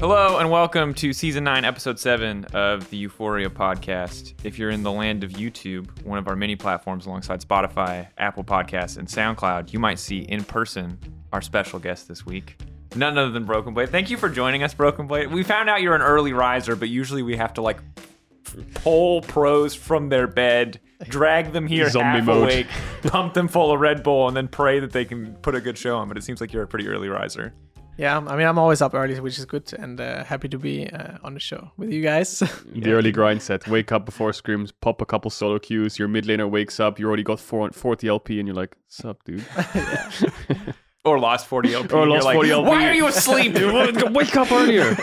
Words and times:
Hello 0.00 0.38
and 0.38 0.48
welcome 0.48 0.94
to 0.94 1.12
season 1.12 1.42
9, 1.42 1.64
episode 1.64 1.98
7 1.98 2.44
of 2.54 2.88
the 2.88 2.96
Euphoria 2.98 3.50
podcast. 3.50 4.32
If 4.44 4.56
you're 4.56 4.70
in 4.70 4.84
the 4.84 4.92
land 4.92 5.24
of 5.24 5.32
YouTube, 5.32 5.88
one 6.04 6.20
of 6.20 6.28
our 6.28 6.36
many 6.36 6.54
platforms 6.54 7.06
alongside 7.06 7.40
Spotify, 7.40 8.06
Apple 8.16 8.44
Podcasts, 8.44 8.96
and 8.96 9.08
SoundCloud, 9.08 9.72
you 9.72 9.80
might 9.80 9.98
see 9.98 10.18
in 10.18 10.44
person 10.44 11.00
our 11.32 11.42
special 11.42 11.80
guest 11.80 12.06
this 12.06 12.24
week. 12.24 12.60
None 12.94 13.18
other 13.18 13.32
than 13.32 13.44
Broken 13.44 13.74
Blade. 13.74 13.88
Thank 13.88 14.08
you 14.08 14.16
for 14.16 14.28
joining 14.28 14.62
us, 14.62 14.72
Broken 14.72 15.08
Blade. 15.08 15.32
We 15.32 15.42
found 15.42 15.68
out 15.68 15.82
you're 15.82 15.96
an 15.96 16.02
early 16.02 16.32
riser, 16.32 16.76
but 16.76 16.88
usually 16.88 17.24
we 17.24 17.36
have 17.36 17.54
to 17.54 17.62
like 17.62 17.78
pull 18.74 19.22
pros 19.22 19.74
from 19.74 20.10
their 20.10 20.28
bed, 20.28 20.78
drag 21.08 21.52
them 21.52 21.66
here 21.66 21.90
Zombie 21.90 22.18
half 22.18 22.24
mode. 22.24 22.44
awake, 22.44 22.68
pump 23.02 23.34
them 23.34 23.48
full 23.48 23.72
of 23.72 23.80
Red 23.80 24.04
Bull, 24.04 24.28
and 24.28 24.36
then 24.36 24.46
pray 24.46 24.78
that 24.78 24.92
they 24.92 25.04
can 25.04 25.34
put 25.42 25.56
a 25.56 25.60
good 25.60 25.76
show 25.76 25.96
on. 25.96 26.06
But 26.06 26.16
it 26.16 26.22
seems 26.22 26.40
like 26.40 26.52
you're 26.52 26.62
a 26.62 26.68
pretty 26.68 26.86
early 26.86 27.08
riser. 27.08 27.52
Yeah, 27.98 28.16
I 28.16 28.36
mean, 28.36 28.46
I'm 28.46 28.58
always 28.58 28.80
up 28.80 28.94
early, 28.94 29.18
which 29.18 29.38
is 29.38 29.44
good, 29.44 29.72
and 29.76 30.00
uh, 30.00 30.22
happy 30.22 30.48
to 30.50 30.58
be 30.58 30.88
uh, 30.88 31.18
on 31.24 31.34
the 31.34 31.40
show 31.40 31.72
with 31.76 31.90
you 31.92 32.00
guys. 32.00 32.42
The 32.72 32.92
early 32.92 33.10
grind 33.10 33.42
set. 33.42 33.66
Wake 33.66 33.90
up 33.90 34.04
before 34.06 34.30
scrims, 34.30 34.72
pop 34.80 35.02
a 35.02 35.04
couple 35.04 35.32
solo 35.32 35.58
queues. 35.58 35.98
Your 35.98 36.06
mid 36.06 36.24
laner 36.24 36.48
wakes 36.48 36.78
up. 36.78 37.00
You 37.00 37.08
already 37.08 37.24
got 37.24 37.40
four, 37.40 37.70
40 37.72 38.06
LP, 38.06 38.38
and 38.38 38.46
you're 38.46 38.54
like, 38.54 38.76
"Sup, 38.86 39.22
dude?" 39.24 39.44
Or 41.04 41.18
lost 41.18 41.46
40 41.46 41.74
LP. 41.74 41.88
Or 41.94 42.00
You're 42.00 42.08
lost 42.08 42.24
like, 42.24 42.34
40 42.34 42.50
LP. 42.50 42.68
Why 42.68 42.86
are 42.88 42.94
you 42.94 43.06
asleep? 43.06 43.54
Dude? 43.54 44.14
Wake 44.14 44.36
up 44.36 44.52
earlier. 44.52 44.96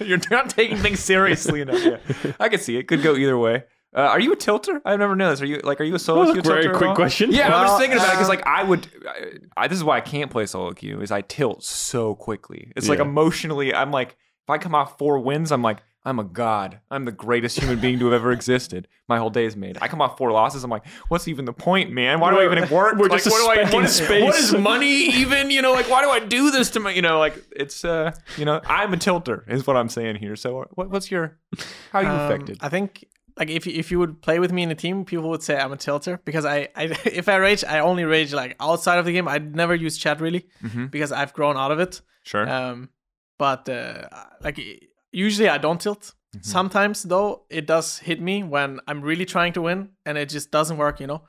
You're 0.00 0.18
not 0.30 0.50
taking 0.50 0.78
things 0.78 1.00
seriously 1.00 1.60
enough. 1.60 1.82
Yeah. 1.84 2.32
I 2.40 2.48
can 2.48 2.58
see 2.58 2.76
it. 2.76 2.88
Could 2.88 3.02
go 3.02 3.14
either 3.14 3.38
way. 3.38 3.64
Uh, 3.94 4.00
are 4.00 4.18
you 4.20 4.32
a 4.32 4.36
tilter? 4.36 4.82
I've 4.84 4.98
never 4.98 5.14
known 5.14 5.30
this. 5.30 5.40
Are 5.40 5.46
you 5.46 5.60
like 5.62 5.80
are 5.80 5.84
you 5.84 5.94
a 5.94 5.98
solo 5.98 6.24
Well, 6.24 6.32
queue 6.32 6.42
very 6.42 6.62
tilter? 6.62 6.70
at 6.74 6.76
quick 6.78 6.90
all? 6.90 6.96
question. 6.96 7.30
Yeah, 7.32 7.54
I'm 7.56 7.66
just 7.66 7.78
thinking 7.78 7.98
about 7.98 8.08
it 8.08 8.12
because 8.12 8.28
like 8.28 8.46
I 8.46 8.62
would. 8.64 8.86
I, 9.08 9.64
I, 9.64 9.68
this 9.68 9.78
is 9.78 9.84
why 9.84 9.96
I 9.98 10.00
can't 10.00 10.30
play 10.30 10.46
solo 10.46 10.72
queue. 10.72 11.00
Is 11.00 11.12
I 11.12 11.20
tilt 11.20 11.62
so 11.64 12.14
quickly. 12.14 12.72
It's 12.76 12.88
like 12.88 12.98
emotionally. 12.98 13.72
I'm 13.74 13.90
like 13.92 14.16
if 14.44 14.50
I 14.50 14.58
come 14.58 14.74
off 14.74 14.98
four 14.98 15.18
wins, 15.20 15.52
I'm 15.52 15.62
like 15.62 15.78
I'm 16.06 16.18
a 16.18 16.24
god. 16.24 16.80
I'm 16.90 17.04
the 17.06 17.12
greatest 17.12 17.58
human 17.58 17.80
being 17.80 17.98
to 18.00 18.04
have 18.06 18.14
ever 18.14 18.30
existed. 18.32 18.88
My 19.08 19.16
whole 19.18 19.30
day 19.30 19.46
is 19.46 19.56
made. 19.56 19.78
I 19.80 19.88
come 19.88 20.02
off 20.02 20.18
four 20.18 20.32
losses. 20.32 20.62
I'm 20.64 20.70
like, 20.70 20.84
what's 21.08 21.28
even 21.28 21.46
the 21.46 21.52
point, 21.54 21.92
man? 21.92 22.20
Why 22.20 22.30
do 22.30 22.40
I 22.40 22.44
even 22.44 22.68
work? 22.68 22.96
We're 22.98 23.06
like, 23.08 23.22
just 23.22 23.28
a 23.28 23.30
what 23.30 23.38
do 23.42 23.48
I? 23.50 23.64
speck 23.64 23.72
in 23.72 23.76
What 23.80 23.84
is, 23.86 23.94
space. 23.96 24.22
what 24.24 24.34
is 24.34 24.52
money 24.58 24.90
even? 25.06 25.50
You 25.50 25.62
know, 25.62 25.72
like 25.72 25.88
why 25.88 26.02
do 26.02 26.10
I 26.10 26.18
do 26.18 26.50
this 26.50 26.68
to 26.70 26.80
my? 26.80 26.90
You 26.90 27.00
know, 27.00 27.18
like 27.20 27.42
it's 27.56 27.84
uh, 27.86 28.10
you 28.36 28.44
know, 28.44 28.60
I'm 28.66 28.92
a 28.92 28.96
tilter 28.98 29.44
is 29.48 29.66
what 29.66 29.76
I'm 29.78 29.88
saying 29.88 30.16
here. 30.16 30.36
So 30.36 30.66
what, 30.74 30.90
what's 30.90 31.10
your? 31.10 31.38
How 31.92 32.00
are 32.00 32.02
you 32.02 32.08
Um, 32.10 32.20
affected? 32.20 32.58
I 32.60 32.68
think, 32.68 33.06
like, 33.38 33.50
if 33.50 33.66
you, 33.66 33.72
if 33.72 33.90
you 33.90 33.98
would 33.98 34.20
play 34.22 34.38
with 34.38 34.52
me 34.52 34.62
in 34.62 34.70
a 34.70 34.74
team, 34.74 35.04
people 35.04 35.28
would 35.30 35.42
say 35.42 35.56
I'm 35.58 35.72
a 35.72 35.76
tilter 35.76 36.20
because 36.24 36.44
I, 36.44 36.68
I 36.76 36.84
if 37.04 37.28
I 37.28 37.36
rage, 37.36 37.64
I 37.64 37.80
only 37.80 38.04
rage 38.04 38.32
like 38.32 38.54
outside 38.60 38.98
of 38.98 39.04
the 39.06 39.12
game. 39.12 39.26
I'd 39.28 39.54
never 39.56 39.74
use 39.74 39.98
chat 39.98 40.20
really 40.20 40.46
Mhm. 40.62 40.90
because 40.90 41.10
I've 41.12 41.32
grown 41.32 41.56
out 41.56 41.70
of 41.72 41.80
it. 41.80 42.00
Sure. 42.22 42.48
Um, 42.48 42.88
but 43.38 43.68
uh, 43.68 44.08
like 44.40 44.58
usually 45.12 45.48
I 45.48 45.58
don't 45.58 45.80
tilt. 45.80 46.14
Sometimes 46.40 47.02
though, 47.04 47.44
it 47.48 47.66
does 47.66 47.98
hit 47.98 48.20
me 48.20 48.42
when 48.42 48.80
I'm 48.88 49.00
really 49.02 49.24
trying 49.24 49.52
to 49.52 49.62
win 49.62 49.90
and 50.04 50.18
it 50.18 50.28
just 50.28 50.50
doesn't 50.50 50.76
work. 50.78 51.00
You 51.00 51.06
know. 51.06 51.22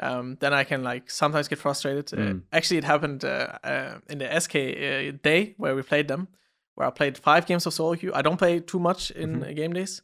Um, 0.00 0.36
then 0.40 0.52
I 0.54 0.62
can 0.64 0.82
like 0.84 1.10
sometimes 1.10 1.48
get 1.48 1.58
frustrated. 1.58 2.12
Uh, 2.12 2.16
Mm. 2.22 2.42
actually, 2.52 2.78
it 2.78 2.84
happened 2.84 3.24
uh, 3.24 3.58
uh, 3.64 3.98
in 4.08 4.18
the 4.18 4.40
SK 4.40 4.54
uh, 4.56 5.18
day 5.22 5.54
where 5.58 5.74
we 5.74 5.82
played 5.82 6.06
them, 6.08 6.28
where 6.76 6.86
I 6.86 6.90
played 6.90 7.18
five 7.18 7.46
games 7.46 7.66
of 7.66 7.74
solo 7.74 7.96
queue. 7.96 8.12
I 8.14 8.22
don't 8.22 8.36
play 8.36 8.60
too 8.60 8.78
much 8.78 9.10
in 9.10 9.42
uh, 9.42 9.52
game 9.54 9.72
days, 9.72 10.02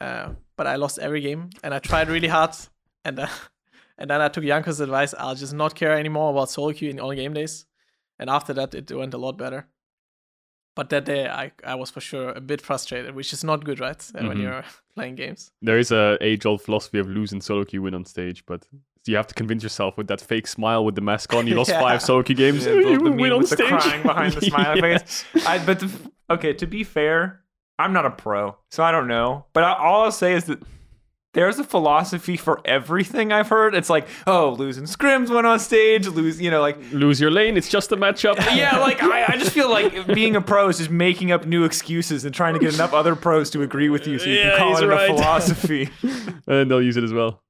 uh, 0.00 0.30
but 0.56 0.66
I 0.66 0.76
lost 0.76 0.98
every 0.98 1.20
game, 1.20 1.50
and 1.62 1.72
I 1.74 1.78
tried 1.78 2.08
really 2.08 2.28
hard, 2.28 2.54
and 3.04 3.18
uh, 3.20 3.28
and 3.98 4.10
then 4.10 4.20
I 4.20 4.28
took 4.28 4.44
Janko's 4.44 4.80
advice. 4.80 5.14
I'll 5.18 5.34
just 5.34 5.54
not 5.54 5.74
care 5.74 5.92
anymore 5.98 6.30
about 6.30 6.50
solo 6.50 6.72
queue 6.72 6.90
in 6.90 7.00
all 7.00 7.14
game 7.14 7.34
days, 7.34 7.66
and 8.18 8.28
after 8.30 8.52
that, 8.54 8.74
it 8.74 8.90
went 8.92 9.14
a 9.14 9.18
lot 9.18 9.36
better. 9.38 9.68
But 10.74 10.90
that 10.90 11.06
day, 11.06 11.26
I, 11.26 11.52
I 11.64 11.74
was 11.74 11.90
for 11.90 12.00
sure 12.02 12.30
a 12.32 12.40
bit 12.40 12.60
frustrated, 12.60 13.14
which 13.14 13.32
is 13.32 13.42
not 13.42 13.64
good, 13.64 13.80
right? 13.80 13.98
Uh, 14.14 14.26
When 14.28 14.36
Mhm. 14.36 14.42
you're 14.42 14.64
playing 14.94 15.14
games. 15.16 15.50
there 15.62 15.78
is 15.78 15.90
a 15.90 16.18
age 16.20 16.44
old 16.44 16.60
philosophy 16.60 16.98
of 16.98 17.08
losing 17.08 17.40
solo 17.40 17.64
queue 17.64 17.80
win 17.82 17.94
on 17.94 18.04
stage, 18.04 18.44
but 18.44 18.66
you 19.06 19.16
have 19.16 19.26
to 19.28 19.34
convince 19.34 19.62
yourself 19.62 19.96
with 19.96 20.08
that 20.08 20.20
fake 20.20 20.46
smile 20.46 20.84
with 20.84 20.94
the 20.96 21.00
mask 21.00 21.32
on. 21.32 21.46
You 21.46 21.54
lost 21.62 21.70
Yeah. 21.70 21.80
five 21.80 22.02
solo 22.02 22.22
queue 22.22 22.34
games. 22.36 22.66
Yeah, 22.66 22.72
you 22.74 23.00
win 23.00 23.32
on 23.32 23.46
stage. 23.46 23.58
the 23.58 23.64
crying 23.64 24.02
behind 24.02 24.32
the 24.34 24.42
smiley 24.42 24.80
Yes. 24.82 25.22
face. 25.22 25.46
I, 25.46 25.64
but 25.64 25.82
okay, 26.28 26.52
to 26.52 26.66
be 26.66 26.84
fair, 26.84 27.40
I'm 27.78 27.92
not 27.92 28.06
a 28.06 28.10
pro, 28.10 28.56
so 28.70 28.82
I 28.82 28.90
don't 28.92 29.08
know. 29.08 29.46
But 29.52 29.64
I, 29.64 29.74
all 29.74 30.04
I'll 30.04 30.12
say 30.12 30.32
is 30.34 30.44
that 30.44 30.62
there's 31.34 31.58
a 31.58 31.64
philosophy 31.64 32.38
for 32.38 32.62
everything 32.64 33.30
I've 33.30 33.48
heard. 33.48 33.74
It's 33.74 33.90
like, 33.90 34.08
oh, 34.26 34.52
losing 34.58 34.84
scrims 34.84 35.28
when 35.28 35.44
on 35.44 35.58
stage, 35.60 36.06
lose, 36.06 36.40
you 36.40 36.50
know, 36.50 36.62
like. 36.62 36.78
Lose 36.92 37.20
your 37.20 37.30
lane. 37.30 37.58
It's 37.58 37.68
just 37.68 37.92
a 37.92 37.96
matchup. 37.96 38.36
Yeah, 38.56 38.78
like 38.78 39.02
I, 39.02 39.24
I 39.34 39.36
just 39.36 39.50
feel 39.52 39.68
like 39.68 40.06
being 40.06 40.34
a 40.36 40.40
pro 40.40 40.68
is 40.70 40.78
just 40.78 40.88
making 40.90 41.32
up 41.32 41.44
new 41.44 41.64
excuses 41.64 42.24
and 42.24 42.34
trying 42.34 42.54
to 42.54 42.60
get 42.60 42.72
enough 42.72 42.94
other 42.94 43.14
pros 43.14 43.50
to 43.50 43.60
agree 43.60 43.90
with 43.90 44.06
you 44.06 44.18
so 44.18 44.24
you 44.30 44.36
Yeah, 44.36 44.56
can 44.56 44.58
call 44.58 44.82
it 44.82 44.86
right. 44.86 45.10
a 45.10 45.14
philosophy. 45.14 45.90
and 46.46 46.70
they'll 46.70 46.80
use 46.80 46.96
it 46.96 47.04
as 47.04 47.12
well. 47.12 47.42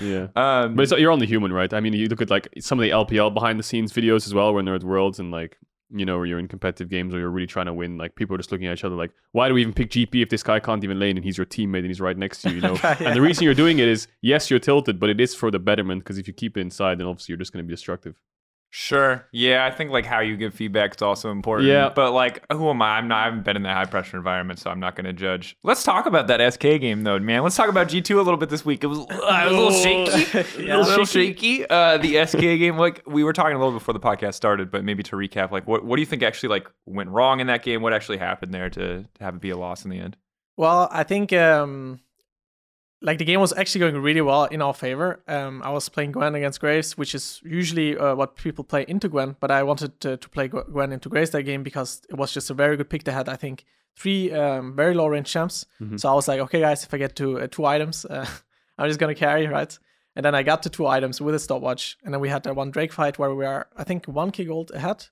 Yeah. 0.00 0.28
Um, 0.36 0.76
But 0.76 0.82
it's, 0.84 0.92
you're 0.92 1.10
only 1.10 1.26
human, 1.26 1.52
right? 1.52 1.72
I 1.74 1.80
mean, 1.80 1.92
you 1.92 2.06
look 2.06 2.22
at 2.22 2.30
like 2.30 2.46
some 2.60 2.78
of 2.78 2.84
the 2.84 2.90
LPL 2.90 3.34
behind 3.34 3.58
the 3.58 3.64
scenes 3.64 3.92
videos 3.92 4.26
as 4.28 4.34
well, 4.34 4.54
when 4.54 4.64
they're 4.64 4.74
at 4.76 4.84
Worlds 4.84 5.18
and 5.18 5.32
like, 5.32 5.58
you 5.94 6.04
know, 6.04 6.16
where 6.16 6.26
you're 6.26 6.38
in 6.38 6.48
competitive 6.48 6.88
games 6.88 7.14
or 7.14 7.18
you're 7.18 7.30
really 7.30 7.46
trying 7.46 7.66
to 7.66 7.72
win. 7.72 7.96
Like 7.96 8.16
people 8.16 8.34
are 8.34 8.38
just 8.38 8.50
looking 8.50 8.66
at 8.66 8.72
each 8.72 8.84
other 8.84 8.96
like, 8.96 9.12
why 9.32 9.48
do 9.48 9.54
we 9.54 9.60
even 9.60 9.72
pick 9.72 9.90
GP 9.90 10.22
if 10.22 10.28
this 10.28 10.42
guy 10.42 10.58
can't 10.60 10.82
even 10.82 10.98
lane 10.98 11.16
and 11.16 11.24
he's 11.24 11.38
your 11.38 11.46
teammate 11.46 11.78
and 11.78 11.86
he's 11.86 12.00
right 12.00 12.16
next 12.16 12.42
to 12.42 12.50
you? 12.50 12.56
You 12.56 12.60
know. 12.62 12.76
And 12.82 13.14
the 13.14 13.20
reason 13.20 13.44
you're 13.44 13.54
doing 13.54 13.78
it 13.78 13.88
is 13.88 14.08
yes, 14.20 14.50
you're 14.50 14.58
tilted, 14.58 14.98
but 14.98 15.10
it 15.10 15.20
is 15.20 15.34
for 15.34 15.50
the 15.50 15.58
betterment 15.58 16.02
because 16.02 16.18
if 16.18 16.26
you 16.26 16.34
keep 16.34 16.56
it 16.56 16.60
inside, 16.60 16.98
then 16.98 17.06
obviously 17.06 17.32
you're 17.32 17.38
just 17.38 17.52
going 17.52 17.64
to 17.64 17.66
be 17.66 17.72
destructive. 17.72 18.16
Sure. 18.76 19.24
Yeah, 19.30 19.64
I 19.64 19.70
think 19.70 19.92
like 19.92 20.04
how 20.04 20.18
you 20.18 20.36
give 20.36 20.52
feedback 20.52 20.96
is 20.96 21.00
also 21.00 21.30
important. 21.30 21.68
Yeah. 21.68 21.90
But 21.94 22.10
like, 22.10 22.44
who 22.52 22.68
am 22.70 22.82
I? 22.82 22.96
I'm 22.98 23.06
not. 23.06 23.18
I 23.18 23.24
haven't 23.26 23.44
been 23.44 23.54
in 23.54 23.62
that 23.62 23.76
high 23.76 23.84
pressure 23.84 24.16
environment, 24.16 24.58
so 24.58 24.68
I'm 24.68 24.80
not 24.80 24.96
going 24.96 25.04
to 25.04 25.12
judge. 25.12 25.56
Let's 25.62 25.84
talk 25.84 26.06
about 26.06 26.26
that 26.26 26.54
SK 26.54 26.60
game 26.80 27.04
though, 27.04 27.20
man. 27.20 27.44
Let's 27.44 27.54
talk 27.54 27.68
about 27.68 27.86
G2 27.86 28.16
a 28.16 28.22
little 28.22 28.36
bit 28.36 28.50
this 28.50 28.64
week. 28.64 28.82
It 28.82 28.88
was, 28.88 28.98
uh, 28.98 29.04
it 29.08 29.12
was 29.12 29.52
a 29.52 29.56
little 29.56 29.70
shaky. 29.70 30.68
a 30.72 30.78
little 30.78 31.04
shaky. 31.04 31.64
Uh, 31.70 31.98
the 31.98 32.26
SK 32.26 32.40
game, 32.40 32.76
like 32.76 33.04
we 33.06 33.22
were 33.22 33.32
talking 33.32 33.54
a 33.54 33.58
little 33.60 33.72
before 33.72 33.92
the 33.92 34.00
podcast 34.00 34.34
started, 34.34 34.72
but 34.72 34.82
maybe 34.82 35.04
to 35.04 35.14
recap, 35.14 35.52
like 35.52 35.68
what 35.68 35.84
what 35.84 35.94
do 35.94 36.02
you 36.02 36.06
think 36.06 36.24
actually 36.24 36.48
like 36.48 36.68
went 36.84 37.10
wrong 37.10 37.38
in 37.38 37.46
that 37.46 37.62
game? 37.62 37.80
What 37.80 37.92
actually 37.92 38.18
happened 38.18 38.52
there 38.52 38.70
to, 38.70 39.04
to 39.04 39.08
have 39.20 39.36
it 39.36 39.40
be 39.40 39.50
a 39.50 39.56
loss 39.56 39.84
in 39.84 39.92
the 39.92 40.00
end? 40.00 40.16
Well, 40.56 40.88
I 40.90 41.04
think 41.04 41.32
um, 41.32 42.00
like 43.04 43.18
the 43.18 43.24
game 43.24 43.40
was 43.40 43.52
actually 43.52 43.80
going 43.80 43.98
really 43.98 44.22
well 44.22 44.44
in 44.44 44.62
our 44.62 44.72
favor. 44.72 45.22
Um, 45.28 45.62
I 45.62 45.70
was 45.70 45.90
playing 45.90 46.12
Gwen 46.12 46.34
against 46.34 46.58
Graves, 46.58 46.96
which 46.96 47.14
is 47.14 47.40
usually 47.44 47.98
uh, 47.98 48.14
what 48.14 48.34
people 48.34 48.64
play 48.64 48.86
into 48.88 49.10
Gwen, 49.10 49.36
but 49.40 49.50
I 49.50 49.62
wanted 49.62 50.00
to, 50.00 50.16
to 50.16 50.28
play 50.30 50.48
Gwen 50.48 50.90
into 50.90 51.10
Graves 51.10 51.30
that 51.30 51.42
game 51.42 51.62
because 51.62 52.00
it 52.08 52.16
was 52.16 52.32
just 52.32 52.48
a 52.48 52.54
very 52.54 52.78
good 52.78 52.88
pick. 52.88 53.04
They 53.04 53.12
had, 53.12 53.28
I 53.28 53.36
think, 53.36 53.66
three 53.94 54.32
um, 54.32 54.74
very 54.74 54.94
low 54.94 55.06
range 55.06 55.30
champs. 55.30 55.66
So 55.98 56.10
I 56.10 56.14
was 56.14 56.28
like, 56.28 56.40
okay, 56.40 56.60
guys, 56.60 56.82
if 56.82 56.94
I 56.94 56.96
get 56.96 57.14
to 57.16 57.40
uh, 57.40 57.46
two 57.46 57.66
items, 57.66 58.06
uh, 58.06 58.26
I'm 58.78 58.88
just 58.88 58.98
gonna 58.98 59.14
carry, 59.14 59.46
right? 59.46 59.78
And 60.16 60.24
then 60.24 60.34
I 60.34 60.42
got 60.42 60.62
to 60.62 60.70
two 60.70 60.86
items 60.86 61.20
with 61.20 61.34
a 61.34 61.38
stopwatch, 61.38 61.98
and 62.04 62.14
then 62.14 62.22
we 62.22 62.30
had 62.30 62.44
that 62.44 62.56
one 62.56 62.70
Drake 62.70 62.92
fight 62.92 63.18
where 63.18 63.34
we 63.34 63.44
are, 63.44 63.68
I 63.76 63.84
think, 63.84 64.06
one 64.06 64.30
k 64.30 64.46
gold 64.46 64.70
ahead. 64.72 65.06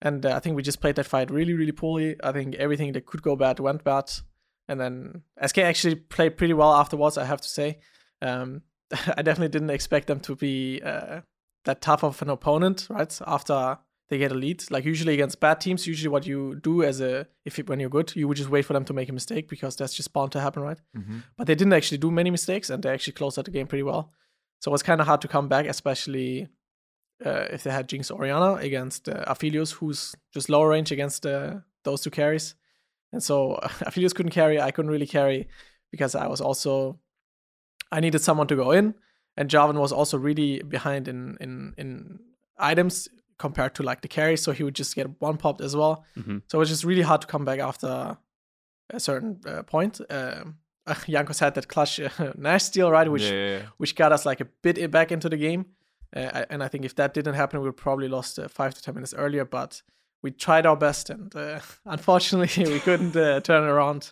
And 0.00 0.24
uh, 0.24 0.36
I 0.36 0.40
think 0.40 0.54
we 0.54 0.62
just 0.62 0.80
played 0.80 0.96
that 0.96 1.06
fight 1.06 1.30
really, 1.30 1.54
really 1.54 1.72
poorly. 1.72 2.14
I 2.22 2.30
think 2.30 2.54
everything 2.54 2.92
that 2.92 3.06
could 3.06 3.22
go 3.22 3.34
bad 3.34 3.58
went 3.58 3.82
bad. 3.82 4.12
And 4.68 4.80
then 4.80 5.22
SK 5.44 5.58
actually 5.58 5.94
played 5.94 6.36
pretty 6.36 6.54
well 6.54 6.74
afterwards, 6.74 7.18
I 7.18 7.24
have 7.24 7.40
to 7.40 7.48
say. 7.48 7.78
Um, 8.20 8.62
I 9.16 9.22
definitely 9.22 9.48
didn't 9.48 9.70
expect 9.70 10.06
them 10.06 10.20
to 10.20 10.34
be 10.36 10.80
uh, 10.84 11.20
that 11.64 11.80
tough 11.80 12.02
of 12.04 12.20
an 12.22 12.30
opponent, 12.30 12.86
right? 12.90 13.20
After 13.26 13.78
they 14.08 14.18
get 14.18 14.30
a 14.30 14.34
lead, 14.34 14.68
like 14.70 14.84
usually 14.84 15.14
against 15.14 15.40
bad 15.40 15.60
teams, 15.60 15.86
usually 15.86 16.08
what 16.08 16.26
you 16.26 16.56
do 16.62 16.82
as 16.84 17.00
a 17.00 17.26
if 17.44 17.58
you, 17.58 17.64
when 17.64 17.80
you're 17.80 17.90
good, 17.90 18.14
you 18.14 18.28
would 18.28 18.36
just 18.36 18.50
wait 18.50 18.64
for 18.64 18.72
them 18.72 18.84
to 18.84 18.92
make 18.92 19.08
a 19.08 19.12
mistake 19.12 19.48
because 19.48 19.74
that's 19.76 19.94
just 19.94 20.12
bound 20.12 20.32
to 20.32 20.40
happen, 20.40 20.62
right? 20.62 20.78
But 21.36 21.46
they 21.48 21.54
didn't 21.56 21.72
actually 21.72 21.98
do 21.98 22.10
many 22.10 22.30
mistakes, 22.30 22.70
and 22.70 22.82
they 22.82 22.90
actually 22.90 23.14
closed 23.14 23.38
out 23.38 23.46
the 23.46 23.50
game 23.50 23.66
pretty 23.66 23.82
well. 23.82 24.12
So 24.60 24.70
it 24.70 24.72
was 24.72 24.82
kind 24.82 25.00
of 25.00 25.06
hard 25.06 25.20
to 25.22 25.28
come 25.28 25.48
back, 25.48 25.66
especially 25.66 26.48
uh, 27.24 27.46
if 27.50 27.62
they 27.64 27.70
had 27.70 27.88
Jinx 27.88 28.10
Orianna 28.10 28.54
against 28.54 29.08
uh, 29.08 29.24
Aphelios, 29.26 29.72
who's 29.72 30.14
just 30.32 30.48
lower 30.48 30.68
range 30.68 30.92
against 30.92 31.26
uh, 31.26 31.56
those 31.82 32.02
two 32.02 32.10
carries. 32.10 32.54
And 33.16 33.22
so 33.22 33.58
Aphelios 33.88 34.14
couldn't 34.14 34.32
carry, 34.32 34.60
I 34.60 34.70
couldn't 34.70 34.90
really 34.90 35.06
carry 35.06 35.48
because 35.90 36.14
I 36.14 36.26
was 36.26 36.42
also 36.42 36.98
I 37.90 38.00
needed 38.00 38.20
someone 38.20 38.46
to 38.48 38.56
go 38.56 38.72
in, 38.72 38.94
and 39.38 39.48
Jarvan 39.48 39.78
was 39.80 39.92
also 39.92 40.18
really 40.18 40.62
behind 40.62 41.08
in 41.08 41.38
in 41.40 41.74
in 41.78 42.18
items 42.58 43.08
compared 43.38 43.74
to 43.76 43.82
like 43.82 44.00
the 44.02 44.08
carry, 44.08 44.36
so 44.36 44.52
he 44.52 44.64
would 44.64 44.74
just 44.74 44.94
get 44.94 45.06
one 45.20 45.38
popped 45.38 45.62
as 45.62 45.74
well. 45.74 46.04
Mhm. 46.14 46.42
So 46.48 46.58
it 46.58 46.60
was 46.60 46.68
just 46.68 46.84
really 46.84 47.02
hard 47.02 47.20
to 47.22 47.26
come 47.26 47.44
back 47.46 47.58
after 47.60 48.18
a 48.90 49.00
certain 49.00 49.40
uh, 49.46 49.62
point. 49.62 50.00
Um, 50.10 50.58
Jankos 50.86 51.40
had 51.40 51.54
that 51.54 51.68
clutch 51.68 52.00
uh, 52.00 52.32
Nash 52.36 52.64
steal 52.64 52.90
right, 52.90 53.10
which 53.10 53.22
yeah, 53.22 53.30
yeah, 53.30 53.56
yeah. 53.58 53.62
which 53.78 53.96
got 53.96 54.12
us 54.12 54.26
like 54.26 54.42
a 54.42 54.48
bit 54.62 54.90
back 54.90 55.10
into 55.10 55.28
the 55.28 55.38
game. 55.38 55.64
Uh, 56.14 56.44
and 56.50 56.62
I 56.62 56.68
think 56.68 56.84
if 56.84 56.94
that 56.94 57.14
didn't 57.14 57.34
happen, 57.34 57.60
we 57.60 57.66
would 57.66 57.76
probably 57.76 58.08
lost 58.08 58.38
uh, 58.38 58.48
five 58.48 58.74
to 58.74 58.82
ten 58.82 58.94
minutes 58.94 59.14
earlier. 59.14 59.44
But 59.44 59.82
we 60.26 60.32
tried 60.32 60.66
our 60.66 60.76
best, 60.76 61.08
and 61.08 61.34
uh, 61.36 61.60
unfortunately, 61.86 62.64
we 62.72 62.80
couldn't 62.80 63.14
uh, 63.14 63.38
turn 63.40 63.62
it 63.62 63.68
around. 63.68 64.10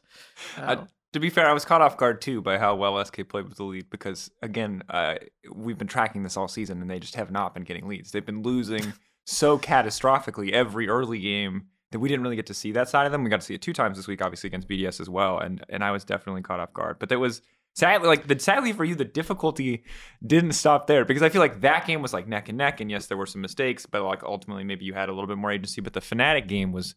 Uh, 0.57 0.85
to 1.13 1.19
be 1.19 1.29
fair, 1.29 1.49
I 1.49 1.53
was 1.53 1.65
caught 1.65 1.83
off 1.83 1.97
guard 1.97 2.21
too 2.21 2.41
by 2.41 2.57
how 2.57 2.77
well 2.77 3.05
SK 3.05 3.29
played 3.29 3.49
with 3.49 3.57
the 3.57 3.65
lead 3.65 3.91
because 3.91 4.31
again, 4.41 4.85
uh, 4.89 5.17
we've 5.53 5.77
been 5.77 5.89
tracking 5.89 6.23
this 6.23 6.37
all 6.37 6.47
season 6.47 6.81
and 6.81 6.89
they 6.89 7.01
just 7.01 7.17
have 7.17 7.33
not 7.33 7.53
been 7.53 7.65
getting 7.65 7.89
leads. 7.89 8.13
They've 8.13 8.25
been 8.25 8.43
losing 8.43 8.93
so 9.25 9.59
catastrophically 9.59 10.53
every 10.53 10.89
early 10.89 11.19
game 11.19 11.67
that 11.91 11.99
we 11.99 12.09
didn't 12.09 12.23
really 12.23 12.37
get 12.37 12.47
to 12.47 12.55
see 12.55 12.71
that 12.73 12.89
side 12.89 13.07
of 13.07 13.13
them. 13.13 13.25
We 13.25 13.31
got 13.31 13.41
to 13.41 13.47
see 13.47 13.55
it 13.55 13.63
two 13.63 13.73
times 13.73 13.97
this 13.97 14.07
week, 14.07 14.23
obviously 14.23 14.49
against 14.49 14.69
BDS 14.69 15.01
as 15.01 15.11
well, 15.11 15.39
and 15.39 15.65
and 15.69 15.83
I 15.83 15.91
was 15.91 16.05
definitely 16.05 16.43
caught 16.43 16.61
off 16.61 16.73
guard. 16.73 17.01
But 17.01 17.09
that 17.09 17.19
was 17.19 17.43
sadly 17.75 18.09
like 18.09 18.27
the 18.27 18.39
sadly 18.39 18.73
for 18.73 18.85
you, 18.85 18.95
the 18.95 19.05
difficulty 19.05 19.85
didn't 20.27 20.53
stop 20.53 20.87
there 20.87 21.05
because 21.05 21.23
I 21.23 21.29
feel 21.29 21.41
like 21.41 21.61
that 21.61 21.87
game 21.87 22.01
was 22.03 22.13
like 22.13 22.27
neck 22.27 22.49
and 22.49 22.57
neck, 22.59 22.81
and 22.81 22.91
yes, 22.91 23.07
there 23.07 23.17
were 23.19 23.27
some 23.27 23.41
mistakes, 23.43 23.85
but 23.87 24.03
like 24.03 24.23
ultimately 24.23 24.65
maybe 24.65 24.85
you 24.85 24.95
had 24.95 25.09
a 25.09 25.13
little 25.13 25.29
bit 25.29 25.37
more 25.39 25.51
agency. 25.51 25.81
But 25.81 25.93
the 25.93 26.01
Fnatic 26.01 26.47
game 26.49 26.73
was 26.73 26.95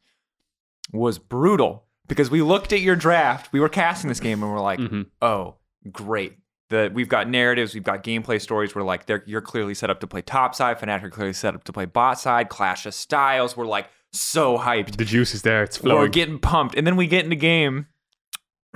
was 0.93 1.19
brutal 1.19 1.85
because 2.07 2.29
we 2.31 2.41
looked 2.41 2.71
at 2.71 2.79
your 2.81 2.95
draft, 2.95 3.51
we 3.51 3.59
were 3.59 3.69
casting 3.69 4.07
this 4.07 4.19
game, 4.21 4.41
and 4.41 4.51
we're 4.51 4.61
like, 4.61 4.79
Mm-hmm. 4.79 5.01
oh, 5.21 5.55
great. 5.91 6.37
The, 6.69 6.91
we've 6.93 7.07
got 7.09 7.29
narratives, 7.29 7.73
we've 7.73 7.83
got 7.83 8.03
gameplay 8.03 8.41
stories. 8.41 8.75
We're 8.75 8.83
like, 8.83 9.05
they're, 9.05 9.23
you're 9.25 9.41
clearly 9.41 9.73
set 9.73 9.89
up 9.89 10.01
to 10.01 10.07
play 10.07 10.21
top 10.21 10.53
side. 10.55 10.77
Fnatic 10.79 11.03
are 11.03 11.09
clearly 11.09 11.33
set 11.33 11.55
up 11.55 11.63
to 11.65 11.73
play 11.73 11.85
bot 11.85 12.19
side. 12.19 12.49
Clash 12.49 12.85
of 12.85 12.93
styles. 12.93 13.55
We're 13.55 13.65
like 13.65 13.87
so 14.11 14.57
hyped. 14.57 14.97
The 14.97 15.05
juice 15.05 15.33
is 15.33 15.43
there. 15.43 15.63
It's 15.63 15.77
flowing. 15.77 16.01
We're 16.01 16.07
getting 16.09 16.39
pumped, 16.39 16.75
and 16.75 16.85
then 16.85 16.95
we 16.97 17.07
get 17.07 17.23
into 17.23 17.35
game, 17.37 17.87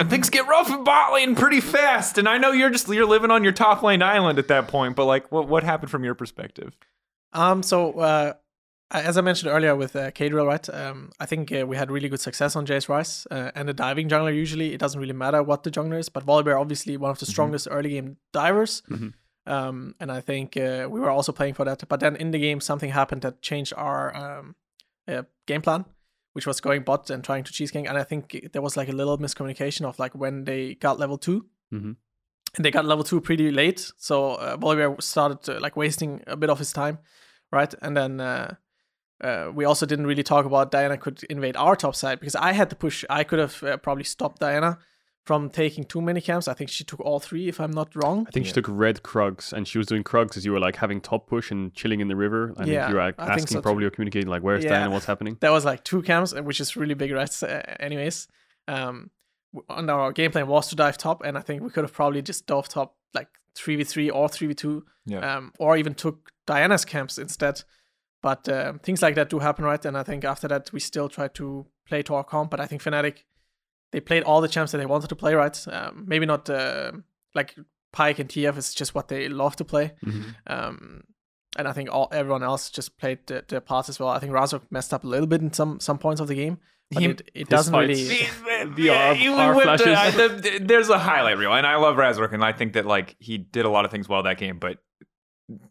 and 0.01 0.09
things 0.09 0.30
get 0.31 0.48
rough 0.48 0.69
in 0.69 0.83
bot 0.83 1.13
lane 1.13 1.36
pretty 1.36 1.62
fast. 1.62 2.18
And 2.18 2.27
I 2.27 2.38
know 2.39 2.51
you're 2.51 2.71
just 2.71 2.88
you're 2.88 3.06
living 3.06 3.31
on 3.31 3.44
your 3.44 3.53
top 3.53 3.83
lane 3.83 4.01
island 4.01 4.39
at 4.39 4.48
that 4.48 4.68
point, 4.68 4.95
but 4.95 5.06
like, 5.06 5.31
what 5.31 5.48
what 5.48 5.63
happened 5.63 5.92
from 5.92 6.03
your 6.03 6.15
perspective? 6.15 6.75
Um, 7.33 7.62
so 7.63 8.00
uh, 8.00 8.33
as 8.89 9.18
I 9.18 9.21
mentioned 9.21 9.51
earlier 9.51 9.75
with 9.75 9.95
uh, 9.95 10.12
Kadriel, 10.12 10.48
right? 10.48 10.68
Um, 10.69 11.12
I 11.19 11.25
think 11.25 11.51
uh, 11.51 11.65
we 11.68 11.77
had 11.77 11.92
really 11.92 12.09
good 12.09 12.19
success 12.19 12.56
on 12.56 12.65
Jace 12.65 12.88
Ryze 12.88 13.27
uh, 13.31 13.51
and 13.56 13.69
the 13.69 13.74
diving 13.74 14.09
jungler. 14.09 14.36
Usually, 14.36 14.74
it 14.74 14.80
doesn't 14.80 15.00
really 15.00 15.13
matter 15.13 15.42
what 15.44 15.63
the 15.63 15.71
jungler 15.71 16.00
is, 16.00 16.09
but 16.09 16.25
Volibear 16.25 16.59
obviously 16.59 16.98
one 16.98 17.12
of 17.12 17.19
the 17.19 17.25
strongest 17.25 17.68
early 17.71 17.92
game 17.92 18.18
divers. 18.33 18.81
Mhm. 18.89 19.13
Um, 19.45 19.95
and 20.00 20.12
I 20.12 20.21
think 20.21 20.57
uh, 20.57 20.88
we 20.89 21.00
were 21.00 21.09
also 21.09 21.31
playing 21.31 21.53
for 21.56 21.65
that. 21.65 21.83
But 21.88 22.00
then 22.00 22.15
in 22.15 22.31
the 22.31 22.39
game, 22.39 22.59
something 22.59 22.89
happened 22.92 23.21
that 23.21 23.42
changed 23.42 23.74
our 23.77 24.15
um, 24.15 24.56
uh, 25.07 25.24
game 25.48 25.62
plan, 25.62 25.86
which 26.33 26.48
was 26.48 26.62
going 26.62 26.83
bot 26.83 27.10
and 27.10 27.24
trying 27.24 27.44
to 27.44 27.51
cheese 27.51 27.72
gang. 27.72 27.88
And 27.88 27.98
I 27.98 28.04
think 28.04 28.50
there 28.54 28.62
was 28.62 28.78
like 28.78 28.89
a 28.89 28.94
little 28.94 29.18
miscommunication 29.18 29.86
of 29.86 30.00
like 30.00 30.13
when 30.16 30.45
they 30.45 30.75
got 30.75 31.00
level 31.00 31.18
2 31.18 31.45
Mhm. 31.74 31.95
and 32.56 32.66
they 32.66 32.72
got 32.72 32.86
level 32.86 33.04
two 33.04 33.22
pretty 33.22 33.50
late. 33.51 33.92
So 33.98 34.36
uh, 34.36 34.57
Volibear 34.57 35.01
started 35.01 35.48
uh, 35.50 35.60
like 35.62 35.75
wasting 35.78 36.22
a 36.28 36.36
bit 36.36 36.50
of 36.50 36.60
his 36.60 36.74
time, 36.74 37.00
right? 37.51 37.74
And 37.81 37.95
then 37.95 38.19
uh, 38.19 38.56
uh, 39.24 39.51
we 39.54 39.66
also 39.66 39.86
didn't 39.86 40.07
really 40.07 40.24
talk 40.24 40.45
about 40.45 40.72
Diana 40.72 40.98
could 40.98 41.24
invade 41.30 41.56
our 41.56 41.75
top 41.75 41.95
side 41.95 42.19
because 42.19 42.36
I 42.36 42.54
had 42.54 42.69
to 42.69 42.75
push. 42.75 43.06
I 43.10 43.24
could 43.24 43.39
have 43.39 43.63
uh, 43.63 43.77
probably 43.77 44.04
stopped 44.04 44.39
Diana 44.39 44.80
from 45.25 45.50
taking 45.50 45.83
too 45.83 46.01
many 46.01 46.19
camps. 46.19 46.47
I 46.47 46.53
think 46.53 46.69
she 46.69 46.83
took 46.83 47.00
all 47.00 47.19
three, 47.19 47.47
if 47.47 47.59
I'm 47.59 47.71
not 47.71 47.95
wrong. 47.95 48.25
I 48.27 48.31
think 48.31 48.45
she 48.47 48.53
took 48.53 48.65
red 48.68 49.03
Krugs 49.03 49.53
and 49.53 49.68
she 49.68 49.77
was 49.77 49.85
doing 49.88 50.03
Krugs 50.03 50.35
as 50.35 50.45
you 50.45 50.51
were 50.51 50.59
like 50.59 50.77
having 50.77 51.00
top 51.00 51.27
push 51.27 51.51
and 51.51 51.73
chilling 51.75 52.00
in 52.00 52.07
the 52.07 52.15
river. 52.15 52.53
I 52.57 52.65
Yeah, 52.65 52.81
think 52.85 52.89
you 52.89 52.95
were 52.95 53.01
like, 53.06 53.15
asking 53.19 53.47
so 53.47 53.62
probably 53.62 53.83
too. 53.83 53.88
or 53.88 53.91
communicating 53.91 54.29
like 54.29 54.41
where's 54.41 54.63
Yeah. 54.63 54.71
Diana, 54.71 54.89
what's 54.91 55.06
happening. 55.06 55.38
There 55.39 55.51
was 55.51 55.63
like 55.65 55.83
two 55.83 56.01
camps, 56.01 56.33
uh, 56.33 56.41
which 56.41 56.59
is 56.59 56.75
really 56.75 56.95
big, 56.95 57.12
right? 57.12 57.44
Uh, 57.44 57.62
anyways, 57.79 58.27
um, 58.68 59.12
w- 59.53 59.65
on 59.69 59.89
our 59.89 60.12
game 60.12 60.31
plan 60.31 60.47
was 60.47 60.68
to 60.69 60.75
dive 60.75 60.97
top, 60.97 61.24
and 61.24 61.38
I 61.38 61.41
think 61.41 61.62
we 61.62 61.69
could 61.69 61.83
have 61.83 61.94
probably 61.94 62.21
just 62.24 62.47
dove 62.47 62.67
top 62.67 62.95
like 63.13 63.27
three 63.53 63.75
v 63.75 63.83
three 63.83 64.09
or 64.09 64.27
three 64.27 64.47
v 64.47 64.53
two, 64.56 64.85
Yeah. 65.06 65.38
um, 65.38 65.53
or 65.59 65.77
even 65.77 65.94
took 65.94 66.31
Diana's 66.47 66.83
camps 66.85 67.17
instead. 67.19 67.63
But 68.24 68.47
um, 68.50 68.79
things 68.79 69.01
like 69.01 69.15
that 69.15 69.29
do 69.29 69.39
happen, 69.39 69.65
right? 69.65 69.83
And 69.85 69.97
I 69.97 70.03
think 70.03 70.24
after 70.24 70.47
that 70.47 70.71
we 70.74 70.79
still 70.79 71.09
tried 71.09 71.33
to 71.35 71.65
play 71.88 72.01
to 72.03 72.15
our 72.15 72.24
comp. 72.24 72.51
But 72.51 72.59
I 72.59 72.65
think 72.67 72.81
Fnatic 72.83 73.24
they 73.91 73.99
played 73.99 74.23
all 74.23 74.41
the 74.41 74.47
champs 74.47 74.71
that 74.71 74.77
they 74.77 74.85
wanted 74.85 75.07
to 75.09 75.15
play, 75.15 75.33
right? 75.33 75.67
Um, 75.67 76.05
maybe 76.07 76.25
not 76.25 76.49
uh, 76.49 76.91
like 77.35 77.55
Pyke 77.91 78.19
and 78.19 78.29
TF 78.29 78.57
is 78.57 78.73
just 78.73 78.95
what 78.95 79.07
they 79.07 79.27
love 79.29 79.55
to 79.57 79.65
play. 79.65 79.93
Mhm. 80.05 80.35
Um, 80.47 81.03
and 81.57 81.67
I 81.67 81.73
think 81.73 81.89
all 81.91 82.07
everyone 82.13 82.43
else 82.43 82.69
just 82.69 82.97
played 82.97 83.19
the, 83.27 83.43
their 83.47 83.59
parts 83.59 83.89
as 83.89 83.99
well. 83.99 84.09
I 84.09 84.19
think 84.19 84.31
Razork 84.31 84.61
messed 84.69 84.93
up 84.93 85.03
a 85.03 85.07
little 85.07 85.27
bit 85.27 85.41
in 85.41 85.51
some 85.51 85.79
some 85.81 85.97
points 85.97 86.21
of 86.21 86.27
the 86.29 86.35
game, 86.35 86.57
but 86.91 87.03
He- 87.03 87.09
it, 87.09 87.21
it 87.33 87.49
doesn't 87.49 87.73
fights- 87.73 87.99
really. 88.09 88.27
The 88.75 88.89
R- 88.91 89.15
even 89.15 89.39
R 89.39 89.55
with 89.55 89.65
the- 89.65 89.77
flashes. 89.83 89.97
I- 90.19 90.27
the- 90.27 90.59
there's 90.63 90.88
a 90.89 90.99
highlight 90.99 91.38
reel, 91.38 91.51
and 91.53 91.65
I 91.67 91.75
love 91.77 91.95
Razork, 91.97 92.31
and 92.31 92.43
I 92.45 92.53
think 92.53 92.73
that 92.73 92.85
like 92.85 93.15
he 93.19 93.38
did 93.39 93.65
a 93.65 93.69
lot 93.69 93.83
of 93.85 93.91
things 93.91 94.07
well 94.07 94.23
that 94.23 94.38
game, 94.38 94.59
but 94.59 94.77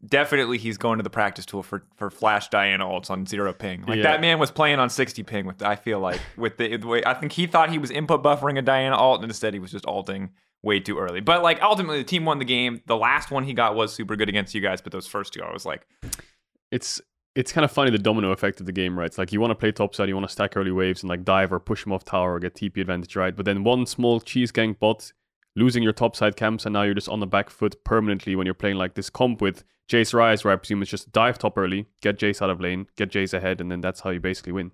definitely 0.06 0.58
he's 0.58 0.76
going 0.76 0.99
to 0.99 1.02
the 1.02 1.11
practice 1.11 1.46
tool 1.46 1.62
for 1.62 1.84
for 1.96 2.11
flash 2.11 2.49
Diana 2.49 2.84
ults 2.84 3.11
on 3.11 3.26
zero 3.26 3.52
ping. 3.52 3.82
Like 3.87 3.96
Yeah. 3.99 4.02
that 4.05 4.20
man 4.20 4.38
was 4.38 4.50
playing 4.50 4.78
on 4.78 4.90
60 4.90 5.22
ping 5.22 5.46
with 5.46 5.62
I 5.62 5.76
feel 5.76 6.00
like 6.00 6.20
with 6.37 6.56
the, 6.58 6.76
the 6.76 6.87
way 6.87 7.02
I 7.05 7.14
think 7.14 7.32
he 7.32 7.46
thought 7.46 7.70
he 7.70 7.78
was 7.78 7.90
input 7.90 8.22
buffering 8.22 8.58
a 8.58 8.62
Diana 8.62 8.96
alt, 8.96 9.22
and 9.22 9.31
instead 9.31 9.55
he 9.55 9.61
was 9.61 9.70
just 9.70 9.87
alting 9.87 10.31
way 10.62 10.81
too 10.81 10.99
early. 10.99 11.20
But 11.20 11.43
like 11.43 11.62
ultimately 11.62 11.99
the 11.99 12.05
team 12.05 12.25
won 12.25 12.38
the 12.38 12.44
game. 12.44 12.82
The 12.87 12.96
last 12.96 13.31
one 13.31 13.44
he 13.44 13.55
got 13.55 13.75
was 13.75 13.93
super 13.93 14.17
good 14.17 14.28
against 14.28 14.55
you 14.55 14.61
guys, 14.61 14.81
but 14.81 14.93
those 14.93 15.06
first 15.06 15.32
two 15.32 15.43
I 15.43 15.52
was 15.52 15.64
like, 15.64 15.87
It's 16.70 17.00
it's 17.37 17.52
kind 17.52 17.64
of 17.64 17.70
funny 17.70 17.90
the 17.93 17.99
domino 17.99 18.32
effect 18.32 18.58
of 18.61 18.67
the 18.67 18.72
game, 18.72 18.99
right? 18.99 19.06
It's 19.06 19.17
like 19.17 19.32
you 19.32 19.40
want 19.40 19.52
to 19.52 19.55
play 19.55 19.70
topside, 19.72 20.08
you 20.08 20.14
want 20.17 20.26
to 20.26 20.32
stack 20.32 20.56
early 20.56 20.72
waves 20.72 21.02
and 21.02 21.08
like 21.08 21.25
dive 21.25 21.52
or 21.52 21.61
push 21.61 21.84
them 21.84 21.93
off 21.93 22.05
tower 22.05 22.34
or 22.34 22.40
get 22.40 22.55
TP 22.55 22.78
advantage, 22.78 23.14
right? 23.14 23.34
But 23.34 23.44
then 23.46 23.62
one 23.64 23.87
small 23.87 24.20
cheese 24.20 24.50
gang 24.50 24.76
bot 24.78 25.12
losing 25.56 25.82
your 25.82 25.93
topside 25.93 26.37
camps 26.37 26.64
and 26.64 26.73
now 26.73 26.82
you're 26.82 26.94
just 26.94 27.08
on 27.08 27.20
the 27.20 27.26
back 27.26 27.50
foot 27.50 27.82
permanently 27.85 28.37
when 28.37 28.47
you're 28.47 28.55
playing 28.55 28.76
like 28.76 28.94
this 28.94 29.11
comp 29.11 29.41
with 29.41 29.64
Jace 29.91 30.14
Ryze, 30.14 30.44
where 30.44 30.52
I 30.55 30.56
presume 30.56 30.82
it's 30.82 30.91
just 30.91 31.11
dive 31.12 31.38
top 31.38 31.58
early, 31.58 31.87
get 32.00 32.19
Jace 32.19 32.41
out 32.41 32.50
of 32.50 32.61
lane, 32.61 32.87
get 32.97 33.11
Jace 33.11 33.35
ahead, 33.35 33.61
and 33.61 33.70
then 33.70 33.81
that's 33.81 34.00
how 34.00 34.11
you 34.11 34.20
basically 34.20 34.52
win. 34.52 34.70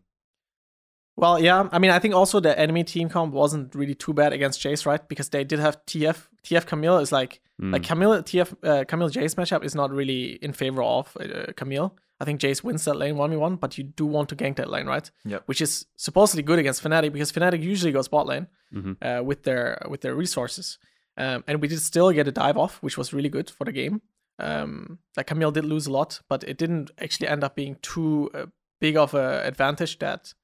Well, 1.19 1.40
yeah. 1.40 1.69
I 1.73 1.78
mean, 1.78 1.90
I 1.90 1.99
think 1.99 2.14
also 2.14 2.40
the 2.40 2.58
enemy 2.58 2.84
team 2.84 3.08
comp 3.08 3.32
wasn't 3.32 3.75
really 3.75 3.94
too 3.94 4.12
bad 4.12 4.34
against 4.34 4.61
Jace, 4.61 4.84
right? 4.84 5.06
Because 5.08 5.31
they 5.31 5.44
did 5.44 5.58
have 5.58 5.78
TF. 5.87 6.28
TF 6.44 6.67
Camille 6.67 6.99
is 6.99 7.12
like 7.12 7.40
Mm. 7.58 7.72
like 7.72 7.84
Camille 7.84 8.22
TF 8.22 8.55
uh, 8.62 8.84
Camille 8.84 9.08
Jace 9.08 9.34
matchup 9.34 9.64
is 9.64 9.75
not 9.75 9.90
really 9.90 10.32
in 10.43 10.52
favor 10.52 10.82
of 10.82 11.17
uh, 11.19 11.52
Camille. 11.56 11.96
I 12.21 12.25
think 12.25 12.41
Jace 12.41 12.65
wins 12.65 12.85
that 12.87 12.95
lane 12.97 13.17
one 13.17 13.31
v 13.31 13.37
one, 13.37 13.57
but 13.57 13.77
you 13.77 13.85
do 13.85 14.07
want 14.07 14.29
to 14.31 14.37
gank 14.37 14.57
that 14.57 14.71
lane, 14.71 14.87
right? 14.87 15.11
Yep. 15.25 15.43
Which 15.47 15.61
is 15.61 15.87
supposedly 15.97 16.43
good 16.43 16.59
against 16.59 16.83
Fnatic 16.83 17.13
because 17.13 17.31
Fnatic 17.33 17.63
usually 17.63 17.93
goes 17.93 18.09
bot 18.09 18.27
lane 18.27 18.47
Mhm. 18.75 18.97
uh, 19.03 19.23
with 19.23 19.43
their 19.43 19.79
with 19.89 20.01
their 20.01 20.15
resources, 20.15 20.79
um, 21.19 21.45
and 21.47 21.61
we 21.61 21.69
did 21.69 21.81
still 21.81 22.11
get 22.13 22.27
a 22.29 22.33
dive 22.33 22.57
off, 22.57 22.83
which 22.83 22.97
was 22.99 23.13
really 23.13 23.29
good 23.29 23.51
for 23.51 23.65
the 23.65 23.73
game. 23.73 24.01
Um, 24.39 24.99
like 25.17 25.27
Camille 25.29 25.51
did 25.53 25.65
lose 25.65 25.87
a 25.87 25.93
lot, 25.93 26.21
but 26.29 26.43
it 26.45 26.59
didn't 26.59 26.91
actually 26.99 27.29
end 27.29 27.43
up 27.45 27.55
being 27.57 27.77
too 27.83 28.31
uh, 28.35 28.47
big 28.81 28.97
of 28.97 29.15
an 29.15 29.47
advantage 29.47 29.99
that 29.99 30.35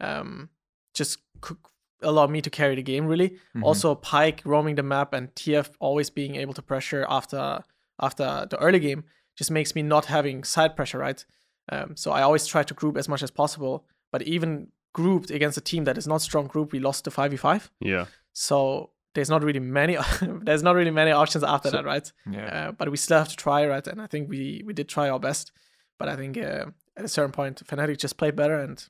um, 0.00 0.48
just 0.94 1.18
could 1.40 1.58
allow 2.02 2.26
me 2.26 2.40
to 2.42 2.50
carry 2.50 2.74
the 2.74 2.82
game 2.82 3.06
really. 3.06 3.38
Mhm. 3.54 3.62
Also, 3.62 3.94
Pyke 3.94 4.42
roaming 4.44 4.74
the 4.76 4.82
map 4.82 5.12
and 5.14 5.34
TF 5.34 5.70
always 5.80 6.10
being 6.10 6.36
able 6.36 6.54
to 6.54 6.62
pressure 6.62 7.06
after 7.08 7.62
after 8.00 8.46
the 8.50 8.58
early 8.58 8.80
game 8.80 9.04
just 9.36 9.50
makes 9.50 9.74
me 9.74 9.82
not 9.82 10.06
having 10.06 10.44
side 10.44 10.76
pressure, 10.76 10.98
right? 10.98 11.24
Um, 11.70 11.96
so 11.96 12.10
I 12.10 12.22
always 12.22 12.46
try 12.46 12.62
to 12.62 12.74
group 12.74 12.96
as 12.96 13.08
much 13.08 13.22
as 13.22 13.30
possible. 13.30 13.84
But 14.10 14.22
even 14.22 14.68
grouped 14.92 15.30
against 15.30 15.56
a 15.56 15.60
team 15.62 15.84
that 15.84 15.96
is 15.96 16.06
not 16.06 16.20
strong 16.22 16.46
group, 16.46 16.72
we 16.72 16.78
lost 16.80 17.04
to 17.04 17.10
five 17.10 17.30
v 17.30 17.36
five. 17.36 17.70
Yeah. 17.80 18.06
So 18.32 18.90
there's 19.14 19.30
not 19.30 19.42
really 19.42 19.60
many 19.60 19.96
there's 20.22 20.62
not 20.62 20.74
really 20.74 20.90
many 20.90 21.10
options 21.12 21.44
after 21.44 21.70
So- 21.70 21.76
that, 21.76 21.84
right? 21.84 22.12
yeah. 22.30 22.68
Uh, 22.68 22.72
but 22.72 22.90
we 22.90 22.96
still 22.96 23.18
have 23.18 23.28
to 23.28 23.36
try, 23.36 23.66
right? 23.66 23.86
And 23.86 24.00
I 24.02 24.06
think 24.06 24.28
we 24.28 24.62
we 24.66 24.72
did 24.74 24.88
try 24.88 25.08
our 25.08 25.20
best. 25.20 25.52
But 25.98 26.08
I 26.08 26.16
think 26.16 26.36
uh, 26.36 26.66
at 26.96 27.04
a 27.04 27.08
certain 27.08 27.32
point, 27.32 27.62
Fnatic 27.66 27.98
just 27.98 28.16
played 28.16 28.34
better, 28.36 28.58
and 28.58 28.84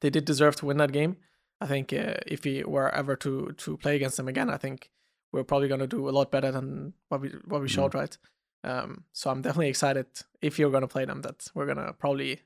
they 0.00 0.10
did 0.10 0.24
deserve 0.24 0.56
to 0.56 0.66
win 0.66 0.76
that 0.78 0.92
game. 0.92 1.16
I 1.60 1.66
think 1.66 1.92
uh, 1.92 2.14
if 2.26 2.44
we 2.44 2.64
were 2.64 2.90
ever 2.94 3.16
to 3.16 3.52
to 3.52 3.76
play 3.76 3.96
against 3.96 4.16
them 4.16 4.28
again, 4.28 4.50
I 4.50 4.56
think 4.58 4.90
we're 5.32 5.44
probably 5.44 5.68
gonna 5.68 5.86
do 5.86 6.08
a 6.08 6.10
lot 6.18 6.30
better 6.30 6.50
than 6.52 6.94
what 7.08 7.20
we 7.20 7.28
what 7.46 7.60
we 7.60 7.68
showed, 7.68 7.94
right? 7.94 8.16
Um, 8.64 9.04
so 9.12 9.30
I'm 9.30 9.42
definitely 9.42 9.68
excited 9.68 10.06
if 10.42 10.58
you're 10.58 10.70
gonna 10.70 10.88
play 10.88 11.04
them 11.04 11.22
that 11.22 11.46
we're 11.54 11.66
gonna 11.66 11.92
probably 11.92 12.40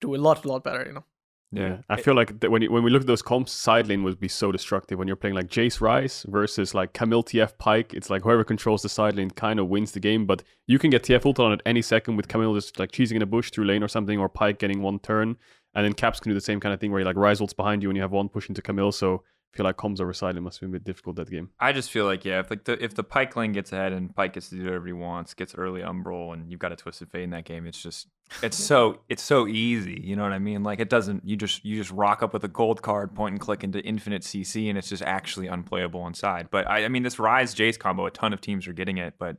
do 0.00 0.14
a 0.14 0.16
lot 0.16 0.44
a 0.44 0.48
lot 0.48 0.64
better, 0.64 0.84
you 0.86 0.92
know. 0.94 1.04
yeah. 1.52 1.78
I 1.88 2.00
feel 2.00 2.14
like 2.14 2.42
when 2.44 2.62
you, 2.62 2.72
when 2.72 2.82
we 2.82 2.90
look 2.90 3.02
at 3.02 3.06
those 3.06 3.20
comps, 3.20 3.52
side 3.52 3.86
lane 3.86 4.02
would 4.04 4.18
be 4.18 4.28
so 4.28 4.50
destructive 4.50 4.98
when 4.98 5.06
you're 5.06 5.16
playing 5.16 5.36
like 5.36 5.48
Jace 5.48 5.78
Ryze 5.78 6.24
versus 6.30 6.74
like 6.74 6.94
Camille 6.94 7.22
TF 7.22 7.58
Pyke. 7.58 7.92
It's 7.92 8.08
like 8.08 8.22
whoever 8.22 8.42
controls 8.44 8.82
the 8.82 8.88
side 8.88 9.16
lane 9.16 9.30
kind 9.30 9.60
of 9.60 9.68
wins 9.68 9.92
the 9.92 10.00
game, 10.00 10.24
but 10.24 10.42
you 10.66 10.78
can 10.78 10.90
get 10.90 11.02
TF 11.02 11.26
ult 11.26 11.38
on 11.38 11.52
at 11.52 11.60
any 11.66 11.82
second 11.82 12.16
with 12.16 12.28
Camille 12.28 12.54
just 12.54 12.78
like 12.78 12.90
cheesing 12.90 13.16
in 13.16 13.22
a 13.22 13.26
bush 13.26 13.50
through 13.50 13.66
lane 13.66 13.82
or 13.82 13.88
something, 13.88 14.18
or 14.18 14.28
Pyke 14.28 14.58
getting 14.58 14.80
one 14.80 14.98
turn, 14.98 15.36
and 15.74 15.84
then 15.84 15.92
Caps 15.92 16.20
can 16.20 16.30
do 16.30 16.34
the 16.34 16.40
same 16.40 16.58
kind 16.58 16.72
of 16.72 16.80
thing 16.80 16.90
where 16.90 17.00
you 17.00 17.06
like 17.06 17.16
Ryze 17.16 17.40
ults 17.40 17.54
behind 17.54 17.82
you 17.82 17.90
and 17.90 17.96
you 17.96 18.02
have 18.02 18.12
one 18.12 18.30
push 18.30 18.48
into 18.48 18.62
Camille. 18.62 18.92
So 18.92 19.22
feel 19.52 19.64
like 19.64 19.76
comms 19.76 20.00
over 20.00 20.12
side 20.12 20.34
lane 20.34 20.44
must 20.44 20.58
have 20.58 20.68
been 20.68 20.76
a 20.76 20.78
bit 20.80 20.84
difficult 20.84 21.16
that 21.16 21.30
game. 21.30 21.50
I 21.60 21.72
just 21.72 21.90
feel 21.90 22.06
like 22.06 22.24
yeah, 22.24 22.40
if 22.40 22.50
like 22.50 22.64
the 22.64 22.82
if 22.82 22.94
the 22.94 23.04
Pyke 23.04 23.36
lane 23.36 23.52
gets 23.52 23.72
ahead 23.72 23.92
and 23.92 24.14
Pyke 24.14 24.32
gets 24.32 24.48
to 24.48 24.56
do 24.56 24.64
whatever 24.64 24.86
he 24.86 24.92
wants, 24.92 25.34
gets 25.34 25.54
early 25.54 25.82
umbral, 25.82 26.32
and 26.32 26.50
you've 26.50 26.60
got 26.60 26.72
a 26.72 26.76
twisted 26.76 27.10
fate 27.10 27.24
in 27.24 27.30
that 27.30 27.44
game, 27.44 27.66
it's 27.66 27.80
just 27.80 28.08
it's 28.42 28.56
so 28.64 29.00
it's 29.08 29.22
so 29.22 29.46
easy. 29.46 30.00
You 30.02 30.16
know 30.16 30.22
what 30.22 30.32
I 30.32 30.38
mean? 30.38 30.62
Like 30.62 30.80
it 30.80 30.88
doesn't 30.88 31.26
you 31.28 31.36
just 31.36 31.64
you 31.64 31.76
just 31.76 31.90
rock 31.90 32.22
up 32.22 32.32
with 32.32 32.44
a 32.44 32.48
gold 32.48 32.82
card, 32.82 33.14
point 33.14 33.32
and 33.32 33.40
click 33.40 33.62
into 33.62 33.80
infinite 33.80 34.22
CC, 34.22 34.68
and 34.68 34.78
it's 34.78 34.88
just 34.88 35.02
actually 35.02 35.48
unplayable 35.48 36.06
inside. 36.06 36.48
But 36.50 36.68
I, 36.68 36.84
I 36.84 36.88
mean, 36.88 37.02
this 37.02 37.16
Ryze 37.16 37.54
Jace 37.54 37.78
combo, 37.78 38.06
a 38.06 38.10
ton 38.10 38.32
of 38.32 38.40
teams 38.40 38.66
are 38.66 38.72
getting 38.72 38.98
it, 38.98 39.14
but. 39.18 39.36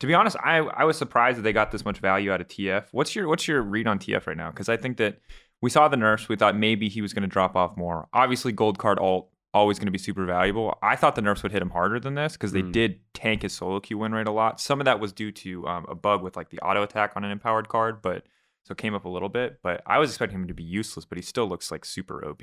To 0.00 0.08
be 0.08 0.14
honest, 0.14 0.36
I, 0.42 0.56
I 0.56 0.82
was 0.82 0.98
surprised 0.98 1.38
that 1.38 1.42
they 1.42 1.52
got 1.52 1.70
this 1.70 1.84
much 1.84 2.00
value 2.00 2.32
out 2.32 2.40
of 2.40 2.48
TF. 2.48 2.86
What's 2.90 3.14
your 3.14 3.28
what's 3.28 3.46
your 3.46 3.62
read 3.62 3.86
on 3.86 4.00
TF 4.00 4.26
right 4.26 4.36
now? 4.36 4.50
Because 4.50 4.68
I 4.68 4.76
think 4.76 4.96
that 4.96 5.20
we 5.60 5.70
saw 5.70 5.86
the 5.86 5.96
nerfs. 5.96 6.28
We 6.28 6.34
thought 6.34 6.56
maybe 6.56 6.88
he 6.88 7.00
was 7.00 7.14
going 7.14 7.22
to 7.22 7.28
drop 7.28 7.54
off 7.54 7.76
more. 7.76 8.08
Obviously, 8.12 8.50
gold 8.50 8.78
card 8.78 8.98
alt 8.98 9.28
always 9.54 9.78
going 9.78 9.86
to 9.86 9.92
be 9.92 9.98
super 9.98 10.24
valuable. 10.24 10.78
I 10.82 10.96
thought 10.96 11.14
the 11.14 11.22
nerfs 11.22 11.42
would 11.42 11.52
hit 11.52 11.60
him 11.62 11.70
harder 11.70 12.00
than 12.00 12.14
this 12.14 12.32
because 12.34 12.52
they 12.52 12.62
Mm. 12.62 12.72
did 12.72 13.00
tank 13.14 13.42
his 13.42 13.52
solo 13.52 13.80
queue 13.80 13.98
win 13.98 14.12
rate 14.12 14.26
a 14.26 14.30
lot. 14.32 14.60
Some 14.60 14.80
of 14.80 14.86
that 14.86 14.98
was 15.00 15.12
due 15.12 15.30
to 15.32 15.66
um, 15.68 15.86
a 15.88 15.94
bug 15.94 16.22
with 16.22 16.36
like 16.36 16.50
the 16.50 16.58
auto 16.60 16.82
attack 16.82 17.12
on 17.16 17.24
an 17.24 17.30
empowered 17.30 17.68
card, 17.68 18.00
but 18.02 18.24
so 18.64 18.72
it 18.72 18.78
came 18.78 18.94
up 18.94 19.04
a 19.04 19.08
little 19.08 19.28
bit. 19.28 19.58
But 19.62 19.82
I 19.86 19.98
was 19.98 20.10
expecting 20.10 20.38
him 20.40 20.48
to 20.48 20.54
be 20.54 20.62
useless, 20.62 21.04
but 21.04 21.18
he 21.18 21.22
still 21.22 21.46
looks 21.48 21.70
like 21.70 21.84
super 21.84 22.24
OP. 22.24 22.42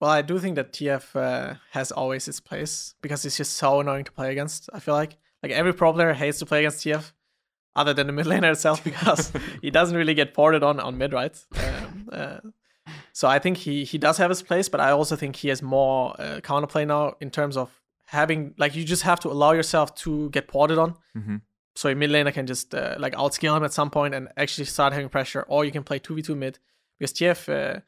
Well, 0.00 0.10
I 0.10 0.22
do 0.22 0.38
think 0.38 0.56
that 0.56 0.72
TF 0.72 1.14
uh, 1.16 1.54
has 1.72 1.92
always 1.92 2.26
its 2.28 2.40
place 2.40 2.94
because 3.02 3.24
it's 3.24 3.36
just 3.36 3.54
so 3.54 3.80
annoying 3.80 4.04
to 4.04 4.12
play 4.12 4.30
against. 4.32 4.68
I 4.72 4.80
feel 4.80 4.94
like 4.94 5.16
like 5.42 5.52
every 5.52 5.72
pro 5.72 5.92
player 5.92 6.12
hates 6.12 6.38
to 6.40 6.46
play 6.46 6.60
against 6.60 6.84
TF, 6.84 7.12
other 7.76 7.94
than 7.94 8.06
the 8.06 8.12
mid 8.18 8.26
laner 8.26 8.50
itself 8.52 8.82
because 8.84 9.32
he 9.62 9.70
doesn't 9.70 9.96
really 9.96 10.14
get 10.14 10.34
ported 10.34 10.62
on 10.62 10.80
on 10.80 10.98
mid, 10.98 11.12
right? 11.12 11.38
Um, 11.56 12.08
uh, 12.12 12.38
so 13.12 13.28
I 13.28 13.38
think 13.38 13.58
he 13.58 13.84
he 13.84 13.98
does 13.98 14.18
have 14.18 14.30
his 14.30 14.42
place, 14.42 14.68
but 14.68 14.80
I 14.80 14.90
also 14.90 15.16
think 15.16 15.36
he 15.36 15.48
has 15.48 15.62
more 15.62 16.14
uh, 16.20 16.40
counterplay 16.42 16.86
now 16.86 17.14
in 17.20 17.30
terms 17.30 17.56
of 17.56 17.68
having 18.06 18.54
like 18.58 18.74
you 18.74 18.84
just 18.84 19.02
have 19.02 19.20
to 19.20 19.28
allow 19.28 19.52
yourself 19.52 19.94
to 19.96 20.30
get 20.30 20.48
ported 20.48 20.78
on. 20.78 20.94
Mm-hmm. 21.16 21.36
So 21.76 21.88
a 21.88 21.94
mid 21.94 22.10
laner 22.10 22.32
can 22.32 22.46
just 22.46 22.74
uh, 22.74 22.96
like 22.98 23.14
outscale 23.14 23.56
him 23.56 23.64
at 23.64 23.72
some 23.72 23.90
point 23.90 24.14
and 24.14 24.28
actually 24.36 24.64
start 24.66 24.92
having 24.92 25.08
pressure, 25.08 25.44
or 25.48 25.64
you 25.64 25.70
can 25.72 25.84
play 25.84 25.98
two 25.98 26.14
v 26.14 26.22
two 26.22 26.34
mid 26.36 26.58
because 26.98 27.12
TF 27.12 27.48
uh, 27.48 27.80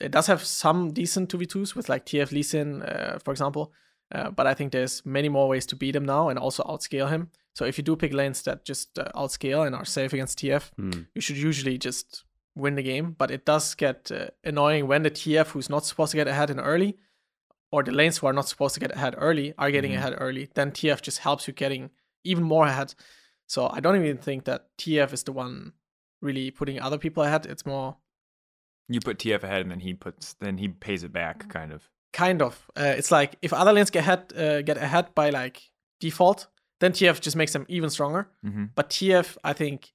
it 0.00 0.10
does 0.10 0.26
have 0.26 0.42
some 0.44 0.92
decent 0.92 1.28
two 1.30 1.38
v 1.38 1.46
twos 1.46 1.76
with 1.76 1.88
like 1.88 2.04
TF 2.04 2.32
Lee 2.32 2.42
Sin, 2.42 2.82
uh, 2.82 3.18
for 3.24 3.30
example. 3.30 3.72
Uh, 4.14 4.30
but 4.30 4.46
I 4.46 4.54
think 4.54 4.72
there's 4.72 5.06
many 5.06 5.28
more 5.28 5.48
ways 5.48 5.64
to 5.66 5.76
beat 5.76 5.96
him 5.96 6.04
now 6.04 6.28
and 6.28 6.38
also 6.38 6.62
outscale 6.64 7.08
him. 7.08 7.30
So 7.54 7.64
if 7.64 7.78
you 7.78 7.84
do 7.84 7.96
pick 7.96 8.12
lanes 8.12 8.42
that 8.42 8.64
just 8.64 8.98
uh, 8.98 9.08
outscale 9.14 9.66
and 9.66 9.74
are 9.74 9.84
safe 9.86 10.12
against 10.12 10.38
TF, 10.38 10.70
Mm. 10.78 11.06
you 11.14 11.20
should 11.22 11.36
usually 11.38 11.78
just 11.78 12.24
win 12.54 12.74
the 12.74 12.82
game. 12.82 13.12
But 13.18 13.30
it 13.30 13.44
does 13.44 13.74
get 13.74 14.10
uh, 14.12 14.26
annoying 14.44 14.86
when 14.86 15.02
the 15.02 15.10
TF 15.10 15.48
who's 15.48 15.70
not 15.70 15.84
supposed 15.86 16.10
to 16.12 16.16
get 16.16 16.28
ahead 16.28 16.50
in 16.50 16.60
early, 16.60 16.98
or 17.70 17.82
the 17.82 17.92
lanes 17.92 18.18
who 18.18 18.26
are 18.26 18.32
not 18.32 18.48
supposed 18.48 18.74
to 18.74 18.80
get 18.80 18.94
ahead 18.94 19.14
early 19.18 19.54
are 19.58 19.70
getting 19.70 19.92
Mhm. 19.92 19.96
ahead 19.98 20.14
early. 20.18 20.48
Then 20.54 20.70
TF 20.72 21.00
just 21.02 21.18
helps 21.18 21.46
you 21.48 21.54
getting 21.54 21.90
even 22.24 22.44
more 22.44 22.66
ahead. 22.66 22.94
So 23.46 23.68
I 23.68 23.80
don't 23.80 23.96
even 23.96 24.18
think 24.18 24.44
that 24.44 24.68
TF 24.78 25.12
is 25.12 25.22
the 25.24 25.32
one 25.32 25.72
really 26.20 26.50
putting 26.50 26.80
other 26.80 26.98
people 26.98 27.22
ahead. 27.22 27.46
It's 27.46 27.66
more 27.66 27.96
You 28.88 29.00
put 29.00 29.18
TF 29.18 29.42
ahead, 29.42 29.62
and 29.62 29.70
then 29.70 29.80
he 29.80 29.94
puts, 29.94 30.34
then 30.34 30.58
he 30.58 30.68
pays 30.68 31.02
it 31.04 31.12
back, 31.12 31.48
kind 31.48 31.72
of. 31.72 31.88
kind 32.12 32.42
of. 32.42 32.68
Uh, 32.76 32.94
it's 32.98 33.10
like 33.10 33.36
if 33.40 33.52
other 33.54 33.72
lanes 33.72 33.90
get 33.90 34.00
ahead, 34.00 34.32
uh, 34.36 34.60
get 34.62 34.76
ahead 34.76 35.14
by 35.14 35.30
like 35.30 35.62
default, 36.00 36.48
then 36.80 36.92
TF 36.92 37.20
just 37.20 37.36
makes 37.36 37.52
them 37.54 37.64
even 37.68 37.88
stronger. 37.88 38.28
Mm-hmm. 38.44 38.66
But 38.74 38.90
TF, 38.90 39.38
I 39.42 39.52
think, 39.54 39.92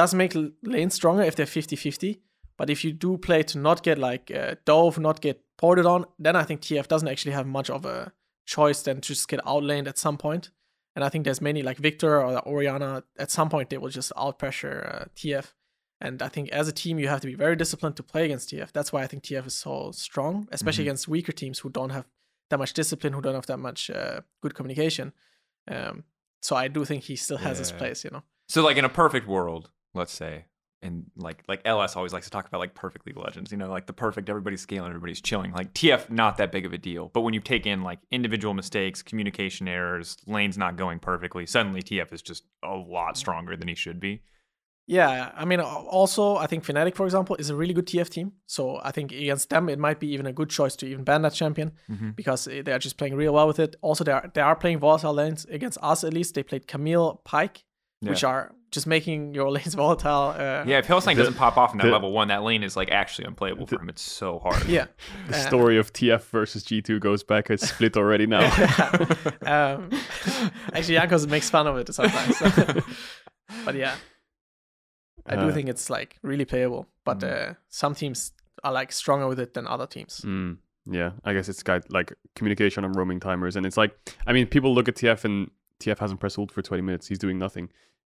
does 0.00 0.12
make 0.14 0.32
lanes 0.74 0.94
stronger 0.94 1.22
if 1.30 1.34
they're 1.36 1.46
50 1.60 1.76
50. 1.76 2.20
But 2.58 2.70
if 2.70 2.84
you 2.84 2.92
do 2.92 3.16
play 3.18 3.42
to 3.44 3.58
not 3.58 3.82
get 3.82 3.98
like 3.98 4.30
uh, 4.40 4.54
Dove, 4.64 4.98
not 4.98 5.20
get 5.20 5.36
ported 5.56 5.86
on, 5.86 6.04
then 6.24 6.34
I 6.36 6.44
think 6.44 6.60
TF 6.60 6.86
doesn't 6.88 7.08
actually 7.12 7.34
have 7.38 7.46
much 7.46 7.70
of 7.70 7.84
a 7.86 8.12
choice 8.46 8.82
than 8.82 8.96
to 9.00 9.08
just 9.14 9.28
get 9.28 9.40
outlaned 9.46 9.88
at 9.88 9.98
some 9.98 10.16
point. 10.18 10.50
And 10.94 11.04
I 11.04 11.08
think 11.10 11.24
there's 11.24 11.40
many 11.40 11.62
like 11.62 11.78
Viktor 11.88 12.12
or 12.22 12.42
Orianna, 12.52 13.02
at 13.24 13.30
some 13.30 13.48
point 13.48 13.70
they 13.70 13.78
will 13.78 13.90
just 14.00 14.12
outpressure 14.16 14.76
uh, 14.94 15.04
TF. 15.14 15.46
And 16.00 16.22
I 16.22 16.28
think 16.34 16.48
as 16.60 16.66
a 16.68 16.72
team, 16.72 16.98
you 17.00 17.08
have 17.08 17.20
to 17.20 17.26
be 17.32 17.34
very 17.44 17.56
disciplined 17.56 17.96
to 17.96 18.02
play 18.12 18.24
against 18.24 18.50
TF. 18.50 18.70
That's 18.72 18.92
why 18.92 19.02
I 19.04 19.08
think 19.08 19.22
TF 19.24 19.46
is 19.46 19.54
so 19.66 19.90
strong, 19.92 20.34
especially 20.56 20.84
Mhm. 20.84 20.88
against 20.88 21.08
weaker 21.08 21.32
teams 21.40 21.58
who 21.62 21.70
don't 21.78 21.90
have 21.96 22.06
that 22.50 22.58
much 22.58 22.72
discipline, 22.72 23.12
who 23.14 23.20
don't 23.24 23.34
have 23.40 23.46
that 23.52 23.58
much 23.68 23.80
uh, 23.90 24.20
good 24.42 24.54
communication. 24.54 25.12
Um, 25.74 26.04
so 26.46 26.52
I 26.64 26.68
do 26.68 26.84
think 26.84 27.00
he 27.04 27.16
still 27.16 27.38
has 27.46 27.58
his 27.58 27.72
place, 27.80 28.04
you 28.04 28.10
know. 28.14 28.22
So, 28.48 28.58
like 28.68 28.78
in 28.80 28.84
a 28.84 28.94
perfect 29.04 29.26
world, 29.36 29.70
let's 29.98 30.12
say, 30.12 30.46
and 30.80 31.06
like 31.16 31.42
like 31.48 31.60
LS 31.64 31.96
always 31.96 32.12
likes 32.12 32.26
to 32.26 32.30
talk 32.30 32.46
about 32.46 32.58
like 32.60 32.74
perfect 32.74 33.04
League 33.06 33.16
Legends, 33.16 33.50
you 33.50 33.58
know, 33.58 33.68
like 33.68 33.86
the 33.86 33.92
perfect 33.92 34.28
everybody's 34.30 34.60
scaling, 34.60 34.88
everybody's 34.88 35.20
chilling. 35.20 35.52
Like 35.52 35.74
TF, 35.74 36.08
not 36.08 36.36
that 36.38 36.52
big 36.52 36.64
of 36.64 36.72
a 36.72 36.78
deal. 36.78 37.10
But 37.12 37.22
when 37.22 37.34
you 37.34 37.40
take 37.40 37.66
in 37.66 37.82
like 37.82 37.98
individual 38.10 38.54
mistakes, 38.54 39.02
communication 39.02 39.66
errors, 39.68 40.16
lanes 40.26 40.56
not 40.56 40.76
going 40.76 41.00
perfectly, 41.00 41.46
suddenly 41.46 41.82
TF 41.82 42.12
is 42.12 42.22
just 42.22 42.44
a 42.62 42.74
lot 42.74 43.16
stronger 43.16 43.56
than 43.56 43.68
he 43.68 43.74
should 43.74 43.98
be. 44.00 44.22
Yeah, 44.90 45.32
I 45.36 45.44
mean, 45.44 45.60
also 45.60 46.36
I 46.36 46.46
think 46.46 46.64
Fnatic, 46.64 46.94
for 46.94 47.04
example, 47.04 47.36
is 47.36 47.50
a 47.50 47.54
really 47.54 47.74
good 47.74 47.86
TF 47.86 48.08
team. 48.08 48.32
So 48.46 48.80
I 48.82 48.90
think 48.90 49.12
against 49.12 49.50
them, 49.50 49.68
it 49.68 49.78
might 49.78 50.00
be 50.00 50.06
even 50.14 50.24
a 50.26 50.32
good 50.32 50.48
choice 50.48 50.76
to 50.76 50.86
even 50.86 51.04
ban 51.04 51.20
that 51.22 51.34
champion 51.34 51.72
Mm-hmm. 51.90 52.10
because 52.12 52.48
eh, 52.48 52.62
they 52.62 52.72
are 52.72 52.78
just 52.78 52.96
playing 52.96 53.14
real 53.14 53.34
well 53.34 53.46
with 53.46 53.58
it. 53.58 53.76
Also, 53.82 54.02
they 54.04 54.12
are 54.12 54.30
they 54.32 54.40
are 54.40 54.56
playing 54.56 54.78
volatile 54.78 55.12
lanes 55.12 55.44
against 55.50 55.76
us. 55.82 56.04
At 56.04 56.14
least 56.14 56.34
they 56.34 56.42
played 56.42 56.66
Camille 56.66 57.20
Pyke, 57.24 57.64
which 58.00 58.24
are 58.24 58.54
just 58.70 58.86
making 58.86 59.34
your 59.34 59.50
lanes 59.50 59.74
volatile. 59.82 60.34
Uh, 60.36 60.64
Yeah, 60.66 60.78
if 60.78 60.86
Hylissang 60.86 61.14
The- 61.16 61.22
doesn't 61.22 61.34
pop 61.34 61.56
off 61.56 61.72
in 61.72 61.78
that 61.78 61.84
the- 61.86 61.90
level 61.92 62.12
one, 62.12 62.28
that 62.28 62.42
lane 62.42 62.62
is 62.62 62.76
like 62.76 62.90
actually 62.90 63.26
unplayable 63.26 63.66
for 63.66 63.80
him. 63.80 63.88
It's 63.88 64.02
so 64.02 64.38
hard. 64.38 64.64
yeah. 64.66 64.86
The 65.28 65.36
Uh, 65.36 65.40
story 65.40 65.78
of 65.78 65.92
TF 65.92 66.22
versus 66.30 66.64
G2 66.64 67.00
goes 67.00 67.22
back. 67.24 67.50
It's 67.50 67.68
split 67.68 67.96
already 67.96 68.26
now. 68.26 68.40
um, 69.42 69.90
actually, 70.74 70.96
Jankos 70.98 71.28
makes 71.28 71.48
fun 71.50 71.66
of 71.66 71.76
it 71.78 71.92
sometimes. 71.94 72.38
but 73.64 73.74
yeah, 73.74 73.94
I 75.26 75.36
do 75.36 75.48
Uh, 75.48 75.52
think 75.52 75.68
it's 75.68 75.88
like 75.90 76.16
really 76.22 76.44
playable. 76.44 76.86
But 77.04 77.22
uh, 77.24 77.54
some 77.68 77.94
teams 77.94 78.32
are 78.64 78.72
like 78.72 78.92
stronger 78.92 79.28
with 79.28 79.40
it 79.40 79.54
than 79.54 79.66
other 79.66 79.86
teams. 79.86 80.20
Mm, 80.26 80.58
yeah, 80.86 81.12
I 81.24 81.32
guess 81.32 81.48
it's 81.48 81.62
got 81.62 81.90
like 81.90 82.12
communication 82.34 82.84
and 82.84 82.94
roaming 82.96 83.20
timers, 83.20 83.56
and 83.56 83.64
it's 83.66 83.76
like, 83.76 83.96
I 84.26 84.32
mean, 84.32 84.46
people 84.46 84.74
look 84.74 84.88
at 84.88 84.94
TF 84.96 85.24
and 85.24 85.50
TF 85.80 85.98
hasn't 85.98 86.20
pressed 86.20 86.38
ult 86.38 86.50
for 86.52 86.60
20 86.62 86.82
minutes. 86.82 87.06
He's 87.06 87.18
doing 87.18 87.38
nothing. 87.38 87.70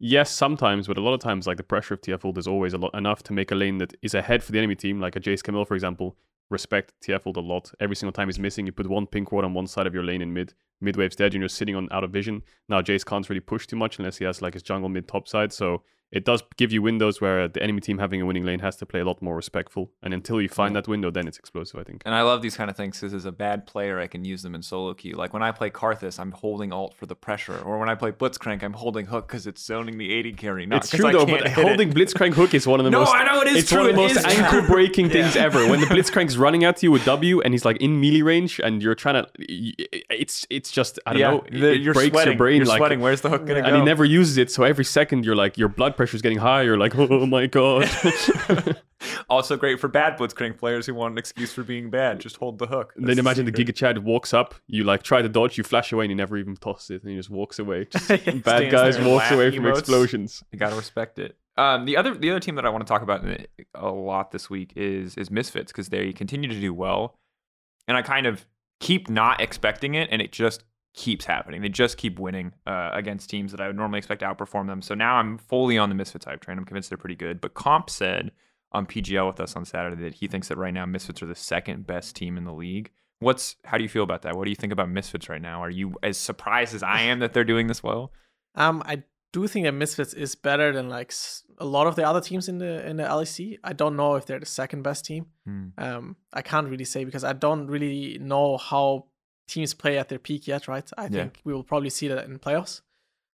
Yes, 0.05 0.33
sometimes, 0.33 0.89
but 0.89 0.99
a 0.99 1.01
lot 1.01 1.15
of 1.15 1.21
times, 1.21 1.47
like 1.47 1.59
the 1.59 1.63
pressure 1.63 1.95
of 1.95 2.01
TF 2.01 2.25
ult 2.25 2.37
is 2.37 2.49
always 2.49 2.73
a 2.73 2.77
lot 2.77 2.93
enough 2.93 3.23
to 3.23 3.33
make 3.33 3.53
a 3.53 3.55
lane 3.55 3.79
that 3.79 3.95
is 4.03 4.15
ahead 4.15 4.43
for 4.43 4.51
the 4.51 4.59
enemy 4.59 4.75
team, 4.75 4.99
like 4.99 5.15
a 5.15 5.21
Jace 5.21 5.45
Camille, 5.45 5.65
for 5.65 5.77
example. 5.77 6.17
Respect 6.51 6.93
TF 7.01 7.25
ult 7.25 7.37
a 7.37 7.41
lot. 7.41 7.71
Every 7.79 7.95
single 7.95 8.13
time 8.13 8.27
he's 8.27 8.41
missing, 8.41 8.67
you 8.67 8.73
put 8.73 8.89
one 8.89 9.07
pink 9.07 9.31
ward 9.31 9.45
on 9.45 9.55
one 9.55 9.69
side 9.69 9.87
of 9.87 9.95
your 9.95 10.03
lane 10.03 10.21
in 10.21 10.33
mid. 10.33 10.55
Mid 10.81 10.97
wave's 10.97 11.15
dead, 11.15 11.35
and 11.35 11.41
you're 11.41 11.49
sitting 11.49 11.77
on 11.77 11.87
out 11.93 12.03
of 12.03 12.11
vision. 12.11 12.43
Now 12.69 12.83
Jace 12.83 13.07
can't 13.07 13.29
really 13.29 13.39
push 13.39 13.69
too 13.69 13.77
much 13.77 14.01
unless 14.01 14.17
he 14.17 14.25
has 14.25 14.43
like 14.43 14.55
his 14.55 14.65
jungle 14.65 14.89
mid 14.89 15.07
top 15.07 15.29
side. 15.29 15.53
So 15.53 15.85
it 16.13 16.25
does 16.25 16.43
give 16.59 16.71
you 16.73 16.83
windows 16.83 17.21
where 17.21 17.49
the 17.49 17.63
enemy 17.63 17.81
team 17.81 17.99
having 17.99 18.21
a 18.21 18.27
winning 18.27 18.45
lane 18.45 18.59
has 18.61 18.77
to 18.77 18.87
play 18.87 19.01
a 19.01 19.05
lot 19.05 19.21
more 19.23 19.35
respectful. 19.35 19.91
And 20.03 20.13
until 20.13 20.41
you 20.43 20.49
find 20.49 20.77
that 20.77 20.87
window, 20.87 21.11
then 21.11 21.27
it's 21.27 21.39
explosive, 21.39 21.81
I 21.81 21.85
think. 21.85 22.03
And 22.05 22.15
I 22.15 22.21
love 22.23 22.43
these 22.43 22.55
kind 22.57 22.69
of 22.71 22.77
things 22.77 23.01
because 23.01 23.15
as 23.15 23.25
a 23.25 23.33
bad 23.33 23.67
player, 23.67 23.99
I 23.99 24.07
can 24.07 24.25
use 24.25 24.43
them 24.43 24.55
in 24.55 24.63
solo 24.63 24.93
queue. 24.95 25.15
Like 25.15 25.33
when 25.33 25.43
I 25.43 25.51
play 25.53 25.71
Karthus, 25.71 26.21
I'm 26.21 26.31
holding 26.33 26.71
alt 26.73 26.95
for 26.95 27.07
the 27.07 27.17
pressure. 27.17 27.59
Or 27.65 27.79
when 27.79 27.89
I 27.89 27.95
play 27.95 28.13
Blitzcrank, 28.13 28.63
I'm 28.63 28.75
holding 28.75 29.07
hook 29.07 29.27
because 29.27 29.47
it's 29.47 29.65
zoning 29.65 29.97
the 29.99 30.19
AD 30.19 30.37
carry. 30.37 30.67
Not 30.67 30.83
it's 30.85 30.91
true 30.91 31.07
I 31.09 31.13
though, 31.13 31.25
but 31.27 31.49
hit 31.49 31.59
it. 31.59 31.67
holding 31.67 31.91
Blitzcrank 31.93 32.35
hook 32.35 32.53
is 32.53 32.67
one 32.67 32.79
of 32.79 32.85
the 32.85 32.91
No, 32.99 33.01
most. 33.01 33.15
I 33.15 33.25
know 33.25 33.41
it 33.41 33.49
is 33.49 33.57
it's 33.63 33.71
true, 33.71 33.81
one 33.81 33.91
of 33.91 33.97
the 33.97 34.03
it 34.03 34.15
most 34.15 34.27
ankle 34.27 34.63
breaking 34.69 35.09
things 35.17 35.35
Yeah. 35.35 35.45
ever. 35.45 35.67
When 35.69 35.81
the 35.81 35.87
Blitzcrank's 35.87 36.37
running 36.37 36.65
at 36.65 36.83
you 36.83 36.91
with 36.93 37.05
W 37.07 37.41
and 37.41 37.55
he's 37.55 37.65
like 37.65 37.79
in 37.79 38.01
melee 38.01 38.21
range, 38.23 38.61
and 38.63 38.83
you're 38.83 38.95
trying 38.95 39.25
to, 39.25 39.29
it's 40.11 40.47
it's 40.51 40.71
just 40.71 40.99
I 41.07 41.13
don't 41.15 41.21
yeah, 41.21 41.31
know, 41.31 41.45
the- 41.51 41.73
it 41.73 41.81
you're 41.81 41.95
breaks 41.95 42.13
sweating. 42.13 42.33
your 42.33 42.39
brain 42.39 42.57
You're 42.59 42.67
like. 42.67 42.79
sweating. 42.79 43.01
Where's 43.01 43.21
the 43.23 43.31
hook 43.31 43.47
gonna 43.47 43.63
go? 43.63 43.67
and 43.69 43.77
he 43.77 43.83
never 43.83 44.05
uses 44.05 44.37
it, 44.37 44.51
so 44.51 44.63
every 44.65 44.85
second 44.85 45.25
you're 45.25 45.37
like 45.37 45.57
your 45.57 45.69
blood 45.69 45.97
pressure's 46.03 46.21
getting 46.21 46.39
higher. 46.39 46.77
Like, 46.77 46.95
oh 46.99 47.27
my 47.27 47.47
god. 47.47 47.89
also 49.31 49.57
great 49.57 49.79
for 49.79 49.87
bad 49.87 50.19
Blitzcrank 50.19 50.59
players 50.59 50.85
who 50.85 50.95
want 50.95 51.13
an 51.13 51.19
excuse 51.19 51.53
for 51.53 51.63
being 51.63 51.91
bad. 51.91 52.19
Just 52.19 52.37
hold 52.39 52.59
the 52.59 52.67
hook. 52.67 52.93
then 52.97 53.21
imagine 53.21 53.47
the. 53.47 53.53
Giga 53.53 53.73
Chad 53.73 53.99
walks 53.99 54.35
up, 54.35 54.57
you 54.67 54.83
like 54.83 55.05
try 55.05 55.23
to 55.23 55.29
dodge, 55.29 55.57
you 55.57 55.63
flash 55.63 55.93
away, 55.93 56.07
and 56.07 56.11
he 56.11 56.17
never 56.17 56.37
even 56.37 56.57
tosses 56.57 56.91
it, 56.91 57.03
and 57.03 57.13
he 57.13 57.17
just 57.17 57.31
walks 57.31 57.61
away. 57.61 57.85
Just 57.85 58.09
bad 58.43 58.71
guys 58.73 58.99
walks 58.99 59.31
away 59.31 59.53
from 59.53 59.65
emotes. 59.65 59.79
explosions. 59.79 60.43
You 60.51 60.59
gotta 60.59 60.75
respect 60.75 61.21
it. 61.21 61.37
Um, 61.57 61.85
the 61.85 61.97
other 61.97 62.15
the 62.17 62.31
other 62.31 62.41
team 62.41 62.57
that 62.57 62.67
I 62.67 62.71
want 62.71 62.85
to 62.85 62.91
talk 62.91 63.03
about 63.03 63.25
a 63.75 63.91
lot 63.91 64.33
this 64.33 64.51
week 64.51 64.73
is 64.75 65.17
is 65.17 65.31
Misfits 65.31 65.71
because 65.71 65.91
they 65.91 66.13
continue 66.13 66.49
to 66.49 66.61
do 66.61 66.75
well, 66.75 67.17
and 67.87 67.97
I 67.97 68.03
kind 68.03 68.27
of 68.27 68.45
keep 68.81 69.09
not 69.09 69.41
expecting 69.41 69.95
it, 69.95 70.09
and 70.11 70.21
it 70.21 70.33
just 70.33 70.65
keeps 70.95 71.25
happening. 71.25 71.63
They 71.63 71.69
just 71.69 71.97
keep 71.97 72.19
winning 72.19 72.53
uh, 72.67 72.91
against 72.93 73.31
teams 73.31 73.53
that 73.53 73.61
I 73.61 73.67
would 73.67 73.77
normally 73.77 73.99
expect 73.99 74.21
to 74.21 74.27
outperform 74.27 74.67
them. 74.67 74.83
So 74.83 74.95
now 74.95 75.17
I'm 75.17 75.39
fully 75.39 75.79
on 75.79 75.89
the 75.89 75.95
Misfits 75.95 76.25
hype 76.25 76.41
train. 76.41 76.59
I'm 76.59 76.65
convinced 76.65 76.91
they're 76.91 76.99
pretty 76.99 77.17
good. 77.17 77.41
But 77.41 77.55
Comp 77.55 77.89
said 77.89 78.33
on 78.73 78.87
PGL 78.87 79.27
with 79.27 79.41
us 79.41 79.57
on 79.57 79.65
Saturday 79.65 80.03
that 80.03 80.15
he 80.15 80.27
thinks 80.27 80.49
that 80.49 80.59
right 80.59 80.75
now 80.75 80.87
Misfits 80.87 81.23
are 81.23 81.27
the 81.27 81.35
second 81.35 81.87
best 81.87 82.17
team 82.17 82.37
in 82.37 82.45
the 82.45 82.53
league. 82.53 82.91
What's 83.21 83.57
how 83.65 83.77
do 83.77 83.85
you 83.85 83.89
feel 83.89 84.03
about 84.03 84.23
that? 84.23 84.37
What 84.37 84.45
do 84.45 84.51
you 84.51 84.57
think 84.57 84.73
about 84.73 84.91
Misfits 84.91 85.29
right 85.29 85.41
now? 85.41 85.63
Are 85.63 85.71
you 85.71 85.95
as 86.03 86.19
surprised 86.19 86.75
as 86.75 86.83
I 86.83 87.03
am 87.03 87.21
that 87.21 87.33
they're 87.33 87.45
doing 87.45 87.69
this 87.69 87.83
well? 87.83 88.13
Um, 88.57 88.83
I 88.85 89.05
do 89.33 89.47
think 89.47 89.65
that 89.65 89.73
Misfits 89.73 90.13
is 90.13 90.35
better 90.35 90.73
than 90.73 90.89
like 90.89 91.13
a 91.59 91.65
lot 91.65 91.87
of 91.87 91.97
the 91.97 92.07
other 92.07 92.21
teams 92.21 92.49
in 92.49 92.59
the 92.59 92.87
in 92.87 92.97
the 92.97 93.05
LEC. 93.05 93.59
I 93.63 93.73
don't 93.73 93.97
know 93.97 94.17
if 94.17 94.27
they're 94.27 94.41
the 94.41 94.47
second 94.47 94.83
best 94.83 95.05
team. 95.05 95.27
Hmm. 95.47 95.69
Um, 95.79 96.17
I 96.33 96.43
can't 96.43 96.69
really 96.69 96.85
say 96.85 97.05
because 97.05 97.25
I 97.25 97.33
don't 97.33 97.69
really 97.69 98.19
know 98.21 98.57
how 98.59 99.07
teams 99.55 99.75
play 99.75 99.99
at 99.99 100.09
their 100.09 100.19
peak 100.19 100.47
yet. 100.49 100.69
Right? 100.69 100.89
I 100.97 101.03
Yeah. 101.05 101.09
think 101.11 101.41
we 101.45 101.53
will 101.53 101.65
probably 101.65 101.91
see 101.91 102.09
that 102.09 102.25
in 102.25 102.39
playoffs. 102.39 102.81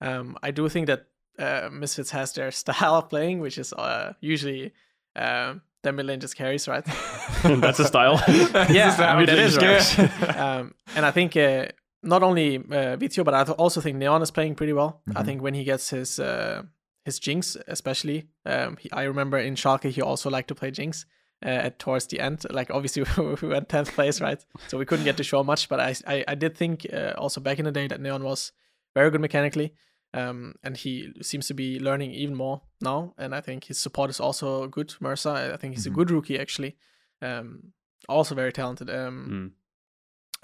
Um, 0.01 0.37
I 0.43 0.51
do 0.53 0.69
think 0.69 0.87
that 0.87 1.07
uh, 1.39 1.69
Misfits 1.73 2.11
has 2.11 2.33
their 2.33 2.51
style 2.63 2.95
of 2.97 3.09
playing, 3.09 3.41
which 3.41 3.59
is 3.59 3.73
uh, 3.73 4.13
usually 4.21 4.73
um, 5.17 5.63
the 5.83 5.93
mid 5.93 6.07
lane 6.07 6.21
just 6.21 6.37
carries, 6.37 6.69
right? 6.69 6.85
That's 7.43 7.81
a 7.81 7.85
style. 7.85 8.23
yeah, 8.71 8.95
I 8.99 9.17
mean 9.17 9.27
that 9.27 9.39
is 9.39 9.57
right. 9.59 10.37
um, 10.37 10.75
and 10.97 11.05
I 11.07 11.11
think 11.11 11.37
uh, 11.37 11.67
not 12.03 12.23
only 12.23 12.57
uh, 12.59 12.97
Vetheo, 13.01 13.25
but 13.25 13.35
I 13.35 13.43
also 13.53 13.81
think 13.81 13.97
Neon 13.97 14.23
is 14.23 14.31
playing 14.31 14.55
pretty 14.57 14.73
well. 14.73 15.01
I 15.17 15.23
Mhm. 15.23 15.25
think 15.27 15.43
when 15.43 15.55
he 15.55 15.65
gets 15.65 15.91
his 15.91 16.19
uh, 16.21 16.63
his 17.05 17.19
Jinx, 17.19 17.57
especially, 17.67 18.29
um, 18.47 18.77
he, 18.81 18.89
I 18.93 19.03
remember 19.05 19.39
in 19.39 19.55
Schalke 19.57 19.91
he 19.91 20.03
also 20.03 20.31
liked 20.31 20.49
to 20.49 20.55
play 20.55 20.71
Jinx 20.71 21.07
uh, 21.45 21.67
at 21.67 21.79
towards 21.79 22.07
the 22.07 22.21
end. 22.21 22.45
Like 22.51 22.71
obviously 22.71 23.03
we 23.19 23.49
were 23.49 23.55
in 23.55 23.65
tenth 23.67 23.93
place, 23.95 24.21
right? 24.21 24.45
So 24.69 24.79
we 24.79 24.85
couldn't 24.87 25.05
get 25.05 25.17
to 25.17 25.25
show 25.25 25.43
much, 25.45 25.69
but 25.69 25.81
I 25.81 25.95
I, 26.07 26.25
I 26.29 26.35
did 26.35 26.57
think 26.57 26.87
uh, 26.93 27.13
also 27.19 27.41
back 27.41 27.59
in 27.59 27.65
the 27.65 27.73
day 27.73 27.89
that 27.89 28.01
Neon 28.01 28.23
was 28.25 28.53
very 28.95 29.11
good 29.11 29.21
mechanically. 29.21 29.73
Um, 30.15 30.55
and 30.63 30.77
he 30.77 31.13
seems 31.23 31.47
to 31.47 31.55
be 31.55 31.81
learning 31.81 32.11
even 32.13 32.35
more 32.35 32.61
now. 32.83 33.15
And 33.17 33.35
I 33.35 33.41
think 33.41 33.65
his 33.65 33.79
support 33.79 34.11
is 34.11 34.21
also 34.21 34.69
good. 34.69 34.89
Mersa, 35.01 35.53
I 35.55 35.57
think 35.57 35.75
he's 35.75 35.87
Mhm. 35.87 35.93
a 35.93 35.95
good 35.95 36.11
rookie 36.11 36.39
actually. 36.39 36.77
Um, 37.23 37.73
also 38.09 38.35
very 38.35 38.53
talented. 38.53 38.91
Um, 38.91 39.29
Mm. 39.31 39.51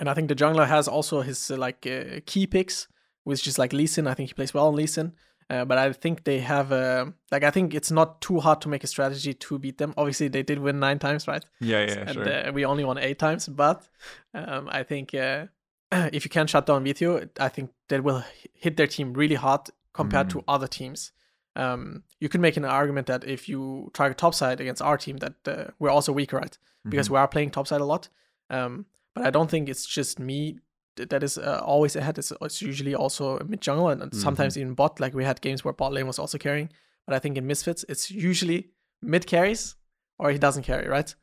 and 0.01 0.09
I 0.09 0.15
think 0.15 0.29
the 0.29 0.35
jungler 0.35 0.67
has 0.67 0.89
also 0.89 1.21
his 1.23 1.51
uh, 1.51 1.57
like 1.59 1.87
uh, 1.87 2.21
key 2.25 2.47
picks, 2.47 2.89
which 3.25 3.47
is 3.47 3.59
like 3.59 3.73
Lee 3.77 3.87
Sin. 3.87 4.07
I 4.07 4.15
think 4.15 4.31
he 4.31 4.35
plays 4.35 4.55
well 4.55 4.69
on 4.69 4.75
Lee 4.77 4.87
Sin. 4.87 5.13
Uh, 5.51 5.65
but 5.65 5.79
I 5.79 5.93
think 5.93 6.25
they 6.25 6.41
have 6.41 6.73
a 6.73 7.13
like 7.33 7.43
I 7.43 7.51
think 7.51 7.75
it's 7.75 7.91
not 7.91 8.21
too 8.21 8.39
hard 8.41 8.61
to 8.63 8.69
make 8.69 8.85
a 8.85 8.87
strategy 8.87 9.33
to 9.35 9.59
beat 9.59 9.79
them. 9.79 9.95
Obviously, 9.97 10.29
they 10.29 10.43
did 10.43 10.59
win 10.59 10.79
nine 10.79 10.99
times, 10.99 11.27
right? 11.27 11.45
Yeah, 11.61 11.87
yeah, 11.87 12.01
and 12.01 12.11
sure. 12.11 12.49
uh, 12.49 12.53
we 12.53 12.65
only 12.67 12.85
won 12.85 12.99
eight 12.99 13.19
times. 13.19 13.49
But 13.49 13.89
um, 14.35 14.69
I 14.71 14.83
think 14.83 15.15
uh, 15.15 15.47
if 15.93 16.25
you 16.25 16.31
can 16.31 16.47
shut 16.47 16.67
down 16.67 16.85
Vetheo, 16.85 17.29
I 17.41 17.49
think 17.49 17.71
that 17.89 18.05
will 18.05 18.23
hit 18.53 18.77
their 18.77 18.87
team 18.87 19.15
really 19.15 19.37
hard 19.37 19.71
compared 19.95 20.29
to 20.31 20.45
other 20.47 20.67
teams. 20.69 21.13
Um, 21.57 22.05
you 22.21 22.29
can 22.29 22.41
make 22.41 22.57
an 22.57 22.65
argument 22.65 23.07
that 23.09 23.25
if 23.25 23.49
you 23.49 23.91
target 23.95 24.19
topside 24.19 24.61
against 24.61 24.83
our 24.83 24.97
team, 24.99 25.17
that 25.17 25.35
uh, 25.49 25.71
we're 25.79 25.91
also 25.91 26.13
weaker, 26.13 26.37
right? 26.37 26.57
Because 26.89 27.09
Mhm. 27.09 27.13
we 27.13 27.19
are 27.19 27.27
playing 27.29 27.51
topside 27.51 27.81
a 27.81 27.85
lot. 27.85 28.09
Um, 28.51 28.85
but 29.15 29.27
I 29.27 29.31
don't 29.31 29.51
think 29.51 29.69
it's 29.69 29.87
just 29.87 30.19
me 30.21 30.59
that 31.11 31.23
is 31.23 31.39
uh, 31.39 31.61
always 31.65 31.97
ahead. 31.97 32.19
It's, 32.19 32.33
it's 32.41 32.63
usually 32.63 32.95
also 32.95 33.39
mid 33.47 33.61
jungle 33.61 33.89
and, 33.89 34.03
and 34.03 34.15
sometimes 34.15 34.57
even 34.59 34.75
bot. 34.75 35.01
Like 35.01 35.15
we 35.15 35.25
had 35.25 35.41
games 35.41 35.65
where 35.65 35.73
bot 35.75 35.93
lane 35.93 36.07
was 36.07 36.19
also 36.19 36.39
carrying. 36.39 36.71
But 37.07 37.15
I 37.17 37.19
think 37.21 37.37
in 37.39 37.47
Misfits, 37.47 37.85
it's 37.89 38.11
usually 38.11 38.71
mid 39.03 39.27
carries 39.27 39.77
or 40.19 40.31
he 40.31 40.39
doesn't 40.39 40.65
carry, 40.65 40.89
right? 40.89 41.15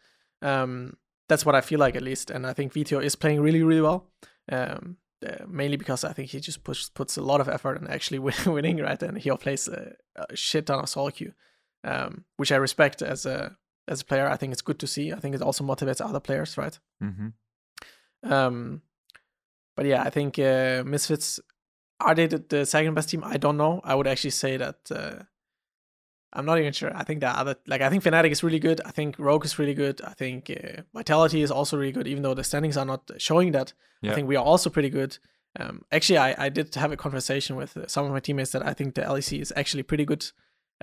Um, 0.42 0.98
that's 1.30 1.46
what 1.46 1.56
I 1.56 1.62
feel 1.62 1.80
like 1.80 1.96
at 1.96 2.02
least. 2.04 2.32
And 2.32 2.46
I 2.48 2.54
think 2.54 2.74
Vetheo 2.74 3.04
is 3.04 3.16
playing 3.16 3.42
really, 3.42 3.64
really 3.64 3.82
well. 3.82 4.10
Um, 4.52 4.98
uh, 5.26 5.46
mainly 5.48 5.78
because 5.78 6.04
I 6.04 6.14
think 6.14 6.30
he 6.30 6.40
just 6.40 6.64
push, 6.64 6.88
puts 6.94 7.18
a 7.18 7.22
lot 7.22 7.42
of 7.42 7.50
effort 7.50 7.80
and 7.80 7.90
actually 7.90 8.20
win, 8.28 8.36
winning, 8.48 8.78
right? 8.78 9.02
And 9.02 9.18
he 9.18 9.32
plays 9.38 9.68
a, 9.68 9.94
a 10.16 10.36
shit 10.36 10.66
ton 10.68 10.80
of 10.80 10.90
solo 10.90 11.10
queue, 11.10 11.34
um, 11.84 12.26
which 12.38 12.52
I 12.52 12.58
respect 12.58 13.02
as 13.02 13.26
a 13.26 13.58
as 13.88 14.02
a 14.02 14.06
player. 14.06 14.28
I 14.28 14.38
think 14.38 14.52
it's 14.54 14.62
good 14.64 14.80
to 14.80 14.88
see. 14.88 15.14
I 15.14 15.20
think 15.20 15.36
it 15.36 15.42
also 15.42 15.64
motivates 15.64 16.04
other 16.04 16.20
players, 16.20 16.58
right? 16.58 16.78
Mhm. 17.02 17.34
Um, 18.24 18.82
but 19.76 19.86
yeah, 19.86 20.04
I 20.04 20.10
think 20.10 20.40
uh, 20.40 20.84
Misfits 20.86 21.40
are 22.00 22.16
they 22.16 22.28
the, 22.28 22.44
the 22.50 22.66
second 22.66 22.94
best 22.94 23.10
team? 23.10 23.24
I 23.24 23.38
don't 23.38 23.58
know. 23.58 23.82
I 23.84 23.96
would 23.96 24.08
actually 24.08 24.32
say 24.32 24.58
that 24.58 24.78
uh, 24.92 25.24
I'm 26.34 26.46
not 26.46 26.60
even 26.60 26.74
sure. 26.74 26.96
I 26.96 27.04
think 27.04 27.22
that 27.22 27.38
other 27.38 27.56
like 27.68 27.82
I 27.82 27.90
think 27.90 28.04
Fnatic 28.04 28.32
is 28.32 28.44
really 28.44 28.60
good. 28.60 28.82
I 28.86 28.92
think 28.92 29.16
Rogue 29.18 29.46
is 29.46 29.58
really 29.58 29.74
good. 29.74 30.02
I 30.02 30.14
think 30.14 30.50
uh, 30.50 30.82
Vitality 30.94 31.42
is 31.42 31.52
also 31.52 31.78
really 31.78 31.94
good, 31.94 32.08
even 32.08 32.24
though 32.24 32.34
the 32.34 32.44
standings 32.44 32.78
are 32.78 32.86
not 32.86 33.10
showing 33.18 33.52
that. 33.54 33.74
Yeah. 34.02 34.12
I 34.12 34.16
think 34.16 34.28
we 34.28 34.36
are 34.36 34.44
also 34.44 34.70
pretty 34.70 34.90
good. 34.90 35.18
Um, 35.58 35.84
actually, 35.92 36.18
I, 36.18 36.46
I 36.46 36.50
did 36.50 36.76
have 36.76 36.92
a 36.92 36.98
conversation 36.98 37.56
with 37.56 37.78
uh, 37.78 37.88
some 37.88 38.06
of 38.06 38.12
my 38.12 38.20
teammates 38.20 38.52
that 38.52 38.66
I 38.66 38.74
think 38.74 38.96
the 38.96 39.02
LEC 39.02 39.42
is 39.42 39.54
actually 39.56 39.84
pretty 39.84 40.04
good. 40.04 40.30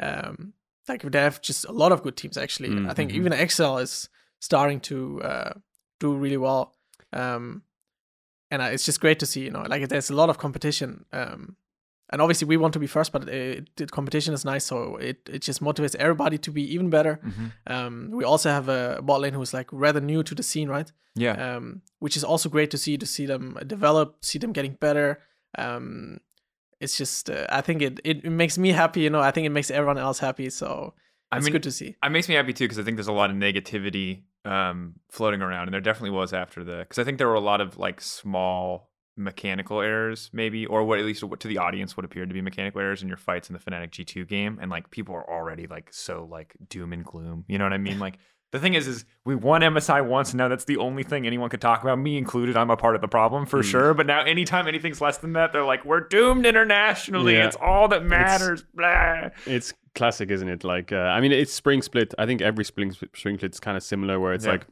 Um, 0.01 0.55
like 0.89 1.03
they 1.03 1.21
have 1.21 1.43
just 1.43 1.67
a 1.67 1.73
lot 1.73 1.93
of 1.93 2.03
good 2.03 2.17
teams 2.17 2.39
actually. 2.39 2.71
Mm, 2.71 2.91
I 2.91 2.95
think 2.95 3.11
mhm. 3.11 3.17
even 3.17 3.33
Excel 3.35 3.79
is 3.79 4.09
starting 4.41 4.81
to 4.81 5.23
uh, 5.23 5.53
do 6.01 6.15
really 6.17 6.39
well. 6.39 6.75
Um, 7.13 7.63
and 8.53 8.61
uh, 8.63 8.67
it's 8.67 8.85
just 8.85 9.01
great 9.01 9.19
to 9.19 9.27
see, 9.27 9.43
you 9.45 9.51
know, 9.51 9.65
like 9.69 9.89
there's 9.89 10.11
a 10.11 10.15
lot 10.15 10.29
of 10.31 10.37
competition. 10.39 11.07
Um, 11.13 11.57
and 12.11 12.21
obviously 12.21 12.47
we 12.47 12.59
want 12.59 12.75
to 12.75 12.79
be 12.79 12.87
first, 12.87 13.11
but 13.11 13.27
it, 13.29 13.75
the 13.77 13.87
competition 13.87 14.35
is 14.35 14.45
nice, 14.45 14.65
so 14.67 14.97
it, 14.97 15.27
it 15.29 15.41
just 15.41 15.63
motivates 15.63 15.97
everybody 15.97 16.37
to 16.39 16.51
be 16.53 16.63
even 16.75 16.91
better. 16.91 17.19
Mhm. 17.25 17.53
Um, 17.67 18.11
we 18.13 18.25
also 18.25 18.51
have 18.51 18.69
a 18.69 19.01
bot 19.03 19.23
lane 19.23 19.33
who's 19.33 19.55
like 19.55 19.69
rather 19.73 20.01
new 20.01 20.23
to 20.23 20.35
the 20.35 20.43
scene, 20.43 20.69
right? 20.69 20.93
Yeah. 21.15 21.57
Um, 21.57 21.81
which 22.01 22.17
is 22.17 22.25
also 22.25 22.49
great 22.51 22.71
to 22.73 22.79
see 22.79 22.99
to 22.99 23.07
see 23.07 23.27
them 23.27 23.57
develop, 23.67 24.17
see 24.23 24.39
them 24.39 24.53
getting 24.53 24.75
better. 24.75 25.21
Um, 25.57 26.19
it's 26.81 26.99
just 26.99 27.31
uh, 27.31 27.47
I 27.49 27.63
think 27.63 27.81
it, 27.81 28.01
it 28.05 28.25
it 28.25 28.31
makes 28.31 28.59
me 28.59 28.73
happy, 28.73 29.01
you 29.01 29.11
know. 29.11 29.21
I 29.21 29.31
think 29.31 29.47
it 29.47 29.51
makes 29.53 29.71
everyone 29.71 29.99
else 29.99 30.19
happy, 30.19 30.51
so 30.51 30.93
I 31.31 31.37
it's 31.37 31.45
mean, 31.47 31.53
good 31.53 31.63
to 31.63 31.71
see. 31.73 31.97
It 32.03 32.11
makes 32.11 32.29
me 32.29 32.35
happy 32.35 32.53
too 32.53 32.65
because 32.65 32.79
I 32.79 32.83
think 32.83 32.97
there's 32.99 33.09
a 33.09 33.13
lot 33.13 33.31
of 33.31 33.37
negativity 33.37 34.25
um, 34.45 34.95
floating 35.11 35.43
around, 35.43 35.65
and 35.69 35.75
there 35.75 35.81
definitely 35.81 36.11
was 36.17 36.33
after 36.33 36.65
the 36.65 36.79
because 36.79 36.99
I 36.99 37.05
think 37.05 37.19
there 37.19 37.29
were 37.29 37.35
a 37.35 37.41
lot 37.41 37.61
of 37.61 37.79
like 37.79 38.01
small 38.01 38.91
mechanical 39.17 39.81
errors, 39.81 40.31
maybe, 40.33 40.65
or 40.67 40.85
what 40.85 40.99
at 40.99 41.05
least 41.05 41.23
what 41.23 41.39
to 41.41 41.49
the 41.49 41.59
audience 41.59 41.97
would 41.97 42.05
appear 42.05 42.25
to 42.27 42.33
be 42.35 42.41
mechanical 42.41 42.81
errors 42.81 43.03
in 43.03 43.09
your 43.09 43.17
fights 43.19 43.51
in 43.51 43.53
the 43.55 43.59
Fnatic 43.61 43.91
G2 43.91 44.27
game, 44.27 44.59
and 44.61 44.71
like 44.71 44.91
people 44.91 45.15
are 45.15 45.29
already 45.31 45.67
like 45.67 45.93
so 45.93 46.27
like 46.31 46.55
doom 46.69 46.93
and 46.93 47.05
gloom. 47.05 47.45
You 47.49 47.59
know 47.59 47.65
what 47.65 47.73
I 47.73 47.79
mean? 47.79 47.99
Like 47.99 48.19
the 48.51 48.59
thing 48.59 48.75
is, 48.75 48.87
is 48.87 49.05
we 49.25 49.35
won 49.35 49.63
MSI 49.63 50.05
once, 50.07 50.31
and 50.33 50.39
now 50.39 50.49
that's 50.49 50.65
the 50.65 50.77
only 50.77 51.03
thing 51.05 51.27
anyone 51.27 51.49
could 51.49 51.61
talk 51.63 51.83
about. 51.83 51.99
Me 51.99 52.19
included, 52.19 52.55
I'm 52.55 52.69
a 52.69 52.77
part 52.77 52.95
of 52.95 53.01
the 53.01 53.09
problem 53.09 53.47
for 53.47 53.61
Mm. 53.61 53.65
sure. 53.71 53.95
But 53.95 54.07
now, 54.07 54.23
anytime 54.25 54.69
anything's 54.69 55.01
less 55.01 55.17
than 55.19 55.33
that, 55.35 55.55
they're 55.55 55.65
like, 55.65 55.87
we're 55.87 56.01
doomed 56.07 56.45
internationally. 56.45 57.33
Yeah. 57.35 57.47
It's 57.47 57.57
all 57.57 57.89
that 57.89 58.05
matters. 58.05 58.63
Blah. 58.75 59.31
It's 59.47 59.73
classic, 59.95 60.31
isn't 60.31 60.49
it? 60.49 60.65
Like, 60.65 60.93
uh, 60.93 60.97
I 60.97 61.21
mean, 61.21 61.33
it's 61.33 61.53
spring 61.53 61.83
split. 61.83 62.15
I 62.19 62.27
think 62.27 62.41
every 62.43 62.65
spring 62.65 62.93
spring 62.93 63.37
split's 63.39 63.61
kind 63.61 63.77
of 63.77 63.83
similar, 63.83 64.19
where 64.21 64.33
it's 64.33 64.45
Yeah. 64.45 64.53
like 64.53 64.67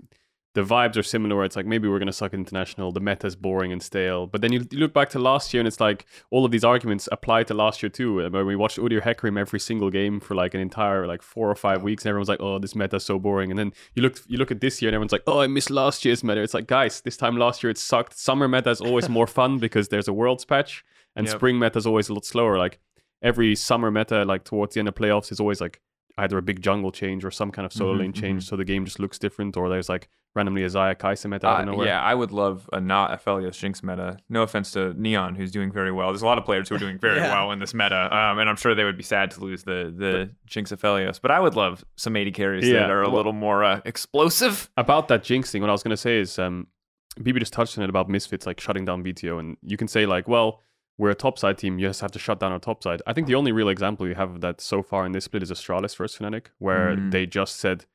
the 0.54 0.62
vibes 0.64 0.96
are 0.96 1.04
similar. 1.04 1.36
Where 1.36 1.44
it's 1.44 1.54
like 1.54 1.66
maybe 1.66 1.86
we're 1.86 2.00
gonna 2.00 2.12
suck 2.12 2.34
international. 2.34 2.90
The 2.90 2.98
meta's 2.98 3.36
boring 3.36 3.70
and 3.70 3.80
stale. 3.80 4.26
But 4.26 4.40
then 4.40 4.52
you, 4.52 4.66
you 4.72 4.78
look 4.80 4.92
back 4.92 5.08
to 5.10 5.20
last 5.20 5.54
year, 5.54 5.60
and 5.60 5.68
it's 5.68 5.78
like 5.78 6.06
all 6.32 6.44
of 6.44 6.50
these 6.50 6.64
arguments 6.64 7.08
apply 7.12 7.44
to 7.44 7.54
last 7.54 7.84
year 7.84 7.90
too. 7.90 8.28
Where 8.30 8.44
we 8.44 8.56
watched 8.56 8.78
Udyr 8.78 9.00
Hecarim 9.00 9.38
every 9.38 9.60
single 9.60 9.90
game 9.90 10.18
for 10.18 10.34
like 10.34 10.52
an 10.54 10.60
entire 10.60 11.06
like 11.06 11.22
four 11.22 11.48
or 11.48 11.54
five 11.54 11.84
weeks, 11.84 12.04
and 12.04 12.08
everyone's 12.10 12.28
like, 12.28 12.40
"Oh, 12.40 12.58
this 12.58 12.74
meta's 12.74 13.04
so 13.04 13.16
boring." 13.20 13.50
And 13.50 13.58
then 13.60 13.72
you 13.94 14.02
look 14.02 14.18
you 14.26 14.38
look 14.38 14.50
at 14.50 14.60
this 14.60 14.82
year, 14.82 14.88
and 14.88 14.94
everyone's 14.94 15.12
like, 15.12 15.22
"Oh, 15.28 15.38
I 15.38 15.46
missed 15.46 15.70
last 15.70 16.04
year's 16.04 16.24
meta." 16.24 16.42
It's 16.42 16.54
like, 16.54 16.66
guys, 16.66 17.00
this 17.02 17.16
time 17.16 17.36
last 17.36 17.62
year 17.62 17.70
it 17.70 17.78
sucked. 17.78 18.18
Summer 18.18 18.48
meta 18.48 18.70
is 18.70 18.80
always 18.80 19.08
more 19.18 19.28
fun 19.28 19.58
because 19.58 19.86
there's 19.88 20.08
a 20.08 20.12
worlds 20.12 20.44
patch, 20.44 20.84
and 21.14 21.28
Yep. 21.28 21.36
spring 21.36 21.58
meta 21.60 21.78
is 21.78 21.86
always 21.86 22.08
a 22.08 22.14
lot 22.14 22.24
slower. 22.24 22.58
Like 22.58 22.80
every 23.22 23.54
summer 23.54 23.90
meta, 23.90 24.24
like 24.24 24.44
towards 24.44 24.74
the 24.74 24.80
end 24.80 24.88
of 24.88 24.94
playoffs, 24.94 25.30
is 25.32 25.40
always 25.40 25.60
like 25.60 25.80
either 26.18 26.36
a 26.38 26.42
big 26.42 26.60
jungle 26.60 26.90
change 26.92 27.24
or 27.24 27.30
some 27.30 27.50
kind 27.50 27.64
of 27.64 27.72
solo 27.72 27.94
Mhm, 27.94 27.98
lane 28.00 28.12
change, 28.12 28.44
so 28.46 28.56
the 28.56 28.64
game 28.64 28.84
just 28.84 28.98
looks 29.00 29.18
different, 29.18 29.56
or 29.56 29.68
there's 29.68 29.88
like 29.88 30.08
randomly 30.34 30.62
a 30.62 30.66
Xayah 30.66 30.94
Kai'Sa 30.96 31.28
meta 31.30 31.46
out 31.46 31.60
of 31.60 31.66
nowhere. 31.66 31.86
yeah, 31.86 32.00
I 32.02 32.14
would 32.14 32.30
love 32.30 32.68
a 32.72 32.80
not 32.80 33.10
Aphelios 33.10 33.58
Jinx 33.58 33.82
meta. 33.82 34.18
No 34.28 34.42
offense 34.42 34.70
to 34.72 34.92
Neon, 35.00 35.34
who's 35.34 35.50
doing 35.50 35.72
very 35.72 35.90
well. 35.90 36.08
There's 36.08 36.22
a 36.22 36.26
lot 36.26 36.36
of 36.38 36.44
players 36.44 36.68
who 36.68 36.74
are 36.74 36.78
doing 36.78 36.98
very 37.00 37.16
Yeah. 37.18 37.32
well 37.32 37.52
in 37.52 37.58
this 37.58 37.72
meta, 37.74 38.14
um, 38.14 38.38
and 38.38 38.48
I'm 38.50 38.56
sure 38.56 38.74
they 38.74 38.84
would 38.84 38.96
be 38.98 39.02
sad 39.02 39.30
to 39.32 39.40
lose 39.40 39.62
the 39.62 39.92
the 39.96 40.30
Jinx 40.46 40.72
Aphelios. 40.72 41.20
But 41.22 41.30
I 41.30 41.40
would 41.40 41.56
love 41.56 41.84
some 41.96 42.16
AD 42.16 42.32
carries 42.34 42.68
Yeah, 42.68 42.80
that 42.80 42.90
are 42.90 43.02
a 43.02 43.06
well- 43.08 43.16
little 43.16 43.32
more 43.32 43.64
uh, 43.64 43.80
explosive. 43.84 44.68
About 44.76 45.08
that 45.08 45.22
Jinx 45.22 45.50
thing, 45.50 45.62
what 45.62 45.70
I 45.70 45.72
was 45.72 45.82
gonna 45.82 45.96
say 45.96 46.18
is, 46.18 46.38
um, 46.38 46.66
BB 47.18 47.38
just 47.40 47.52
touched 47.52 47.78
on 47.78 47.84
it 47.84 47.90
about 47.90 48.08
Misfits 48.08 48.46
like 48.46 48.60
shutting 48.60 48.84
down 48.84 49.02
Vetheo, 49.02 49.38
and 49.40 49.56
you 49.62 49.76
can 49.76 49.88
say 49.88 50.06
like, 50.06 50.28
well, 50.28 50.60
we're 51.00 51.10
a 51.10 51.14
topside 51.14 51.56
team, 51.56 51.78
you 51.78 51.88
just 51.88 52.02
have 52.02 52.12
to 52.12 52.18
shut 52.18 52.38
down 52.40 52.52
our 52.52 52.58
topside. 52.58 53.00
I 53.06 53.12
think 53.14 53.26
the 53.26 53.34
only 53.34 53.52
real 53.52 53.70
example 53.70 54.06
you 54.06 54.14
have 54.16 54.32
of 54.34 54.40
that 54.42 54.60
so 54.60 54.82
far 54.82 55.06
in 55.06 55.12
this 55.12 55.24
split 55.24 55.42
is 55.42 55.50
Astralis 55.50 55.96
versus 55.96 56.18
Fnatic, 56.18 56.46
where 56.58 56.94
Mm. 56.94 57.10
they 57.10 57.24
just 57.26 57.56
said 57.56 57.86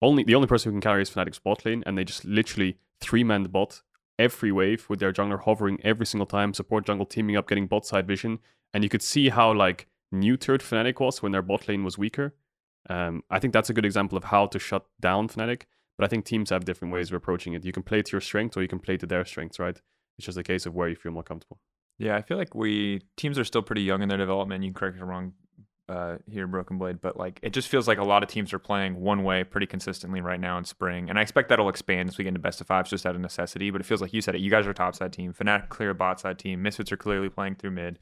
only 0.00 0.22
the 0.22 0.36
only 0.36 0.46
person 0.46 0.70
who 0.70 0.74
can 0.76 0.80
carry 0.90 1.02
is 1.02 1.10
Fnatic's 1.10 1.40
bot 1.40 1.64
lane, 1.66 1.82
and 1.84 1.98
they 1.98 2.04
just 2.04 2.24
literally 2.24 2.78
three 3.00 3.24
man 3.24 3.42
the 3.42 3.48
bot 3.48 3.82
every 4.20 4.52
wave 4.52 4.88
with 4.88 5.00
their 5.00 5.12
jungler 5.12 5.40
hovering 5.42 5.80
every 5.84 6.06
single 6.06 6.26
time, 6.26 6.54
support 6.54 6.86
jungle 6.86 7.06
teaming 7.06 7.36
up, 7.36 7.48
getting 7.48 7.66
bot 7.66 7.84
side 7.84 8.06
vision, 8.06 8.38
and 8.72 8.84
you 8.84 8.90
could 8.90 9.02
see 9.02 9.30
how 9.30 9.52
like 9.52 9.88
neutered 10.14 10.62
Fnatic 10.62 11.00
was 11.00 11.20
when 11.22 11.32
their 11.32 11.42
bot 11.42 11.66
lane 11.68 11.82
was 11.84 11.98
weaker. 11.98 12.34
Um, 12.88 13.22
I 13.30 13.38
think 13.40 13.52
that's 13.52 13.70
a 13.70 13.74
good 13.74 13.84
example 13.84 14.16
of 14.16 14.24
how 14.24 14.46
to 14.46 14.58
shut 14.58 14.86
down 15.00 15.28
Fnatic. 15.28 15.62
But 15.96 16.04
I 16.04 16.08
think 16.08 16.24
teams 16.24 16.50
have 16.50 16.64
different 16.64 16.94
ways 16.94 17.10
of 17.10 17.14
approaching 17.14 17.52
it. 17.54 17.64
You 17.64 17.72
can 17.72 17.82
play 17.82 18.02
to 18.02 18.12
your 18.12 18.20
strengths 18.20 18.56
or 18.56 18.62
you 18.62 18.68
can 18.68 18.78
play 18.78 18.96
to 18.96 19.06
their 19.06 19.24
strengths, 19.24 19.58
right? 19.58 19.80
It's 20.16 20.26
just 20.26 20.38
a 20.38 20.44
case 20.44 20.64
of 20.64 20.74
where 20.76 20.88
you 20.88 20.94
feel 20.94 21.10
more 21.10 21.24
comfortable. 21.24 21.58
Yeah, 21.98 22.16
I 22.16 22.22
feel 22.22 22.36
like 22.36 22.54
we 22.54 23.02
teams 23.16 23.38
are 23.38 23.44
still 23.44 23.62
pretty 23.62 23.82
young 23.82 24.02
in 24.02 24.08
their 24.08 24.18
development. 24.18 24.62
You 24.62 24.70
can 24.70 24.74
correct 24.74 24.94
me 24.94 24.98
if 25.00 25.02
I'm 25.02 25.08
wrong 25.08 25.32
uh, 25.88 26.16
here, 26.30 26.46
Broken 26.46 26.78
Blade, 26.78 27.00
but 27.00 27.16
like 27.16 27.40
it 27.42 27.50
just 27.50 27.68
feels 27.68 27.88
like 27.88 27.98
a 27.98 28.04
lot 28.04 28.22
of 28.22 28.28
teams 28.28 28.52
are 28.52 28.58
playing 28.58 29.00
one 29.00 29.24
way 29.24 29.42
pretty 29.42 29.66
consistently 29.66 30.20
right 30.20 30.38
now 30.38 30.58
in 30.58 30.64
spring, 30.64 31.08
and 31.08 31.18
I 31.18 31.22
expect 31.22 31.48
that'll 31.48 31.68
expand 31.68 32.08
as 32.08 32.18
we 32.18 32.24
get 32.24 32.28
into 32.28 32.40
best 32.40 32.60
of 32.60 32.66
fives 32.66 32.90
just 32.90 33.06
out 33.06 33.14
of 33.14 33.20
necessity. 33.20 33.70
But 33.70 33.80
it 33.80 33.84
feels 33.84 34.00
like 34.00 34.12
you 34.12 34.20
said 34.20 34.34
it. 34.34 34.40
You 34.40 34.50
guys 34.50 34.66
are 34.66 34.70
a 34.70 34.74
top 34.74 34.94
side 34.94 35.12
team. 35.12 35.32
Fnatic 35.32 35.70
clear 35.70 35.94
bot 35.94 36.20
side 36.20 36.38
team. 36.38 36.62
Misfits 36.62 36.92
are 36.92 36.96
clearly 36.96 37.28
playing 37.28 37.56
through 37.56 37.72
mid. 37.72 37.98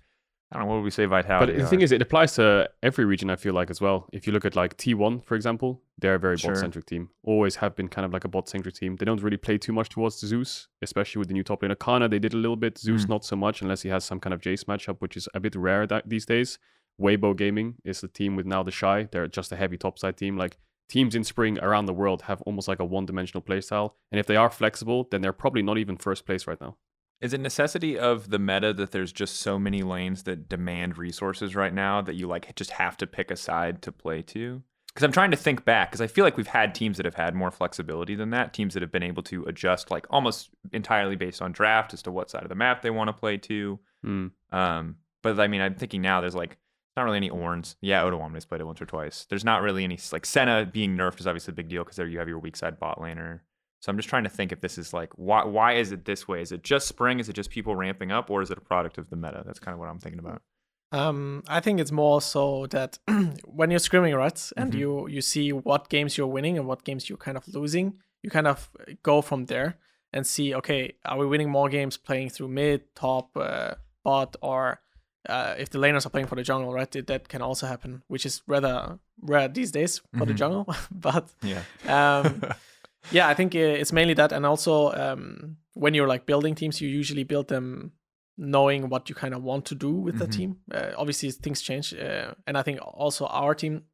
I 0.53 0.59
don't 0.59 0.67
know 0.67 0.71
what 0.75 0.77
would 0.79 0.85
we 0.85 0.91
say 0.93 1.07
vitality. 1.07 1.53
But 1.55 1.61
the 1.61 1.67
thing 1.67 1.81
is, 1.81 1.91
it 1.91 2.01
applies 2.01 2.35
to 2.35 2.71
every 2.81 3.05
region, 3.05 3.31
I 3.31 3.37
feel 3.37 3.53
like, 3.53 3.69
as 3.69 3.81
well. 3.81 4.09
If 4.13 4.27
you 4.29 4.33
look 4.33 4.45
at 4.45 4.55
like 4.55 4.77
T1, 4.77 5.25
for 5.25 5.35
example, 5.35 5.83
they're 5.99 6.15
a 6.15 6.19
very 6.21 6.39
Sure. 6.39 6.53
bot 6.53 6.61
centric 6.61 6.87
team. 6.87 7.09
Always 7.25 7.57
have 7.57 7.75
been 7.75 7.89
kind 7.89 8.05
of 8.05 8.13
like 8.13 8.25
a 8.25 8.29
bot 8.29 8.49
centric 8.49 8.77
team. 8.77 8.95
They 8.95 9.05
don't 9.05 9.21
really 9.23 9.39
play 9.39 9.59
too 9.59 9.73
much 9.73 9.89
towards 9.89 10.19
Zeus, 10.19 10.69
especially 10.83 11.19
with 11.19 11.29
the 11.29 11.35
new 11.35 11.43
top 11.43 11.63
laner. 11.63 11.77
Canna, 11.79 12.09
they 12.09 12.21
did 12.21 12.33
a 12.33 12.37
little 12.37 12.55
bit. 12.57 12.79
Zeus, 12.79 13.07
Mm. 13.07 13.09
not 13.09 13.25
so 13.25 13.35
much, 13.35 13.61
unless 13.61 13.83
he 13.83 13.89
has 13.89 14.05
some 14.05 14.21
kind 14.21 14.33
of 14.33 14.41
Jace 14.41 14.65
matchup, 14.67 15.01
which 15.01 15.17
is 15.17 15.29
a 15.35 15.41
bit 15.41 15.57
rare 15.57 15.85
that, 15.87 16.09
these 16.09 16.25
days. 16.27 16.59
Weibo 17.01 17.37
Gaming 17.37 17.75
is 17.85 18.01
the 18.01 18.09
team 18.09 18.37
with 18.37 18.47
now 18.47 18.63
TheShy. 18.63 19.11
They're 19.11 19.27
just 19.29 19.51
a 19.53 19.57
heavy 19.57 19.77
topside 19.77 20.17
team. 20.17 20.37
Like 20.37 20.59
teams 20.89 21.17
in 21.17 21.25
spring 21.25 21.59
around 21.59 21.87
the 21.87 21.93
world 21.93 22.23
have 22.23 22.41
almost 22.43 22.69
like 22.69 22.79
a 22.79 22.85
one 22.85 23.05
dimensional 23.05 23.43
playstyle. 23.43 23.95
And 24.13 24.21
if 24.21 24.27
they 24.27 24.37
are 24.37 24.49
flexible, 24.49 25.09
then 25.11 25.21
they're 25.23 25.33
probably 25.33 25.63
not 25.63 25.77
even 25.77 25.97
first 25.97 26.25
place 26.25 26.47
right 26.47 26.61
now. 26.61 26.77
Is 27.21 27.33
it 27.33 27.41
necessity 27.41 27.99
of 27.99 28.31
the 28.31 28.39
meta 28.39 28.73
that 28.75 28.91
there's 28.91 29.13
just 29.13 29.37
so 29.37 29.59
many 29.59 29.83
lanes 29.83 30.25
that 30.25 30.49
demand 30.49 30.99
resources 30.99 31.57
right 31.57 31.73
now 31.73 32.03
that 32.03 32.15
you 32.15 32.27
like 32.27 32.55
just 32.57 32.73
have 32.73 32.97
to 32.99 33.07
pick 33.07 33.31
a 33.31 33.37
side 33.37 33.81
to 33.83 33.93
play 33.93 34.23
to? 34.23 34.63
Because 34.89 35.05
I'm 35.05 35.13
trying 35.13 35.31
to 35.31 35.37
think 35.37 35.65
back 35.65 35.91
because 35.91 36.01
I 36.01 36.07
feel 36.07 36.25
like 36.25 36.37
we've 36.37 36.47
had 36.47 36.75
teams 36.75 36.97
that 36.97 37.05
have 37.05 37.15
had 37.15 37.35
more 37.35 37.51
flexibility 37.51 38.15
than 38.15 38.31
that. 38.31 38.53
Teams 38.53 38.75
that 38.75 38.83
have 38.83 38.93
been 38.93 39.03
able 39.03 39.23
to 39.25 39.45
adjust 39.45 39.91
like 39.91 40.07
almost 40.11 40.51
entirely 40.73 41.17
based 41.17 41.43
on 41.43 41.53
draft 41.53 41.93
as 41.95 42.03
to 42.03 42.11
what 42.11 42.31
side 42.31 42.43
of 42.43 42.49
the 42.49 42.55
map 42.55 42.83
they 42.83 42.91
want 42.91 43.09
to 43.09 43.13
play 43.13 43.37
to. 43.39 43.79
Hmm. 44.03 44.27
Um, 44.53 44.97
but 45.23 45.39
I 45.41 45.49
mean, 45.49 45.61
I'm 45.61 45.75
thinking 45.75 46.03
now 46.03 46.21
there's 46.21 46.35
like 46.35 46.59
not 46.97 47.05
really 47.05 47.19
any 47.19 47.31
Ornns. 47.31 47.77
Yeah, 47.81 48.03
Odoamne's 48.03 48.47
played 48.47 48.61
it 48.61 48.67
once 48.67 48.81
or 48.81 48.87
twice. 48.87 49.27
There's 49.29 49.45
not 49.45 49.61
really 49.61 49.85
any 49.85 49.99
like 50.13 50.25
Senna 50.25 50.65
being 50.65 50.97
nerfed 50.97 51.21
is 51.21 51.27
obviously 51.27 51.53
a 51.53 51.55
big 51.55 51.69
deal 51.69 51.85
because 51.85 51.97
there 51.97 52.07
you 52.07 52.19
have 52.19 52.29
your 52.29 52.39
weak 52.39 52.57
side 52.57 52.79
bot 52.79 52.99
laner. 52.99 53.41
So 53.87 53.91
I'm 53.93 53.97
just 53.99 54.09
trying 54.09 54.25
to 54.25 54.29
think 54.29 54.51
if 54.51 54.61
this 54.61 54.79
is 54.79 54.93
like 54.93 55.11
why 55.15 55.45
why 55.45 55.75
is 55.75 55.93
it 55.93 56.07
this 56.07 56.27
way? 56.27 56.43
Is 56.43 56.51
it 56.51 56.65
just 56.65 56.89
spring? 56.89 57.21
Is 57.21 57.29
it 57.29 57.35
just 57.35 57.51
people 57.51 57.77
ramping 57.77 58.11
up, 58.11 58.31
or 58.31 58.43
is 58.43 58.51
it 58.51 58.59
a 58.59 58.61
product 58.61 58.99
of 58.99 59.11
the 59.11 59.15
meta? 59.17 59.45
That's 59.47 59.61
kind 59.61 59.75
of 59.75 59.79
what 59.79 59.89
I'm 59.89 60.01
thinking 60.01 60.19
about. 60.19 60.43
Um, 60.91 61.45
I 61.47 61.61
think 61.61 61.79
it's 61.79 61.93
more 61.93 62.21
so 62.21 62.67
that 62.71 62.99
when 63.45 63.71
you're 63.71 63.79
scrimming, 63.79 64.17
right, 64.17 64.53
and 64.57 64.73
Mhm. 64.73 64.79
you 64.81 65.07
you 65.09 65.21
see 65.21 65.53
what 65.53 65.89
games 65.89 66.19
you're 66.19 66.27
winning 66.27 66.59
and 66.59 66.67
what 66.67 66.83
games 66.83 67.09
you're 67.09 67.17
kind 67.27 67.37
of 67.37 67.47
losing, 67.55 67.87
you 68.25 68.31
kind 68.31 68.49
of 68.49 68.69
go 69.05 69.23
from 69.23 69.47
there 69.47 69.77
and 70.13 70.27
see, 70.27 70.53
okay, 70.53 70.97
are 71.05 71.19
we 71.19 71.27
winning 71.27 71.49
more 71.51 71.69
games 71.69 71.97
playing 71.97 72.31
through 72.31 72.49
mid, 72.49 72.81
top, 72.97 73.37
uh, 73.37 73.75
bot, 74.03 74.35
or 74.43 74.81
uh, 75.29 75.55
if 75.59 75.71
the 75.71 75.79
laners 75.79 76.07
are 76.07 76.11
playing 76.11 76.27
for 76.29 76.35
the 76.37 76.43
jungle, 76.43 76.73
right? 76.73 76.91
That- 76.91 77.07
That 77.07 77.29
can 77.29 77.41
also 77.43 77.67
happen, 77.69 78.03
which 78.09 78.27
is 78.27 78.43
rather 78.49 78.99
rare 79.23 79.49
these 79.49 79.71
days 79.71 80.01
for 80.19 80.27
the 80.27 80.33
Mhm. 80.35 80.39
jungle. 80.43 80.65
but 80.91 81.25
Yeah. 81.43 81.63
um, 81.87 82.43
yeah, 83.11 83.29
I 83.29 83.35
think 83.35 83.55
uh, 83.55 83.59
it's 83.59 83.93
mainly 83.93 84.15
that, 84.15 84.33
and 84.33 84.45
also 84.47 84.93
um, 84.93 85.57
when 85.75 85.95
you're 85.95 86.09
like 86.09 86.27
building 86.27 86.55
teams, 86.55 86.81
you 86.81 86.89
usually 86.89 87.25
build 87.25 87.49
them 87.49 87.93
knowing 88.39 88.89
what 88.89 89.09
you 89.09 89.15
kind 89.15 89.35
of 89.35 89.43
want 89.43 89.65
to 89.67 89.75
do 89.75 89.91
with 89.91 90.19
the 90.19 90.27
Mhm. 90.27 90.33
team. 90.33 90.57
Uh, 90.75 90.93
obviously, 90.97 91.31
things 91.31 91.63
change, 91.63 91.95
uh, 91.95 92.35
and 92.47 92.57
I 92.59 92.63
think 92.63 92.81
also 92.83 93.27
our 93.27 93.55
team, 93.55 93.85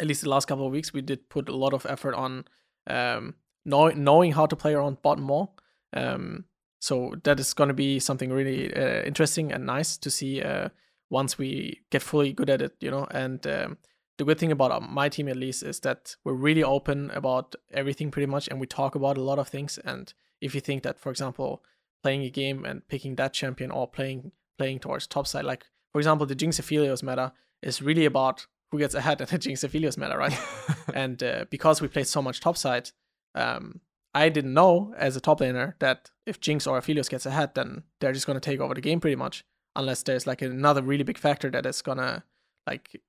at 0.00 0.06
least 0.06 0.22
the 0.22 0.28
last 0.28 0.46
couple 0.48 0.66
of 0.66 0.72
weeks, 0.72 0.92
we 0.92 1.02
did 1.02 1.28
put 1.28 1.48
a 1.48 1.56
lot 1.56 1.72
of 1.72 1.86
effort 1.86 2.14
on 2.14 2.44
um, 2.86 3.34
know- 3.64 3.88
knowing 3.96 4.32
how 4.32 4.46
to 4.46 4.56
play 4.56 4.74
around 4.74 5.00
bot 5.02 5.18
more. 5.18 5.48
Um, 5.94 6.44
so 6.80 7.14
that 7.22 7.40
is 7.40 7.54
going 7.54 7.68
to 7.68 7.74
be 7.74 7.98
something 8.00 8.30
really 8.30 8.74
uh, 8.74 9.02
interesting 9.06 9.52
and 9.52 9.64
nice 9.64 9.96
to 9.98 10.10
see 10.10 10.42
uh, 10.42 10.68
once 11.08 11.38
we 11.38 11.80
get 11.90 12.02
fully 12.02 12.32
good 12.34 12.50
at 12.50 12.60
it, 12.60 12.72
you 12.80 12.90
know. 12.90 13.06
And 13.10 13.46
um, 13.46 13.78
the 14.16 14.24
good 14.24 14.38
thing 14.38 14.52
about 14.52 14.70
uh, 14.70 14.80
my 14.80 15.08
team, 15.08 15.28
at 15.28 15.36
least, 15.36 15.62
is 15.62 15.80
that 15.80 16.16
we're 16.24 16.34
really 16.34 16.62
open 16.62 17.10
about 17.10 17.54
everything 17.72 18.10
pretty 18.10 18.26
much, 18.26 18.48
and 18.48 18.60
we 18.60 18.66
talk 18.66 18.94
about 18.94 19.18
a 19.18 19.22
lot 19.22 19.38
of 19.38 19.48
things. 19.48 19.78
And 19.84 20.12
if 20.40 20.54
you 20.54 20.60
think 20.60 20.82
that, 20.84 20.98
for 20.98 21.10
example, 21.10 21.62
playing 22.02 22.22
a 22.22 22.30
game 22.30 22.64
and 22.64 22.86
picking 22.88 23.16
that 23.16 23.32
champion 23.32 23.70
or 23.70 23.88
playing 23.88 24.32
playing 24.56 24.78
towards 24.78 25.06
top 25.06 25.26
side, 25.26 25.44
like 25.44 25.66
for 25.92 25.98
example, 25.98 26.26
the 26.26 26.34
Jinx 26.34 26.60
Aphelios 26.60 27.02
meta 27.02 27.32
is 27.62 27.82
really 27.82 28.04
about 28.04 28.46
who 28.70 28.78
gets 28.78 28.94
ahead 28.94 29.20
in 29.20 29.26
the 29.28 29.38
Jinx 29.38 29.64
Aphelios 29.64 29.96
meta, 29.96 30.16
right? 30.16 30.38
and 30.94 31.22
uh, 31.22 31.44
because 31.50 31.80
we 31.80 31.88
played 31.88 32.06
so 32.06 32.22
much 32.22 32.40
top 32.40 32.56
side, 32.56 32.90
um, 33.34 33.80
I 34.14 34.28
didn't 34.28 34.54
know 34.54 34.94
as 34.96 35.16
a 35.16 35.20
top 35.20 35.40
laner 35.40 35.74
that 35.80 36.10
if 36.24 36.40
Jinx 36.40 36.68
or 36.68 36.80
Aphelios 36.80 37.10
gets 37.10 37.26
ahead, 37.26 37.54
then 37.54 37.82
they're 38.00 38.12
just 38.12 38.26
gonna 38.26 38.38
take 38.38 38.60
over 38.60 38.74
the 38.74 38.80
game 38.80 39.00
pretty 39.00 39.16
much, 39.16 39.44
unless 39.74 40.04
there's 40.04 40.26
like 40.26 40.40
another 40.40 40.82
really 40.82 41.02
big 41.02 41.18
factor 41.18 41.50
that 41.50 41.66
is 41.66 41.82
gonna 41.82 42.22
like 42.64 43.00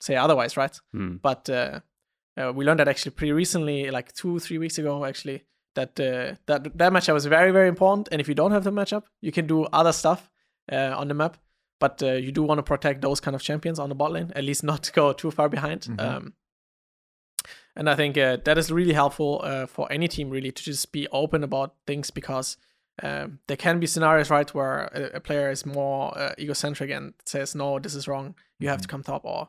say 0.00 0.16
otherwise, 0.16 0.56
right? 0.56 0.78
Hmm. 0.92 1.16
But 1.16 1.48
uh, 1.50 1.80
uh, 2.36 2.52
we 2.52 2.64
learned 2.64 2.80
that 2.80 2.88
actually 2.88 3.12
pretty 3.12 3.32
recently, 3.32 3.90
like 3.90 4.12
two, 4.12 4.38
three 4.38 4.58
weeks 4.58 4.78
ago, 4.78 5.04
actually, 5.04 5.44
that 5.74 5.98
uh, 6.00 6.36
that 6.46 6.76
that 6.76 6.92
matchup 6.92 7.14
was 7.14 7.26
very, 7.26 7.50
very 7.50 7.68
important. 7.68 8.08
And 8.12 8.20
if 8.20 8.28
you 8.28 8.34
don't 8.34 8.52
have 8.52 8.64
the 8.64 8.72
matchup, 8.72 9.04
you 9.20 9.32
can 9.32 9.46
do 9.46 9.64
other 9.64 9.92
stuff 9.92 10.30
uh, 10.70 10.94
on 10.96 11.08
the 11.08 11.14
map. 11.14 11.36
But 11.80 12.02
uh, 12.02 12.12
you 12.14 12.32
do 12.32 12.42
want 12.42 12.58
to 12.58 12.62
protect 12.64 13.02
those 13.02 13.20
kind 13.20 13.34
of 13.36 13.42
champions 13.42 13.78
on 13.78 13.88
the 13.88 13.94
bot 13.94 14.12
lane, 14.12 14.32
at 14.34 14.44
least 14.44 14.64
not 14.72 14.90
go 14.92 15.12
too 15.12 15.30
far 15.30 15.48
behind. 15.48 15.82
Mhm. 15.82 16.00
Um, 16.00 16.32
and 17.76 17.88
I 17.88 17.94
think 17.94 18.18
uh, 18.18 18.38
that 18.44 18.58
is 18.58 18.72
really 18.72 18.92
helpful 18.92 19.40
uh, 19.44 19.66
for 19.66 19.90
any 19.92 20.08
team, 20.08 20.30
really, 20.30 20.50
to 20.50 20.62
just 20.62 20.90
be 20.90 21.06
open 21.12 21.44
about 21.44 21.76
things 21.86 22.10
because 22.10 22.56
um, 23.02 23.38
there 23.46 23.56
can 23.56 23.78
be 23.78 23.86
scenarios, 23.86 24.30
right, 24.30 24.52
where 24.52 24.86
a, 24.86 25.16
a 25.16 25.20
player 25.20 25.50
is 25.50 25.64
more 25.64 26.16
uh, 26.18 26.32
egocentric 26.38 26.90
and 26.90 27.14
says, 27.24 27.54
"No, 27.54 27.78
this 27.78 27.94
is 27.94 28.08
wrong. 28.08 28.34
You 28.58 28.68
have 28.68 28.82
to 28.82 28.88
come 28.88 29.04
top," 29.04 29.24
or 29.24 29.48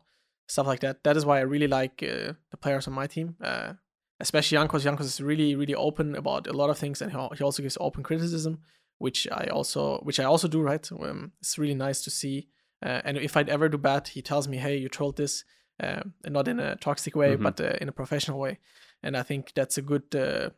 stuff 0.50 0.68
like 0.68 0.80
that. 0.82 1.04
That 1.04 1.16
is 1.16 1.26
why 1.26 1.38
I 1.38 1.42
really 1.42 1.68
like 1.68 2.04
uh, 2.04 2.34
the 2.52 2.58
players 2.58 2.88
on 2.88 2.94
my 2.94 3.08
team, 3.08 3.36
uh, 3.42 3.74
especially 4.20 4.58
Jankos. 4.58 4.84
Jankos 4.84 5.02
is 5.06 5.22
really, 5.22 5.56
really 5.56 5.76
open 5.76 6.16
about 6.16 6.48
a 6.48 6.54
lot 6.54 6.70
of 6.70 6.78
things, 6.78 7.02
and 7.02 7.12
he, 7.12 7.44
also 7.44 7.62
gives 7.62 7.78
open 7.80 8.04
criticism, 8.04 8.60
which 8.98 9.28
I 9.32 9.46
also, 9.48 10.00
which 10.00 10.20
I 10.20 10.26
also 10.26 10.48
do. 10.48 10.62
Right, 10.62 10.92
um, 10.92 11.32
it's 11.40 11.58
really 11.58 11.76
nice 11.76 12.02
to 12.04 12.10
see. 12.10 12.48
Uh, 12.86 13.02
and 13.06 13.18
if 13.18 13.38
I'd 13.38 13.50
ever 13.50 13.70
do 13.70 13.78
bad, 13.78 14.08
he 14.10 14.22
tells 14.22 14.48
me, 14.48 14.58
"Hey, 14.58 14.78
you 14.78 14.90
trolled 14.90 15.18
this," 15.18 15.44
um, 15.80 16.14
and 16.24 16.34
not 16.34 16.48
in 16.48 16.60
a 16.60 16.76
toxic 16.76 17.16
way, 17.16 17.36
Mhm. 17.36 17.44
but 17.44 17.62
uh, 17.62 17.76
in 17.82 17.90
a 17.90 17.94
professional 17.94 18.40
way. 18.40 18.60
And 19.04 19.16
I 19.16 19.24
think 19.24 19.54
that's 19.54 19.78
a 19.78 19.82
good 19.82 20.16
uh, 20.16 20.50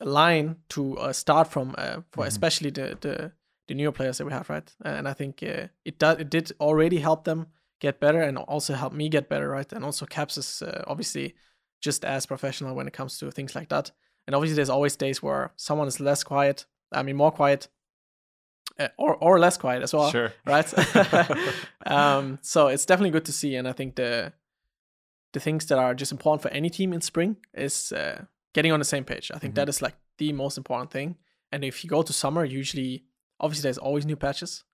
line 0.00 0.56
to 0.70 0.96
uh, 0.98 1.12
start 1.12 1.48
from, 1.48 1.74
uh, 1.78 2.00
for 2.12 2.24
Mhm. 2.24 2.28
especially 2.28 2.70
the, 2.70 2.96
the 3.00 3.32
the 3.66 3.74
newer 3.74 3.92
players 3.92 4.18
that 4.18 4.26
we 4.26 4.32
have, 4.32 4.50
right? 4.50 4.74
And 4.84 5.08
I 5.08 5.14
think 5.14 5.42
uh, 5.42 5.68
it 5.84 5.98
does 5.98 6.18
it 6.18 6.30
did 6.30 6.52
already 6.60 6.98
help 6.98 7.24
them 7.24 7.46
get 7.84 8.00
better 8.00 8.22
and 8.28 8.38
also 8.38 8.74
help 8.74 8.92
me 8.92 9.08
get 9.08 9.28
better, 9.28 9.48
right? 9.56 9.72
And 9.72 9.84
also 9.84 10.06
Caps 10.06 10.36
is 10.38 10.62
uh, 10.62 10.82
obviously 10.86 11.34
just 11.86 12.04
as 12.04 12.26
professional 12.26 12.74
when 12.74 12.86
it 12.86 12.96
comes 12.98 13.18
to 13.18 13.30
things 13.30 13.54
like 13.54 13.68
that. 13.68 13.92
And 14.26 14.34
obviously, 14.34 14.56
there's 14.56 14.70
always 14.76 14.96
days 14.96 15.22
where 15.22 15.52
someone 15.56 15.88
is 15.88 16.00
less 16.00 16.24
quiet. 16.24 16.66
I 16.92 17.02
mean, 17.02 17.16
more 17.16 17.30
quiet, 17.32 17.68
uh, 18.78 18.88
or 18.96 19.16
or 19.26 19.38
less 19.38 19.58
quiet 19.58 19.82
as 19.82 19.92
well, 19.92 20.10
sure. 20.10 20.32
right? 20.46 20.68
um, 21.86 22.38
so 22.42 22.68
it's 22.68 22.86
definitely 22.86 23.10
good 23.10 23.26
to 23.26 23.32
see, 23.32 23.56
and 23.58 23.68
I 23.68 23.72
think 23.72 23.94
the 23.96 24.32
the 25.32 25.40
things 25.40 25.66
that 25.66 25.78
are 25.78 25.94
just 25.94 26.12
important 26.12 26.42
for 26.42 26.50
any 26.56 26.70
team 26.70 26.92
in 26.92 27.00
spring 27.00 27.36
is 27.52 27.92
uh, 27.92 28.24
getting 28.54 28.72
on 28.72 28.78
the 28.78 28.84
same 28.94 29.04
page. 29.04 29.30
I 29.34 29.38
think 29.38 29.52
Mhm. 29.52 29.56
that 29.56 29.68
is 29.68 29.82
like 29.82 29.96
the 30.18 30.32
most 30.32 30.56
important 30.58 30.90
thing. 30.90 31.16
And 31.52 31.64
if 31.64 31.84
you 31.84 31.90
go 31.90 32.02
to 32.02 32.12
summer, 32.12 32.44
usually, 32.44 33.04
obviously, 33.38 33.62
there's 33.66 33.78
always 33.78 34.04
new 34.06 34.16
patches, 34.16 34.64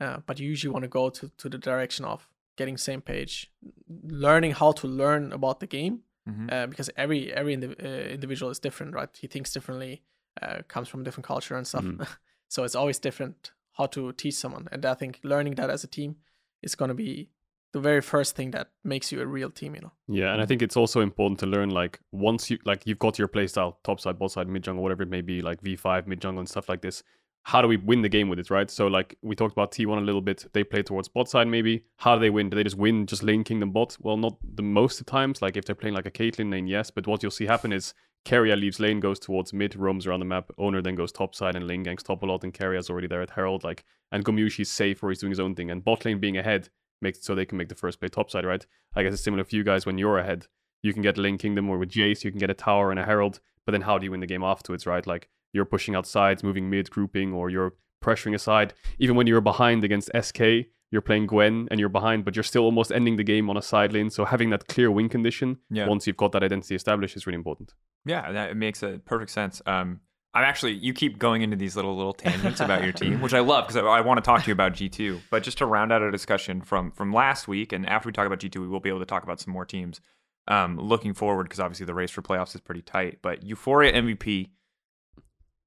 uh, 0.00 0.18
but 0.26 0.38
you 0.38 0.46
usually 0.50 0.72
want 0.72 0.84
to 0.84 0.88
go 1.00 1.10
to 1.10 1.28
to 1.36 1.48
the 1.48 1.58
direction 1.58 2.04
of 2.04 2.28
getting 2.56 2.76
same 2.76 3.00
page, 3.00 3.50
learning 3.88 4.52
how 4.52 4.72
to 4.72 4.86
learn 4.86 5.32
about 5.32 5.60
the 5.60 5.66
game, 5.66 6.00
Mhm. 6.28 6.52
uh, 6.52 6.66
because 6.66 6.90
every 6.96 7.32
every 7.32 7.56
indiv- 7.56 7.82
uh, 7.82 8.08
individual 8.12 8.50
is 8.50 8.58
different, 8.58 8.94
right? 8.94 9.08
He 9.16 9.26
thinks 9.26 9.52
differently, 9.52 10.02
uh, 10.42 10.62
comes 10.68 10.88
from 10.88 11.00
a 11.00 11.04
different 11.04 11.26
culture 11.26 11.56
and 11.56 11.66
stuff. 11.66 11.84
Mhm. 11.84 11.98
so 12.48 12.64
it's 12.64 12.74
always 12.74 12.98
different 12.98 13.52
how 13.72 13.86
to 13.86 14.12
teach 14.12 14.34
someone, 14.34 14.68
and 14.72 14.84
I 14.84 14.94
think 14.94 15.20
learning 15.22 15.54
that 15.56 15.70
as 15.70 15.84
a 15.84 15.88
team 15.88 16.16
is 16.62 16.74
going 16.74 16.90
to 16.90 16.94
be 16.94 17.30
the 17.72 17.80
very 17.80 18.00
first 18.00 18.34
thing 18.34 18.50
that 18.50 18.68
makes 18.82 19.12
you 19.12 19.20
a 19.22 19.26
real 19.26 19.50
team. 19.50 19.74
You 19.76 19.80
know. 19.82 19.92
Yeah, 20.08 20.32
and 20.32 20.42
I 20.42 20.46
think 20.46 20.60
it's 20.60 20.76
also 20.76 21.00
important 21.00 21.38
to 21.40 21.46
learn 21.46 21.70
like 21.70 22.00
once 22.12 22.50
you 22.50 22.58
like 22.64 22.86
you've 22.86 22.98
got 22.98 23.18
your 23.18 23.28
playstyle, 23.28 23.76
top 23.84 24.00
side, 24.00 24.18
bot 24.18 24.32
side, 24.32 24.48
mid 24.48 24.64
jungle, 24.64 24.82
whatever 24.82 25.04
it 25.04 25.08
may 25.08 25.22
be, 25.22 25.40
like 25.40 25.62
V5, 25.62 26.06
mid 26.06 26.20
jungle 26.20 26.40
and 26.40 26.48
stuff 26.48 26.68
like 26.68 26.82
this. 26.82 27.02
How 27.44 27.62
do 27.62 27.68
we 27.68 27.78
win 27.78 28.02
the 28.02 28.08
game 28.08 28.28
with 28.28 28.38
it, 28.38 28.50
right? 28.50 28.70
So 28.70 28.86
like 28.86 29.16
we 29.22 29.34
talked 29.34 29.52
about 29.52 29.72
T1 29.72 29.96
a 29.96 30.00
little 30.00 30.20
bit. 30.20 30.46
They 30.52 30.62
play 30.62 30.82
towards 30.82 31.08
bot 31.08 31.28
side 31.28 31.48
maybe. 31.48 31.84
How 31.96 32.14
do 32.14 32.20
they 32.20 32.30
win? 32.30 32.50
Do 32.50 32.56
they 32.56 32.64
just 32.64 32.76
win 32.76 33.06
just 33.06 33.22
lane 33.22 33.44
kingdom 33.44 33.72
bot? 33.72 33.96
Well, 34.00 34.16
not 34.16 34.36
the 34.54 34.62
most 34.62 35.00
of 35.00 35.06
times. 35.06 35.40
Like 35.40 35.56
if 35.56 35.64
they're 35.64 35.74
playing 35.74 35.94
like 35.94 36.06
a 36.06 36.10
Caitlyn 36.10 36.50
lane, 36.50 36.66
yes. 36.66 36.90
But 36.90 37.06
what 37.06 37.22
you'll 37.22 37.30
see 37.30 37.46
happen 37.46 37.72
is 37.72 37.94
Keria 38.26 38.60
leaves 38.60 38.78
lane, 38.78 39.00
goes 39.00 39.18
towards 39.18 39.52
mid, 39.52 39.74
roams 39.74 40.06
around 40.06 40.20
the 40.20 40.26
map. 40.26 40.50
Oner 40.58 40.82
then 40.82 40.94
goes 40.94 41.12
top 41.12 41.34
side 41.34 41.56
and 41.56 41.66
lane 41.66 41.84
ganks 41.84 42.02
top 42.02 42.22
a 42.22 42.26
lot, 42.26 42.44
and 42.44 42.52
Keria's 42.52 42.90
already 42.90 43.06
there 43.06 43.22
at 43.22 43.30
Herald. 43.30 43.64
Like 43.64 43.84
and 44.12 44.24
Gumayusi's 44.24 44.70
safe 44.70 45.02
or 45.02 45.08
he's 45.08 45.20
doing 45.20 45.30
his 45.30 45.40
own 45.40 45.54
thing. 45.54 45.70
And 45.70 45.84
bot 45.84 46.04
lane 46.04 46.20
being 46.20 46.36
ahead 46.36 46.68
makes 47.00 47.18
it 47.18 47.24
so 47.24 47.34
they 47.34 47.46
can 47.46 47.58
make 47.58 47.68
the 47.68 47.74
first 47.74 48.00
play 48.00 48.08
top 48.08 48.30
side, 48.30 48.44
right? 48.44 48.64
I 48.94 49.02
guess 49.02 49.14
it's 49.14 49.22
similar 49.22 49.44
for 49.44 49.56
you 49.56 49.64
guys 49.64 49.86
when 49.86 49.98
you're 49.98 50.18
ahead. 50.18 50.46
You 50.82 50.92
can 50.92 51.02
get 51.02 51.18
Lane 51.18 51.38
Kingdom 51.38 51.68
or 51.68 51.78
with 51.78 51.90
Jace, 51.90 52.24
you 52.24 52.30
can 52.30 52.40
get 52.40 52.50
a 52.50 52.54
tower 52.54 52.90
and 52.90 52.98
a 52.98 53.04
Herald, 53.04 53.40
but 53.66 53.72
then 53.72 53.82
how 53.82 53.98
do 53.98 54.04
you 54.04 54.10
win 54.10 54.20
the 54.20 54.26
game 54.26 54.42
afterwards, 54.42 54.86
right? 54.86 55.06
Like 55.06 55.28
you're 55.52 55.64
pushing 55.64 55.94
out 55.94 56.06
sides, 56.06 56.42
moving 56.42 56.68
mid, 56.70 56.90
grouping, 56.90 57.32
or 57.32 57.50
you're 57.50 57.74
pressuring 58.02 58.34
aside. 58.34 58.74
Even 58.98 59.16
when 59.16 59.26
you're 59.26 59.40
behind 59.40 59.84
against 59.84 60.10
SK, 60.20 60.40
you're 60.90 61.02
playing 61.02 61.26
Gwen 61.26 61.68
and 61.70 61.78
you're 61.78 61.88
behind, 61.88 62.24
but 62.24 62.34
you're 62.34 62.42
still 62.42 62.64
almost 62.64 62.90
ending 62.90 63.16
the 63.16 63.22
game 63.24 63.48
on 63.50 63.56
a 63.56 63.62
side 63.62 63.92
lane. 63.92 64.10
So 64.10 64.24
having 64.24 64.50
that 64.50 64.66
clear 64.68 64.90
win 64.90 65.08
condition 65.08 65.58
Yeah. 65.70 65.86
once 65.86 66.06
you've 66.06 66.16
got 66.16 66.32
that 66.32 66.42
identity 66.42 66.74
established 66.74 67.16
is 67.16 67.26
really 67.26 67.36
important. 67.36 67.74
Yeah, 68.04 68.32
that 68.32 68.56
makes 68.56 68.82
a 68.82 69.00
perfect 69.04 69.30
sense. 69.30 69.60
Um, 69.66 70.00
I'm 70.32 70.44
actually 70.44 70.72
you 70.74 70.92
keep 70.94 71.18
going 71.18 71.42
into 71.42 71.56
these 71.56 71.74
little 71.76 71.96
little 71.96 72.12
tangents 72.12 72.60
about 72.60 72.82
your 72.84 72.92
team, 72.92 73.20
which 73.20 73.34
I 73.34 73.40
love 73.40 73.66
because 73.66 73.76
I, 73.76 73.80
I 73.84 74.00
want 74.00 74.18
to 74.18 74.22
talk 74.22 74.42
to 74.42 74.46
you 74.46 74.52
about 74.52 74.72
G2. 74.74 75.20
But 75.30 75.42
just 75.42 75.58
to 75.58 75.66
round 75.66 75.92
out 75.92 76.02
our 76.02 76.10
discussion 76.12 76.60
from 76.62 76.92
from 76.92 77.12
last 77.12 77.48
week, 77.48 77.72
and 77.72 77.84
after 77.88 78.08
we 78.08 78.12
talk 78.12 78.26
about 78.26 78.38
G2, 78.38 78.60
we 78.60 78.68
will 78.68 78.78
be 78.80 78.88
able 78.88 79.00
to 79.00 79.06
talk 79.06 79.24
about 79.24 79.40
some 79.40 79.52
more 79.52 79.64
teams. 79.64 80.00
Um, 80.48 80.78
looking 80.78 81.14
forward 81.14 81.44
because 81.44 81.60
obviously 81.60 81.84
the 81.86 81.94
race 81.94 82.10
for 82.10 82.22
playoffs 82.22 82.54
is 82.54 82.60
pretty 82.60 82.82
tight. 82.82 83.18
But 83.22 83.42
Euphoria 83.42 83.92
MVP, 83.92 84.50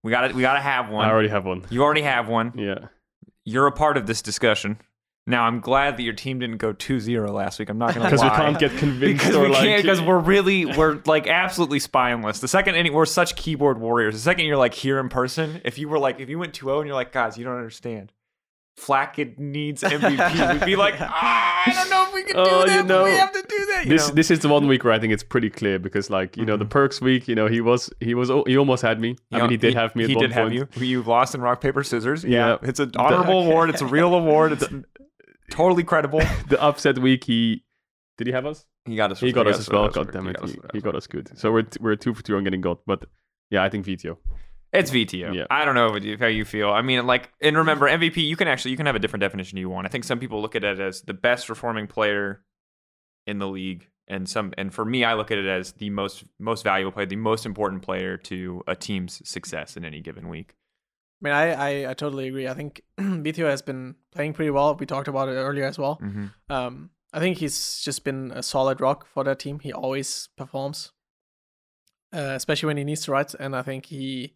we 0.04 0.12
got 0.12 0.28
to 0.28 0.36
we 0.36 0.42
got 0.42 0.54
to 0.54 0.60
have 0.62 0.90
one. 0.90 1.06
I 1.06 1.12
already 1.12 1.30
have 1.30 1.46
one. 1.46 1.64
you 1.70 1.82
already 1.84 2.02
have 2.02 2.28
one. 2.28 2.54
Yeah. 2.56 2.88
You're 3.46 3.68
a 3.68 3.72
part 3.72 3.98
of 3.98 4.06
this 4.06 4.22
discussion. 4.22 4.78
Now 5.26 5.44
I'm 5.44 5.62
glad 5.62 5.96
that 5.98 6.04
your 6.04 6.14
team 6.14 6.40
didn't 6.40 6.58
go 6.58 6.74
2-0 6.74 7.30
last 7.34 7.58
week. 7.58 7.70
I'm 7.70 7.78
not 7.78 7.96
gonna 7.96 8.06
Because 8.10 8.22
we 8.22 8.30
can't 8.30 8.60
get 8.60 8.78
convinced 8.78 9.24
because 9.24 9.36
or 9.36 9.44
we 9.44 9.50
like 9.50 9.62
can't 9.62 9.82
because 9.82 10.02
we're 10.02 10.20
really 10.20 10.66
we're 10.66 11.02
like 11.06 11.28
absolutely 11.28 11.80
spineless. 11.80 12.40
The 12.40 12.50
second 12.50 12.76
any 12.76 12.90
we're 12.90 13.06
such 13.06 13.36
keyboard 13.38 13.80
warriors. 13.80 14.16
The 14.16 14.20
second 14.20 14.46
you're 14.46 14.58
like 14.58 14.74
here 14.74 15.00
in 15.00 15.08
person, 15.08 15.62
if 15.64 15.78
you 15.78 15.88
were 15.88 16.00
like 16.00 16.20
if 16.20 16.30
you 16.30 16.38
went 16.40 16.54
2-0 16.54 16.80
and 16.80 16.88
you're 16.88 16.96
like, 16.96 17.14
guys, 17.14 17.38
you 17.38 17.46
don't 17.46 17.56
understand. 17.56 18.12
Flakked 18.76 19.38
needs 19.40 19.84
MVP. 19.84 20.54
We'd 20.60 20.66
be 20.66 20.76
like, 20.76 20.96
ah, 21.00 21.64
I 21.66 21.74
don't 21.74 21.90
know 21.90 22.08
if 22.08 22.14
we 22.14 22.24
can 22.24 22.36
do 22.36 22.42
Oh, 22.42 22.66
that. 22.66 22.76
you 22.76 22.82
but 22.82 22.88
know, 22.88 23.04
we 23.04 23.12
have 23.12 23.32
to 23.32 23.42
do 23.48 23.66
that. 23.68 23.84
You 23.86 23.90
this 23.92 24.08
know? 24.10 24.16
this 24.16 24.32
is 24.32 24.40
the 24.40 24.50
one 24.50 24.68
week 24.68 24.84
where 24.84 24.94
I 24.94 25.00
think 25.00 25.14
it's 25.14 25.24
pretty 25.24 25.50
clear 25.50 25.78
because 25.80 26.10
like 26.10 26.36
you 26.36 26.44
know 26.46 26.58
the 26.58 26.66
Perkz 26.66 27.00
week 27.00 27.28
you 27.28 27.36
know 27.36 27.48
he 27.48 27.62
was 27.62 27.92
he 28.00 28.16
was 28.16 28.30
he 28.48 28.58
almost 28.58 28.82
had 28.82 29.00
me 29.00 29.16
I 29.32 29.42
mean 29.42 29.52
he 29.52 29.58
did 29.58 29.76
have 29.76 29.96
me 29.96 30.04
at 30.06 30.10
he 30.10 30.16
one 30.16 30.24
did 30.24 30.32
have 30.34 30.50
point 30.50 30.56
you. 30.78 30.86
You 30.86 31.04
lost 31.04 31.36
in 31.36 31.42
rock 31.42 31.62
paper 31.62 31.84
scissors. 31.84 32.24
Yeah. 32.24 32.58
Yeah, 32.62 32.70
it's 32.70 32.80
an 32.80 32.92
honorable 32.98 33.44
award. 33.44 33.70
It's 33.70 33.82
a 33.82 33.86
real 33.86 34.14
award. 34.16 34.54
It's 34.54 34.66
totally 35.52 35.84
credible. 35.84 36.20
the 36.50 36.60
upset 36.62 36.98
week. 36.98 37.24
He 37.26 37.64
did 38.18 38.28
he 38.28 38.34
have 38.34 38.46
us? 38.46 38.66
He 38.86 38.96
got 38.96 39.12
us. 39.12 39.20
He 39.20 39.32
got 39.32 39.48
us 39.48 39.60
as 39.60 39.70
well. 39.70 39.90
God 39.90 40.12
damn 40.12 40.28
it, 40.28 40.38
he, 40.44 40.58
he 40.74 40.82
got 40.82 40.96
us 40.96 41.08
good. 41.08 41.30
So 41.38 41.52
we're 41.52 41.62
t- 41.64 41.80
we're 41.80 41.96
two 41.96 42.14
for 42.14 42.24
two 42.24 42.36
on 42.38 42.44
getting 42.44 42.62
got. 42.62 42.80
But 42.86 43.06
yeah, 43.50 43.64
I 43.64 43.70
think 43.70 43.86
Vitio. 43.86 44.18
It's 44.74 44.90
Vetheo. 44.90 45.36
Yeah. 45.36 45.46
I 45.52 45.66
don't 45.66 45.76
know 45.76 45.96
you- 45.96 46.18
how 46.18 46.26
you 46.28 46.46
feel. 46.46 46.70
I 46.72 46.82
mean, 46.82 47.06
like, 47.06 47.32
and 47.42 47.56
remember, 47.56 47.88
MVP. 47.88 48.18
You 48.18 48.36
can 48.36 48.48
actually 48.48 48.72
you 48.72 48.78
can 48.78 48.88
have 48.88 48.96
a 48.96 49.00
different 49.00 49.22
definition 49.22 49.58
you 49.58 49.70
want. 49.70 49.86
I 49.86 49.90
think 49.90 50.04
some 50.04 50.20
people 50.20 50.42
look 50.42 50.56
at 50.56 50.64
it 50.64 50.80
as 50.80 51.02
the 51.04 51.14
best 51.14 51.48
performing 51.48 51.88
player 51.88 52.42
in 53.28 53.38
the 53.40 53.48
league, 53.48 53.88
and 54.08 54.28
some, 54.28 54.52
and 54.58 54.74
for 54.74 54.84
me, 54.84 55.04
I 55.04 55.14
look 55.14 55.32
at 55.32 55.38
it 55.38 55.46
as 55.46 55.74
the 55.74 55.90
most 55.92 56.24
most 56.40 56.64
valuable 56.64 56.92
player, 56.92 57.06
the 57.06 57.16
most 57.16 57.46
important 57.46 57.84
player 57.84 58.18
to 58.18 58.64
a 58.68 58.76
team's 58.76 59.22
success 59.30 59.78
in 59.78 59.86
any 59.86 60.02
given 60.02 60.28
week. 60.28 60.56
I 61.22 61.24
mean, 61.24 61.34
I, 61.34 61.52
I, 61.52 61.92
I 61.92 61.94
totally 61.94 62.28
agree. 62.28 62.48
I 62.50 62.54
think 62.54 62.82
Vetheo 63.00 63.46
has 63.46 63.62
been 63.62 63.96
playing 64.12 64.34
pretty 64.34 64.50
well. 64.50 64.76
We 64.76 64.86
talked 64.86 65.08
about 65.08 65.30
it 65.30 65.34
earlier 65.34 65.66
as 65.66 65.78
well. 65.78 66.00
Mm-hmm. 66.04 66.26
Um, 66.50 66.90
I 67.14 67.20
think 67.20 67.38
he's 67.38 67.82
just 67.82 68.04
been 68.04 68.32
a 68.32 68.44
solid 68.44 68.82
rock 68.82 69.06
for 69.06 69.24
that 69.24 69.40
team. 69.40 69.60
He 69.60 69.72
always 69.72 70.28
performs, 70.36 70.92
uh, 72.12 72.34
especially 72.36 72.68
when 72.68 72.78
he 72.78 72.84
needs 72.84 73.06
to, 73.06 73.12
right? 73.12 73.34
And 73.36 73.56
I 73.56 73.62
think 73.62 73.86
he 73.86 74.34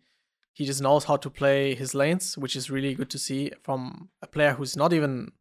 he 0.57 0.65
just 0.65 0.81
knows 0.81 1.03
how 1.09 1.17
to 1.17 1.29
play 1.29 1.75
his 1.75 1.93
lanes, 1.93 2.37
which 2.37 2.55
is 2.55 2.69
really 2.75 2.93
good 2.99 3.09
to 3.11 3.19
see 3.19 3.51
from 3.63 4.09
a 4.21 4.27
player 4.27 4.53
who's 4.57 4.75
not 4.75 4.91
even 4.93 5.31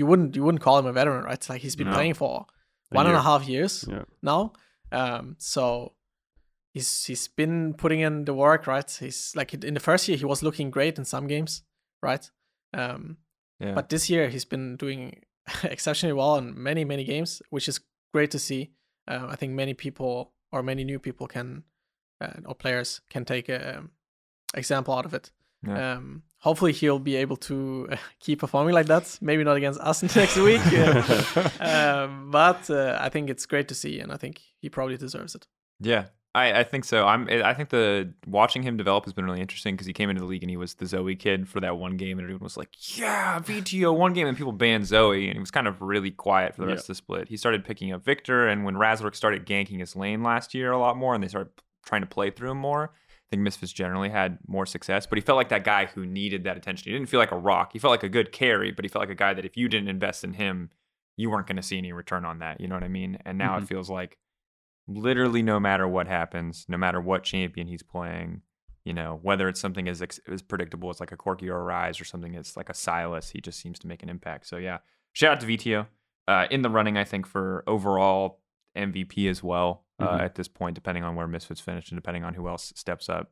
you 0.00 0.06
wouldn't 0.06 0.36
you 0.36 0.44
wouldn't 0.44 0.62
call 0.62 0.78
him 0.78 0.86
a 0.86 0.92
veteran, 0.92 1.24
right? 1.24 1.34
It's 1.40 1.48
like 1.50 1.62
he's 1.62 1.76
been 1.76 1.88
No. 1.90 1.94
playing 1.98 2.14
for 2.14 2.46
A 2.92 2.94
one 2.98 3.06
and 3.06 3.16
a 3.16 3.22
half 3.22 3.48
years 3.48 3.84
Yeah. 3.88 4.04
now. 4.22 4.52
Um, 4.92 5.34
so 5.38 5.94
he's 6.72 7.04
he's 7.06 7.28
been 7.28 7.74
putting 7.74 8.00
in 8.00 8.24
the 8.24 8.34
work, 8.34 8.66
right? 8.66 8.88
He's 9.00 9.32
like 9.34 9.52
in 9.54 9.74
the 9.74 9.80
first 9.80 10.08
year 10.08 10.16
he 10.18 10.24
was 10.24 10.42
looking 10.42 10.70
great 10.70 10.98
in 10.98 11.04
some 11.04 11.26
games, 11.26 11.62
right? 12.02 12.30
Um, 12.72 13.16
Yeah. 13.60 13.74
but 13.74 13.88
this 13.88 14.08
year 14.10 14.28
he's 14.30 14.44
been 14.46 14.76
doing 14.76 15.22
exceptionally 15.64 16.12
well 16.14 16.36
in 16.38 16.54
many 16.62 16.84
many 16.84 17.04
games, 17.04 17.42
which 17.50 17.68
is 17.68 17.80
great 18.12 18.30
to 18.30 18.38
see. 18.38 18.70
Uh, 19.10 19.26
I 19.32 19.36
think 19.36 19.52
many 19.52 19.74
people 19.74 20.32
or 20.52 20.62
many 20.62 20.84
new 20.84 20.98
people 21.00 21.26
can 21.26 21.64
uh, 22.20 22.40
or 22.46 22.54
players 22.54 23.00
can 23.10 23.24
take 23.24 23.48
a 23.48 23.78
um, 23.78 23.90
example 24.54 24.94
out 24.94 25.04
of 25.06 25.14
it. 25.14 25.30
Yeah. 25.66 25.94
Um, 25.94 26.22
hopefully 26.38 26.72
he'll 26.72 26.98
be 26.98 27.16
able 27.16 27.36
to 27.38 27.88
keep 28.20 28.40
performing 28.40 28.74
like 28.74 28.86
that. 28.86 29.18
Maybe 29.20 29.44
not 29.44 29.56
against 29.56 29.80
us 29.80 30.02
next 30.16 30.36
week, 30.36 30.60
uh, 30.72 31.48
um, 31.60 32.30
but 32.30 32.68
uh, 32.70 32.98
I 33.00 33.08
think 33.08 33.30
it's 33.30 33.46
great 33.46 33.68
to 33.68 33.74
see, 33.74 34.00
and 34.00 34.12
I 34.12 34.16
think 34.16 34.40
he 34.60 34.68
probably 34.68 34.96
deserves 34.96 35.34
it. 35.34 35.46
Yeah, 35.80 36.06
I, 36.34 36.60
I 36.60 36.64
think 36.64 36.84
so. 36.84 37.06
I'm. 37.06 37.28
I 37.30 37.54
think 37.54 37.70
the 37.70 38.12
watching 38.26 38.62
him 38.62 38.76
develop 38.76 39.04
has 39.04 39.12
been 39.12 39.24
really 39.24 39.40
interesting 39.40 39.74
because 39.74 39.86
he 39.86 39.92
came 39.92 40.10
into 40.10 40.20
the 40.20 40.26
league 40.26 40.42
and 40.42 40.50
he 40.50 40.56
was 40.56 40.74
the 40.74 40.86
Zoe 40.86 41.16
kid 41.16 41.48
for 41.48 41.60
that 41.60 41.76
one 41.78 41.96
game, 41.96 42.18
and 42.18 42.24
everyone 42.26 42.44
was 42.44 42.56
like, 42.56 42.70
"Yeah, 42.98 43.40
Vetheo 43.40 43.96
one 43.96 44.12
game," 44.12 44.26
and 44.26 44.36
people 44.36 44.52
banned 44.52 44.86
Zoe, 44.86 45.26
and 45.28 45.34
he 45.34 45.40
was 45.40 45.50
kind 45.50 45.66
of 45.66 45.80
really 45.80 46.10
quiet 46.10 46.54
for 46.54 46.60
the 46.62 46.66
Yeah. 46.68 46.74
rest 46.74 46.84
of 46.84 46.88
the 46.88 46.94
split. 46.96 47.28
He 47.28 47.36
started 47.36 47.64
picking 47.64 47.92
up 47.92 48.04
Viktor, 48.04 48.48
and 48.48 48.64
when 48.64 48.74
Razork 48.74 49.14
started 49.14 49.46
ganking 49.46 49.80
his 49.80 49.96
lane 49.96 50.22
last 50.22 50.54
year 50.54 50.72
a 50.72 50.78
lot 50.78 50.96
more, 50.96 51.14
and 51.14 51.24
they 51.24 51.28
started 51.28 51.52
trying 51.86 52.02
to 52.02 52.06
play 52.06 52.30
through 52.30 52.50
him 52.52 52.58
more. 52.58 52.92
I 53.26 53.36
think 53.36 53.42
Misfits 53.42 53.72
generally 53.72 54.10
had 54.10 54.38
more 54.46 54.66
success, 54.66 55.06
but 55.06 55.16
he 55.18 55.22
felt 55.22 55.36
like 55.36 55.48
that 55.48 55.64
guy 55.64 55.86
who 55.86 56.04
needed 56.06 56.44
that 56.44 56.56
attention. 56.56 56.92
He 56.92 56.96
didn't 56.96 57.08
feel 57.08 57.18
like 57.20 57.32
a 57.32 57.38
rock. 57.38 57.72
He 57.72 57.78
felt 57.78 57.90
like 57.90 58.02
a 58.02 58.08
good 58.08 58.32
carry, 58.32 58.70
but 58.70 58.84
he 58.84 58.88
felt 58.88 59.00
like 59.02 59.10
a 59.10 59.14
guy 59.14 59.34
that 59.34 59.44
if 59.44 59.56
you 59.56 59.68
didn't 59.68 59.88
invest 59.88 60.22
in 60.24 60.34
him, 60.34 60.70
you 61.16 61.30
weren't 61.30 61.46
going 61.46 61.56
to 61.56 61.62
see 61.62 61.78
any 61.78 61.92
return 61.92 62.24
on 62.24 62.38
that. 62.40 62.60
You 62.60 62.68
know 62.68 62.74
what 62.74 62.84
I 62.84 62.88
mean? 62.88 63.18
And 63.24 63.38
now 63.38 63.56
Mhm. 63.58 63.62
it 63.62 63.68
feels 63.68 63.88
like 63.90 64.18
literally 64.86 65.42
no 65.42 65.58
matter 65.58 65.88
what 65.88 66.06
happens, 66.06 66.66
no 66.68 66.76
matter 66.76 67.00
what 67.00 67.22
champion 67.24 67.66
he's 67.66 67.82
playing, 67.82 68.42
you 68.84 68.92
know, 68.92 69.18
whether 69.22 69.48
it's 69.48 69.60
something 69.60 69.88
as 69.88 70.02
as 70.28 70.42
predictable 70.42 70.90
as 70.90 71.00
like 71.00 71.12
a 71.12 71.16
Corki 71.16 71.48
or 71.48 71.58
a 71.60 71.64
Ryze 71.72 72.00
or 72.00 72.04
something 72.04 72.36
as 72.36 72.56
like 72.56 72.68
a 72.68 72.72
Sylas, 72.74 73.30
he 73.32 73.40
just 73.40 73.58
seems 73.58 73.78
to 73.80 73.86
make 73.86 74.02
an 74.02 74.10
impact. 74.10 74.46
So 74.46 74.58
yeah, 74.58 74.78
shout 75.12 75.32
out 75.32 75.40
to 75.40 75.46
Vetheo. 75.46 75.86
Uh, 76.28 76.46
in 76.50 76.62
the 76.62 76.70
running, 76.70 76.96
I 76.98 77.04
think 77.04 77.26
for 77.26 77.64
overall 77.66 78.40
MVP 78.76 79.28
as 79.28 79.42
well 79.42 79.83
uh, 80.00 80.18
Mhm. 80.18 80.20
at 80.20 80.34
this 80.34 80.48
point, 80.48 80.74
depending 80.74 81.04
on 81.04 81.14
where 81.16 81.26
Misfits 81.26 81.60
finish 81.60 81.90
and 81.90 81.96
depending 81.96 82.24
on 82.24 82.34
who 82.34 82.48
else 82.48 82.72
steps 82.76 83.08
up. 83.08 83.30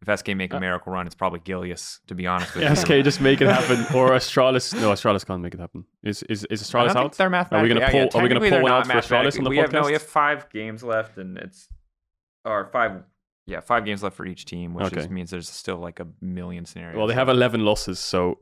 If 0.00 0.08
SK 0.18 0.34
make 0.34 0.52
a 0.52 0.56
Uh, 0.56 0.60
miracle 0.60 0.92
run, 0.92 1.06
it's 1.06 1.14
probably 1.14 1.38
Gilius, 1.38 2.00
to 2.08 2.14
be 2.16 2.26
honest 2.26 2.54
with 2.56 2.64
you. 2.64 2.70
SK 2.74 3.02
just 3.04 3.20
make 3.20 3.40
it 3.40 3.46
happen, 3.46 3.78
or 3.96 4.10
Astralis. 4.10 4.74
No, 4.74 4.90
Astralis 4.90 5.24
can't 5.24 5.40
make 5.42 5.54
it 5.54 5.60
happen. 5.60 5.84
Is 6.02 6.24
is 6.24 6.44
is 6.46 6.60
Astralis 6.62 6.96
out? 6.96 7.12
they're 7.16 7.28
Are 7.32 7.62
we 7.62 7.68
gonna 7.68 7.88
pull? 7.88 8.00
yeah, 8.00 8.08
are 8.14 8.22
we 8.22 8.28
gonna 8.28 8.40
pull 8.40 8.62
one 8.62 8.72
out 8.72 8.86
for 8.86 8.94
Astralis 8.94 9.38
on 9.38 9.44
the 9.44 9.50
we 9.50 9.58
podcast? 9.58 9.62
have, 9.62 9.72
no, 9.72 9.82
we 9.86 9.92
have 9.92 10.02
five 10.02 10.50
games 10.50 10.82
left, 10.82 11.18
and 11.18 11.38
it's 11.38 11.68
or 12.44 12.66
five. 12.72 13.04
Yeah, 13.46 13.60
five 13.60 13.84
games 13.84 14.02
left 14.02 14.16
for 14.16 14.26
each 14.26 14.44
team, 14.44 14.74
which 14.74 14.86
Okay. 14.86 14.96
just 14.96 15.10
means 15.10 15.30
there's 15.30 15.48
still 15.48 15.76
like 15.76 16.00
a 16.00 16.06
million 16.20 16.64
scenarios. 16.64 16.96
well, 16.96 17.06
they 17.06 17.14
have 17.14 17.28
11 17.28 17.64
losses, 17.64 17.98
so 18.00 18.38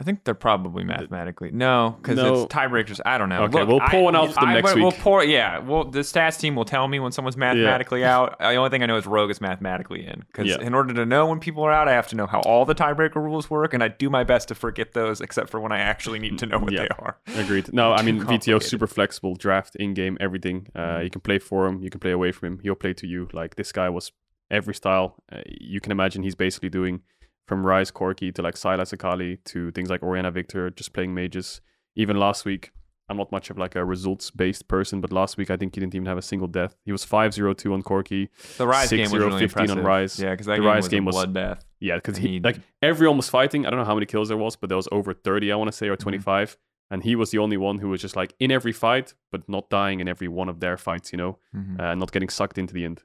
I 0.00 0.04
think 0.04 0.24
they're 0.24 0.34
probably 0.34 0.82
mathematically 0.82 1.52
no, 1.52 1.96
because 2.02 2.16
No. 2.16 2.42
it's 2.42 2.52
tiebreakers. 2.52 3.00
I 3.06 3.16
don't 3.16 3.28
know. 3.28 3.44
Okay, 3.44 3.62
we'll 3.62 3.78
pull 3.78 4.04
one 4.04 4.16
out 4.16 4.34
for 4.34 4.40
them 4.40 4.54
next 4.54 4.74
We'll 4.74 4.86
week. 4.86 4.98
pour, 4.98 5.22
yeah, 5.24 5.58
well, 5.60 5.84
the 5.84 6.00
stats 6.00 6.38
team 6.40 6.56
will 6.56 6.64
tell 6.64 6.88
me 6.88 6.98
when 6.98 7.12
someone's 7.12 7.36
mathematically 7.36 8.04
out. 8.04 8.36
The 8.40 8.56
only 8.56 8.70
thing 8.70 8.82
I 8.82 8.86
know 8.86 8.96
is 8.96 9.06
Rogue 9.06 9.30
is 9.30 9.40
mathematically 9.40 10.04
in. 10.04 10.24
Because 10.26 10.48
Yeah. 10.48 10.60
in 10.60 10.74
order 10.74 10.92
to 10.94 11.06
know 11.06 11.26
when 11.26 11.38
people 11.38 11.62
are 11.62 11.70
out, 11.70 11.86
I 11.86 11.92
have 11.92 12.08
to 12.08 12.16
know 12.16 12.26
how 12.26 12.40
all 12.40 12.64
the 12.64 12.74
tiebreaker 12.74 13.16
rules 13.16 13.48
work, 13.48 13.72
and 13.72 13.84
I 13.84 13.88
do 13.88 14.10
my 14.10 14.24
best 14.24 14.48
to 14.48 14.56
forget 14.56 14.94
those, 14.94 15.20
except 15.20 15.48
for 15.48 15.60
when 15.60 15.70
I 15.70 15.78
actually 15.78 16.18
need 16.18 16.38
to 16.38 16.46
know 16.46 16.58
what 16.58 16.72
Yeah. 16.72 16.80
they 16.82 16.88
are. 16.98 17.18
agreed. 17.36 17.72
No, 17.72 17.92
I 17.96 18.02
mean 18.02 18.16
Vetheo 18.16 18.26
complicated. 18.26 18.62
super 18.64 18.86
flexible, 18.88 19.36
draft 19.36 19.76
in 19.76 19.94
game, 19.94 20.18
everything. 20.20 20.66
Uh, 20.74 21.00
You 21.04 21.10
can 21.10 21.20
play 21.20 21.38
for 21.38 21.66
him, 21.68 21.82
you 21.82 21.90
can 21.90 22.00
play 22.00 22.10
away 22.10 22.32
from 22.32 22.48
him. 22.54 22.58
He'll 22.64 22.74
play 22.74 22.94
to 22.94 23.06
you. 23.06 23.28
Like 23.32 23.54
this 23.54 23.70
guy 23.70 23.88
was 23.90 24.10
every 24.50 24.74
style. 24.74 25.16
Uh, 25.32 25.38
you 25.46 25.80
can 25.80 25.92
imagine 25.92 26.22
he's 26.24 26.34
basically 26.34 26.68
doing 26.68 27.00
from 27.46 27.64
Ryze 27.64 27.92
Corki 27.92 28.34
to 28.34 28.42
like 28.42 28.54
Sylas 28.54 28.92
Akali 28.92 29.38
to 29.46 29.70
things 29.72 29.90
like 29.90 30.02
Orianna 30.02 30.30
Viktor, 30.30 30.70
just 30.70 30.92
playing 30.92 31.14
mages. 31.14 31.60
Even 31.96 32.16
last 32.18 32.44
week, 32.44 32.72
I'm 33.08 33.18
not 33.18 33.30
much 33.30 33.50
of 33.50 33.58
like 33.58 33.74
a 33.76 33.84
results 33.84 34.30
based 34.30 34.66
person, 34.66 35.00
but 35.02 35.12
last 35.12 35.36
week 35.36 35.50
I 35.50 35.56
think 35.58 35.74
he 35.74 35.80
didn't 35.80 35.94
even 35.94 36.06
have 36.06 36.16
a 36.18 36.22
single 36.22 36.48
death. 36.48 36.74
He 36.86 36.92
was 36.92 37.04
5-0-2 37.04 37.72
on 37.74 37.82
Corki. 37.82 38.28
The 38.56 38.64
Ryze 38.66 38.90
game 38.90 39.10
was 39.10 39.20
6-0, 39.22 39.26
really 39.26 39.40
15 39.40 39.70
on 39.70 39.78
impressive. 39.78 40.18
Ryze. 40.20 40.24
Yeah, 40.24 40.30
because 40.30 40.46
that 40.46 40.56
The 40.56 40.62
game 40.62 40.70
Ryze 40.70 40.76
was 40.76 40.88
game 40.88 41.02
a 41.02 41.06
was- 41.06 41.16
bloodbath. 41.16 41.60
Yeah, 41.80 41.96
because 41.96 42.16
he 42.16 42.28
he- 42.28 42.40
like 42.40 42.56
every 42.80 43.06
almost 43.06 43.30
fighting. 43.30 43.66
I 43.66 43.70
don't 43.70 43.78
know 43.78 43.84
how 43.84 43.94
many 43.94 44.06
kills 44.06 44.28
there 44.28 44.38
was, 44.38 44.56
but 44.56 44.68
there 44.70 44.76
was 44.78 44.88
over 44.90 45.12
30, 45.12 45.52
I 45.52 45.56
want 45.56 45.68
to 45.68 45.76
say, 45.76 45.88
or 45.88 45.96
25. 45.96 46.56
And 46.90 47.02
he 47.02 47.14
was 47.16 47.30
the 47.30 47.38
only 47.38 47.56
one 47.58 47.78
who 47.78 47.88
was 47.90 48.00
just 48.00 48.16
like 48.16 48.34
in 48.38 48.50
every 48.50 48.72
fight, 48.72 49.14
but 49.32 49.46
not 49.48 49.68
dying 49.68 50.00
in 50.00 50.08
every 50.08 50.28
one 50.28 50.48
of 50.48 50.60
their 50.60 50.76
fights, 50.78 51.12
you 51.12 51.18
know, 51.18 51.38
Mhm. 51.54 51.80
uh, 51.80 51.94
not 51.94 52.10
getting 52.12 52.28
sucked 52.30 52.56
into 52.58 52.72
the 52.72 52.84
end. 52.84 53.02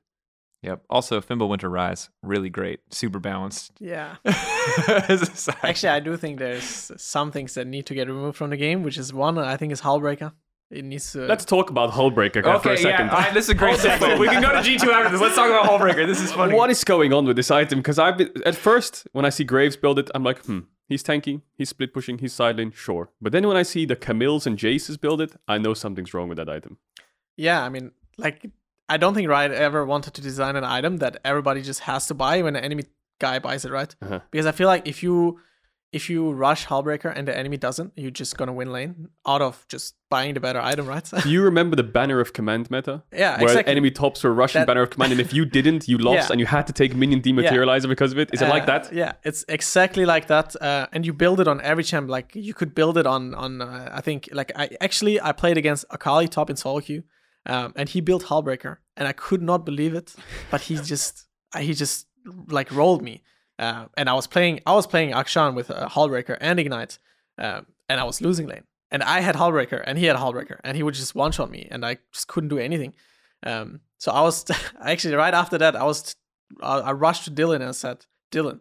Yep. 0.62 0.84
Also, 0.90 1.22
Fimbulwinter 1.22 1.70
Ryze, 1.72 2.10
really 2.22 2.50
great, 2.50 2.82
super 2.90 3.20
balanced. 3.20 3.72
Yeah. 3.80 4.18
As 4.26 5.22
a 5.22 5.26
side. 5.28 5.56
Actually, 5.64 5.90
I 5.90 6.00
do 6.02 6.18
think 6.18 6.38
there's 6.38 6.92
some 6.98 7.32
things 7.32 7.54
that 7.54 7.66
need 7.66 7.86
to 7.86 7.94
get 7.94 8.08
removed 8.08 8.38
from 8.38 8.50
the 8.50 8.58
game, 8.58 8.84
which 8.84 8.98
is 8.98 9.14
one, 9.14 9.38
I 9.38 9.56
think, 9.58 9.72
is 9.72 9.82
Hullbreaker. 9.82 10.34
It 10.70 10.84
needs 10.86 11.14
to. 11.14 11.22
Let's 11.22 11.46
talk 11.46 11.70
about 11.72 11.92
Hullbreaker 11.92 12.44
for 12.44 12.50
a 12.50 12.58
Okay, 12.58 12.76
second. 12.76 13.08
yeah, 13.08 13.16
I, 13.16 13.32
this 13.32 13.46
is 13.46 13.50
a 13.52 13.54
great 13.56 13.78
segue. 13.80 14.20
we 14.20 14.28
can 14.28 14.42
go 14.42 14.50
to 14.52 14.58
G2 14.58 14.88
after 14.94 15.12
this. 15.14 15.22
Let's 15.22 15.36
talk 15.36 15.50
about 15.50 15.66
Hullbreaker. 15.66 16.06
This 16.06 16.22
is 16.22 16.32
funny. 16.32 16.54
What 16.54 16.70
is 16.70 16.84
going 16.84 17.12
on 17.14 17.26
with 17.26 17.38
this 17.38 17.50
item? 17.50 17.80
Because 17.80 17.98
I've 17.98 18.18
been 18.18 18.30
at 18.46 18.56
first 18.56 19.08
when 19.14 19.26
I 19.26 19.30
see 19.30 19.44
Graves 19.46 19.78
build 19.78 19.98
it, 19.98 20.12
I'm 20.14 20.24
like, 20.24 20.44
hmm, 20.46 20.60
he's 20.88 21.02
tanky, 21.02 21.42
he's 21.58 21.70
split 21.70 21.92
pushing, 21.94 22.20
he's 22.20 22.34
side 22.34 22.58
lane, 22.58 22.72
sure. 22.72 23.10
But 23.20 23.32
then 23.32 23.48
when 23.48 23.58
I 23.58 23.64
see 23.64 23.86
the 23.86 23.96
Camilles 23.96 24.46
and 24.46 24.58
Jaces 24.60 25.00
build 25.00 25.22
it, 25.22 25.32
I 25.48 25.58
know 25.58 25.74
something's 25.74 26.14
wrong 26.14 26.30
with 26.30 26.38
that 26.38 26.50
item. 26.50 26.78
Yeah, 27.36 27.64
I 27.64 27.70
mean, 27.70 27.92
like, 28.20 28.46
I 28.90 28.98
don't 28.98 29.14
think 29.14 29.30
Riot 29.30 29.52
ever 29.52 29.86
wanted 29.86 30.14
to 30.16 30.22
design 30.22 30.56
an 30.56 30.64
item 30.64 30.98
that 30.98 31.18
everybody 31.24 31.62
just 31.62 31.82
has 31.82 32.08
to 32.08 32.14
buy 32.14 32.42
when 32.42 32.56
an 32.56 32.64
enemy 32.64 32.84
guy 33.20 33.40
buys 33.40 33.66
it, 33.66 33.72
right? 33.72 33.96
Uh-huh. 34.02 34.20
Because 34.32 34.46
I 34.46 34.52
feel 34.52 34.68
like 34.68 34.88
if 34.88 35.04
you 35.04 35.40
if 35.92 36.08
you 36.08 36.32
rush 36.32 36.68
Hullbreaker 36.68 37.12
and 37.16 37.28
the 37.28 37.36
enemy 37.36 37.58
doesn't, 37.58 37.94
you're 37.96 38.12
just 38.12 38.38
gonna 38.38 38.54
win 38.54 38.72
lane 38.72 39.08
out 39.26 39.42
of 39.42 39.66
just 39.68 39.96
buying 40.12 40.36
the 40.36 40.40
better 40.40 40.60
item, 40.62 40.86
right? 40.86 41.04
Do 41.24 41.30
you 41.36 41.42
remember 41.42 41.76
the 41.76 41.84
Banner 41.98 42.20
of 42.20 42.32
Command 42.32 42.70
meta? 42.70 43.02
yeah, 43.12 43.38
Where 43.40 43.50
exactly. 43.50 43.72
enemy 43.72 43.90
tops 43.90 44.24
were 44.24 44.32
rushing 44.32 44.60
That- 44.62 44.68
Banner 44.68 44.84
of 44.84 44.92
Command, 44.92 45.14
and 45.14 45.20
if 45.22 45.34
you 45.34 45.46
didn't, 45.46 45.88
you 45.88 45.98
lost, 46.10 46.28
Yeah. 46.30 46.34
and 46.34 46.40
you 46.40 46.46
had 46.46 46.68
to 46.68 46.74
take 46.74 46.96
minion 46.96 47.22
dematerializer 47.24 47.90
because 47.90 48.12
of 48.12 48.20
it. 48.20 48.30
Is 48.34 48.42
it 48.44 48.50
like 48.50 48.64
Uh, 48.64 48.74
that? 48.78 48.94
Yeah, 48.94 49.14
it's 49.24 49.44
exactly 49.50 50.06
like 50.06 50.28
that. 50.28 50.56
Uh, 50.62 50.86
and 50.94 51.08
you 51.08 51.14
build 51.14 51.40
it 51.40 51.48
on 51.48 51.60
every 51.62 51.84
champ. 51.84 52.08
Like 52.08 52.36
you 52.36 52.54
could 52.54 52.76
build 52.76 52.96
it 52.96 53.08
on 53.08 53.34
on. 53.34 53.52
Uh, 53.64 53.90
I 53.92 54.02
think 54.02 54.30
like 54.32 54.52
I 54.56 54.70
actually 54.82 55.20
I 55.20 55.32
played 55.32 55.58
against 55.58 55.86
Akali 55.90 56.28
top 56.28 56.52
in 56.52 56.56
solo 56.56 56.82
queue, 56.82 57.02
um, 57.46 57.74
and 57.76 57.90
he 57.90 58.02
built 58.02 58.24
Hullbreaker, 58.26 58.78
and 58.98 59.08
I 59.08 59.14
could 59.14 59.42
not 59.42 59.66
believe 59.66 59.94
it. 59.94 60.16
But 60.52 60.62
he 60.62 60.76
just 60.94 61.28
he 61.58 61.74
just 61.74 62.08
like 62.48 62.72
rolled 62.72 63.02
me. 63.02 63.24
Uh, 63.58 63.86
and 63.98 64.10
I 64.10 64.14
was 64.14 64.28
playing 64.28 64.62
I 64.66 64.74
was 64.74 64.88
playing 64.88 65.12
Akshan 65.12 65.54
with 65.56 65.70
uh, 65.70 65.90
Hullbreaker 65.90 66.38
and 66.40 66.60
Ignite, 66.60 66.98
um, 67.38 67.66
and 67.88 68.00
I 68.00 68.04
was 68.04 68.22
losing 68.22 68.48
lane. 68.48 68.64
And 68.92 69.04
I 69.04 69.20
had 69.20 69.36
Hullbreaker, 69.36 69.84
and 69.86 70.00
he 70.00 70.06
had 70.06 70.16
Hullbreaker, 70.16 70.60
and 70.64 70.76
he 70.76 70.82
would 70.82 70.96
just 70.96 71.14
one 71.14 71.32
shot 71.32 71.52
me, 71.52 71.68
and 71.70 71.86
I 71.86 71.98
just 72.12 72.28
couldn't 72.28 72.50
do 72.50 72.58
anything. 72.58 72.94
Um, 73.44 73.82
so 74.00 74.12
I 74.12 74.22
was 74.22 74.46
actually 74.82 75.16
right 75.16 75.34
after 75.34 75.58
that 75.60 75.76
I 75.76 75.84
was 75.84 76.16
I, 76.62 76.80
I 76.80 76.92
rushed 76.94 77.26
to 77.26 77.32
Dylan 77.32 77.56
and 77.56 77.66
I 77.66 77.72
said, 77.72 78.06
Dylan, 78.32 78.60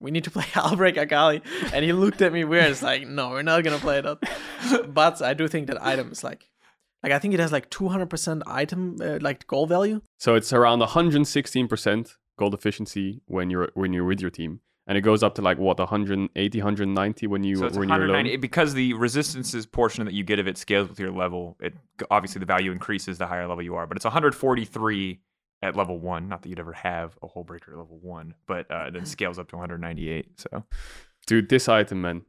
we 0.00 0.10
need 0.10 0.24
to 0.24 0.30
play 0.30 0.44
Hullbreaker 0.52 1.02
Akali. 1.02 1.42
And 1.72 1.84
he 1.84 1.92
looked 1.92 2.22
at 2.22 2.32
me 2.32 2.44
weird. 2.44 2.70
It's 2.70 2.82
like, 2.82 3.06
no, 3.06 3.30
we're 3.30 3.42
not 3.42 3.64
gonna 3.64 3.78
play 3.78 4.00
that. 4.00 4.92
but 4.92 5.22
I 5.22 5.34
do 5.34 5.48
think 5.48 5.68
that 5.68 5.82
item 5.82 6.12
is 6.12 6.22
like, 6.24 6.48
like 7.06 7.14
I 7.14 7.18
think 7.20 7.34
it 7.34 7.40
has 7.40 7.52
like 7.52 7.70
200% 7.70 8.42
item 8.46 8.96
uh, 9.00 9.18
like 9.20 9.46
goal 9.46 9.66
value. 9.66 10.00
So 10.18 10.34
it's 10.34 10.52
around 10.52 10.80
116% 10.80 12.16
gold 12.38 12.52
efficiency 12.54 13.22
when 13.26 13.48
you're 13.50 13.70
when 13.74 13.92
you're 13.92 14.04
with 14.04 14.20
your 14.20 14.30
team. 14.30 14.60
and 14.88 14.96
it 14.98 15.00
goes 15.00 15.22
up 15.22 15.34
to 15.34 15.42
like 15.42 15.58
what 15.58 15.78
180, 15.78 16.58
190 16.58 17.26
when 17.26 17.42
you 17.44 17.56
So 17.56 17.66
it's 17.66 17.76
when 17.78 17.88
you're 17.88 17.98
190 17.98 18.30
alone. 18.30 18.40
because 18.40 18.74
the 18.74 18.92
resistances 18.94 19.66
portion 19.66 20.04
that 20.04 20.14
you 20.14 20.22
get 20.24 20.38
of 20.38 20.46
it 20.46 20.56
scales 20.58 20.88
with 20.88 21.00
your 21.00 21.10
level. 21.10 21.56
It 21.60 21.74
obviously 22.10 22.40
the 22.40 22.46
value 22.46 22.70
increases 22.72 23.18
the 23.18 23.26
higher 23.26 23.46
level 23.48 23.62
you 23.64 23.74
are, 23.76 23.86
but 23.86 23.96
it's 23.96 24.04
143 24.04 25.20
at 25.62 25.74
level 25.74 25.98
one. 25.98 26.28
Not 26.28 26.42
that 26.42 26.48
you'd 26.50 26.60
ever 26.60 26.72
have 26.74 27.16
a 27.22 27.26
Hullbreaker 27.26 27.70
at 27.72 27.78
level 27.78 27.98
one, 28.00 28.34
but 28.46 28.70
uh, 28.70 28.90
then 28.90 29.06
scales 29.06 29.38
up 29.38 29.48
to 29.50 29.56
198. 29.56 30.40
So 30.40 30.64
Dude, 31.26 31.48
this 31.48 31.68
item, 31.68 32.02
man. 32.02 32.22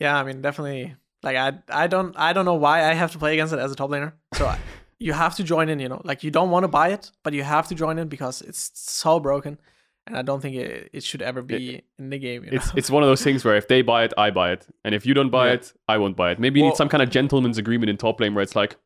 Yeah, 0.00 0.18
I 0.18 0.24
mean, 0.24 0.42
definitely. 0.42 0.96
Like, 1.22 1.36
I, 1.36 1.52
I 1.68 1.86
don't, 1.86 2.14
I 2.18 2.32
don't 2.32 2.44
know 2.44 2.54
why 2.54 2.88
I 2.90 2.94
have 2.94 3.12
to 3.12 3.18
play 3.18 3.32
against 3.34 3.52
it 3.52 3.58
as 3.58 3.70
a 3.70 3.76
top 3.76 3.90
laner. 3.90 4.12
So 4.34 4.46
I, 4.46 4.58
you 4.98 5.12
have 5.12 5.36
to 5.36 5.44
join 5.44 5.68
in. 5.68 5.78
You 5.80 5.88
know, 5.88 6.00
like 6.04 6.22
you 6.24 6.30
don't 6.30 6.50
want 6.50 6.64
to 6.64 6.68
buy 6.68 6.88
it, 6.88 7.10
but 7.22 7.32
you 7.32 7.42
have 7.42 7.68
to 7.68 7.74
join 7.74 7.98
in 7.98 8.08
because 8.08 8.42
it's 8.42 8.70
so 8.74 9.20
broken, 9.20 9.58
and 10.06 10.16
I 10.16 10.22
don't 10.22 10.40
think 10.40 10.56
it, 10.56 10.90
it 10.92 11.04
should 11.04 11.22
ever 11.22 11.42
be 11.42 11.82
in 11.98 12.10
the 12.10 12.18
game. 12.18 12.44
You 12.44 12.50
know? 12.50 12.56
It's 12.56 12.72
it's 12.76 12.90
one 12.90 13.02
of 13.02 13.08
those 13.08 13.22
things 13.22 13.44
where 13.44 13.54
if 13.56 13.68
they 13.68 13.82
buy 13.82 14.04
it, 14.04 14.12
I 14.18 14.30
buy 14.30 14.52
it, 14.52 14.66
and 14.84 14.94
if 14.94 15.06
you 15.06 15.14
don't 15.14 15.30
buy 15.30 15.48
Yeah. 15.48 15.54
it, 15.54 15.72
I 15.88 15.98
won't 15.98 16.16
buy 16.16 16.32
it. 16.32 16.38
Maybe 16.40 16.58
you 16.60 16.64
Well- 16.64 16.72
need 16.72 16.76
some 16.76 16.88
kind 16.88 17.02
of 17.02 17.10
gentleman's 17.10 17.58
agreement 17.58 17.90
in 17.90 17.96
top 17.96 18.20
lane 18.20 18.34
where 18.34 18.42
it's 18.42 18.56
like, 18.56 18.76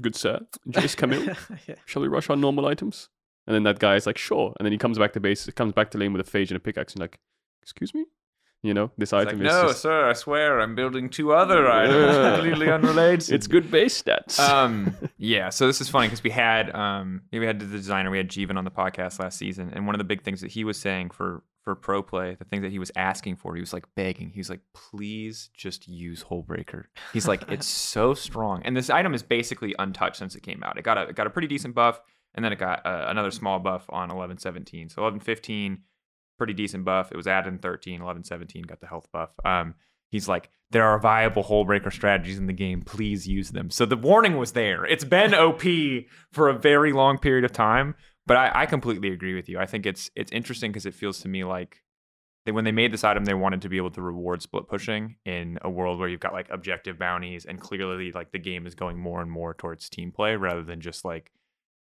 good 0.00 0.16
sir, 0.16 0.40
just 0.70 0.96
come 0.96 1.12
in. 1.12 1.36
yeah. 1.68 1.74
Shall 1.86 2.02
we 2.02 2.08
rush 2.08 2.28
on 2.30 2.40
normal 2.40 2.66
items? 2.66 3.08
And 3.46 3.54
then 3.54 3.62
that 3.62 3.78
guy 3.78 3.94
is 3.94 4.06
like, 4.06 4.18
sure. 4.18 4.52
And 4.58 4.66
then 4.66 4.72
he 4.72 4.78
comes 4.78 4.98
back 4.98 5.12
to 5.12 5.20
base, 5.20 5.48
comes 5.54 5.72
back 5.72 5.92
to 5.92 5.98
lane 5.98 6.12
with 6.12 6.26
a 6.26 6.28
phage 6.28 6.48
and 6.48 6.56
a 6.56 6.60
pickaxe, 6.60 6.94
and 6.94 7.00
like, 7.00 7.20
excuse 7.62 7.94
me, 7.94 8.04
you 8.62 8.74
know, 8.74 8.90
this 8.98 9.08
It's 9.08 9.12
item 9.12 9.38
like, 9.38 9.48
is 9.48 9.52
no, 9.54 9.68
just, 9.68 9.82
sir, 9.82 10.08
I 10.08 10.12
swear 10.14 10.60
I'm 10.60 10.74
building 10.74 11.08
two 11.08 11.32
other 11.32 11.70
items 11.70 12.16
completely 12.16 12.70
unrelated. 12.70 13.30
it's 13.30 13.46
good 13.46 13.70
base 13.70 14.02
stats. 14.02 14.38
um, 14.40 14.96
yeah, 15.18 15.50
so 15.50 15.66
this 15.66 15.80
is 15.80 15.88
funny 15.88 16.08
because 16.08 16.22
we 16.24 16.30
had 16.30 16.74
um, 16.74 17.22
we 17.32 17.44
had 17.46 17.60
the 17.60 17.66
designer, 17.66 18.10
we 18.10 18.18
had 18.18 18.28
Jeevan 18.28 18.56
on 18.56 18.64
the 18.64 18.70
podcast 18.70 19.18
last 19.20 19.38
season, 19.38 19.70
and 19.74 19.86
one 19.86 19.94
of 19.94 19.98
the 19.98 20.04
big 20.04 20.22
things 20.22 20.40
that 20.40 20.50
he 20.50 20.64
was 20.64 20.78
saying 20.78 21.10
for 21.10 21.42
for 21.62 21.74
pro 21.74 22.00
play, 22.00 22.36
the 22.38 22.44
things 22.44 22.62
that 22.62 22.70
he 22.70 22.78
was 22.78 22.92
asking 22.94 23.34
for, 23.34 23.54
he 23.56 23.60
was 23.60 23.72
like 23.72 23.84
begging. 23.96 24.30
He 24.30 24.38
was 24.38 24.48
like, 24.48 24.60
"Please 24.72 25.50
just 25.54 25.88
use 25.88 26.22
Hullbreaker." 26.24 26.84
He's 27.12 27.26
like, 27.26 27.42
"It's 27.50 27.66
so 27.92 28.14
strong," 28.14 28.62
and 28.64 28.76
this 28.76 28.88
item 28.88 29.14
is 29.14 29.22
basically 29.22 29.74
untouched 29.78 30.16
since 30.16 30.34
it 30.36 30.42
came 30.42 30.62
out. 30.62 30.78
It 30.78 30.82
got 30.82 30.96
a 30.96 31.02
it 31.08 31.16
got 31.16 31.26
a 31.26 31.30
pretty 31.30 31.48
decent 31.48 31.74
buff, 31.74 32.00
and 32.34 32.44
then 32.44 32.52
it 32.52 32.58
got 32.58 32.86
uh, 32.86 33.06
another 33.08 33.30
small 33.32 33.58
buff 33.58 33.84
on 33.88 34.10
11.17. 34.10 34.92
So 34.92 35.02
11.15, 35.02 35.78
pretty 36.38 36.54
decent 36.54 36.84
buff. 36.84 37.10
It 37.12 37.16
was 37.16 37.26
added 37.26 37.52
in 37.52 37.58
13, 37.58 38.00
11.17 38.00 38.66
got 38.66 38.80
the 38.80 38.86
health 38.86 39.08
buff. 39.12 39.30
Um, 39.44 39.74
he's 40.10 40.28
like, 40.28 40.50
there 40.70 40.84
are 40.84 40.98
viable 40.98 41.44
Hullbreaker 41.44 41.92
strategies 41.92 42.38
in 42.38 42.46
the 42.46 42.52
game. 42.52 42.82
Please 42.82 43.28
use 43.28 43.50
them. 43.50 43.70
So 43.70 43.86
the 43.86 43.96
warning 43.96 44.36
was 44.36 44.52
there. 44.52 44.84
It's 44.84 45.04
been 45.04 45.34
OP 45.34 45.62
for 46.32 46.48
a 46.48 46.58
very 46.58 46.92
long 46.92 47.18
period 47.18 47.44
of 47.44 47.52
time. 47.52 47.94
But 48.26 48.36
I, 48.36 48.62
I 48.62 48.66
completely 48.66 49.12
agree 49.12 49.34
with 49.34 49.48
you. 49.48 49.58
I 49.58 49.66
think 49.66 49.86
it's 49.86 50.10
it's 50.16 50.32
interesting 50.32 50.72
because 50.72 50.84
it 50.84 50.94
feels 50.94 51.20
to 51.20 51.28
me 51.28 51.44
like 51.44 51.84
they, 52.44 52.52
when 52.52 52.64
they 52.64 52.72
made 52.72 52.92
this 52.92 53.04
item, 53.04 53.24
they 53.24 53.34
wanted 53.34 53.62
to 53.62 53.68
be 53.68 53.76
able 53.76 53.90
to 53.92 54.02
reward 54.02 54.42
split 54.42 54.68
pushing 54.68 55.16
in 55.24 55.58
a 55.62 55.70
world 55.70 55.98
where 55.98 56.08
you've 56.08 56.20
got 56.20 56.32
like 56.32 56.48
objective 56.50 56.98
bounties 56.98 57.44
and 57.44 57.60
clearly 57.60 58.12
like 58.12 58.32
the 58.32 58.38
game 58.38 58.66
is 58.66 58.74
going 58.74 58.98
more 58.98 59.20
and 59.20 59.30
more 59.30 59.54
towards 59.54 59.88
team 59.88 60.10
play 60.10 60.34
rather 60.34 60.62
than 60.62 60.80
just 60.80 61.04
like 61.04 61.30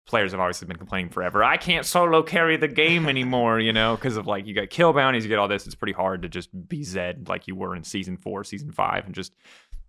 players 0.06 0.32
have 0.32 0.40
obviously 0.40 0.68
been 0.68 0.76
complaining 0.76 1.10
forever. 1.10 1.42
I 1.42 1.56
can't 1.56 1.86
solo 1.86 2.22
carry 2.22 2.56
the 2.56 2.68
game 2.68 3.08
anymore, 3.08 3.58
you 3.58 3.72
know, 3.72 3.96
because 3.96 4.16
of 4.16 4.26
like 4.26 4.46
you 4.46 4.54
got 4.54 4.70
kill 4.70 4.92
bounties, 4.92 5.24
you 5.24 5.28
get 5.28 5.38
all 5.38 5.48
this. 5.48 5.66
It's 5.66 5.74
pretty 5.74 5.92
hard 5.92 6.22
to 6.22 6.28
just 6.28 6.50
be 6.68 6.84
Zed 6.84 7.28
like 7.28 7.48
you 7.48 7.54
were 7.54 7.74
in 7.74 7.84
season 7.84 8.16
four, 8.16 8.44
season 8.44 8.70
five, 8.70 9.06
and 9.06 9.14
just 9.14 9.34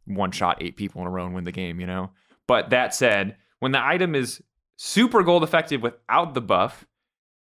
one 0.06 0.32
shot 0.32 0.58
eight 0.62 0.78
people 0.78 1.02
in 1.02 1.08
a 1.08 1.12
row 1.12 1.26
and 1.26 1.36
win 1.36 1.44
the 1.44 1.52
game, 1.52 1.80
you 1.80 1.88
know. 1.88 2.12
But 2.48 2.70
that 2.70 2.94
said, 2.94 3.38
when 3.60 3.72
the 3.72 3.84
item 3.84 4.16
is 4.16 4.42
super 4.78 5.24
gold 5.24 5.44
effective 5.44 5.82
without 5.82 6.34
the 6.34 6.42
buff, 6.42 6.86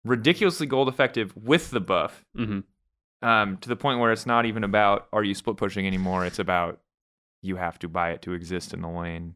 ridiculously 0.04 0.68
gold 0.68 0.88
effective 0.88 1.36
with 1.36 1.72
the 1.72 1.82
buff, 1.82 2.26
hmm 2.36 2.60
um, 3.22 3.58
to 3.58 3.70
the 3.70 3.76
point 3.76 4.00
where 4.00 4.12
it's 4.12 4.28
not 4.28 4.46
even 4.46 4.64
about 4.64 5.08
are 5.12 5.24
you 5.24 5.34
split 5.34 5.58
pushing 5.58 5.88
anymore. 5.88 6.26
It's 6.26 6.38
about 6.38 6.80
you 7.42 7.56
have 7.56 7.80
to 7.80 7.88
buy 7.88 8.12
it 8.12 8.22
to 8.24 8.34
exist 8.34 8.74
in 8.74 8.82
the 8.82 8.88
lane. 8.88 9.34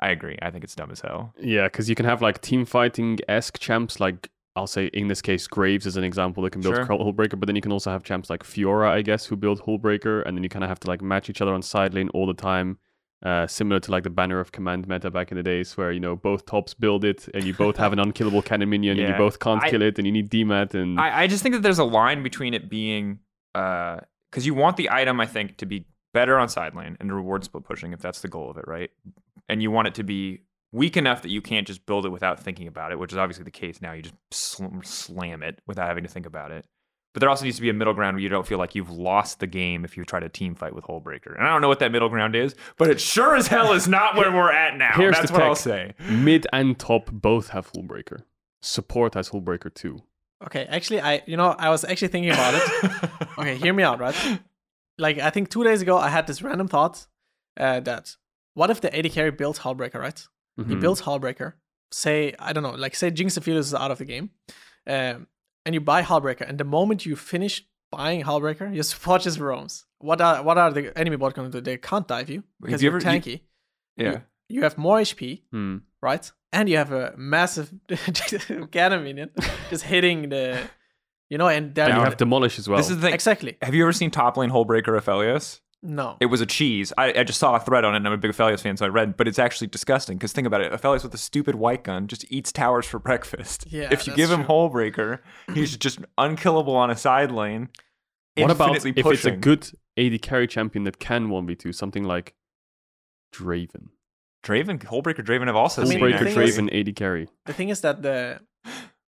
I 0.00 0.10
agree. 0.10 0.38
I 0.40 0.50
think 0.50 0.64
it's 0.64 0.74
dumb 0.74 0.90
as 0.90 1.00
hell. 1.00 1.34
Yeah, 1.40 1.64
because 1.64 1.88
you 1.88 1.94
can 1.94 2.06
have 2.06 2.22
like 2.22 2.40
team 2.40 2.64
fighting 2.64 3.18
esque 3.28 3.58
champs, 3.58 3.98
like 4.00 4.30
I'll 4.54 4.66
say 4.66 4.86
in 4.86 5.08
this 5.08 5.22
case 5.22 5.46
Graves 5.46 5.86
is 5.86 5.96
an 5.96 6.04
example 6.04 6.42
that 6.44 6.50
can 6.50 6.60
build 6.62 6.74
Sure. 6.74 6.86
Hullbreaker, 6.86 7.38
but 7.38 7.46
then 7.46 7.56
you 7.56 7.62
can 7.62 7.72
also 7.72 7.90
have 7.90 8.02
champs 8.02 8.28
like 8.30 8.42
Fiora, 8.42 8.90
I 8.90 9.02
guess, 9.02 9.26
who 9.26 9.36
build 9.36 9.60
Hullbreaker, 9.62 10.24
and 10.26 10.36
then 10.36 10.42
you 10.42 10.48
kind 10.48 10.64
of 10.64 10.68
have 10.68 10.80
to 10.80 10.88
like 10.88 11.02
match 11.02 11.28
each 11.30 11.40
other 11.40 11.52
on 11.52 11.62
side 11.62 11.94
lane 11.94 12.08
all 12.10 12.26
the 12.26 12.34
time. 12.34 12.78
Uh, 13.24 13.48
similar 13.48 13.80
to 13.80 13.90
like 13.90 14.04
the 14.04 14.10
banner 14.10 14.38
of 14.38 14.52
command 14.52 14.86
meta 14.86 15.10
back 15.10 15.32
in 15.32 15.36
the 15.36 15.42
days, 15.42 15.76
where 15.76 15.90
you 15.90 15.98
know 15.98 16.14
both 16.14 16.46
tops 16.46 16.72
build 16.74 17.04
it, 17.04 17.28
and 17.34 17.42
you 17.42 17.52
both 17.52 17.76
have 17.76 17.92
an 17.92 17.98
unkillable 18.06 18.42
cannon 18.42 18.70
minion, 18.70 18.96
and 18.98 19.08
you 19.08 19.14
both 19.16 19.40
can't 19.40 19.62
I- 19.62 19.70
kill 19.70 19.82
it, 19.82 19.98
and 19.98 20.06
you 20.06 20.12
need 20.12 20.30
DMAT, 20.30 20.74
and 20.74 21.00
I, 21.00 21.22
I 21.22 21.26
just 21.26 21.42
think 21.42 21.54
that 21.56 21.62
there's 21.62 21.80
a 21.80 21.84
line 21.84 22.22
between 22.22 22.54
it 22.54 22.68
being 22.70 23.18
because 23.52 24.46
you 24.46 24.54
want 24.54 24.76
the 24.76 24.88
item, 24.90 25.20
I 25.20 25.26
think, 25.26 25.56
to 25.56 25.66
be 25.66 25.84
better 26.14 26.38
on 26.38 26.48
side 26.48 26.74
lane 26.76 26.96
and 27.00 27.12
reward 27.12 27.42
split 27.44 27.64
pushing 27.64 27.92
if 27.92 28.00
that's 28.00 28.20
the 28.20 28.28
goal 28.28 28.50
of 28.50 28.56
it, 28.56 28.64
right? 28.68 28.90
And 29.48 29.62
you 29.62 29.70
want 29.70 29.88
it 29.88 29.94
to 29.94 30.04
be 30.04 30.42
weak 30.72 30.96
enough 30.96 31.22
that 31.22 31.30
you 31.30 31.40
can't 31.40 31.66
just 31.66 31.86
build 31.86 32.04
it 32.04 32.10
without 32.10 32.38
thinking 32.40 32.66
about 32.68 32.92
it, 32.92 32.98
which 32.98 33.12
is 33.12 33.18
obviously 33.18 33.44
the 33.44 33.50
case 33.50 33.80
now. 33.80 33.92
You 33.92 34.02
just 34.02 34.14
sl- 34.30 34.82
slam 34.82 35.42
it 35.42 35.60
without 35.66 35.88
having 35.88 36.04
to 36.04 36.10
think 36.10 36.26
about 36.26 36.50
it. 36.52 36.64
But 37.14 37.20
there 37.20 37.30
also 37.30 37.44
needs 37.44 37.56
to 37.56 37.62
be 37.62 37.70
a 37.70 37.74
middle 37.74 37.94
ground 37.94 38.16
where 38.16 38.22
you 38.22 38.28
don't 38.28 38.46
feel 38.46 38.58
like 38.58 38.74
you've 38.74 38.90
lost 38.90 39.40
the 39.40 39.46
game 39.46 39.84
if 39.84 39.96
you 39.96 40.04
try 40.04 40.20
to 40.20 40.28
team 40.28 40.54
fight 40.54 40.74
with 40.74 40.84
Hullbreaker. 40.84 41.34
And 41.34 41.46
I 41.46 41.50
don't 41.50 41.62
know 41.62 41.68
what 41.68 41.78
that 41.78 41.90
middle 41.90 42.10
ground 42.10 42.36
is, 42.36 42.54
but 42.76 42.90
it 42.90 43.00
sure 43.00 43.34
as 43.34 43.46
hell 43.48 43.72
is 43.72 43.88
not 43.88 44.14
where 44.14 44.30
we're 44.30 44.52
at 44.52 44.76
now. 44.76 44.92
Here's 44.94 45.16
That's 45.16 45.30
the 45.30 45.32
what 45.32 45.42
I'll 45.42 45.54
say. 45.56 45.94
mid 46.10 46.46
and 46.52 46.78
top 46.78 47.10
both 47.10 47.48
have 47.48 47.72
Hullbreaker. 47.72 48.24
Support 48.60 49.14
has 49.14 49.30
Hullbreaker 49.30 49.72
too. 49.72 50.02
Okay, 50.44 50.66
actually, 50.66 51.00
I 51.00 51.22
you 51.26 51.36
know 51.36 51.56
I 51.58 51.70
was 51.70 51.82
actually 51.82 52.08
thinking 52.08 52.30
about 52.30 52.54
it. 52.54 53.10
okay, 53.38 53.56
hear 53.56 53.72
me 53.72 53.82
out, 53.82 53.98
right? 53.98 54.14
Like 54.98 55.18
I 55.18 55.30
think 55.30 55.48
two 55.48 55.64
days 55.64 55.82
ago 55.82 55.96
I 55.96 56.08
had 56.10 56.26
this 56.26 56.42
random 56.42 56.68
thought 56.68 57.06
uh, 57.56 57.80
that 57.80 58.14
what 58.58 58.68
if 58.70 58.78
the 58.84 58.90
AD 58.98 59.08
carry 59.16 59.30
builds 59.40 59.58
Hullbreaker, 59.60 59.98
right? 60.06 60.20
He 60.56 60.62
Mhm. 60.74 60.80
builds 60.80 61.00
Hullbreaker. 61.02 61.48
Say 61.92 62.34
I 62.38 62.52
don't 62.52 62.62
know, 62.68 62.76
like 62.84 62.94
say 63.00 63.10
Jinx 63.10 63.38
Aphelios 63.38 63.66
is 63.70 63.74
out 63.74 63.90
of 63.94 63.98
the 63.98 64.04
game, 64.14 64.26
um, 64.94 65.26
and 65.64 65.74
you 65.76 65.80
buy 65.92 66.00
Hullbreaker, 66.02 66.44
and 66.48 66.58
the 66.62 66.64
moment 66.78 67.06
you 67.06 67.14
finish 67.16 67.54
buying 67.90 68.20
Hullbreaker, 68.28 68.66
your 68.74 68.82
support 68.92 69.22
just 69.22 69.38
roams. 69.38 69.74
What 70.08 70.20
are 70.20 70.42
what 70.42 70.56
are 70.58 70.70
the 70.72 70.84
enemy 71.02 71.16
bot 71.16 71.34
going 71.34 71.50
to 71.50 71.56
do? 71.58 71.62
They 71.70 71.78
can't 71.90 72.06
dive 72.14 72.28
you 72.34 72.40
because 72.60 72.82
you 72.82 72.90
you're 72.90 72.98
ever- 73.00 73.12
you- 73.14 73.20
tanky. 73.20 73.36
yeah. 73.96 74.20
You 74.50 74.62
have 74.66 74.76
more 74.78 74.98
HP, 75.00 75.42
Hmm. 75.52 75.76
right? 76.02 76.24
And 76.52 76.68
you 76.70 76.76
have 76.78 76.92
a 76.92 77.14
massive 77.18 77.68
cannon 78.72 79.04
minion 79.04 79.30
just 79.70 79.84
hitting 79.84 80.28
the, 80.30 80.58
you 81.30 81.36
know, 81.38 81.48
and 81.48 81.66
And 81.66 81.76
you 81.76 81.84
that 81.94 82.04
have 82.10 82.16
demolish 82.16 82.58
as 82.58 82.66
well. 82.68 82.78
This 82.78 82.88
is 82.90 82.96
the 82.96 83.02
thing. 83.02 83.14
exactly 83.14 83.56
Have 83.62 83.74
you 83.74 83.82
ever 83.84 83.92
seen 83.92 84.10
top 84.10 84.36
lane 84.38 84.50
Hullbreaker 84.50 84.98
Aphelios? 85.00 85.60
No. 85.82 86.16
It 86.20 86.26
was 86.26 86.40
a 86.40 86.46
cheese. 86.46 86.92
I, 86.98 87.12
I 87.20 87.24
just 87.24 87.38
saw 87.38 87.54
a 87.54 87.60
thread 87.60 87.84
on 87.84 87.94
it 87.94 87.98
and 87.98 88.06
I'm 88.06 88.12
a 88.12 88.16
big 88.18 88.32
Aphelios 88.32 88.60
fan, 88.60 88.76
so 88.76 88.86
I 88.86 88.88
read, 88.88 89.16
but 89.16 89.28
it's 89.28 89.38
actually 89.38 89.68
disgusting. 89.68 90.18
Because 90.18 90.32
think 90.32 90.46
about 90.46 90.60
it 90.60 90.72
Aphelios 90.72 91.02
with 91.02 91.14
a 91.14 91.18
stupid 91.18 91.54
white 91.54 91.84
gun 91.84 92.06
just 92.08 92.24
eats 92.30 92.50
towers 92.52 92.86
for 92.86 92.98
breakfast. 93.10 93.66
Yeah, 93.68 93.88
if 93.92 94.06
you 94.06 94.12
that's 94.12 94.16
give 94.16 94.30
him 94.30 94.44
true. 94.44 94.48
Hullbreaker, 94.54 95.20
he's 95.54 95.76
just 95.76 96.00
unkillable 96.16 96.74
on 96.74 96.90
a 96.90 96.96
side 96.96 97.30
lane. 97.30 97.68
What 98.36 98.50
about 98.50 98.68
infinitely 98.76 99.00
if 99.00 99.06
it's 99.06 99.24
a 99.24 99.32
good 99.32 99.68
AD 99.96 100.22
carry 100.22 100.46
champion 100.46 100.84
that 100.84 100.98
can 101.00 101.28
1v2, 101.28 101.74
something 101.74 102.04
like 102.04 102.34
Draven? 103.34 103.88
Draven, 104.44 104.78
Hullbreaker, 104.84 105.24
Draven 105.24 105.46
have 105.46 105.56
also 105.56 105.82
I 105.82 105.84
mean, 105.84 105.92
seen 105.92 106.00
Hullbreaker, 106.00 106.18
the 106.20 106.28
actually. 106.28 106.50
thing 106.52 106.68
Draven, 106.68 106.88
AD 106.88 106.96
carry. 106.96 107.28
the 107.46 107.52
thing 107.52 107.68
is 107.70 107.80
that 107.80 108.02
the 108.02 108.40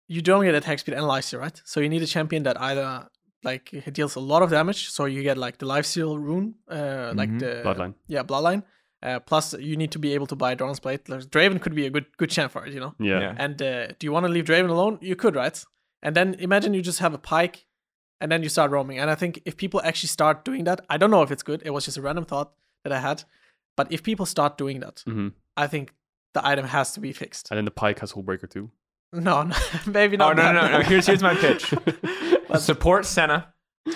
you 0.10 0.22
don't 0.22 0.44
get 0.44 0.54
attack 0.56 0.80
speed 0.80 0.94
analyzed 0.96 1.32
here, 1.32 1.40
right? 1.40 1.62
So 1.66 1.80
you 1.80 1.90
need 1.90 2.02
a 2.02 2.06
champion 2.08 2.44
that 2.44 2.60
either 2.60 3.08
like 3.44 3.74
it 3.74 3.94
deals 3.94 4.16
a 4.16 4.20
lot 4.20 4.42
of 4.42 4.50
damage, 4.50 4.90
so 4.90 5.06
you 5.06 5.24
get 5.24 5.38
like 5.38 5.58
the 5.58 5.66
life 5.66 5.86
steal 5.86 6.18
rune, 6.18 6.56
uh, 6.70 7.14
like 7.16 7.30
Mhm. 7.30 7.40
the 7.40 7.62
Bloodline. 7.66 7.94
yeah, 8.08 8.24
bloodline. 8.24 8.64
Uh, 9.02 9.20
plus, 9.20 9.54
you 9.56 9.76
need 9.76 9.92
to 9.92 10.00
be 10.00 10.14
able 10.14 10.26
to 10.28 10.36
buy 10.36 10.56
Doran's 10.56 10.80
Blade. 10.80 11.10
Like, 11.10 11.22
Draven 11.26 11.62
could 11.62 11.76
be 11.76 11.86
a 11.86 11.90
good 11.90 12.06
good 12.18 12.30
champ 12.30 12.52
for 12.54 12.66
it, 12.66 12.74
you 12.74 12.80
know. 12.80 12.96
Yeah. 13.00 13.20
Yeah. 13.20 13.36
And 13.38 13.62
uh, 13.62 13.88
do 14.00 14.08
you 14.08 14.12
want 14.14 14.26
to 14.26 14.32
leave 14.32 14.46
Draven 14.46 14.70
alone? 14.70 14.98
You 15.02 15.16
could, 15.18 15.36
right? 15.36 15.64
And 16.02 16.16
then 16.16 16.36
imagine 16.40 16.74
you 16.74 16.82
just 16.82 17.00
have 17.00 17.14
a 17.14 17.18
Pyke, 17.18 17.66
and 18.22 18.32
then 18.32 18.44
you 18.44 18.50
start 18.50 18.72
roaming. 18.72 19.00
And 19.00 19.10
I 19.12 19.16
think 19.16 19.42
if 19.46 19.58
people 19.58 19.82
actually 19.84 20.08
start 20.10 20.46
doing 20.46 20.64
that, 20.66 20.80
I 20.90 20.98
don't 20.98 21.12
know 21.12 21.22
if 21.22 21.32
it's 21.32 21.44
good. 21.44 21.62
It 21.66 21.72
was 21.72 21.86
just 21.86 21.98
a 21.98 22.02
random 22.02 22.26
thought 22.26 22.54
that 22.84 22.94
I 22.94 23.00
had. 23.00 23.24
But 23.76 23.92
if 23.92 24.04
people 24.04 24.26
start 24.26 24.58
doing 24.58 24.80
that, 24.82 25.04
hmm 25.06 25.30
I 25.58 25.68
think 25.68 25.94
the 26.34 26.46
item 26.48 26.66
has 26.66 26.94
to 26.94 27.00
be 27.02 27.12
fixed. 27.14 27.52
And 27.52 27.58
then 27.58 27.66
the 27.66 27.72
Pyke 27.72 28.00
has 28.00 28.14
Hullbreaker 28.14 28.50
too. 28.50 28.72
No, 29.12 29.44
no 29.44 29.56
maybe 29.86 30.16
Oh, 30.18 30.32
not. 30.34 30.38
no, 30.38 30.52
no, 30.54 30.62
no, 30.62 30.72
no. 30.78 30.82
Here's, 30.82 31.06
here's 31.08 31.22
my 31.22 31.36
pitch. 31.36 31.74
Support 32.58 33.06
Senna. 33.06 33.54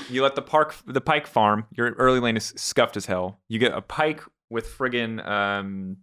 You 0.09 0.23
let 0.23 0.35
the 0.35 0.41
park, 0.41 0.75
the 0.85 1.01
Pyke 1.01 1.27
farm. 1.27 1.65
Your 1.71 1.91
early 1.93 2.19
lane 2.19 2.37
is 2.37 2.53
scuffed 2.57 2.97
as 2.97 3.05
hell. 3.05 3.39
You 3.47 3.59
get 3.59 3.73
a 3.73 3.81
Pyke 3.81 4.21
with 4.49 4.67
friggin' 4.67 5.25
um, 5.25 5.97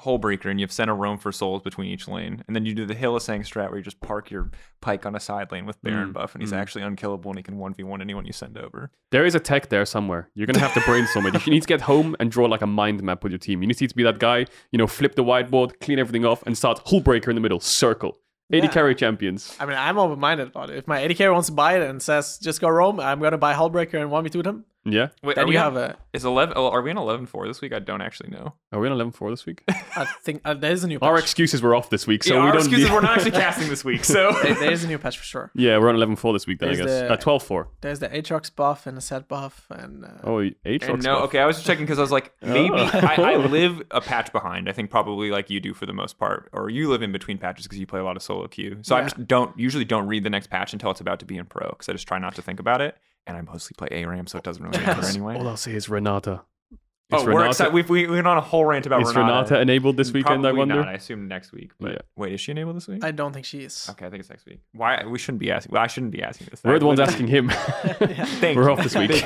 Hullbreaker, 0.00 0.46
and 0.46 0.58
you 0.58 0.64
have 0.64 0.72
Senna 0.72 0.92
roam 0.92 1.18
for 1.18 1.30
souls 1.30 1.62
between 1.62 1.88
each 1.88 2.08
lane. 2.08 2.42
And 2.46 2.56
then 2.56 2.66
you 2.66 2.74
do 2.74 2.84
the 2.84 2.94
Hylissang 2.94 3.40
strat 3.40 3.68
where 3.68 3.76
you 3.76 3.82
just 3.82 4.00
park 4.00 4.30
your 4.30 4.50
Pyke 4.80 5.06
on 5.06 5.14
a 5.14 5.20
side 5.20 5.52
lane 5.52 5.66
with 5.66 5.80
Baron 5.82 6.10
Mm, 6.10 6.12
buff, 6.14 6.34
and 6.34 6.42
he's 6.42 6.52
mm. 6.52 6.56
actually 6.56 6.82
unkillable, 6.82 7.30
and 7.30 7.38
he 7.38 7.42
can 7.42 7.56
1v1 7.56 8.00
anyone 8.00 8.26
you 8.26 8.32
send 8.32 8.58
over. 8.58 8.90
There 9.12 9.24
is 9.24 9.34
a 9.34 9.40
tech 9.40 9.68
there 9.68 9.84
somewhere. 9.86 10.30
You're 10.34 10.46
gonna 10.46 10.58
have 10.58 10.74
to 10.74 10.80
brainstorm 10.80 11.26
it. 11.26 11.46
You 11.46 11.52
need 11.52 11.62
to 11.62 11.68
get 11.68 11.82
home 11.82 12.16
and 12.18 12.30
draw 12.30 12.46
like 12.46 12.62
a 12.62 12.66
mind 12.66 13.02
map 13.02 13.22
with 13.22 13.32
your 13.32 13.38
team. 13.38 13.62
You 13.62 13.68
need 13.68 13.78
to 13.78 13.94
be 13.94 14.02
that 14.02 14.18
guy, 14.18 14.46
you 14.72 14.78
know, 14.78 14.86
flip 14.86 15.14
the 15.14 15.24
whiteboard, 15.24 15.78
clean 15.80 15.98
everything 15.98 16.26
off, 16.26 16.42
and 16.44 16.58
start 16.58 16.84
Hullbreaker 16.86 17.28
in 17.28 17.36
the 17.36 17.40
middle, 17.40 17.60
circle. 17.60 18.18
80 18.52 18.66
Yeah. 18.66 18.72
carry 18.72 18.94
champions. 18.94 19.56
I 19.58 19.66
mean, 19.66 19.76
I'm 19.76 19.98
open 19.98 20.18
minded 20.20 20.48
about 20.48 20.70
it. 20.70 20.76
If 20.76 20.86
my 20.86 21.02
AD 21.02 21.14
carry 21.16 21.32
wants 21.32 21.48
to 21.48 21.54
buy 21.54 21.76
it 21.76 21.82
and 21.88 22.02
says 22.02 22.38
just 22.38 22.60
go 22.60 22.68
roam, 22.68 23.00
I'm 23.00 23.20
gonna 23.20 23.38
buy 23.38 23.54
Hullbreaker 23.54 24.00
and 24.00 24.10
1v2 24.10 24.42
them. 24.42 24.64
Yeah. 24.86 25.08
Wait, 25.22 25.36
Then 25.36 25.44
are 25.44 25.46
you 25.46 25.50
we 25.50 25.56
have 25.56 25.76
on, 25.76 25.82
a. 25.82 25.96
is 26.12 26.24
eleven? 26.24 26.54
oh, 26.56 26.68
Are 26.70 26.82
we 26.82 26.90
on 26.90 26.98
eleven 26.98 27.26
four 27.26 27.46
this 27.46 27.60
week? 27.60 27.72
I 27.72 27.78
don't 27.78 28.02
actually 28.02 28.30
know. 28.30 28.54
Are 28.72 28.80
we 28.80 28.88
on 28.88 28.98
11-4 28.98 29.30
this 29.30 29.46
week? 29.46 29.62
I 29.68 30.04
think 30.24 30.40
uh, 30.44 30.52
there 30.54 30.72
is 30.72 30.82
a 30.82 30.88
new 30.88 30.98
patch. 30.98 31.06
Our 31.06 31.16
excuses 31.16 31.62
were 31.62 31.76
off 31.76 31.90
this 31.90 32.08
week, 32.08 32.24
so 32.24 32.34
yeah, 32.34 32.40
we 32.40 32.46
our 32.48 32.52
don't. 32.54 32.62
excuses. 32.62 32.88
need- 32.88 32.92
We're 32.92 33.00
not 33.02 33.12
actually 33.18 33.30
casting 33.44 33.68
this 33.68 33.84
week, 33.84 34.04
so 34.04 34.32
there, 34.42 34.54
there 34.56 34.72
is 34.72 34.82
a 34.82 34.88
new 34.88 34.98
patch 34.98 35.16
for 35.16 35.22
sure. 35.24 35.52
yeah, 35.54 35.78
we're 35.78 35.90
on 35.90 35.94
11-4 35.94 36.32
this 36.34 36.46
week 36.48 36.58
then, 36.58 36.70
I 36.70 36.74
There's 36.74 36.86
guess. 36.86 37.20
the- 37.22 37.30
Uh, 37.32 37.38
12-4. 37.38 37.66
There's 37.82 37.98
the 38.00 38.08
Aatrox 38.08 38.52
buff 38.52 38.88
and 38.88 38.96
the 38.96 39.00
set 39.00 39.28
buff 39.28 39.66
and. 39.70 40.04
Uh, 40.04 40.08
Oh, 40.24 40.40
eight 40.40 40.82
And 40.82 41.00
no, 41.04 41.14
buff. 41.14 41.24
okay. 41.26 41.38
I 41.38 41.46
was 41.46 41.54
just 41.54 41.66
checking 41.68 41.84
because 41.84 42.00
I 42.00 42.02
was 42.02 42.10
like, 42.10 42.32
maybe 42.42 42.70
Oh. 42.72 42.90
I, 42.92 43.14
I 43.34 43.36
live 43.36 43.80
a 43.92 44.00
patch 44.00 44.32
behind. 44.32 44.68
I 44.68 44.72
think 44.72 44.90
probably 44.90 45.30
like 45.30 45.50
you 45.50 45.60
do 45.60 45.72
for 45.72 45.86
the 45.86 45.92
most 45.92 46.18
part, 46.18 46.48
or 46.52 46.68
you 46.68 46.90
live 46.90 47.02
in 47.02 47.12
between 47.12 47.38
patches 47.38 47.66
because 47.66 47.78
you 47.78 47.86
play 47.86 48.00
a 48.00 48.04
lot 48.04 48.16
of 48.16 48.24
solo 48.24 48.48
queue. 48.48 48.78
So 48.82 48.96
I 48.96 49.02
just 49.02 49.24
don't 49.28 49.56
usually 49.56 49.84
don't 49.84 50.08
read 50.08 50.24
the 50.24 50.30
next 50.30 50.48
patch 50.48 50.72
until 50.72 50.90
it's 50.90 51.00
about 51.00 51.20
to 51.20 51.26
be 51.26 51.36
in 51.36 51.46
pro 51.46 51.68
because 51.68 51.88
I 51.88 51.92
just 51.92 52.08
try 52.08 52.18
not 52.18 52.34
to 52.34 52.42
think 52.42 52.58
about 52.58 52.80
it. 52.80 52.96
And 53.26 53.36
I 53.36 53.40
mostly 53.40 53.74
play 53.76 53.88
ARAM, 53.90 54.26
so 54.26 54.38
it 54.38 54.44
doesn't 54.44 54.62
really 54.62 54.78
matter 54.84 55.06
anyway. 55.06 55.36
All 55.36 55.48
I'll 55.48 55.56
say 55.56 55.72
is 55.74 55.88
Renata. 55.88 56.42
oh, 57.12 57.18
Is 57.20 57.24
we're 57.24 57.46
excited. 57.46 57.72
We've, 57.72 57.88
we 57.88 58.06
we 58.06 58.16
went 58.16 58.26
on 58.26 58.36
a 58.36 58.40
whole 58.42 58.64
rant 58.66 58.84
about 58.84 58.98
Renata. 58.98 59.10
is 59.10 59.16
Renata. 59.16 59.34
Renata 59.54 59.60
enabled 59.62 59.96
this 59.96 60.12
weekend, 60.12 60.46
I 60.46 60.52
wonder? 60.52 60.74
Not. 60.74 60.88
I 60.88 60.92
assume 60.92 61.26
next 61.26 61.50
week. 61.52 61.70
But 61.80 61.92
Yeah. 61.92 61.98
wait, 62.16 62.34
is 62.34 62.40
she 62.42 62.52
enabled 62.52 62.76
this 62.76 62.86
week? 62.86 63.02
I 63.02 63.12
don't 63.12 63.32
think 63.32 63.46
she 63.46 63.60
is. 63.64 63.88
okay, 63.90 64.04
I 64.06 64.10
think 64.10 64.20
it's 64.20 64.28
next 64.28 64.44
week. 64.44 64.60
Why 64.72 65.04
we 65.06 65.18
shouldn't 65.18 65.38
be 65.40 65.50
asking? 65.50 65.72
Well, 65.72 65.82
I 65.82 65.86
shouldn't 65.86 66.12
be 66.12 66.22
asking 66.22 66.48
this. 66.50 66.62
We're 66.62 66.78
the 66.78 66.86
ones 66.86 67.00
asking 67.08 67.28
him. 67.28 67.48
Thank 67.50 68.56
We're 68.58 68.64
you. 68.64 68.70
off 68.70 68.82
this 68.82 68.94
week. 68.94 69.24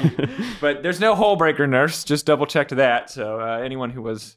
But 0.61 0.83
there's 0.85 1.01
no 1.01 1.15
Hullbreaker 1.17 1.69
nurse. 1.69 2.05
Just 2.05 2.25
double 2.27 2.47
checked 2.47 2.75
that. 2.77 3.11
So 3.11 3.41
uh, 3.41 3.59
anyone 3.65 3.91
who 3.91 4.03
was 4.03 4.37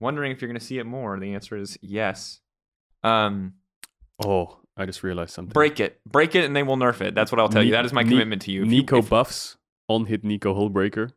wondering 0.00 0.32
if 0.32 0.40
you're 0.40 0.48
going 0.48 0.58
to 0.60 0.64
see 0.64 0.78
it 0.78 0.84
more, 0.86 1.18
the 1.20 1.34
answer 1.34 1.56
is 1.56 1.78
yes. 1.82 2.40
Um, 3.02 3.54
oh, 4.24 4.58
I 4.76 4.86
just 4.86 5.02
realized 5.02 5.30
something. 5.34 5.52
break 5.52 5.78
it, 5.80 6.00
break 6.06 6.34
it, 6.34 6.44
and 6.44 6.54
they 6.56 6.62
will 6.62 6.76
nerf 6.76 7.00
it. 7.00 7.14
That's 7.14 7.30
what 7.30 7.40
I'll 7.40 7.48
tell 7.48 7.62
you. 7.62 7.70
That 7.72 7.84
is 7.86 7.92
my 7.92 8.02
Ni- 8.02 8.10
commitment 8.10 8.42
to 8.42 8.50
you. 8.52 8.64
If 8.64 8.72
you- 8.72 8.82
Neeko 8.82 8.98
if- 8.98 9.08
buffs 9.10 9.56
on 9.88 10.06
hit 10.06 10.22
Neeko 10.24 10.54
Hullbreaker. 10.56 11.12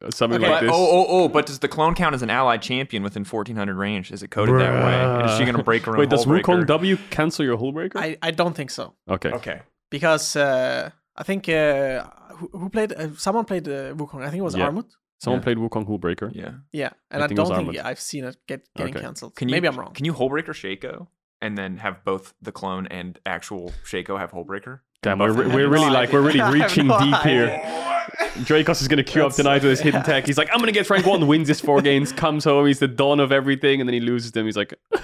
Uh, 0.00 0.10
Something 0.12 0.40
Okay. 0.40 0.48
like 0.52 0.60
but, 0.60 0.66
this. 0.66 0.74
oh, 0.74 0.86
oh, 0.90 1.06
oh! 1.08 1.28
But 1.28 1.46
does 1.46 1.58
the 1.58 1.66
clone 1.66 1.94
count 1.96 2.14
as 2.14 2.22
an 2.22 2.30
allied 2.30 2.62
champion 2.62 3.02
within 3.02 3.24
1400 3.24 3.74
range? 3.76 4.12
Is 4.12 4.22
it 4.22 4.30
coded 4.30 4.54
that 4.60 4.84
way? 4.84 4.94
And 4.94 5.28
is 5.28 5.36
she 5.36 5.44
going 5.44 5.56
to 5.56 5.62
break 5.64 5.84
her 5.86 5.92
own 5.94 5.98
Wait, 5.98 6.08
does? 6.10 6.24
Wukong 6.24 6.66
W 6.66 6.96
cancel 7.10 7.44
your 7.44 7.56
Hullbreaker? 7.58 7.96
I, 7.96 8.16
I 8.22 8.30
don't 8.30 8.54
think 8.54 8.70
so 8.70 8.94
okay. 9.10 9.30
Okay. 9.32 9.60
because 9.90 10.36
uh, 10.36 10.90
I 11.16 11.22
think 11.24 11.48
uh, 11.48 12.04
who, 12.36 12.48
who 12.52 12.68
played 12.68 12.92
uh, 12.92 13.08
someone 13.16 13.44
played 13.44 13.66
uh, 13.66 13.92
Wukong. 13.94 14.22
I 14.22 14.30
think 14.30 14.40
it 14.40 14.44
was 14.44 14.54
Yeah. 14.54 14.68
Armut. 14.70 14.86
Someone 15.20 15.40
Yeah. 15.40 15.44
played 15.44 15.56
Wukong 15.56 15.84
Hullbreaker. 15.88 16.30
Yeah. 16.32 16.52
Yeah, 16.72 16.90
and 17.10 17.20
I 17.20 17.24
I, 17.24 17.28
think 17.28 17.38
don't 17.38 17.48
think 17.56 17.70
Armut. 17.70 17.84
I've 17.84 17.98
seen 18.00 18.22
it 18.22 18.36
get 18.46 18.68
getting 18.76 18.94
Okay. 18.94 19.04
cancelled. 19.04 19.34
Can 19.34 19.48
you, 19.48 19.52
Maybe 19.56 19.66
I'm 19.66 19.76
wrong. 19.76 19.94
Can 19.94 20.04
you 20.04 20.12
Hullbreaker 20.14 20.54
Shaco 20.54 21.08
and 21.40 21.56
then 21.56 21.78
have 21.78 22.04
both 22.04 22.34
the 22.40 22.52
clone 22.52 22.86
and 22.88 23.18
actual 23.26 23.72
Shaco 23.84 24.18
have 24.18 24.32
Hullbreaker? 24.32 24.80
Damn, 25.02 25.18
we're, 25.20 25.32
we're 25.32 25.68
really 25.68 25.90
like 25.90 26.12
we're 26.12 26.20
really 26.20 26.40
idea. 26.40 26.44
I 26.54 26.58
have 26.58 26.70
reaching 26.70 26.86
no 26.88 26.98
deep 26.98 27.16
here. 27.22 27.60
Drakos 28.44 28.80
is 28.80 28.88
gonna 28.88 29.04
queue 29.04 29.24
up 29.24 29.32
tonight 29.32 29.62
with 29.62 29.70
his 29.70 29.80
hidden 29.80 30.00
yeah. 30.00 30.06
tech. 30.06 30.26
He's 30.26 30.38
like, 30.38 30.48
I'm 30.52 30.58
gonna 30.58 30.72
get 30.72 30.86
Frank 30.86 31.06
one, 31.06 31.26
wins 31.26 31.48
his 31.48 31.60
four 31.60 31.80
games, 31.80 32.12
comes 32.24 32.44
home, 32.44 32.66
he's 32.66 32.80
the 32.80 32.88
dawn 32.88 33.20
of 33.20 33.30
everything, 33.30 33.80
and 33.80 33.88
then 33.88 33.94
he 33.94 34.00
loses 34.00 34.32
them. 34.32 34.44
He's 34.44 34.56
like, 34.56 34.74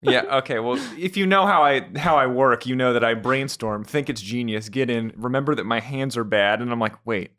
yeah 0.00 0.22
okay 0.36 0.60
well 0.60 0.78
if 0.96 1.16
you 1.16 1.26
know 1.26 1.44
how 1.44 1.64
i 1.64 1.80
how 1.98 2.16
i 2.16 2.24
work 2.24 2.66
you 2.66 2.76
know 2.76 2.92
that 2.92 3.02
i 3.02 3.14
brainstorm 3.14 3.82
think 3.82 4.08
it's 4.08 4.20
genius 4.20 4.68
get 4.68 4.88
in 4.88 5.12
remember 5.16 5.56
that 5.56 5.64
my 5.64 5.80
hands 5.80 6.16
are 6.16 6.22
bad 6.22 6.60
and 6.60 6.70
i'm 6.70 6.78
like 6.78 6.94
wait 7.04 7.32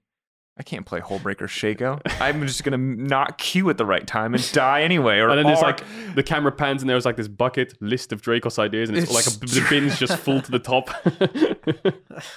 i 0.60 0.64
can't 0.64 0.86
play 0.86 1.00
Hullbreaker 1.00 1.48
Shaco. 1.48 2.00
i'm 2.22 2.46
just 2.46 2.64
gonna 2.64 2.78
not 2.78 3.38
queue 3.38 3.70
at 3.70 3.78
the 3.78 3.86
right 3.86 4.06
time 4.06 4.34
and 4.36 4.52
die 4.52 4.82
anyway 4.84 5.20
or 5.20 5.30
and 5.30 5.38
then 5.40 5.46
there's 5.46 5.60
or- 5.60 5.66
like 5.68 5.84
the 6.16 6.24
camera 6.24 6.52
pans, 6.52 6.82
and 6.84 6.90
there's 6.90 7.06
like 7.06 7.16
this 7.16 7.28
bucket 7.28 7.74
list 7.82 8.12
of 8.12 8.22
Drakos 8.22 8.60
ideas, 8.60 8.90
and 8.90 8.98
it's, 8.98 9.12
It's 9.12 9.42
like 9.42 9.52
a, 9.52 9.54
the 9.62 9.66
bin's 9.70 9.98
just 9.98 10.18
full 10.26 10.42
to 10.42 10.52
the 10.52 10.60
top. 10.60 10.90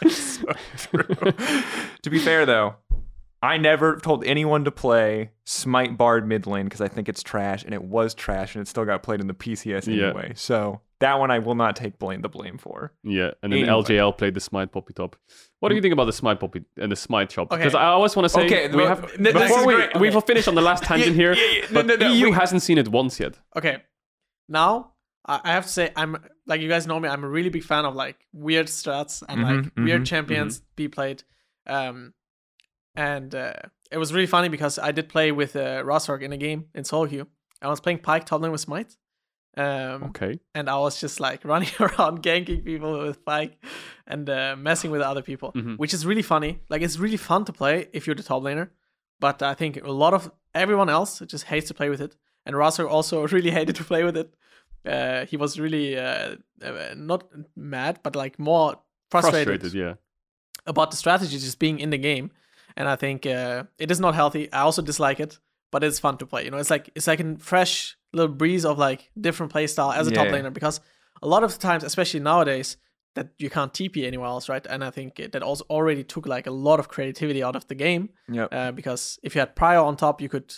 so 0.08 0.44
true. 0.76 1.32
to 2.02 2.10
be 2.10 2.18
fair 2.18 2.46
though 2.46 2.76
I 3.44 3.56
never 3.56 3.96
told 3.96 4.24
anyone 4.24 4.64
to 4.66 4.70
play 4.70 5.32
Smite 5.44 5.98
Bard 5.98 6.28
mid 6.28 6.46
lane 6.46 6.64
because 6.66 6.80
I 6.80 6.86
think 6.86 7.08
it's 7.08 7.24
trash, 7.24 7.64
and 7.64 7.74
it 7.74 7.82
was 7.82 8.14
trash, 8.14 8.54
and 8.54 8.62
it 8.62 8.68
still 8.68 8.84
got 8.84 9.02
played 9.02 9.20
in 9.20 9.26
the 9.26 9.34
PCS 9.34 9.88
Yeah. 9.92 10.10
anyway. 10.10 10.32
So 10.36 10.80
that 11.02 11.18
one 11.20 11.30
I 11.30 11.38
will 11.38 11.54
not 11.54 11.76
take 11.76 11.98
blame 11.98 12.20
the 12.22 12.28
blame 12.28 12.58
for. 12.58 12.92
yeah, 13.04 13.30
and 13.42 13.52
then 13.52 13.60
Anyway. 13.64 13.82
LJL 13.82 14.16
played 14.18 14.34
the 14.34 14.40
Smite 14.40 14.72
Poppy 14.72 14.92
Top. 14.94 15.16
What 15.60 15.68
do 15.68 15.74
you 15.76 15.82
think 15.82 15.92
about 15.92 16.06
the 16.06 16.12
Smite 16.12 16.40
Poppy 16.40 16.64
and 16.76 16.90
the 16.90 16.96
Smite 16.96 17.30
shop? 17.30 17.48
Okay. 17.52 17.56
Because 17.58 17.74
I 17.74 17.84
always 17.86 18.16
want 18.16 18.24
to 18.24 18.28
say 18.30 18.44
Okay, 18.46 18.68
we 18.68 18.82
have 18.84 19.00
this 19.18 19.32
before 19.34 19.66
we 19.66 19.74
great. 19.74 20.00
we've 20.00 20.16
Okay. 20.16 20.26
finished 20.26 20.48
on 20.48 20.54
the 20.54 20.62
last 20.62 20.82
tangent 20.90 21.14
here, 21.14 21.34
yeah, 21.34 21.44
yeah. 21.52 21.60
No, 21.70 21.74
but 21.74 21.86
no, 21.86 21.96
no, 21.96 22.12
EU 22.12 22.26
wait. 22.30 22.34
hasn't 22.40 22.62
seen 22.62 22.78
it 22.78 22.88
once 22.88 23.20
yet. 23.20 23.38
Okay, 23.56 23.76
now 24.48 24.92
I 25.24 25.52
have 25.52 25.64
to 25.66 25.72
say 25.78 25.92
I'm 25.94 26.16
like 26.46 26.60
you 26.60 26.68
guys 26.68 26.86
know 26.86 26.98
me. 26.98 27.08
I'm 27.08 27.22
a 27.24 27.28
really 27.28 27.50
big 27.50 27.62
fan 27.64 27.84
of 27.84 27.94
like 27.94 28.16
weird 28.32 28.66
strats 28.66 29.22
and 29.28 29.42
like 29.42 29.60
Mhm, 29.74 29.84
weird 29.84 30.04
champions 30.06 30.62
be 30.76 30.88
played. 30.88 31.22
Um, 31.66 32.14
and 32.96 33.34
uh, 33.34 33.52
it 33.90 33.98
was 33.98 34.12
really 34.12 34.26
funny 34.26 34.48
because 34.48 34.78
I 34.78 34.92
did 34.92 35.08
play 35.08 35.32
with 35.32 35.54
uh, 35.56 35.82
Rossrock 35.84 36.22
in 36.22 36.32
a 36.32 36.36
game 36.36 36.66
in 36.74 36.84
queue. 36.84 37.26
I 37.62 37.68
was 37.68 37.80
playing 37.80 37.98
Pyke 38.00 38.24
top 38.26 38.40
with 38.40 38.60
Smite. 38.60 38.96
Um, 39.56 40.04
Okay. 40.04 40.38
and 40.54 40.68
I 40.70 40.78
was 40.78 40.98
just 41.00 41.20
like 41.20 41.44
running 41.52 41.68
around 41.78 42.22
ganking 42.22 42.64
people 42.64 42.98
with 43.06 43.22
Pyke 43.24 43.62
and 44.06 44.28
uh, 44.30 44.56
messing 44.56 44.90
with 44.90 45.02
other 45.02 45.22
people, 45.22 45.52
Mhm. 45.52 45.76
which 45.78 45.92
is 45.94 46.06
really 46.06 46.22
funny. 46.22 46.60
Like 46.70 46.80
it's 46.82 46.98
really 46.98 47.18
fun 47.18 47.44
to 47.44 47.52
play 47.52 47.88
if 47.92 48.06
you're 48.06 48.16
the 48.16 48.22
top 48.22 48.42
laner, 48.42 48.70
but 49.20 49.42
I 49.42 49.54
think 49.54 49.76
a 49.82 49.92
lot 49.92 50.14
of 50.14 50.30
everyone 50.54 50.88
else 50.88 51.20
just 51.26 51.44
hates 51.44 51.68
to 51.68 51.74
play 51.74 51.90
with 51.90 52.00
it. 52.00 52.16
And 52.46 52.56
Rosser 52.56 52.88
also 52.88 53.26
really 53.36 53.50
hated 53.50 53.76
to 53.76 53.84
play 53.84 54.04
with 54.04 54.16
it. 54.16 54.34
Uh, 54.84 55.26
he 55.26 55.36
was 55.36 55.60
really 55.60 55.96
uh, 55.98 56.36
uh, 56.64 56.94
not 56.96 57.24
mad, 57.54 58.00
but 58.02 58.16
like 58.16 58.38
more 58.38 58.76
frustrated, 59.10 59.60
Frustrated, 59.60 59.74
yeah. 59.74 59.94
about 60.66 60.90
the 60.90 60.96
strategy 60.96 61.38
just 61.38 61.58
being 61.58 61.78
in 61.78 61.90
the 61.90 61.98
game. 61.98 62.30
And 62.76 62.88
I 62.88 62.96
think 62.96 63.26
uh, 63.26 63.64
it 63.78 63.90
is 63.90 64.00
not 64.00 64.14
healthy. 64.14 64.50
I 64.52 64.60
also 64.62 64.80
dislike 64.82 65.20
it, 65.20 65.38
but 65.70 65.84
it's 65.84 65.98
fun 66.00 66.16
to 66.18 66.26
play. 66.26 66.44
You 66.44 66.50
know, 66.50 66.56
it's 66.58 66.70
like 66.70 66.88
it's 66.94 67.06
like 67.06 67.20
a 67.20 67.36
fresh 67.38 67.96
little 68.12 68.34
breeze 68.34 68.64
of 68.64 68.78
like 68.78 69.10
different 69.18 69.52
play 69.52 69.66
style 69.66 69.92
as 69.92 70.06
a 70.06 70.10
top 70.10 70.26
laner 70.28 70.52
because 70.52 70.80
a 71.22 71.28
lot 71.28 71.44
of 71.44 71.52
the 71.52 71.58
times, 71.58 71.84
especially 71.84 72.20
nowadays, 72.20 72.76
that 73.14 73.28
you 73.38 73.50
can't 73.50 73.72
TP 73.72 74.06
anywhere 74.06 74.26
else, 74.28 74.48
right? 74.48 74.66
And 74.66 74.82
I 74.82 74.90
think 74.90 75.16
that 75.16 75.42
also 75.42 75.64
already 75.68 76.02
took 76.02 76.26
like 76.26 76.46
a 76.46 76.50
lot 76.50 76.80
of 76.80 76.88
creativity 76.88 77.42
out 77.42 77.56
of 77.56 77.66
the 77.68 77.74
game 77.74 78.10
Yep. 78.30 78.48
uh, 78.52 78.72
because 78.72 79.18
if 79.22 79.34
you 79.34 79.40
had 79.40 79.54
prior 79.54 79.78
on 79.80 79.96
top, 79.96 80.20
you 80.20 80.28
could 80.28 80.52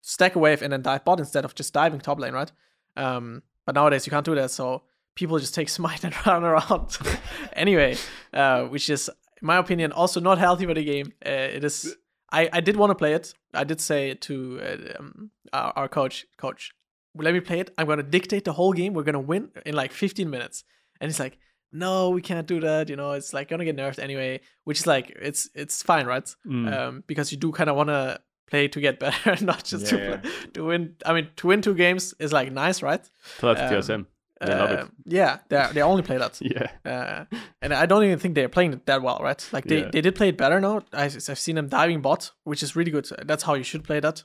stack 0.00 0.34
a 0.34 0.38
wave 0.38 0.62
and 0.62 0.72
then 0.72 0.82
dive 0.82 1.04
bot 1.04 1.20
instead 1.20 1.44
of 1.44 1.54
just 1.54 1.72
diving 1.72 2.00
top 2.00 2.18
lane, 2.18 2.32
right? 2.32 2.50
Um, 2.96 3.42
but 3.64 3.74
nowadays 3.74 4.04
you 4.06 4.10
can't 4.10 4.24
do 4.24 4.34
that, 4.34 4.50
so 4.50 4.82
people 5.14 5.38
just 5.38 5.54
take 5.54 5.68
smite 5.78 6.04
and 6.04 6.14
run 6.26 6.44
around 6.44 6.98
anyway, 7.54 7.96
uh, 8.32 8.64
which 8.64 8.90
is, 8.90 9.08
in 9.40 9.46
my 9.46 9.56
opinion, 9.58 9.92
also 9.92 10.20
not 10.20 10.38
healthy 10.38 10.66
for 10.66 10.74
the 10.74 10.84
game. 10.84 11.12
Uh, 11.24 11.30
it 11.30 11.64
is. 11.64 11.96
I, 12.32 12.48
I 12.52 12.60
did 12.60 12.76
want 12.76 12.90
to 12.90 12.94
play 12.94 13.12
it. 13.14 13.34
I 13.54 13.64
did 13.64 13.80
say 13.80 14.14
to 14.14 14.60
uh, 14.60 14.98
um, 14.98 15.30
our, 15.52 15.72
our 15.76 15.88
coach, 15.88 16.26
coach, 16.36 16.72
let 17.16 17.34
me 17.34 17.40
play 17.40 17.60
it. 17.60 17.70
I'm 17.78 17.86
gonna 17.86 18.02
dictate 18.02 18.44
the 18.44 18.52
whole 18.52 18.72
game. 18.72 18.94
We're 18.94 19.02
gonna 19.04 19.20
win 19.20 19.50
in 19.66 19.74
like 19.74 19.92
15 19.92 20.28
minutes, 20.30 20.64
and 21.00 21.10
he's 21.10 21.20
like, 21.20 21.38
no, 21.72 22.10
we 22.10 22.20
can't 22.22 22.46
do 22.46 22.60
that. 22.60 22.88
You 22.88 22.96
know, 22.96 23.12
it's 23.12 23.32
like 23.32 23.48
gonna 23.48 23.64
get 23.64 23.76
nerfed 23.76 23.98
anyway. 23.98 24.40
Which 24.64 24.80
is 24.80 24.86
like, 24.86 25.10
it's 25.20 25.48
it's 25.54 25.82
fine, 25.82 26.06
right? 26.06 26.28
Mm. 26.46 26.72
um, 26.72 27.04
because 27.06 27.32
you 27.32 27.38
do 27.38 27.52
kind 27.52 27.70
of 27.70 27.76
want 27.76 27.88
to 27.88 28.20
play 28.48 28.68
to 28.68 28.80
get 28.80 28.98
better, 29.04 29.36
not 29.44 29.64
just 29.64 29.86
to 29.86 29.96
Yeah, 29.98 30.16
play, 30.18 30.30
to 30.54 30.64
win. 30.64 30.96
I 31.06 31.12
mean, 31.14 31.28
to 31.36 31.46
win 31.46 31.62
two 31.62 31.74
games 31.74 32.14
is 32.18 32.32
like 32.32 32.52
nice, 32.52 32.82
right? 32.82 33.02
Tell 33.38 33.54
that 33.54 33.72
um, 33.72 33.80
TSM. 33.80 34.06
They 34.40 34.54
love 34.54 34.70
it. 34.72 34.78
Uh, 34.80 34.86
Yeah, 35.06 35.38
they 35.48 35.68
they 35.74 35.82
only 35.82 36.02
play 36.02 36.18
that, 36.18 36.40
Yeah. 36.42 36.70
uh, 36.84 37.24
and 37.62 37.72
I 37.72 37.86
don't 37.86 38.02
even 38.02 38.18
think 38.18 38.34
they're 38.34 38.48
playing 38.48 38.72
it 38.72 38.86
that 38.86 39.00
well, 39.00 39.20
right? 39.22 39.48
Like 39.52 39.66
they, 39.66 39.82
Yeah. 39.82 39.90
they 39.92 40.00
did 40.00 40.16
play 40.16 40.30
it 40.30 40.36
better 40.36 40.60
now. 40.60 40.82
I, 40.92 41.04
I've 41.04 41.38
seen 41.38 41.54
them 41.54 41.68
diving 41.68 42.00
bot, 42.02 42.32
which 42.42 42.60
is 42.62 42.74
really 42.74 42.90
good. 42.90 43.06
That's 43.24 43.44
how 43.44 43.54
you 43.54 43.62
should 43.62 43.84
play 43.84 44.00
that. 44.00 44.24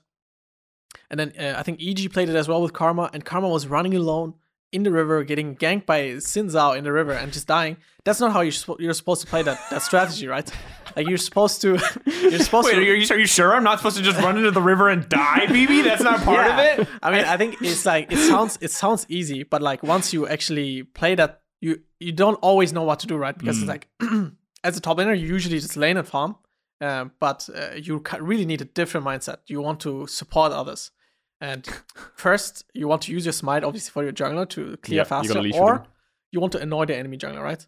And 1.10 1.20
then 1.20 1.34
uh, 1.39 1.58
I 1.58 1.64
think 1.64 1.82
EG 1.82 2.12
played 2.12 2.30
it 2.30 2.36
as 2.36 2.47
well 2.47 2.62
with 2.62 2.74
Karma, 2.74 3.10
and 3.14 3.24
Karma 3.24 3.47
was 3.49 3.68
running 3.68 3.95
alone 3.95 4.34
in 4.74 4.84
the 4.84 4.91
river, 4.91 5.24
getting 5.24 5.55
ganked 5.55 5.86
by 5.86 6.01
Xin 6.01 6.51
Zhao 6.51 6.78
in 6.78 6.84
the 6.84 6.91
river 6.91 7.14
and 7.14 7.32
just 7.32 7.47
dying. 7.47 7.78
That's 8.03 8.20
not 8.20 8.34
how 8.34 8.41
you're, 8.41 8.51
sp- 8.51 8.80
you're 8.80 8.93
supposed 8.93 9.22
to 9.22 9.28
play 9.28 9.41
that 9.43 9.58
that 9.70 9.82
strategy, 9.82 10.28
right? 10.28 10.49
Like 10.97 11.08
you're 11.08 11.18
supposed 11.18 11.62
to 11.62 11.80
you're 12.05 12.39
supposed 12.39 12.66
Wait, 12.68 12.74
to 12.76 12.80
are 12.80 12.84
you, 12.95 13.08
are 13.12 13.20
you 13.20 13.26
sure 13.28 13.55
I'm 13.55 13.64
not 13.64 13.80
supposed 13.80 13.95
to 13.97 14.03
just 14.03 14.20
run 14.20 14.38
into 14.38 14.51
the 14.51 14.62
river 14.62 14.89
and 14.89 15.08
die, 15.08 15.45
BB? 15.47 15.84
That's 15.86 16.03
not 16.03 16.20
part 16.22 16.45
Yeah. 16.45 16.53
of 16.74 16.80
it. 16.80 16.88
I 17.01 17.12
mean, 17.12 17.24
I 17.24 17.38
think 17.38 17.55
it's 17.62 17.86
like 17.86 18.12
it 18.12 18.18
sounds 18.18 18.58
it 18.62 18.72
sounds 18.72 19.05
easy, 19.08 19.43
but 19.43 19.62
like 19.62 19.84
once 19.84 20.12
you 20.12 20.28
actually 20.28 20.84
play 20.84 21.16
that, 21.16 21.41
you 21.62 21.80
you 22.01 22.12
don't 22.12 22.36
always 22.41 22.74
know 22.74 22.84
what 22.84 22.99
to 22.99 23.08
do, 23.08 23.16
right? 23.16 23.38
Because 23.38 23.60
it's 23.60 23.70
like 23.70 23.88
as 24.66 24.76
a 24.76 24.82
top 24.82 24.97
laner, 24.97 25.18
you 25.18 25.28
usually 25.28 25.60
just 25.60 25.78
lane 25.78 25.95
and 25.95 26.08
farm, 26.08 26.36
um, 26.82 27.12
but 27.20 27.47
uh, 27.55 27.76
you 27.76 28.03
really 28.20 28.45
need 28.45 28.60
a 28.62 28.66
different 28.66 29.05
mindset. 29.05 29.38
You 29.47 29.62
want 29.62 29.80
to 29.82 30.08
support 30.08 30.51
others, 30.51 30.91
and 31.42 31.66
first 32.16 32.66
you 32.74 32.88
want 32.88 33.04
to 33.04 33.12
use 33.12 33.26
your 33.26 33.34
smite, 33.34 33.64
obviously 33.64 33.92
for 33.92 34.04
your 34.04 34.14
jungler 34.14 34.48
to 34.50 34.78
clear 34.78 34.98
Yeah, 35.00 35.04
faster, 35.04 35.34
gonna 35.34 35.44
leash 35.44 35.54
with 35.54 35.62
or 35.62 35.86
you 36.32 36.40
want 36.40 36.52
to 36.54 36.60
annoy 36.60 36.86
the 36.86 36.96
enemy 36.96 37.18
jungler, 37.18 37.42
right? 37.44 37.66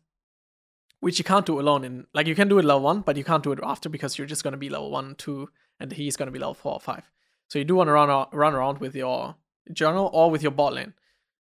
Which 1.02 1.18
you 1.18 1.24
can't 1.24 1.46
do 1.46 1.60
alone. 1.60 1.84
In 1.86 2.08
like 2.14 2.28
you 2.28 2.36
can 2.36 2.50
do 2.50 2.60
it 2.60 2.66
level 2.66 2.82
one, 2.84 3.02
but 3.02 3.16
you 3.16 3.24
can't 3.24 3.44
do 3.44 3.52
it 3.54 3.60
after 3.64 3.88
because 3.90 4.18
you're 4.18 4.28
just 4.28 4.44
gonna 4.44 4.58
be 4.58 4.70
level 4.70 4.92
one, 4.92 5.16
two, 5.16 5.50
and 5.80 5.92
he's 5.92 6.18
gonna 6.18 6.32
be 6.32 6.40
level 6.40 6.54
four 6.54 6.74
or 6.74 6.80
five. 6.80 7.10
So 7.48 7.58
you 7.58 7.66
do 7.66 7.76
want 7.76 7.88
to 7.88 7.94
run 7.94 8.28
run 8.34 8.54
around 8.54 8.80
with 8.80 8.96
your 8.96 9.36
jungle 9.72 10.10
or 10.14 10.30
with 10.30 10.42
your 10.44 10.52
bot 10.52 10.74
lane. 10.74 10.94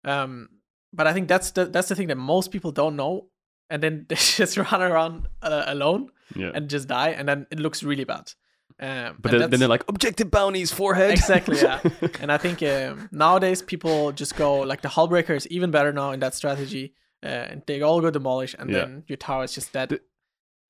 Um, 0.06 0.50
but 0.94 1.06
I 1.06 1.14
think 1.14 1.28
that's 1.28 1.52
the 1.52 1.66
that's 1.66 1.90
the 1.90 1.96
thing 1.96 2.08
that 2.08 2.18
most 2.18 2.52
people 2.52 2.72
don't 2.72 2.96
know, 2.96 3.28
and 3.70 3.84
then 3.84 4.06
they 4.10 4.16
just 4.16 4.56
run 4.58 4.82
around 4.82 5.28
uh, 5.42 5.64
alone 5.68 6.12
Yeah. 6.36 6.52
and 6.56 6.70
just 6.70 6.88
die, 6.88 7.10
and 7.10 7.28
then 7.28 7.46
it 7.52 7.60
looks 7.60 7.84
really 7.84 8.06
bad. 8.06 8.32
Um, 8.84 9.18
but 9.22 9.32
then, 9.32 9.50
then 9.52 9.60
they're 9.60 9.70
like 9.70 9.84
objective 9.88 10.32
bounties, 10.32 10.72
forehead. 10.72 11.12
exactly 11.12 11.58
yeah 11.62 11.80
and 12.22 12.32
i 12.32 12.38
think 12.38 12.64
um, 12.64 13.10
nowadays 13.12 13.62
people 13.62 14.12
just 14.12 14.36
go 14.36 14.62
like 14.62 14.82
the 14.82 14.90
hullbreaker 14.90 15.36
is 15.36 15.46
even 15.48 15.70
better 15.72 15.94
now 15.94 16.12
in 16.12 16.20
that 16.22 16.34
strategy 16.34 16.94
uh, 17.24 17.28
and 17.52 17.62
they 17.68 17.82
all 17.84 18.02
go 18.02 18.10
demolish 18.10 18.56
and 18.58 18.70
Yeah. 18.72 18.80
then 18.80 19.04
your 19.08 19.18
tower 19.18 19.44
is 19.44 19.54
just 19.54 19.72
dead 19.74 19.90
The- 19.90 20.02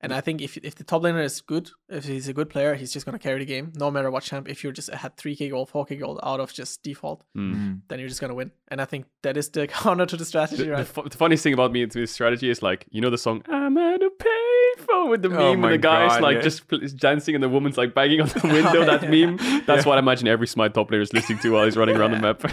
and 0.02 0.12
i 0.12 0.20
think 0.20 0.40
if 0.42 0.56
if 0.58 0.74
the 0.74 0.84
top 0.84 1.02
laner 1.02 1.22
is 1.22 1.40
good 1.40 1.70
if 1.88 2.04
he's 2.04 2.28
a 2.28 2.32
good 2.32 2.48
player 2.50 2.74
he's 2.74 2.92
just 2.92 3.06
going 3.06 3.16
to 3.18 3.22
carry 3.22 3.38
the 3.38 3.44
game 3.44 3.72
no 3.76 3.90
matter 3.90 4.10
what 4.10 4.22
champ 4.22 4.48
if 4.48 4.62
you're 4.62 4.72
just 4.72 4.90
had 4.92 5.16
3k 5.16 5.50
gold 5.50 5.70
4k 5.70 5.98
gold 6.00 6.18
out 6.22 6.40
of 6.40 6.52
just 6.52 6.82
default 6.82 7.24
Mm. 7.36 7.80
then 7.88 7.98
you're 7.98 8.08
just 8.08 8.20
going 8.20 8.30
to 8.30 8.34
win 8.34 8.50
and 8.68 8.80
i 8.80 8.84
think 8.84 9.06
that 9.22 9.36
is 9.36 9.48
the 9.50 9.66
counter 9.82 10.06
to 10.06 10.16
the 10.16 10.24
strategy 10.24 10.64
The, 10.64 10.68
the 10.70 10.72
right 10.72 10.86
fu- 10.86 11.08
the 11.08 11.16
funniest 11.16 11.42
thing 11.44 11.54
about 11.54 11.72
me 11.72 11.82
into 11.82 11.98
this 12.00 12.10
strategy 12.12 12.50
is 12.50 12.62
like 12.62 12.86
you 12.90 13.00
know 13.00 13.10
the 13.10 13.18
song 13.18 13.42
"I'm 13.48 13.76
at 13.78 14.02
a 14.02 14.10
payphone" 14.18 15.10
with 15.10 15.22
the 15.22 15.28
Oh 15.28 15.52
meme 15.52 15.60
my 15.60 15.68
and 15.68 15.74
the 15.74 15.78
guy's 15.78 16.10
God, 16.12 16.22
like 16.22 16.36
yeah. 16.36 16.42
just 16.42 16.66
pl- 16.68 16.80
dancing 16.96 17.34
and 17.34 17.42
the 17.44 17.48
woman's 17.48 17.76
like 17.78 17.94
banging 17.94 18.20
on 18.22 18.28
the 18.28 18.40
window. 18.56 18.84
that 18.84 19.08
meme. 19.08 19.36
That's 19.66 19.84
what 19.86 19.96
I 19.96 19.98
imagine 20.00 20.26
every 20.28 20.46
Smite 20.46 20.74
top 20.74 20.88
player 20.88 21.00
is 21.00 21.12
listening 21.12 21.38
to 21.40 21.52
while 21.52 21.64
he's 21.64 21.76
running 21.76 21.96
around 21.96 22.12
the 22.12 22.18
map. 22.18 22.42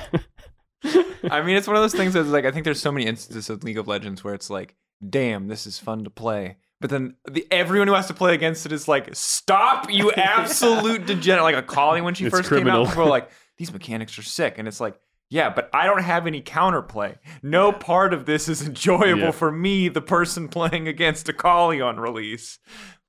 I 1.32 1.42
mean, 1.42 1.58
it's 1.58 1.68
one 1.68 1.76
of 1.76 1.82
those 1.82 1.94
things 1.94 2.14
that's 2.14 2.30
like 2.30 2.46
I 2.46 2.52
think 2.52 2.64
there's 2.64 2.80
so 2.80 2.92
many 2.92 3.06
instances 3.06 3.50
of 3.50 3.64
League 3.64 3.78
of 3.78 3.88
Legends 3.88 4.24
where 4.24 4.34
it's 4.34 4.50
like, 4.50 4.76
damn, 5.08 5.48
this 5.48 5.68
is 5.68 5.78
fun 5.78 6.04
to 6.06 6.10
play. 6.10 6.58
But 6.82 6.90
then 6.90 7.16
the 7.30 7.46
everyone 7.52 7.88
who 7.90 7.94
has 7.94 8.08
to 8.08 8.14
play 8.14 8.34
against 8.34 8.66
it 8.66 8.72
is 8.72 8.88
like, 8.88 9.10
stop, 9.14 9.92
you 9.92 10.12
absolute 10.16 11.06
degenerate. 11.06 11.44
Like 11.44 11.56
Akali 11.56 12.02
when 12.02 12.14
she 12.14 12.26
It's 12.26 12.36
first 12.36 12.48
criminal. 12.50 12.74
came 12.74 12.82
out, 12.86 12.90
people 12.92 13.04
were 13.04 13.10
like, 13.10 13.30
these 13.58 13.74
mechanics 13.74 14.18
are 14.18 14.24
sick. 14.24 14.58
And 14.58 14.68
it's 14.68 14.80
like, 14.80 14.98
yeah, 15.32 15.50
but 15.50 15.70
I 15.74 15.86
don't 15.86 16.02
have 16.02 16.26
any 16.26 16.42
counterplay. 16.42 17.18
No 17.44 17.72
part 17.72 18.14
of 18.14 18.26
this 18.26 18.48
is 18.48 18.62
enjoyable 18.68 19.22
Yeah. 19.24 19.32
for 19.32 19.52
me, 19.52 19.90
the 19.90 20.02
person 20.02 20.48
playing 20.48 20.88
against 20.88 21.28
Akali 21.30 21.82
on 21.82 22.00
release. 22.00 22.60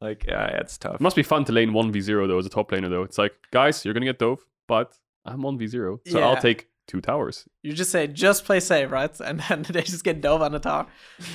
Like, 0.00 0.24
yeah, 0.26 0.46
it's 0.58 0.76
tough. 0.76 0.96
It 0.96 1.00
must 1.00 1.14
be 1.16 1.22
fun 1.22 1.44
to 1.44 1.52
lane 1.52 1.72
one 1.72 1.92
v 1.92 2.00
zero 2.00 2.26
though 2.26 2.38
as 2.38 2.46
a 2.46 2.50
top 2.50 2.70
laner 2.72 2.90
though. 2.90 3.02
It's 3.04 3.18
like 3.18 3.34
guys, 3.52 3.84
you're 3.84 3.94
gonna 3.94 4.06
get 4.06 4.18
dove, 4.18 4.44
but 4.66 4.96
I'm 5.24 5.42
one 5.42 5.58
v 5.58 5.66
zero, 5.66 6.00
so 6.06 6.20
I'll 6.20 6.36
take 6.38 6.69
two 6.90 7.00
towers. 7.00 7.36
you 7.66 7.72
just 7.82 7.90
say 7.96 8.02
just 8.26 8.44
play 8.48 8.60
safe, 8.60 8.90
right? 8.90 9.14
And 9.28 9.36
then 9.46 9.62
they 9.74 9.82
just 9.82 10.04
get 10.08 10.20
dove 10.20 10.42
on 10.46 10.52
the 10.52 10.58
tower. 10.70 10.86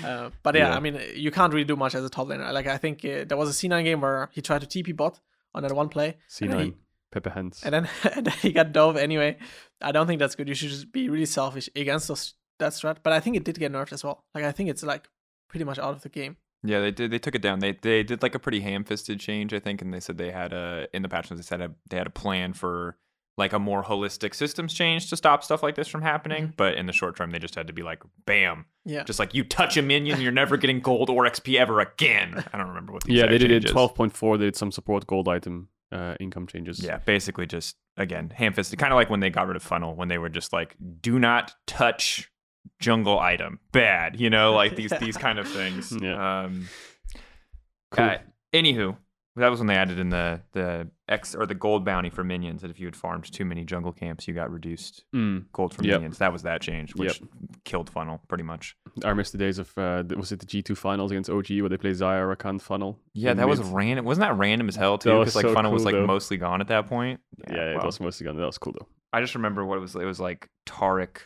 Uh, 0.04 0.30
but 0.44 0.54
yeah, 0.56 0.70
Yeah. 0.70 0.78
I 0.78 0.80
mean, 0.86 0.96
you 1.26 1.32
can't 1.38 1.54
really 1.54 1.66
do 1.74 1.76
much 1.76 1.94
as 1.96 2.04
a 2.04 2.10
top 2.10 2.28
laner. 2.28 2.52
Like 2.60 2.68
I 2.68 2.78
think 2.84 2.96
uh, 3.06 3.24
there 3.28 3.38
was 3.42 3.50
a 3.50 3.54
C9 3.60 3.84
game 3.84 4.02
where 4.02 4.30
he 4.36 4.42
tried 4.42 4.62
to 4.66 4.68
TP 4.74 4.96
bot 4.96 5.20
on 5.56 5.64
that 5.64 5.74
one 5.82 5.90
play, 5.90 6.10
C 6.28 6.46
And 6.46 6.52
then 6.54 6.60
nine, 6.60 6.68
he- 6.68 6.76
Pepe 7.12 7.30
hands. 7.30 7.62
and 7.66 7.74
then 7.74 7.86
and 8.16 8.26
then 8.28 8.34
he 8.42 8.52
got 8.52 8.74
dove 8.74 8.98
anyway. 8.98 9.38
I 9.82 9.92
don't 9.94 10.08
think 10.08 10.20
that's 10.20 10.36
good. 10.36 10.50
You 10.50 10.56
should 10.56 10.70
just 10.78 10.92
be 10.92 11.10
really 11.10 11.26
selfish 11.40 11.70
against 11.76 12.08
those 12.10 12.34
that 12.60 12.74
strat. 12.74 12.98
But 13.04 13.14
I 13.14 13.20
think 13.22 13.36
it 13.38 13.44
did 13.46 13.58
get 13.60 13.72
nerfed 13.72 13.94
as 13.94 14.04
well. 14.04 14.18
Like 14.36 14.44
I 14.44 14.52
think 14.52 14.70
it's 14.70 14.84
like 14.84 15.08
pretty 15.50 15.64
much 15.64 15.80
out 15.80 15.94
of 15.96 16.02
the 16.02 16.10
game. 16.10 16.36
Yeah, 16.64 16.80
they 16.82 16.92
did. 16.92 17.12
They 17.12 17.20
took 17.20 17.36
it 17.36 17.42
down. 17.44 17.60
They 17.60 17.74
they 17.90 18.02
did 18.04 18.24
like 18.24 18.34
a 18.36 18.40
pretty 18.40 18.60
ham-fisted 18.62 19.20
change, 19.20 19.54
I 19.54 19.60
think, 19.60 19.82
and 19.84 19.94
they 19.94 20.00
said 20.00 20.18
they 20.18 20.32
had 20.32 20.52
a 20.52 20.88
in 20.94 21.04
the 21.04 21.10
patch 21.10 21.30
notes. 21.30 21.40
They 21.42 21.46
said 21.48 21.62
a, 21.62 21.72
they 21.90 21.98
had 21.98 22.08
a 22.08 22.18
plan 22.24 22.54
for 22.54 22.98
like 23.38 23.52
a 23.54 23.60
more 23.60 23.84
holistic 23.84 24.34
systems 24.34 24.74
change 24.74 25.10
to 25.10 25.18
stop 25.18 25.44
stuff 25.44 25.62
like 25.62 25.76
this 25.76 25.88
from 25.88 26.02
happening. 26.02 26.54
But 26.56 26.76
in 26.76 26.86
the 26.86 26.94
short 26.94 27.16
term, 27.18 27.32
they 27.32 27.40
just 27.40 27.56
had 27.56 27.68
to 27.68 27.74
be 27.74 27.84
like, 27.84 28.02
bam, 28.26 28.66
Yeah. 28.86 29.04
just 29.04 29.20
like 29.20 29.34
you 29.34 29.44
touch 29.44 29.76
a 29.78 29.82
minion, 29.82 30.22
you're 30.22 30.32
never 30.32 30.56
getting 30.58 30.80
gold 30.80 31.10
or 31.10 31.26
XP 31.26 31.58
ever 31.60 31.80
again. 31.82 32.44
I 32.54 32.58
don't 32.58 32.68
remember 32.70 32.94
what. 32.94 33.04
The 33.04 33.14
yeah, 33.14 33.26
they 33.28 33.36
exact 33.36 33.50
did 33.50 33.66
it 33.66 33.72
twelve 33.72 33.94
point 33.96 34.16
four. 34.16 34.38
They 34.38 34.46
did 34.46 34.56
some 34.56 34.72
support 34.72 35.06
gold 35.06 35.28
item 35.28 35.68
uh, 35.92 36.16
income 36.20 36.48
changes. 36.48 36.82
Yeah, 36.84 36.98
basically 37.00 37.46
just 37.46 37.76
again 37.98 38.30
ham-fisted, 38.36 38.80
kind 38.80 38.92
of 38.94 38.96
like 38.98 39.10
when 39.10 39.20
they 39.20 39.30
got 39.30 39.48
rid 39.48 39.56
of 39.58 39.64
funnel, 39.64 39.96
when 39.96 40.08
they 40.08 40.18
were 40.18 40.30
just 40.30 40.54
like, 40.54 40.76
do 41.02 41.20
not 41.20 41.54
touch 41.68 42.32
jungle 42.80 43.20
item, 43.20 43.60
bad. 43.74 44.20
You 44.20 44.30
know, 44.30 44.54
like 44.54 44.76
these 44.78 44.92
these 45.02 45.18
kind 45.18 45.40
of 45.40 45.48
things. 45.48 45.92
Yeah. 46.02 46.44
Um, 46.46 46.68
Cool. 47.92 48.06
Uh, 48.06 48.18
anywho, 48.54 48.98
that 49.36 49.50
was 49.50 49.60
when 49.60 49.68
they 49.68 49.76
added 49.76 50.00
in 50.00 50.10
the 50.10 50.42
the 50.54 50.90
X 51.10 51.36
or 51.36 51.46
the 51.46 51.54
gold 51.56 51.84
bounty 51.86 52.10
for 52.10 52.24
minions. 52.24 52.62
That 52.62 52.72
if 52.72 52.80
you 52.80 52.88
had 52.88 52.96
farmed 52.96 53.32
too 53.32 53.46
many 53.46 53.64
jungle 53.64 53.92
camps, 53.92 54.28
you 54.28 54.34
got 54.34 54.52
reduced 54.52 55.04
Mm. 55.14 55.46
gold 55.52 55.74
for 55.74 55.84
Yep. 55.84 55.94
minions. 55.96 56.18
That 56.20 56.32
was 56.34 56.44
that 56.44 56.62
change, 56.62 56.96
which 56.96 57.22
killed 57.64 57.90
funnel 57.90 58.22
pretty 58.28 58.44
much. 58.44 58.76
I 59.04 59.14
miss 59.14 59.32
the 59.32 59.38
days 59.38 59.60
of 59.60 59.78
uh, 59.78 60.04
was 60.16 60.32
it 60.32 60.40
the 60.40 60.46
G 60.46 60.62
two 60.62 60.76
finals 60.76 61.12
against 61.12 61.30
OG 61.30 61.60
where 61.62 61.70
they 61.70 61.78
play 61.78 61.92
Xayah 61.92 62.36
Rakan 62.36 62.62
funnel. 62.62 63.00
Yeah, 63.14 63.34
that 63.34 63.48
was 63.48 63.60
random. 63.62 64.06
Wasn't 64.06 64.26
that 64.26 64.38
random 64.38 64.68
as 64.70 64.76
hell 64.76 64.98
too? 64.98 65.20
Because 65.20 65.36
like 65.36 65.44
so 65.46 65.54
funnel 65.54 65.72
was 65.72 65.84
like 65.86 65.94
though. 65.96 66.06
mostly 66.08 66.38
gone 66.38 66.62
at 66.62 66.68
that 66.70 66.88
point. 66.88 67.20
yeah, 67.50 67.72
it 67.72 67.78
wow. 67.78 67.86
was 67.86 68.00
mostly 68.00 68.26
gone. 68.26 68.38
That 68.38 68.46
was 68.46 68.58
cool 68.58 68.74
though. 68.80 68.88
I 69.14 69.22
just 69.22 69.36
remember 69.36 69.64
what 69.66 69.78
it 69.78 69.82
was. 69.82 69.96
It 69.96 70.06
was 70.06 70.20
like 70.20 70.50
Taric. 70.66 71.18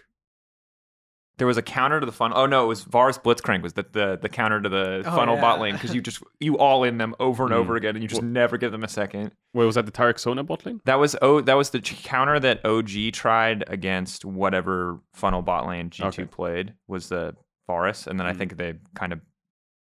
There 1.39 1.47
was 1.47 1.57
a 1.57 1.61
counter 1.63 1.99
to 1.99 2.05
the 2.05 2.11
funnel. 2.11 2.37
Oh 2.37 2.45
no, 2.45 2.65
it 2.65 2.67
was 2.67 2.83
Varus 2.83 3.17
Blitzcrank 3.17 3.63
was 3.63 3.73
the 3.73 3.85
the, 3.91 4.19
the 4.21 4.29
counter 4.29 4.61
to 4.61 4.69
the 4.69 5.03
Oh, 5.05 5.15
funnel 5.15 5.35
yeah. 5.35 5.41
bot 5.41 5.59
lane 5.59 5.73
because 5.73 5.95
you 5.95 6.01
just 6.01 6.21
you 6.39 6.57
all 6.59 6.83
in 6.83 6.97
them 6.99 7.15
over 7.19 7.45
and 7.45 7.53
Mm. 7.53 7.57
over 7.57 7.75
again 7.75 7.95
and 7.95 8.03
you 8.03 8.07
just 8.07 8.21
Well- 8.21 8.29
never 8.29 8.57
give 8.57 8.71
them 8.71 8.83
a 8.83 8.87
second. 8.87 9.31
Wait, 9.55 9.65
was 9.65 9.73
that 9.75 9.87
the 9.87 9.91
Taric 9.91 10.19
Sona 10.19 10.43
bot 10.43 10.65
lane? 10.65 10.81
That 10.85 10.99
was 10.99 11.15
oh 11.23 11.41
that 11.41 11.55
was 11.55 11.71
the 11.71 11.79
counter 11.81 12.39
that 12.39 12.63
OG 12.63 13.11
tried 13.11 13.63
against 13.67 14.23
whatever 14.25 14.99
funnel 15.13 15.41
bot 15.41 15.65
lane 15.67 15.89
G2 15.89 16.05
Okay. 16.05 16.25
played 16.25 16.73
was 16.87 17.09
the 17.09 17.35
Varus, 17.67 18.05
and 18.05 18.19
then 18.19 18.27
I 18.27 18.33
Mhm. 18.33 18.37
think 18.37 18.57
they 18.57 18.73
kind 18.93 19.13
of 19.13 19.21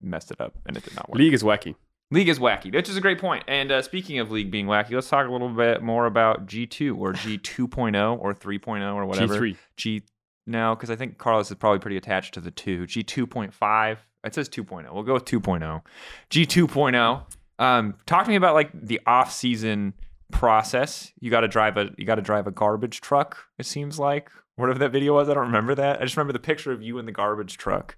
messed 0.02 0.30
it 0.30 0.40
up 0.40 0.54
and 0.66 0.76
it 0.76 0.84
did 0.84 0.94
not 0.96 1.08
work. 1.08 1.18
League 1.18 1.32
is 1.34 1.42
wacky. 1.42 1.74
League 2.10 2.28
is 2.28 2.38
wacky, 2.38 2.72
which 2.72 2.88
is 2.88 2.96
a 2.96 3.00
great 3.00 3.18
point. 3.18 3.42
And 3.48 3.72
uh, 3.72 3.80
speaking 3.82 4.18
of 4.18 4.30
League 4.30 4.50
being 4.50 4.66
wacky, 4.66 4.90
let's 4.92 5.08
talk 5.08 5.26
a 5.26 5.32
little 5.32 5.48
bit 5.48 5.82
more 5.82 6.04
about 6.06 6.46
G2 6.46 6.96
or 6.98 7.12
G2.0 7.14 8.18
or 8.20 8.34
3.0 8.34 8.94
or 8.94 9.06
whatever. 9.06 9.32
G 9.34 9.38
three. 9.38 9.56
G 9.76 10.02
no, 10.46 10.74
because 10.74 10.90
I 10.90 10.96
think 10.96 11.18
Carlos 11.18 11.50
is 11.50 11.56
probably 11.56 11.78
pretty 11.78 11.96
attached 11.96 12.34
to 12.34 12.40
the 12.40 12.50
two. 12.50 12.86
G 12.86 13.02
two 13.02 13.26
point 13.26 13.54
five. 13.54 14.04
It 14.24 14.34
says 14.34 14.48
2.0. 14.48 14.90
We'll 14.92 15.02
go 15.02 15.12
with 15.14 15.26
2.0. 15.26 15.82
G 16.30 16.46
2.0. 16.46 17.22
Um, 17.58 17.94
talk 18.06 18.24
to 18.24 18.30
me 18.30 18.36
about 18.36 18.54
like 18.54 18.70
the 18.72 19.00
off 19.06 19.30
season 19.30 19.92
process. 20.32 21.12
You 21.20 21.30
got 21.30 21.40
to 21.40 21.48
drive 21.48 21.76
a 21.76 21.90
you 21.98 22.06
got 22.06 22.16
to 22.16 22.22
drive 22.22 22.46
a 22.46 22.50
garbage 22.50 23.00
truck. 23.00 23.36
It 23.58 23.66
seems 23.66 23.98
like 23.98 24.30
whatever 24.56 24.78
that 24.80 24.90
video 24.90 25.14
was. 25.14 25.28
I 25.28 25.34
don't 25.34 25.46
remember 25.46 25.74
that. 25.76 26.00
I 26.00 26.04
just 26.04 26.16
remember 26.16 26.32
the 26.32 26.38
picture 26.38 26.72
of 26.72 26.82
you 26.82 26.98
in 26.98 27.06
the 27.06 27.12
garbage 27.12 27.58
truck. 27.58 27.96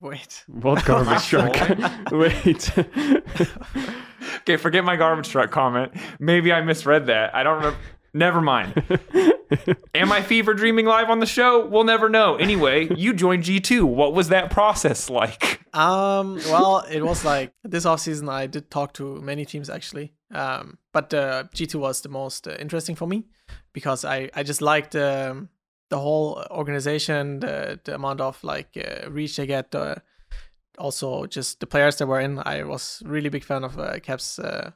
Wait. 0.00 0.44
What 0.46 0.84
garbage 0.86 1.26
truck? 1.26 1.54
Wait. 2.12 2.72
Okay, 4.38 4.56
forget 4.56 4.84
my 4.84 4.96
garbage 4.96 5.28
truck 5.28 5.50
comment. 5.50 5.92
Maybe 6.18 6.52
I 6.52 6.60
misread 6.62 7.06
that. 7.06 7.34
I 7.34 7.42
don't 7.42 7.56
remember. 7.56 7.78
Never 8.14 8.40
mind. 8.40 8.82
Am 9.94 10.12
I 10.12 10.22
fever 10.22 10.54
dreaming 10.54 10.86
live 10.86 11.10
on 11.10 11.20
the 11.20 11.26
show? 11.26 11.66
We'll 11.66 11.84
never 11.84 12.08
know. 12.08 12.36
Anyway, 12.36 12.88
you 12.94 13.12
joined 13.12 13.44
G2. 13.44 13.84
What 13.84 14.14
was 14.14 14.28
that 14.28 14.50
process 14.50 15.08
like? 15.10 15.60
Um. 15.74 16.36
Well, 16.46 16.84
it 16.90 17.02
was 17.02 17.24
like 17.24 17.54
this 17.64 17.86
offseason 17.86 18.28
I 18.28 18.46
did 18.46 18.70
talk 18.70 18.92
to 18.94 19.20
many 19.22 19.44
teams 19.44 19.70
actually. 19.70 20.12
Um. 20.30 20.78
But 20.92 21.14
uh, 21.14 21.44
G2 21.54 21.76
was 21.76 22.02
the 22.02 22.10
most 22.10 22.46
uh, 22.46 22.56
interesting 22.58 22.94
for 22.94 23.06
me 23.06 23.24
because 23.72 24.04
I 24.04 24.30
I 24.34 24.42
just 24.42 24.60
liked 24.60 24.94
um, 24.94 25.48
the 25.88 25.98
whole 25.98 26.44
organization, 26.50 27.40
the 27.40 27.80
the 27.84 27.94
amount 27.94 28.20
of 28.20 28.42
like 28.44 28.76
uh, 28.76 29.10
reach 29.10 29.36
they 29.36 29.46
get. 29.46 29.74
Uh, 29.74 29.96
also, 30.78 31.26
just 31.26 31.60
the 31.60 31.66
players 31.66 31.96
that 31.98 32.06
were 32.06 32.20
in. 32.20 32.38
I 32.44 32.64
was 32.64 33.02
really 33.04 33.28
big 33.28 33.44
fan 33.44 33.64
of 33.64 33.78
uh, 33.78 33.98
Caps 34.00 34.38
uh, 34.38 34.70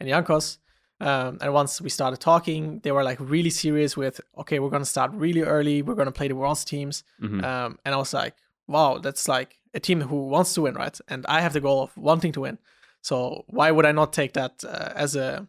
and 0.00 0.08
Jankos. 0.08 0.58
Um, 1.02 1.38
and 1.40 1.52
once 1.52 1.80
we 1.80 1.88
started 1.90 2.20
talking, 2.20 2.80
they 2.82 2.92
were 2.92 3.02
like 3.10 3.18
really 3.20 3.50
serious 3.50 3.96
with, 3.96 4.20
okay, 4.38 4.58
we're 4.60 4.70
gonna 4.70 4.84
start 4.96 5.10
really 5.12 5.42
early. 5.42 5.82
We're 5.82 5.96
gonna 5.96 6.12
play 6.20 6.28
the 6.28 6.36
world's 6.36 6.64
teams. 6.64 7.04
Mhm. 7.20 7.42
Um, 7.44 7.78
and 7.84 7.94
I 7.94 7.98
was 7.98 8.12
like, 8.14 8.34
wow, 8.68 8.98
that's 8.98 9.26
like 9.28 9.50
a 9.74 9.80
team 9.80 10.00
who 10.02 10.28
wants 10.28 10.54
to 10.54 10.62
win, 10.62 10.74
right? 10.74 10.98
And 11.08 11.24
I 11.26 11.40
have 11.40 11.52
the 11.52 11.60
goal 11.60 11.82
of 11.82 11.96
wanting 11.96 12.32
to 12.32 12.40
win. 12.42 12.58
So 13.02 13.44
why 13.48 13.70
would 13.70 13.86
I 13.86 13.92
not 13.92 14.12
take 14.12 14.32
that 14.34 14.64
uh, 14.64 14.92
as 15.04 15.16
a 15.16 15.48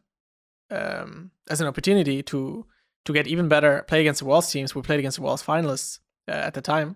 um, 0.71 1.31
as 1.49 1.61
an 1.61 1.67
opportunity 1.67 2.23
to 2.23 2.65
to 3.05 3.13
get 3.13 3.27
even 3.27 3.47
better, 3.47 3.83
play 3.87 3.99
against 4.01 4.19
the 4.21 4.25
world's 4.25 4.49
teams? 4.51 4.73
We 4.75 4.81
played 4.81 4.99
against 4.99 5.17
the 5.17 5.23
world's 5.23 5.43
finalists 5.43 5.99
uh, 6.27 6.31
at 6.47 6.53
the 6.53 6.61
time. 6.61 6.95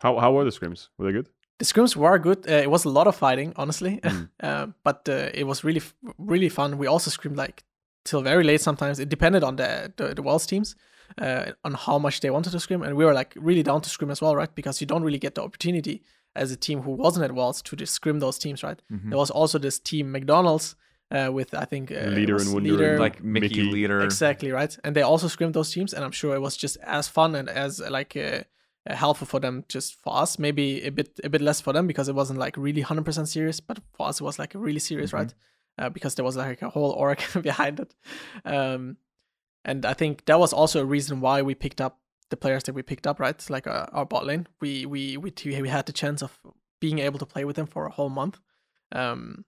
How 0.00 0.18
how 0.18 0.32
were 0.32 0.44
the 0.44 0.50
scrims? 0.50 0.88
Were 0.98 1.06
they 1.06 1.12
good? 1.12 1.28
The 1.58 1.64
scrims 1.64 1.94
were 1.94 2.18
good. 2.18 2.48
Uh, 2.48 2.54
it 2.62 2.70
was 2.70 2.84
a 2.84 2.88
lot 2.88 3.06
of 3.06 3.14
fighting, 3.14 3.52
honestly, 3.56 4.00
Mm. 4.02 4.28
uh, 4.42 4.66
but 4.84 5.08
uh, 5.08 5.30
it 5.34 5.44
was 5.46 5.62
really 5.64 5.82
really 6.18 6.48
fun. 6.48 6.78
We 6.78 6.86
also 6.88 7.10
scrimmed 7.10 7.36
like 7.36 7.62
till 8.04 8.22
very 8.22 8.44
late 8.44 8.60
sometimes. 8.60 8.98
It 8.98 9.08
depended 9.08 9.42
on 9.44 9.56
the 9.56 9.92
the, 9.96 10.14
the 10.14 10.22
world's 10.22 10.46
teams. 10.46 10.74
Uh, 11.20 11.52
on 11.62 11.74
how 11.74 11.98
much 11.98 12.20
they 12.20 12.30
wanted 12.30 12.50
to 12.52 12.58
scrim, 12.58 12.82
and 12.82 12.96
we 12.96 13.04
were 13.04 13.12
like 13.12 13.34
really 13.36 13.62
down 13.62 13.82
to 13.82 13.90
scrim 13.90 14.10
as 14.10 14.22
well, 14.22 14.34
right? 14.34 14.54
Because 14.54 14.80
you 14.80 14.86
don't 14.86 15.02
really 15.04 15.18
get 15.18 15.34
the 15.34 15.42
opportunity 15.42 16.00
as 16.34 16.50
a 16.50 16.56
team 16.56 16.80
who 16.80 16.92
wasn't 16.92 17.22
at 17.22 17.32
Worlds 17.34 17.60
to 17.60 17.76
just 17.76 17.92
scrim 17.92 18.18
those 18.18 18.38
teams, 18.38 18.62
right? 18.62 18.80
Mm-hmm. 18.90 19.10
There 19.10 19.18
was 19.18 19.30
also 19.30 19.58
this 19.58 19.78
team 19.78 20.10
McDonald's 20.10 20.74
uh, 21.10 21.28
with 21.30 21.52
I 21.52 21.66
think 21.66 21.92
uh, 21.92 22.06
Leader 22.08 22.36
and 22.38 22.54
Wunder 22.54 22.70
Leader, 22.72 22.90
and, 22.92 23.00
Like 23.00 23.22
Mickey, 23.22 23.48
Mickey. 23.48 23.62
leader. 23.64 24.00
exactly 24.00 24.50
right, 24.52 24.74
and 24.84 24.96
they 24.96 25.02
also 25.02 25.28
scrimmed 25.28 25.52
those 25.52 25.70
teams, 25.70 25.92
and 25.92 26.02
I'm 26.02 26.12
sure 26.12 26.34
it 26.34 26.40
was 26.40 26.56
just 26.56 26.78
as 26.82 27.08
fun 27.08 27.34
and 27.34 27.50
as 27.50 27.78
like 27.80 28.16
uh, 28.16 28.44
uh, 28.88 28.94
helpful 28.96 29.26
for 29.26 29.38
them 29.38 29.64
just 29.68 30.00
for 30.02 30.16
us. 30.16 30.38
Maybe 30.38 30.82
a 30.86 30.90
bit 30.90 31.20
a 31.22 31.28
bit 31.28 31.42
less 31.42 31.60
for 31.60 31.74
them 31.74 31.86
because 31.86 32.08
it 32.08 32.14
wasn't 32.14 32.38
like 32.38 32.56
really 32.56 32.80
hundred 32.80 33.04
percent 33.04 33.28
serious, 33.28 33.60
but 33.60 33.80
for 33.96 34.08
us 34.08 34.18
it 34.22 34.24
was 34.24 34.38
like 34.38 34.52
really 34.54 34.80
serious, 34.80 35.10
Mhm. 35.10 35.18
right? 35.18 35.34
Uh, 35.78 35.88
because 35.88 36.14
there 36.14 36.24
was 36.24 36.36
like 36.36 36.60
a 36.62 36.68
whole 36.68 36.90
org 36.90 37.22
behind 37.42 37.80
it. 37.80 37.94
Um, 38.44 38.98
and 39.64 39.86
I 39.86 39.94
think 39.94 40.24
that 40.26 40.38
was 40.38 40.52
also 40.52 40.82
a 40.82 40.84
reason 40.84 41.20
why 41.20 41.42
we 41.42 41.54
picked 41.54 41.80
up 41.80 41.98
the 42.30 42.36
players 42.36 42.64
that 42.64 42.74
we 42.74 42.82
picked 42.82 43.06
up, 43.06 43.20
right? 43.20 43.50
Like 43.50 43.66
uh, 43.66 43.86
our 43.92 44.04
bot 44.04 44.26
lane, 44.26 44.48
we 44.60 44.86
we 44.86 45.16
we 45.16 45.32
we 45.44 45.68
had 45.68 45.86
the 45.86 45.92
chance 45.92 46.22
of 46.22 46.38
being 46.80 46.98
able 46.98 47.18
to 47.18 47.26
play 47.26 47.44
with 47.44 47.56
them 47.56 47.66
for 47.66 47.86
a 47.86 47.90
whole 47.90 48.08
month. 48.08 48.38
Um, 48.90 49.44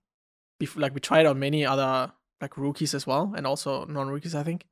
before, 0.58 0.80
like 0.80 0.94
we 0.94 1.00
tried 1.00 1.26
out 1.26 1.36
many 1.36 1.66
other 1.66 2.12
like 2.40 2.56
rookies 2.56 2.94
as 2.94 3.06
well, 3.06 3.34
and 3.36 3.46
also 3.46 3.84
non-rookies, 3.86 4.34
I 4.34 4.42
think. 4.44 4.66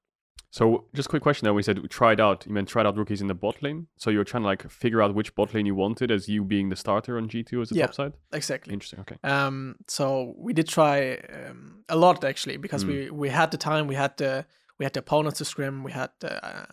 So 0.51 0.85
just 0.95 1.07
a 1.07 1.09
quick 1.09 1.23
question 1.23 1.47
there. 1.47 1.55
We 1.55 1.63
said 1.63 1.79
we 1.79 1.89
tried 1.89 2.21
out. 2.21 2.45
You 2.47 2.53
meant 2.53 2.69
tried 2.69 2.85
out 2.85 2.97
rookies 2.99 3.23
in 3.23 3.27
the 3.27 3.35
bot 3.35 3.63
lane. 3.63 3.87
So 3.97 4.11
you're 4.11 4.25
trying 4.25 4.43
to 4.43 4.47
like 4.49 4.71
figure 4.71 5.01
out 5.01 5.15
which 5.15 5.35
bot 5.35 5.55
lane 5.55 5.65
you 5.65 5.75
wanted 5.75 6.11
as 6.11 6.29
you 6.29 6.45
being 6.45 6.69
the 6.69 6.77
starter 6.77 7.17
on 7.17 7.27
G2 7.29 7.63
as 7.63 7.69
the 7.71 7.77
Yeah. 7.77 7.87
top 7.87 7.95
side. 7.95 8.13
Exactly. 8.35 8.75
Interesting. 8.75 9.01
Okay. 9.01 9.17
Um, 9.25 9.77
so 9.89 10.35
we 10.37 10.53
did 10.53 10.69
try 10.69 11.15
um, 11.15 11.85
a 11.89 11.97
lot 11.97 12.23
actually 12.23 12.59
because 12.59 12.85
Mm. 12.85 12.89
we 12.89 13.11
we 13.11 13.29
had 13.31 13.51
the 13.51 13.57
time, 13.57 13.87
we 13.87 13.95
had 13.95 14.17
the 14.19 14.45
we 14.79 14.85
had 14.85 14.93
the 14.93 15.01
opponents 15.01 15.39
to 15.39 15.45
scrim, 15.47 15.85
we 15.85 15.93
had 15.93 16.11
uh, 16.23 16.67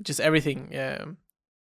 just 0.00 0.20
everything 0.20 0.74
um, 0.78 1.18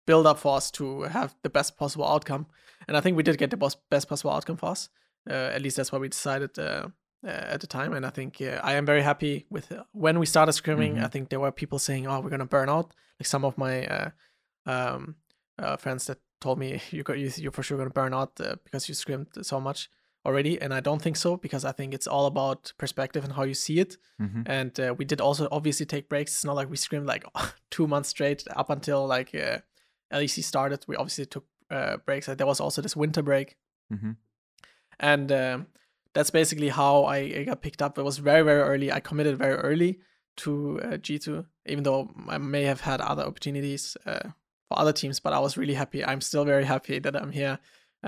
built 0.06 0.26
up 0.26 0.40
for 0.40 0.58
us 0.58 0.70
to 0.72 1.04
have 1.04 1.34
the 1.44 1.50
best 1.50 1.78
possible 1.78 2.06
outcome, 2.06 2.46
and 2.88 2.98
I 2.98 3.02
think 3.02 3.16
we 3.16 3.24
did 3.24 3.38
get 3.38 3.52
the 3.52 3.58
best 3.58 3.78
best 3.90 4.10
possible 4.10 4.32
outcome 4.36 4.58
for 4.58 4.72
us. 4.72 4.90
Uh, 5.30 5.34
at 5.56 5.62
least 5.62 5.78
that's 5.78 5.92
what 5.94 6.02
we 6.02 6.10
decided 6.10 6.60
uh, 6.60 6.88
uh, 7.24 7.54
at 7.54 7.62
the 7.62 7.68
time, 7.68 7.94
and 7.94 8.06
I 8.06 8.10
think 8.12 8.42
uh, 8.42 8.60
I 8.64 8.74
am 8.74 8.86
very 8.86 9.02
happy 9.04 9.46
with 9.50 9.72
uh, 9.72 9.84
when 9.92 10.20
we 10.20 10.26
started 10.26 10.54
scrimming. 10.54 10.96
Mhm. 10.96 11.06
I 11.06 11.10
think 11.10 11.30
there 11.30 11.40
were 11.40 11.52
people 11.52 11.80
saying, 11.80 12.08
"Oh, 12.08 12.20
we're 12.22 12.30
gonna 12.30 12.46
burn 12.46 12.70
out." 12.70 12.94
Like 13.20 13.28
some 13.28 13.46
of 13.48 13.58
my 13.58 13.86
uh, 13.88 14.10
um, 14.66 15.16
uh, 15.60 15.78
friends 15.78 16.06
that 16.08 16.18
told 16.40 16.58
me, 16.60 16.80
"You 16.92 17.04
got 17.04 17.18
you, 17.20 17.32
you're 17.38 17.52
for 17.54 17.64
sure 17.64 17.78
gonna 17.78 17.90
burn 17.90 18.14
out 18.14 18.40
uh, 18.42 18.56
because 18.64 18.88
you 18.90 18.96
scrimmed 18.96 19.28
so 19.42 19.60
much." 19.60 19.90
already, 20.26 20.58
and 20.62 20.74
I 20.74 20.80
don't 20.80 21.02
think 21.02 21.18
so 21.18 21.36
because 21.36 21.66
I 21.66 21.74
think 21.74 21.94
it's 21.94 22.08
all 22.08 22.26
about 22.28 22.72
perspective 22.78 23.26
and 23.26 23.34
how 23.34 23.44
you 23.44 23.54
see 23.54 23.80
it. 23.82 23.98
Mhm. 24.22 24.44
And 24.46 24.80
uh, 24.80 24.96
we 24.98 25.04
did 25.04 25.20
also 25.20 25.50
obviously 25.52 25.86
take 25.86 26.08
breaks. 26.08 26.32
It's 26.32 26.46
not 26.46 26.56
like 26.56 26.70
we 26.70 26.78
screamed 26.78 27.08
like 27.08 27.26
two 27.70 27.88
months 27.88 28.08
straight 28.10 28.42
up 28.56 28.70
until 28.70 29.06
like 29.06 29.36
uh, 29.36 29.58
LEC 30.14 30.42
started. 30.44 30.86
We 30.88 30.96
obviously 30.96 31.26
took 31.26 31.46
uh, 31.70 31.98
breaks. 32.06 32.30
Uh, 32.30 32.36
There 32.36 32.48
was 32.48 32.62
also 32.62 32.82
this 32.82 32.96
winter 32.96 33.22
break, 33.22 33.58
Mhm. 33.92 34.16
and 35.00 35.30
um, 35.32 35.68
that's 36.14 36.30
basically 36.32 36.70
how 36.70 37.04
I, 37.06 37.18
I 37.18 37.44
got 37.44 37.62
picked 37.62 37.82
up. 37.82 37.98
It 37.98 38.04
was 38.04 38.18
very 38.20 38.44
very 38.44 38.62
early. 38.62 38.92
I 38.92 39.00
committed 39.00 39.38
very 39.38 39.56
early 39.56 40.00
to 40.38 40.80
uh, 40.82 40.88
G2, 40.98 41.46
even 41.68 41.84
though 41.84 42.10
I 42.28 42.38
may 42.38 42.64
have 42.64 42.82
had 42.82 43.02
other 43.02 43.24
opportunities 43.24 43.98
uh, 44.06 44.30
for 44.70 44.80
other 44.80 44.94
teams. 44.94 45.20
But 45.20 45.34
I 45.34 45.40
was 45.40 45.58
really 45.58 45.74
happy. 45.76 46.04
I'm 46.04 46.22
still 46.22 46.46
very 46.46 46.66
happy 46.66 47.00
that 47.00 47.16
I'm 47.16 47.32
here, 47.32 47.60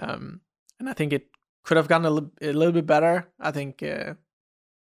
um, 0.01 0.41
and 0.79 0.89
I 0.89 0.93
think 0.93 1.13
it 1.13 1.27
could 1.63 1.77
have 1.77 1.87
gone 1.87 2.05
a, 2.05 2.09
li- 2.11 2.31
a 2.41 2.53
little 2.53 2.73
bit 2.73 2.85
better. 2.85 3.27
I 3.39 3.51
think 3.51 3.81
uh, 3.83 4.13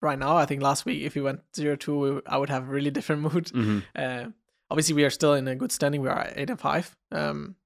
right 0.00 0.18
now, 0.18 0.36
I 0.36 0.46
think 0.46 0.62
last 0.62 0.84
week 0.84 1.02
if 1.02 1.14
we 1.14 1.22
went 1.22 1.40
zero 1.54 1.76
two, 1.76 2.22
I 2.26 2.38
would 2.38 2.50
have 2.50 2.64
a 2.68 2.72
really 2.72 2.90
different 2.98 3.22
mood. 3.22 3.48
hmm 3.50 3.78
Uh, 3.94 4.26
obviously, 4.70 4.94
we 4.94 5.04
are 5.04 5.10
still 5.10 5.34
in 5.34 5.48
a 5.48 5.56
good 5.56 5.72
standing. 5.72 6.00
We 6.02 6.08
are 6.08 6.32
eight 6.36 6.50
and 6.50 6.60
five. 6.60 6.96
Um, 7.12 7.56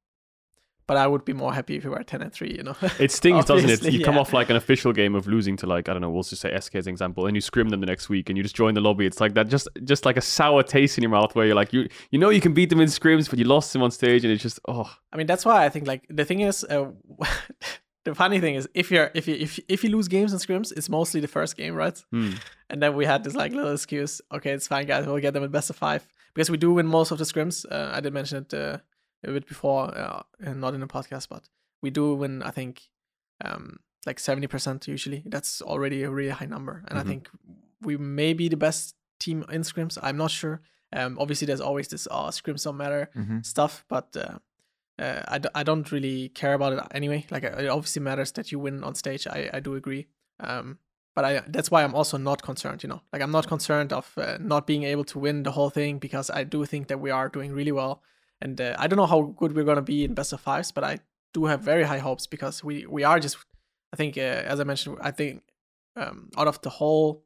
but 0.86 0.96
I 0.96 1.06
would 1.06 1.24
be 1.24 1.32
more 1.32 1.52
happy 1.54 1.76
if 1.76 1.84
we 1.84 1.90
were 1.90 2.02
ten 2.02 2.22
and 2.22 2.32
three. 2.32 2.54
You 2.56 2.62
know. 2.62 2.76
It 2.98 3.10
stings, 3.10 3.44
doesn't 3.44 3.68
it? 3.68 3.92
You 3.92 4.04
come 4.04 4.18
off 4.18 4.32
like 4.32 4.50
an 4.50 4.56
official 4.56 4.92
game 4.92 5.14
of 5.14 5.26
losing 5.26 5.56
to 5.58 5.66
like 5.66 5.88
I 5.88 5.92
don't 5.92 6.02
know. 6.02 6.10
We'll 6.10 6.22
just 6.22 6.42
say 6.42 6.58
SK 6.58 6.76
as 6.76 6.86
an 6.86 6.92
example, 6.92 7.26
and 7.26 7.36
you 7.36 7.40
scrim 7.40 7.68
them 7.70 7.80
the 7.80 7.86
next 7.86 8.08
week, 8.08 8.28
and 8.28 8.36
you 8.36 8.42
just 8.42 8.56
join 8.56 8.74
the 8.74 8.80
lobby. 8.80 9.06
It's 9.06 9.20
like 9.20 9.34
that, 9.34 9.48
just 9.48 9.68
just 9.84 10.04
like 10.04 10.16
a 10.16 10.22
sour 10.22 10.62
taste 10.62 10.98
in 10.98 11.02
your 11.02 11.10
mouth, 11.10 11.34
where 11.34 11.46
you're 11.46 11.54
like 11.54 11.72
you 11.72 11.88
you 12.10 12.18
know 12.18 12.30
you 12.30 12.40
can 12.40 12.54
beat 12.54 12.70
them 12.70 12.80
in 12.80 12.88
scrims, 12.88 13.28
but 13.28 13.38
you 13.38 13.44
lost 13.44 13.72
them 13.72 13.82
on 13.82 13.90
stage, 13.90 14.24
and 14.24 14.32
it's 14.32 14.42
just 14.42 14.60
oh 14.68 14.90
I 15.14 15.16
mean, 15.16 15.28
that's 15.28 15.44
why 15.44 15.64
I 15.64 15.68
think 15.68 15.86
like 15.86 16.04
the 16.10 16.24
thing 16.24 16.40
is, 16.40 16.64
uh, 16.64 16.86
the 18.04 18.14
funny 18.16 18.40
thing 18.40 18.56
is 18.56 18.68
if 18.74 18.90
you're 18.90 19.12
if 19.14 19.28
you 19.28 19.36
if 19.36 19.60
if 19.68 19.84
you 19.84 19.90
lose 19.90 20.08
games 20.08 20.32
and 20.32 20.40
scrims, 20.40 20.72
it's 20.76 20.88
mostly 20.88 21.20
the 21.20 21.28
first 21.28 21.56
game, 21.56 21.74
right? 21.74 21.96
hmm. 22.10 22.32
And 22.68 22.82
then 22.82 22.96
we 22.96 23.04
had 23.04 23.22
this 23.22 23.34
like 23.34 23.52
little 23.52 23.72
excuse. 23.72 24.20
Okay, 24.32 24.50
it's 24.50 24.66
fine, 24.66 24.86
guys. 24.86 25.06
We'll 25.06 25.20
get 25.20 25.34
them 25.34 25.44
in 25.44 25.50
best 25.52 25.70
of 25.70 25.76
five 25.76 26.04
because 26.34 26.50
we 26.50 26.56
do 26.56 26.72
win 26.72 26.86
most 26.86 27.12
of 27.12 27.18
the 27.18 27.24
scrims. 27.24 27.64
Uh, 27.70 27.90
I 27.94 28.00
did 28.00 28.12
mention 28.12 28.38
it 28.38 28.52
uh, 28.52 28.78
a 29.28 29.32
bit 29.32 29.46
before, 29.46 29.96
uh, 29.96 30.22
and 30.40 30.60
not 30.60 30.74
in 30.74 30.80
the 30.80 30.86
podcast, 30.86 31.28
but 31.28 31.48
we 31.82 31.90
do 31.90 32.14
win. 32.14 32.42
I 32.42 32.50
think 32.50 32.82
um, 33.44 33.78
like 34.06 34.18
seventy 34.18 34.46
percent 34.46 34.86
usually. 34.88 35.22
That's 35.26 35.62
already 35.62 36.02
a 36.02 36.10
really 36.10 36.30
high 36.30 36.46
number, 36.46 36.84
and 36.88 36.98
Mhm. 36.98 37.02
I 37.02 37.04
think 37.04 37.28
we 37.82 37.96
may 37.96 38.32
be 38.34 38.48
the 38.48 38.56
best 38.56 38.94
team 39.20 39.44
in 39.50 39.62
scrims. 39.62 39.98
I'm 40.02 40.16
not 40.16 40.30
sure. 40.30 40.60
Um, 40.92 41.16
obviously, 41.18 41.46
there's 41.46 41.60
always 41.60 41.88
this 41.88 42.06
oh 42.10 42.28
scrims 42.30 42.64
don't 42.64 42.76
matter 42.76 43.10
Mhm. 43.16 43.44
stuff, 43.44 43.84
but 43.88 44.16
uh, 44.16 44.38
uh, 45.02 45.22
I, 45.28 45.38
d- 45.38 45.48
I 45.54 45.62
don't 45.64 45.90
really 45.90 46.28
care 46.28 46.54
about 46.54 46.72
it 46.72 46.80
anyway. 46.92 47.26
Like 47.30 47.42
it 47.44 47.68
obviously 47.68 48.00
matters 48.02 48.32
that 48.32 48.52
you 48.52 48.58
win 48.60 48.84
on 48.84 48.94
stage. 48.94 49.26
I, 49.26 49.50
I 49.52 49.60
do 49.60 49.74
agree. 49.74 50.06
Um, 50.40 50.78
but 51.14 51.24
I 51.24 51.42
that's 51.48 51.70
why 51.70 51.82
I'm 51.84 51.94
also 51.94 52.16
not 52.16 52.42
concerned. 52.42 52.82
You 52.82 52.88
know, 52.90 53.02
like 53.12 53.22
I'm 53.22 53.30
not 53.32 53.46
concerned 53.48 53.92
of 53.92 54.12
uh, 54.16 54.38
not 54.40 54.66
being 54.66 54.84
able 54.84 55.04
to 55.04 55.18
win 55.18 55.42
the 55.42 55.52
whole 55.52 55.70
thing 55.70 55.98
because 55.98 56.30
I 56.30 56.44
do 56.44 56.64
think 56.64 56.88
that 56.88 57.00
we 57.00 57.10
are 57.10 57.28
doing 57.28 57.52
really 57.52 57.72
well. 57.72 58.02
And 58.44 58.60
uh, 58.60 58.76
I 58.78 58.86
don't 58.86 58.96
know 58.98 59.06
how 59.06 59.22
good 59.40 59.56
we're 59.56 59.64
gonna 59.64 59.82
be 59.82 60.04
in 60.04 60.14
best 60.14 60.32
of 60.32 60.40
fives, 60.40 60.70
but 60.72 60.84
I 60.84 60.98
do 61.32 61.46
have 61.46 61.60
very 61.62 61.84
high 61.84 61.98
hopes 61.98 62.26
because 62.28 62.62
we 62.62 62.86
we 62.86 63.02
are 63.04 63.18
just. 63.18 63.36
I 63.92 63.96
think 63.96 64.16
uh, 64.18 64.20
as 64.52 64.60
I 64.60 64.64
mentioned, 64.64 64.98
I 65.00 65.10
think 65.12 65.42
um, 65.96 66.28
out 66.36 66.48
of 66.48 66.60
the 66.60 66.70
whole 66.70 67.24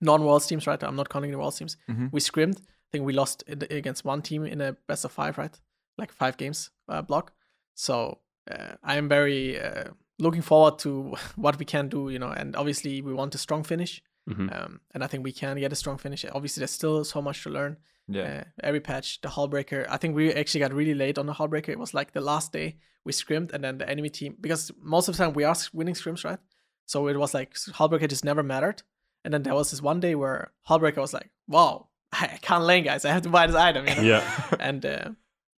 non-worlds 0.00 0.46
teams, 0.46 0.66
right? 0.66 0.82
I'm 0.82 0.96
not 0.96 1.08
counting 1.08 1.30
the 1.30 1.38
worlds 1.38 1.58
teams. 1.58 1.76
Mhm. 1.88 2.12
We 2.12 2.20
scrimmed. 2.20 2.58
I 2.58 2.88
think 2.92 3.04
we 3.06 3.12
lost 3.12 3.44
against 3.48 4.04
one 4.04 4.22
team 4.22 4.44
in 4.44 4.60
a 4.60 4.72
best 4.88 5.04
of 5.04 5.12
five, 5.12 5.38
right? 5.38 5.58
Like 5.98 6.12
five 6.12 6.36
games 6.36 6.70
uh, 6.88 7.02
block. 7.02 7.32
So 7.74 8.18
uh, 8.50 8.74
I 8.82 8.96
am 8.96 9.08
very 9.08 9.60
uh, 9.60 9.90
looking 10.18 10.42
forward 10.42 10.78
to 10.80 11.14
what 11.36 11.58
we 11.58 11.64
can 11.64 11.88
do, 11.88 12.08
you 12.10 12.18
know. 12.18 12.30
And 12.30 12.56
obviously, 12.56 13.02
we 13.02 13.12
want 13.12 13.34
a 13.34 13.38
strong 13.38 13.62
finish, 13.64 14.02
Mhm. 14.28 14.50
um, 14.56 14.80
and 14.92 15.04
I 15.04 15.06
think 15.06 15.24
we 15.24 15.32
can 15.32 15.56
get 15.58 15.72
a 15.72 15.76
strong 15.76 15.98
finish. 15.98 16.24
Obviously, 16.32 16.60
there's 16.60 16.72
still 16.72 17.04
so 17.04 17.22
much 17.22 17.42
to 17.44 17.50
learn. 17.50 17.76
Yeah. 18.08 18.22
Uh, 18.22 18.44
every 18.62 18.80
patch, 18.80 19.20
the 19.20 19.28
Hullbreaker. 19.28 19.86
I 19.88 19.96
think 19.96 20.14
we 20.14 20.32
actually 20.32 20.60
got 20.60 20.72
really 20.72 20.94
late 20.94 21.18
on 21.18 21.26
the 21.26 21.34
Hullbreaker. 21.34 21.70
It 21.70 21.78
was 21.78 21.94
like 21.94 22.12
the 22.12 22.20
last 22.20 22.52
day 22.52 22.76
we 23.04 23.12
scrimmed, 23.12 23.52
and 23.52 23.64
then 23.64 23.78
the 23.78 23.88
enemy 23.88 24.10
team 24.10 24.36
because 24.40 24.70
most 24.80 25.08
of 25.08 25.16
the 25.16 25.24
time 25.24 25.32
we 25.32 25.44
are 25.44 25.56
winning 25.72 25.94
scrims, 25.94 26.24
right? 26.24 26.38
So 26.86 27.08
it 27.08 27.16
was 27.16 27.34
like 27.34 27.54
Hullbreaker 27.54 28.08
just 28.08 28.24
never 28.24 28.42
mattered. 28.42 28.82
And 29.24 29.34
then 29.34 29.42
there 29.42 29.54
was 29.54 29.70
this 29.72 29.82
one 29.82 29.98
day 29.98 30.14
where 30.14 30.52
Hullbreaker 30.68 30.98
was 30.98 31.12
like, 31.12 31.30
"Wow, 31.48 31.88
I 32.12 32.38
can't 32.40 32.64
lane, 32.64 32.84
guys. 32.84 33.04
I 33.04 33.12
have 33.12 33.22
to 33.22 33.28
buy 33.28 33.46
this 33.46 33.56
item." 33.56 33.88
You 33.88 33.94
know? 33.96 34.02
yeah. 34.02 34.44
and 34.60 34.86
uh, 34.86 35.08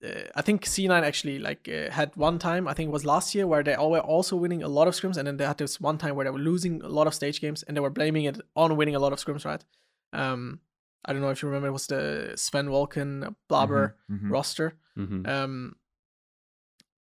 uh, 0.04 0.22
I 0.34 0.42
think 0.42 0.64
C9 0.64 1.02
actually 1.02 1.38
like 1.38 1.68
uh, 1.68 1.90
had 1.90 2.14
one 2.16 2.38
time 2.38 2.68
I 2.68 2.74
think 2.74 2.88
it 2.88 2.92
was 2.92 3.04
last 3.04 3.34
year 3.34 3.46
where 3.46 3.62
they 3.62 3.74
all 3.74 3.90
were 3.90 4.00
also 4.00 4.36
winning 4.36 4.62
a 4.62 4.68
lot 4.68 4.86
of 4.86 4.94
scrims, 4.94 5.16
and 5.16 5.26
then 5.26 5.36
they 5.36 5.46
had 5.46 5.58
this 5.58 5.80
one 5.80 5.98
time 5.98 6.14
where 6.14 6.24
they 6.24 6.30
were 6.30 6.38
losing 6.38 6.82
a 6.82 6.88
lot 6.88 7.06
of 7.06 7.14
stage 7.14 7.40
games, 7.40 7.64
and 7.64 7.76
they 7.76 7.80
were 7.80 7.90
blaming 7.90 8.24
it 8.24 8.40
on 8.54 8.76
winning 8.76 8.94
a 8.94 9.00
lot 9.00 9.12
of 9.12 9.18
scrims, 9.18 9.44
right? 9.44 9.64
Um, 10.12 10.60
I 11.04 11.12
don't 11.12 11.22
know 11.22 11.30
if 11.30 11.42
you 11.42 11.48
remember, 11.48 11.68
it 11.68 11.72
was 11.72 11.86
the 11.86 12.32
Zven 12.36 12.68
Vulcan 12.68 13.36
Blaber 13.48 13.94
Mhm. 14.10 14.30
roster, 14.30 14.74
hmm 14.94 15.26
um, 15.26 15.76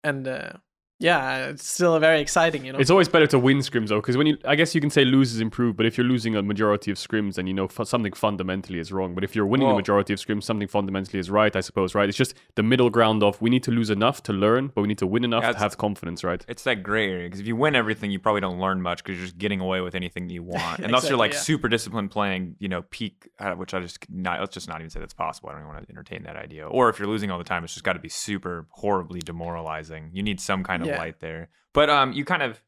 and 0.03 0.27
uh, 0.27 0.53
yeah, 1.01 1.47
it's 1.47 1.67
still 1.67 1.97
very 1.99 2.21
exciting, 2.21 2.63
you 2.63 2.71
know. 2.73 2.79
It's 2.79 2.91
always 2.91 3.09
better 3.09 3.27
to 3.27 3.39
win 3.39 3.57
scrims 3.57 3.87
though, 3.89 3.99
because 3.99 4.17
when 4.17 4.27
you, 4.27 4.37
I 4.45 4.55
guess 4.55 4.75
you 4.75 4.81
can 4.81 4.91
say 4.91 5.03
lose 5.03 5.33
is 5.33 5.41
improved, 5.41 5.75
but 5.75 5.85
if 5.85 5.97
you're 5.97 6.05
losing 6.05 6.35
a 6.35 6.43
majority 6.43 6.91
of 6.91 6.97
scrims, 6.97 7.35
then 7.35 7.47
you 7.47 7.53
know 7.53 7.67
fu- 7.67 7.85
something 7.85 8.13
fundamentally 8.13 8.79
is 8.79 8.91
wrong. 8.91 9.15
But 9.15 9.23
if 9.23 9.35
you're 9.35 9.47
winning 9.47 9.69
a 9.69 9.73
majority 9.73 10.13
of 10.13 10.19
scrims, 10.19 10.43
something 10.43 10.67
fundamentally 10.67 11.19
is 11.19 11.29
right, 11.29 11.55
I 11.55 11.61
suppose, 11.61 11.95
right? 11.95 12.07
It's 12.07 12.17
just 12.17 12.35
the 12.55 12.63
middle 12.63 12.89
ground 12.89 13.23
of 13.23 13.41
we 13.41 13.49
need 13.49 13.63
to 13.63 13.71
lose 13.71 13.89
enough 13.89 14.21
to 14.23 14.33
learn, 14.33 14.71
but 14.75 14.81
we 14.81 14.87
need 14.87 14.99
to 14.99 15.07
win 15.07 15.23
enough 15.23 15.43
Yeah, 15.43 15.53
to 15.53 15.57
have 15.59 15.77
confidence, 15.77 16.23
right? 16.23 16.45
It's 16.47 16.63
that 16.63 16.83
gray 16.83 17.09
area 17.09 17.27
because 17.27 17.39
if 17.39 17.47
you 17.47 17.55
win 17.55 17.75
everything, 17.75 18.11
you 18.11 18.19
probably 18.19 18.41
don't 18.41 18.59
learn 18.59 18.81
much 18.81 19.03
because 19.03 19.17
you're 19.17 19.25
just 19.25 19.39
getting 19.39 19.59
away 19.59 19.81
with 19.81 19.95
anything 19.95 20.27
that 20.27 20.33
you 20.33 20.43
want. 20.55 20.79
Unless 20.79 21.09
you're 21.09 21.17
like 21.17 21.33
yeah. 21.33 21.39
super 21.39 21.67
disciplined 21.67 22.11
playing, 22.11 22.55
you 22.59 22.69
know, 22.69 22.83
peak, 22.83 23.27
uh, 23.39 23.53
which 23.53 23.73
I 23.73 23.79
just 23.79 24.05
not. 24.09 24.39
Let's 24.39 24.53
just 24.53 24.67
not 24.69 24.79
even 24.81 24.89
say 24.91 24.99
that's 24.99 25.13
possible. 25.13 25.49
I 25.49 25.53
don't 25.53 25.61
even 25.61 25.73
want 25.73 25.87
to 25.87 25.91
entertain 25.91 26.23
that 26.23 26.35
idea. 26.35 26.67
Or 26.67 26.89
if 26.89 26.99
you're 26.99 27.07
losing 27.07 27.31
all 27.31 27.39
the 27.39 27.43
time, 27.43 27.63
it's 27.63 27.73
just 27.73 27.83
got 27.83 27.93
to 27.93 27.99
be 27.99 28.09
super 28.09 28.67
horribly 28.69 29.19
demoralizing. 29.19 30.11
You 30.13 30.23
need 30.23 30.39
some 30.39 30.63
kind 30.63 30.81
of 30.83 30.87
Yeah. 30.87 30.90
Light 30.97 31.19
there. 31.19 31.49
But 31.73 31.89
um, 31.89 32.13
you 32.13 32.25
kind 32.25 32.43
of, 32.43 32.61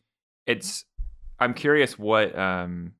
it's. 0.45 0.85
I'm 1.39 1.53
curious 1.53 1.97
what 1.99 2.37
um, 2.37 2.93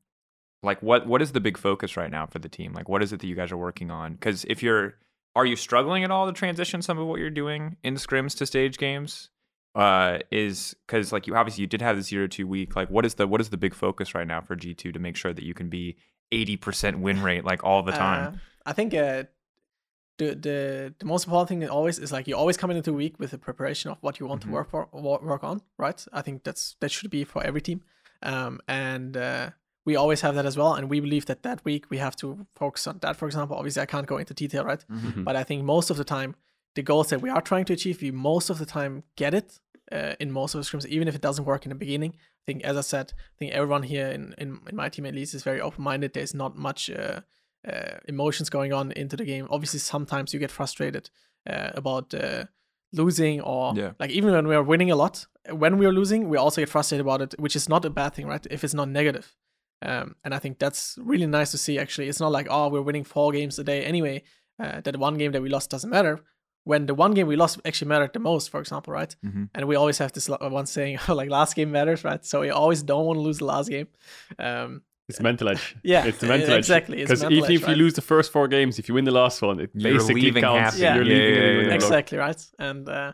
like 0.63 0.81
what 0.81 1.07
what 1.07 1.21
is 1.21 1.31
the 1.31 1.39
big 1.39 1.57
focus 1.57 1.95
right 1.95 2.11
now 2.11 2.25
for 2.25 2.39
the 2.39 2.49
team? 2.49 2.73
Like, 2.73 2.89
what 2.89 3.01
is 3.03 3.13
it 3.13 3.19
that 3.21 3.27
you 3.27 3.35
guys 3.35 3.51
are 3.51 3.57
working 3.57 3.91
on? 3.91 4.13
Because 4.13 4.43
if 4.45 4.61
you're, 4.63 4.95
are 5.35 5.45
you 5.45 5.55
struggling 5.55 6.03
at 6.03 6.11
all 6.11 6.25
to 6.27 6.33
transition 6.33 6.81
some 6.81 6.97
of 6.99 7.07
what 7.07 7.19
you're 7.19 7.29
doing 7.29 7.77
in 7.83 7.95
scrims 7.95 8.35
to 8.37 8.45
stage 8.45 8.77
games? 8.77 9.29
uh 9.75 10.19
is 10.29 10.75
because 10.85 11.11
like 11.11 11.25
you 11.25 11.35
obviously 11.35 11.61
you 11.61 11.67
did 11.67 11.81
have 11.81 11.95
the 11.95 12.03
zero 12.03 12.27
two 12.27 12.45
week 12.45 12.75
like 12.75 12.91
what 12.91 13.07
is 13.07 13.15
the 13.15 13.25
what 13.25 13.41
is 13.41 13.49
the 13.49 13.57
big 13.57 13.73
focus 13.73 14.13
right 14.13 14.27
now 14.27 14.39
for 14.39 14.55
g2 14.55 14.93
to 14.93 14.99
make 14.99 15.15
sure 15.15 15.33
that 15.33 15.43
you 15.43 15.55
can 15.55 15.67
be 15.67 15.97
80% 16.31 16.99
win 16.99 17.23
rate 17.23 17.43
like 17.43 17.63
all 17.63 17.81
the 17.81 17.91
time 17.91 18.35
Uh, 18.35 18.37
I 18.67 18.73
think 18.73 18.93
uh, 18.93 19.23
the 20.17 20.35
the 20.35 20.93
the 20.99 21.05
most 21.05 21.25
important 21.25 21.49
thing 21.49 21.69
always 21.69 21.97
is 21.99 22.11
like 22.11 22.27
you 22.27 22.35
always 22.37 22.57
come 22.57 22.71
into 22.71 22.91
a 22.91 22.93
week 22.93 23.19
with 23.19 23.33
a 23.33 23.37
preparation 23.37 23.91
of 23.91 23.97
what 24.01 24.19
you 24.19 24.25
want 24.27 24.41
Mhm. 24.41 24.45
to 24.45 24.51
work 24.51 24.69
for 24.69 24.87
work 25.31 25.43
on, 25.43 25.61
right? 25.77 26.05
I 26.13 26.21
think 26.21 26.43
that's 26.43 26.75
that 26.81 26.91
should 26.91 27.09
be 27.11 27.23
for 27.23 27.43
every 27.43 27.61
team, 27.61 27.81
um, 28.21 28.59
and 28.67 29.17
uh, 29.17 29.49
we 29.85 29.95
always 29.95 30.21
have 30.21 30.35
that 30.35 30.45
as 30.45 30.55
well. 30.57 30.73
And 30.75 30.89
we 30.89 30.99
believe 30.99 31.25
that 31.25 31.43
that 31.43 31.63
week 31.65 31.89
we 31.89 31.97
have 31.97 32.15
to 32.17 32.45
focus 32.55 32.87
on 32.87 32.99
that. 32.99 33.15
For 33.17 33.25
example, 33.27 33.57
obviously 33.57 33.81
I 33.81 33.85
can't 33.85 34.07
go 34.07 34.17
into 34.17 34.33
detail, 34.33 34.63
right? 34.65 34.85
Mhm. 34.89 35.23
But 35.23 35.35
I 35.35 35.43
think 35.43 35.63
most 35.63 35.89
of 35.89 35.97
the 35.97 36.03
time 36.05 36.35
the 36.75 36.81
goals 36.83 37.09
that 37.09 37.21
we 37.21 37.29
are 37.29 37.41
trying 37.41 37.65
to 37.65 37.73
achieve, 37.73 38.01
we 38.01 38.09
most 38.11 38.49
of 38.49 38.57
the 38.57 38.65
time 38.65 39.03
get 39.15 39.33
it 39.33 39.59
uh, 39.91 40.13
in 40.19 40.31
most 40.31 40.55
of 40.55 40.59
the 40.61 40.65
scrims, 40.65 40.85
even 40.87 41.07
if 41.07 41.15
it 41.15 41.21
doesn't 41.21 41.45
work 41.45 41.65
in 41.65 41.69
the 41.69 41.75
beginning. 41.75 42.13
I 42.15 42.43
think, 42.47 42.63
as 42.63 42.75
I 42.77 42.81
said, 42.81 43.13
I 43.15 43.35
think 43.37 43.51
everyone 43.51 43.83
here 43.83 44.07
in, 44.07 44.33
in, 44.37 44.59
in 44.69 44.75
my 44.75 44.89
team 44.89 45.05
at 45.05 45.13
least 45.13 45.33
is 45.35 45.43
very 45.43 45.61
open 45.61 45.83
minded. 45.83 46.13
There's 46.13 46.33
not 46.33 46.57
much 46.57 46.89
uh, 46.89 47.19
uh, 47.67 47.97
emotions 48.07 48.49
going 48.49 48.73
on 48.73 48.91
into 48.91 49.15
the 49.17 49.25
game. 49.25 49.47
Obviously, 49.49 49.79
sometimes 49.79 50.33
you 50.33 50.39
get 50.39 50.51
frustrated 50.51 51.09
uh, 51.49 51.71
about 51.75 52.13
uh, 52.13 52.45
losing 52.91 53.41
or 53.41 53.73
Yeah. 53.75 53.91
like 53.99 54.11
even 54.11 54.31
when 54.31 54.47
we 54.47 54.55
are 54.55 54.63
winning 54.63 54.91
a 54.91 54.95
lot, 54.95 55.25
when 55.49 55.77
we 55.77 55.85
are 55.85 55.91
losing, 55.91 56.29
we 56.29 56.37
also 56.37 56.61
get 56.61 56.69
frustrated 56.69 57.05
about 57.05 57.21
it, 57.21 57.35
which 57.39 57.55
is 57.55 57.67
not 57.69 57.85
a 57.85 57.89
bad 57.89 58.13
thing, 58.13 58.27
right? 58.27 58.45
If 58.51 58.63
it's 58.63 58.73
not 58.73 58.89
negative. 58.89 59.35
Um, 59.81 60.15
and 60.23 60.33
I 60.33 60.39
think 60.39 60.59
that's 60.59 60.97
really 61.01 61.25
nice 61.25 61.51
to 61.51 61.57
see. 61.57 61.77
Actually, 61.79 62.07
it's 62.07 62.19
not 62.21 62.31
like 62.31 62.47
oh 62.49 62.69
we're 62.69 62.81
winning 62.81 63.03
four 63.03 63.31
games 63.33 63.59
a 63.59 63.63
day 63.63 63.83
anyway. 63.83 64.23
Uh, 64.61 64.79
that 64.81 64.97
one 64.97 65.17
game 65.17 65.31
that 65.33 65.41
we 65.41 65.49
lost 65.49 65.69
doesn't 65.71 65.89
matter. 65.89 66.19
When 66.65 66.85
the 66.85 66.93
one 66.95 67.13
game 67.13 67.27
we 67.27 67.35
lost 67.35 67.59
actually 67.65 67.89
mattered 67.89 68.13
the 68.13 68.19
most, 68.19 68.49
for 68.49 68.61
example, 68.61 68.93
right? 68.93 69.13
Mhm. 69.25 69.49
And 69.53 69.67
we 69.67 69.75
always 69.75 69.97
have 69.97 70.13
this 70.13 70.29
one 70.29 70.65
saying 70.65 70.99
like 71.09 71.29
last 71.29 71.55
game 71.57 71.71
matters, 71.71 72.03
right? 72.05 72.23
So 72.23 72.39
we 72.41 72.49
always 72.51 72.81
don't 72.83 73.05
want 73.05 73.17
to 73.17 73.21
lose 73.21 73.39
the 73.39 73.45
last 73.45 73.69
game. 73.69 73.87
Um, 74.39 74.83
It's 75.09 75.19
mental 75.19 75.49
edge. 75.49 75.75
Yeah, 75.83 76.05
it's 76.05 76.19
the 76.19 76.27
mental 76.27 76.53
edge. 76.53 76.59
exactly, 76.59 76.97
Because 76.97 77.23
even 77.23 77.43
edge, 77.43 77.49
if 77.57 77.61
you 77.61 77.67
right? 77.67 77.77
lose 77.77 77.93
the 77.93 78.01
first 78.01 78.31
four 78.31 78.47
games, 78.47 78.79
if 78.79 78.87
you 78.87 78.95
win 78.95 79.05
the 79.05 79.11
last 79.11 79.41
one, 79.41 79.59
it 79.59 79.71
You're 79.73 79.93
basically 79.97 80.21
leaving 80.21 80.43
counts. 80.43 80.59
happy. 80.63 80.79
Yeah. 80.79 80.95
You're 80.95 81.03
Yeah, 81.05 81.13
leaving 81.13 81.35
yeah, 81.35 81.61
yeah, 81.61 81.67
yeah. 81.69 81.75
exactly 81.75 82.17
right 82.17 82.45
and 82.59 82.87
uh, 82.89 83.11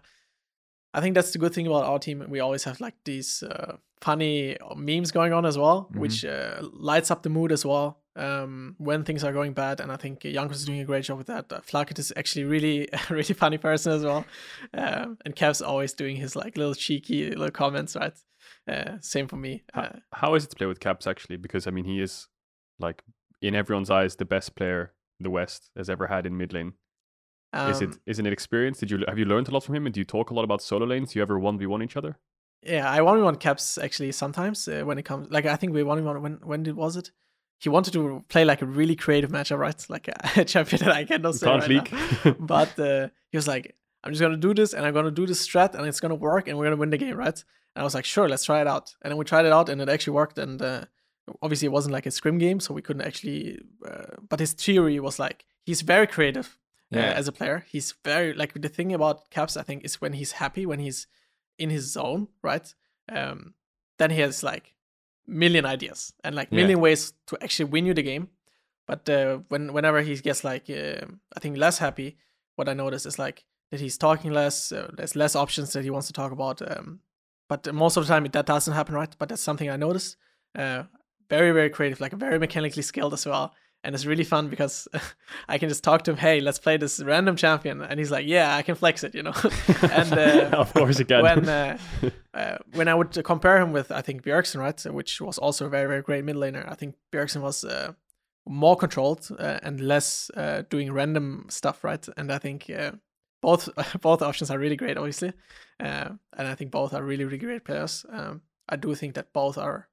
i 0.94 1.02
think 1.02 1.14
that's 1.16 1.32
the 1.32 1.38
good 1.40 1.54
thing 1.54 1.68
about 1.68 1.84
our 1.86 2.00
team 2.00 2.26
we 2.30 2.40
always 2.40 2.64
have 2.64 2.80
like 2.82 2.96
these 3.06 3.44
uh, 3.44 3.78
funny 4.02 4.58
memes 4.76 5.12
going 5.12 5.34
on 5.34 5.46
as 5.46 5.58
well 5.58 5.88
Mhm. 5.92 6.00
which 6.02 6.26
uh, 6.26 6.62
lights 6.92 7.12
up 7.12 7.22
the 7.24 7.30
mood 7.30 7.52
as 7.52 7.64
well 7.66 8.00
um, 8.16 8.76
when 8.80 9.04
things 9.04 9.24
are 9.24 9.32
going 9.40 9.54
bad 9.54 9.80
and 9.80 9.92
i 9.92 9.98
think 9.98 10.22
Jankos 10.22 10.56
is 10.62 10.66
doing 10.66 10.80
a 10.82 10.86
great 10.86 11.04
job 11.06 11.18
with 11.20 11.28
that 11.28 11.46
uh, 11.54 11.60
Flakked 11.62 12.00
is 12.00 12.12
actually 12.18 12.46
really 12.46 12.88
really 13.10 13.36
funny 13.44 13.58
person 13.58 13.92
as 13.94 14.04
well 14.04 14.26
um, 14.74 15.18
and 15.26 15.36
Kev's 15.36 15.62
always 15.62 15.94
doing 15.94 16.16
his 16.18 16.36
like 16.36 16.58
little 16.58 16.76
cheeky 16.86 17.30
little 17.30 17.52
comments 17.64 17.96
right 17.96 18.18
uh, 18.70 18.97
same 19.01 19.28
for 19.28 19.38
me 19.38 19.63
How, 19.74 19.82
uh, 19.82 19.99
how 20.13 20.36
is 20.36 20.43
it 20.45 20.49
to 20.51 20.55
play 20.55 20.67
with 20.67 20.80
Caps 20.80 21.07
actually? 21.07 21.38
Because 21.38 21.67
I 21.67 21.72
mean, 21.72 21.86
he 21.86 22.01
is 22.01 22.28
like 22.80 23.03
in 23.41 23.55
everyone's 23.55 23.89
eyes 23.89 24.15
the 24.15 24.26
best 24.26 24.55
player 24.55 24.93
the 25.20 25.30
West 25.30 25.70
has 25.76 25.89
ever 25.89 26.07
had 26.07 26.26
in 26.26 26.38
mid 26.38 26.53
lane. 26.53 26.74
is 27.72 27.82
it 27.82 27.89
um, 27.89 27.99
is 28.05 28.20
it 28.20 28.26
an 28.26 28.34
experience? 28.34 28.80
Did 28.80 28.91
you 28.91 29.03
have 29.07 29.17
you 29.20 29.26
learned 29.26 29.47
a 29.47 29.51
lot 29.51 29.63
from 29.63 29.76
him? 29.76 29.86
And 29.86 29.93
do 29.93 29.99
you 29.99 30.05
talk 30.05 30.30
a 30.30 30.34
lot 30.34 30.43
about 30.43 30.61
solo 30.61 30.86
lanes? 30.86 31.11
Do 31.11 31.20
you 31.20 31.24
ever 31.24 31.39
one 31.39 31.57
v 31.57 31.65
one 31.65 31.82
each 31.84 31.97
other? 31.97 32.17
Yeah, 32.61 32.89
I 32.89 33.01
want 33.01 33.20
him 33.20 33.26
on 33.26 33.36
caps 33.38 33.78
actually 33.78 34.11
sometimes 34.11 34.67
uh, 34.67 34.82
when 34.84 34.97
it 34.97 35.03
comes. 35.03 35.30
Like 35.32 35.45
I 35.45 35.55
think 35.55 35.74
we 35.74 35.84
won 35.84 35.97
him 35.99 36.07
on 36.07 36.22
when 36.22 36.34
when 36.43 36.63
did 36.63 36.76
was 36.76 36.95
it? 36.97 37.11
He 37.61 37.70
wanted 37.70 37.91
to 37.93 38.24
play 38.30 38.45
like 38.45 38.61
a 38.61 38.65
really 38.65 38.95
creative 38.95 39.32
matchup, 39.32 39.59
right? 39.59 39.86
Like 39.89 40.09
a, 40.09 40.45
champion 40.53 40.86
that 40.86 40.95
I 40.95 41.05
cannot 41.05 41.36
say 41.36 41.45
Can't 41.47 41.61
right 41.61 41.70
leak. 41.70 41.91
now. 41.91 42.36
But 42.39 42.80
uh, 42.80 43.07
he 43.32 43.38
was 43.38 43.47
like, 43.47 43.76
"I'm 44.03 44.11
just 44.11 44.22
gonna 44.22 44.38
do 44.38 44.53
this, 44.53 44.74
and 44.74 44.86
I'm 44.86 44.93
gonna 44.93 45.11
do 45.11 45.26
this 45.26 45.45
strat, 45.45 45.76
and 45.76 45.86
it's 45.88 45.99
gonna 45.99 46.15
work, 46.15 46.47
and 46.47 46.57
we're 46.57 46.65
gonna 46.65 46.78
win 46.78 46.89
the 46.89 46.97
game, 46.97 47.17
right?" 47.17 47.43
And 47.80 47.84
I 47.84 47.86
was 47.86 47.95
like, 47.95 48.03
"Sure, 48.03 48.27
let's 48.27 48.43
try 48.43 48.59
it 48.59 48.67
out." 48.67 48.93
And 49.01 49.09
then 49.09 49.17
we 49.17 49.23
tried 49.23 49.45
it 49.45 49.53
out, 49.53 49.69
and 49.69 49.82
it 49.82 49.88
actually 49.88 50.11
worked. 50.11 50.38
And 50.38 50.61
uh, 50.61 50.84
obviously, 51.41 51.67
it 51.67 51.71
wasn't 51.71 51.93
like 51.93 52.05
a 52.05 52.11
scrim 52.11 52.38
game, 52.38 52.59
so 52.59 52.73
we 52.73 52.82
couldn't 52.82 53.07
actually. 53.07 53.61
Uh, 53.89 54.17
but 54.27 54.41
his 54.41 54.51
theory 54.51 54.99
was 54.99 55.17
like 55.17 55.45
he's 55.65 55.82
very 55.82 56.05
creative 56.05 56.57
uh, 56.93 56.97
as 57.19 57.27
a 57.30 57.32
player. 57.32 57.65
He's 57.71 57.93
very 58.03 58.34
like 58.34 58.51
the 58.61 58.67
thing 58.67 58.93
about 58.93 59.30
Caps, 59.30 59.55
I 59.55 59.63
think, 59.63 59.86
is 59.86 60.01
when 60.01 60.11
he's 60.11 60.34
happy, 60.34 60.65
when 60.65 60.80
he's 60.80 61.07
in 61.57 61.69
his 61.69 61.89
zone, 61.93 62.27
right? 62.43 62.75
Um, 63.07 63.53
then 63.97 64.11
he 64.11 64.19
has 64.19 64.43
like 64.43 64.75
million 65.25 65.65
ideas 65.65 66.13
and 66.23 66.36
like 66.36 66.51
Yeah. 66.51 66.57
million 66.57 66.80
ways 66.82 67.13
to 67.27 67.38
actually 67.41 67.69
win 67.71 67.86
you 67.86 67.93
the 67.93 68.03
game. 68.03 68.27
But 68.88 69.07
uh, 69.09 69.39
when 69.47 69.71
whenever 69.73 70.01
he 70.01 70.15
gets 70.17 70.43
like, 70.43 70.69
uh, 70.69 71.05
I 71.36 71.39
think 71.39 71.57
less 71.57 71.77
happy, 71.80 72.17
what 72.57 72.67
I 72.67 72.73
notice 72.73 73.05
is 73.05 73.17
like 73.19 73.45
that 73.71 73.80
he's 73.80 73.97
talking 73.97 74.34
less. 74.34 74.71
Uh, 74.71 74.91
there's 74.97 75.15
less 75.15 75.36
options 75.36 75.71
that 75.73 75.84
he 75.84 75.89
wants 75.91 76.07
to 76.07 76.13
talk 76.13 76.32
about. 76.34 76.61
Um, 76.61 76.99
but 77.50 77.74
most 77.74 77.97
of 77.97 78.08
the 78.08 78.14
time 78.14 78.24
that 78.24 78.45
doesn't 78.45 78.74
happen, 78.74 78.95
right? 78.95 79.14
But 79.18 79.28
that's 79.28 79.41
something 79.41 79.70
I 79.70 79.76
noticed. 79.76 80.16
Uh, 80.56 80.84
very 81.30 81.52
very 81.52 81.70
creative, 81.70 82.00
like 82.00 82.14
very 82.14 82.39
mechanically 82.39 82.84
skilled 82.84 83.14
as 83.14 83.26
well. 83.26 83.54
And 83.84 83.95
it's 83.95 84.06
really 84.06 84.26
fun 84.26 84.50
because 84.50 84.89
I 85.47 85.58
can 85.58 85.70
just 85.70 85.84
talk 85.84 86.04
to 86.04 86.12
him. 86.12 86.18
Hey, 86.18 86.41
let's 86.41 86.60
play 86.60 86.78
this 86.78 87.02
random 87.02 87.36
champion, 87.36 87.82
and 87.82 88.00
he's 88.00 88.12
like, 88.12 88.26
"Yeah, 88.28 88.56
I 88.56 88.62
can 88.62 88.76
flex 88.76 89.04
it," 89.04 89.16
you 89.16 89.24
know. 89.24 89.34
and 89.82 90.14
uh, 90.14 90.50
of 90.64 90.74
course, 90.74 91.00
again. 91.00 91.24
when 91.24 91.50
uh, 91.50 91.78
uh, 92.34 92.58
when 92.74 92.88
I 92.88 92.95
would 92.95 93.24
compare 93.24 93.58
him 93.58 93.72
with 93.72 93.91
I 93.91 94.02
think 94.02 94.24
Bjergsen, 94.24 94.60
right, 94.60 94.93
which 94.93 95.22
was 95.22 95.38
also 95.38 95.66
a 95.66 95.70
very 95.70 95.88
very 95.88 96.02
great 96.02 96.24
mid 96.26 96.36
laner. 96.36 96.70
I 96.70 96.76
think 96.76 96.95
Bjergsen 97.12 97.41
was 97.41 97.64
uh, 97.64 97.93
more 98.45 98.76
controlled 98.76 99.30
uh, 99.39 99.60
and 99.64 99.80
less 99.80 100.30
uh, 100.36 100.64
doing 100.70 100.91
random 100.91 101.45
stuff, 101.50 101.84
right? 101.84 102.06
And 102.18 102.32
I 102.32 102.39
think 102.39 102.70
uh, 102.70 102.91
both 103.42 103.70
both 104.02 104.22
options 104.22 104.52
are 104.52 104.60
really 104.60 104.76
great, 104.76 104.98
obviously, 104.98 105.34
uh, 105.80 106.10
and 106.38 106.48
I 106.48 106.56
think 106.56 106.72
both 106.72 106.94
are 106.94 107.04
really 107.04 107.24
really 107.26 107.38
great 107.38 107.64
players. 107.66 108.06
Um, 108.12 108.42
I 108.68 108.76
do 108.76 108.96
think 108.96 109.16
that 109.16 109.34
both 109.34 109.58
are 109.58 109.88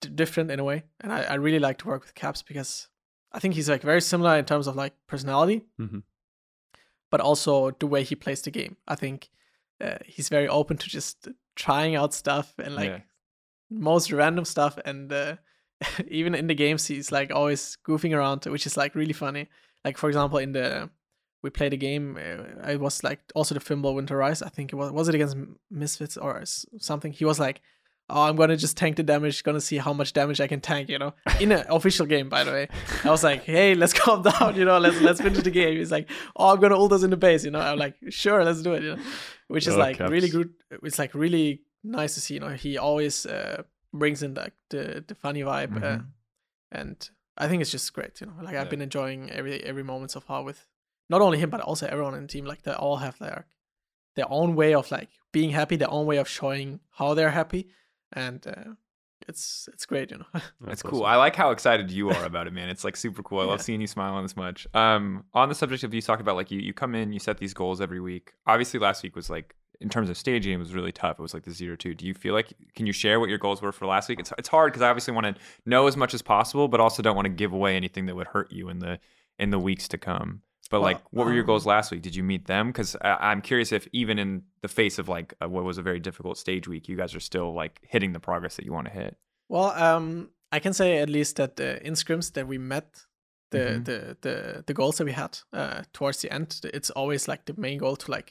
d- 0.00 0.08
different 0.10 0.50
in 0.50 0.60
a 0.60 0.64
way, 0.64 0.84
and 1.00 1.12
I, 1.12 1.22
I 1.22 1.34
really 1.34 1.58
like 1.60 1.78
to 1.78 1.88
work 1.88 2.02
with 2.02 2.14
Caps 2.14 2.42
because 2.42 2.88
I 3.32 3.38
think 3.38 3.54
he's 3.54 3.68
like 3.70 3.82
very 3.82 4.00
similar 4.02 4.36
in 4.38 4.44
terms 4.44 4.66
of 4.66 4.76
like 4.76 4.94
personality, 5.06 5.62
Mhm. 5.80 6.02
but 7.10 7.20
also 7.20 7.70
the 7.70 7.86
way 7.86 8.02
he 8.02 8.14
plays 8.14 8.42
the 8.42 8.50
game. 8.50 8.76
I 8.88 8.94
think 8.94 9.30
uh, 9.80 9.98
he's 10.06 10.28
very 10.28 10.48
open 10.48 10.76
to 10.78 10.88
just 10.88 11.28
trying 11.56 11.94
out 11.96 12.14
stuff 12.14 12.54
and 12.58 12.74
like 12.74 12.90
Yeah. 12.90 13.00
most 13.70 14.12
random 14.12 14.44
stuff 14.44 14.78
and 14.84 15.12
uh, 15.12 15.36
even 16.08 16.34
in 16.34 16.46
the 16.46 16.54
games 16.54 16.86
he's 16.86 17.10
like 17.12 17.32
always 17.34 17.76
goofing 17.86 18.14
around 18.16 18.44
which 18.46 18.66
is 18.66 18.76
like 18.76 18.94
really 18.94 19.12
funny 19.12 19.48
like 19.84 19.98
for 19.98 20.08
example 20.08 20.38
in 20.38 20.52
the 20.52 20.88
we 21.42 21.50
played 21.50 21.72
a 21.72 21.76
game 21.76 22.16
uh, 22.16 22.70
it 22.70 22.80
was 22.80 23.02
like 23.04 23.20
also 23.34 23.54
the 23.54 23.60
Fimbulwinter 23.60 24.16
Ryze 24.22 24.42
I 24.44 24.48
think 24.48 24.72
it 24.72 24.76
was 24.76 24.90
was 24.92 25.08
it 25.08 25.14
against 25.14 25.36
Misfits 25.70 26.16
or 26.16 26.42
something? 26.78 27.12
He 27.12 27.24
was 27.24 27.38
like 27.40 27.60
oh 28.10 28.22
I'm 28.22 28.36
gonna 28.36 28.56
just 28.56 28.76
tank 28.76 28.96
the 28.96 29.02
damage 29.02 29.42
gonna 29.42 29.60
see 29.60 29.78
how 29.78 29.92
much 29.92 30.12
damage 30.12 30.40
I 30.40 30.46
can 30.46 30.60
tank 30.60 30.88
you 30.88 30.98
know? 30.98 31.14
In 31.40 31.50
an 31.52 31.64
official 31.78 32.06
game 32.06 32.28
by 32.28 32.44
the 32.44 32.52
way. 32.52 32.68
I 33.04 33.10
was 33.10 33.24
like 33.24 33.42
hey 33.44 33.74
let's 33.74 33.92
calm 34.00 34.22
down 34.22 34.54
you 34.56 34.64
know? 34.64 34.78
Let's 34.78 35.00
let's 35.00 35.20
finish 35.20 35.42
the 35.42 35.50
game. 35.50 35.76
He's 35.78 35.90
like 35.92 36.10
oh 36.36 36.52
I'm 36.52 36.60
gonna 36.60 36.76
ult 36.78 36.92
us 36.92 37.02
in 37.02 37.10
the 37.10 37.16
base 37.16 37.44
you 37.44 37.50
know? 37.50 37.60
I'm 37.60 37.78
like 37.78 37.96
sure 38.10 38.44
let's 38.44 38.62
do 38.62 38.74
it 38.74 38.82
you 38.82 38.96
know? 38.96 39.02
Which 39.48 39.66
is 39.66 39.74
Oh, 39.74 39.78
like 39.78 39.98
really 40.00 40.28
good 40.28 40.50
it's 40.82 40.98
like 40.98 41.14
really 41.14 41.62
nice 41.82 42.14
to 42.14 42.20
see 42.20 42.34
you 42.34 42.40
know? 42.40 42.50
He 42.50 42.78
always 42.78 43.26
uh, 43.26 43.62
brings 43.92 44.22
in 44.22 44.34
like 44.34 44.54
the 44.70 45.04
the 45.06 45.14
funny 45.14 45.42
vibe 45.42 45.76
uh, 45.82 45.98
Mhm. 45.98 46.06
and 46.72 47.10
i 47.38 47.48
think 47.48 47.60
it's 47.62 47.70
just 47.70 47.92
great 47.92 48.20
you 48.20 48.26
know? 48.26 48.34
Like 48.42 48.54
i've 48.56 48.66
Yeah. 48.66 48.74
been 48.74 48.82
enjoying 48.82 49.30
every 49.30 49.62
every 49.64 49.82
moment 49.82 50.10
so 50.12 50.20
far 50.20 50.42
with 50.42 50.66
not 51.12 51.20
only 51.26 51.38
him 51.42 51.50
but 51.54 51.60
also 51.60 51.84
everyone 51.86 52.14
in 52.18 52.22
the 52.26 52.32
team 52.34 52.44
like 52.52 52.62
they 52.62 52.72
all 52.84 52.96
have 53.06 53.16
their 53.18 53.40
their 54.16 54.30
own 54.38 54.50
way 54.60 54.74
of 54.80 54.90
like 54.90 55.08
being 55.36 55.50
happy 55.58 55.76
their 55.76 55.90
own 55.98 56.06
way 56.10 56.18
of 56.22 56.28
showing 56.38 56.68
how 56.98 57.08
they're 57.14 57.30
happy 57.40 57.62
and 58.12 58.40
uh, 58.46 58.70
it's 59.28 59.68
it's 59.72 59.86
great 59.86 60.10
you 60.10 60.18
know 60.18 60.26
That's 60.60 60.82
awesome. 60.82 60.90
cool. 60.90 61.04
I 61.04 61.16
like 61.16 61.36
how 61.36 61.50
excited 61.52 61.90
you 61.90 62.10
are 62.10 62.24
about 62.24 62.46
it, 62.48 62.52
man. 62.52 62.68
It's 62.68 62.84
like 62.84 62.96
super 62.96 63.22
cool. 63.22 63.40
I 63.40 63.44
love 63.44 63.60
Yeah. 63.60 63.64
seeing 63.68 63.80
you 63.80 63.86
smiling 63.86 64.22
this 64.24 64.36
much. 64.36 64.66
Um, 64.74 65.24
on 65.32 65.48
the 65.48 65.54
subject 65.54 65.84
of 65.84 65.94
you 65.94 66.02
talking 66.02 66.22
about 66.26 66.36
like 66.36 66.50
you, 66.50 66.58
you 66.60 66.72
come 66.74 66.94
in, 66.94 67.12
you 67.12 67.20
set 67.20 67.38
these 67.38 67.54
goals 67.54 67.80
every 67.80 68.00
week. 68.00 68.32
Obviously, 68.46 68.80
last 68.80 69.02
week 69.04 69.14
was 69.14 69.30
like 69.30 69.54
in 69.80 69.88
terms 69.88 70.08
of 70.10 70.16
staging, 70.16 70.52
it 70.52 70.58
was 70.58 70.74
really 70.74 70.92
tough. 70.92 71.18
It 71.18 71.22
was 71.22 71.34
like 71.34 71.44
the 71.44 71.52
zero 71.52 71.76
two. 71.76 71.94
Do 71.94 72.04
you 72.06 72.14
feel 72.14 72.34
like 72.34 72.48
can 72.74 72.84
you 72.86 72.92
share 72.92 73.20
what 73.20 73.28
your 73.28 73.38
goals 73.38 73.62
were 73.62 73.72
for 73.72 73.86
last 73.86 74.08
week? 74.08 74.18
It's 74.20 74.32
it's 74.38 74.48
hard 74.48 74.72
because 74.72 74.82
I 74.82 74.88
obviously 74.90 75.14
want 75.14 75.26
to 75.28 75.34
know 75.66 75.86
as 75.86 75.96
much 75.96 76.14
as 76.14 76.22
possible, 76.22 76.66
but 76.68 76.80
also 76.80 77.00
don't 77.02 77.16
want 77.16 77.26
to 77.26 77.32
give 77.32 77.52
away 77.52 77.76
anything 77.76 78.06
that 78.06 78.16
would 78.16 78.26
hurt 78.28 78.50
you 78.52 78.68
in 78.68 78.80
the 78.80 78.98
in 79.38 79.50
the 79.50 79.58
weeks 79.58 79.86
to 79.88 79.98
come. 79.98 80.42
But 80.72 80.80
Well, 80.80 80.90
like, 80.92 81.00
what 81.10 81.26
were 81.26 81.32
your 81.34 81.42
um, 81.44 81.52
goals 81.52 81.66
last 81.66 81.90
week? 81.92 82.02
Did 82.02 82.16
you 82.16 82.24
meet 82.32 82.46
them? 82.46 82.68
Because 82.72 82.96
I'm 83.04 83.42
curious 83.42 83.70
if 83.72 83.86
even 83.92 84.18
in 84.18 84.42
the 84.62 84.68
face 84.68 84.98
of 84.98 85.06
like 85.16 85.34
uh, 85.42 85.48
what 85.54 85.64
was 85.64 85.76
a 85.78 85.82
very 85.82 86.00
difficult 86.00 86.36
stage 86.38 86.66
week, 86.66 86.88
you 86.88 86.96
guys 86.96 87.14
are 87.14 87.20
still 87.20 87.52
like 87.62 87.74
hitting 87.94 88.12
the 88.14 88.20
progress 88.20 88.56
that 88.56 88.64
you 88.66 88.72
want 88.72 88.86
to 88.88 88.92
hit. 89.02 89.12
well 89.54 89.70
um 89.88 90.06
i 90.56 90.58
can 90.64 90.72
say 90.72 90.88
at 91.04 91.10
least 91.10 91.36
that 91.36 91.60
uh, 91.60 91.86
in 91.88 91.94
scrims 91.94 92.32
that 92.32 92.46
we 92.52 92.58
met 92.74 92.88
the 93.50 93.58
Mhm. 93.58 93.84
the 93.88 93.98
the 94.26 94.34
the 94.68 94.74
goals 94.80 94.96
that 94.96 95.04
we 95.10 95.12
had 95.24 95.32
uh 95.60 95.78
towards 95.98 96.18
the 96.22 96.30
end 96.38 96.48
it's 96.78 96.90
always 97.00 97.22
like 97.28 97.42
the 97.44 97.54
main 97.66 97.78
goal 97.84 97.96
to 98.02 98.10
like 98.16 98.28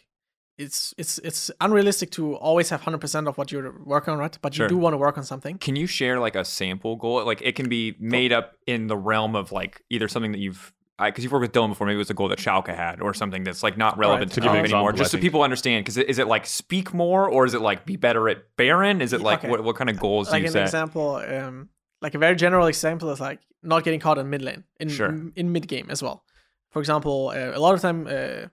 it's 0.58 0.94
it's 1.02 1.14
it's 1.30 1.52
unrealistic 1.66 2.10
to 2.12 2.36
always 2.50 2.70
have 2.70 2.82
100% 2.82 3.28
of 3.30 3.38
what 3.38 3.52
you're 3.52 3.74
working 3.86 4.14
on 4.14 4.20
right 4.20 4.38
but 4.42 4.54
Sure. 4.54 4.66
you 4.66 4.70
do 4.76 4.78
want 4.86 4.94
to 4.94 4.98
work 4.98 5.18
on 5.18 5.24
something 5.24 5.58
Can 5.68 5.76
you 5.76 5.88
share 5.88 6.20
like 6.26 6.36
a 6.40 6.46
sample 6.46 6.96
goal? 7.04 7.26
Like 7.32 7.42
it 7.50 7.56
can 7.56 7.70
be 7.70 7.96
made 8.00 8.32
up 8.38 8.48
in 8.68 8.88
the 8.88 8.98
realm 9.12 9.36
of 9.36 9.52
like 9.52 9.74
either 9.90 10.08
something 10.08 10.32
that 10.36 10.40
you've 10.46 10.74
because 11.10 11.24
you've 11.24 11.32
worked 11.34 11.42
with 11.42 11.52
Dylan 11.54 11.70
before, 11.70 11.88
maybe 11.88 11.96
it 11.96 11.98
was 11.98 12.10
a 12.10 12.14
goal 12.14 12.28
that 12.30 12.40
Schalke 12.40 12.74
had, 12.76 13.02
or 13.02 13.14
something 13.14 13.44
that's 13.44 13.64
like 13.64 13.78
not 13.78 13.98
relevant 13.98 14.32
To 14.32 14.36
to 14.36 14.42
give 14.42 14.52
the 14.52 14.58
game 14.58 14.66
an 14.66 14.72
anymore. 14.72 14.94
Just 14.94 15.12
so 15.12 15.18
people 15.18 15.42
understand, 15.44 15.84
because 15.84 15.98
is 15.98 16.20
it 16.20 16.28
like 16.28 16.46
speak 16.46 16.94
more, 16.94 17.28
or 17.30 17.46
is 17.46 17.54
it 17.54 17.62
like 17.62 17.86
be 17.86 17.96
better 17.96 18.30
at 18.30 18.56
Baron? 18.58 19.02
Is 19.02 19.14
it 19.14 19.22
like 19.22 19.40
okay. 19.40 19.50
what, 19.50 19.64
what 19.64 19.76
kind 19.76 19.90
of 19.90 20.00
goals 20.00 20.28
do 20.28 20.34
like 20.34 20.42
you 20.42 20.48
an 20.48 20.54
set? 20.54 20.64
example 20.64 21.16
um 21.16 21.70
like 22.02 22.16
a 22.16 22.18
very 22.20 22.36
general 22.36 22.68
example 22.68 23.10
is 23.12 23.20
like 23.20 23.40
not 23.64 23.84
getting 23.84 24.00
caught 24.00 24.18
in 24.18 24.30
mid 24.30 24.42
lane 24.42 24.64
in 24.80 24.90
Sure. 24.90 25.10
in, 25.10 25.32
in 25.36 25.52
mid 25.52 25.68
game 25.68 25.88
as 25.90 26.02
well 26.02 26.24
for 26.72 26.80
example 26.80 27.30
uh, 27.36 27.52
a 27.54 27.60
lot 27.60 27.74
of 27.76 27.82
time 27.82 28.08
uh, 28.08 28.48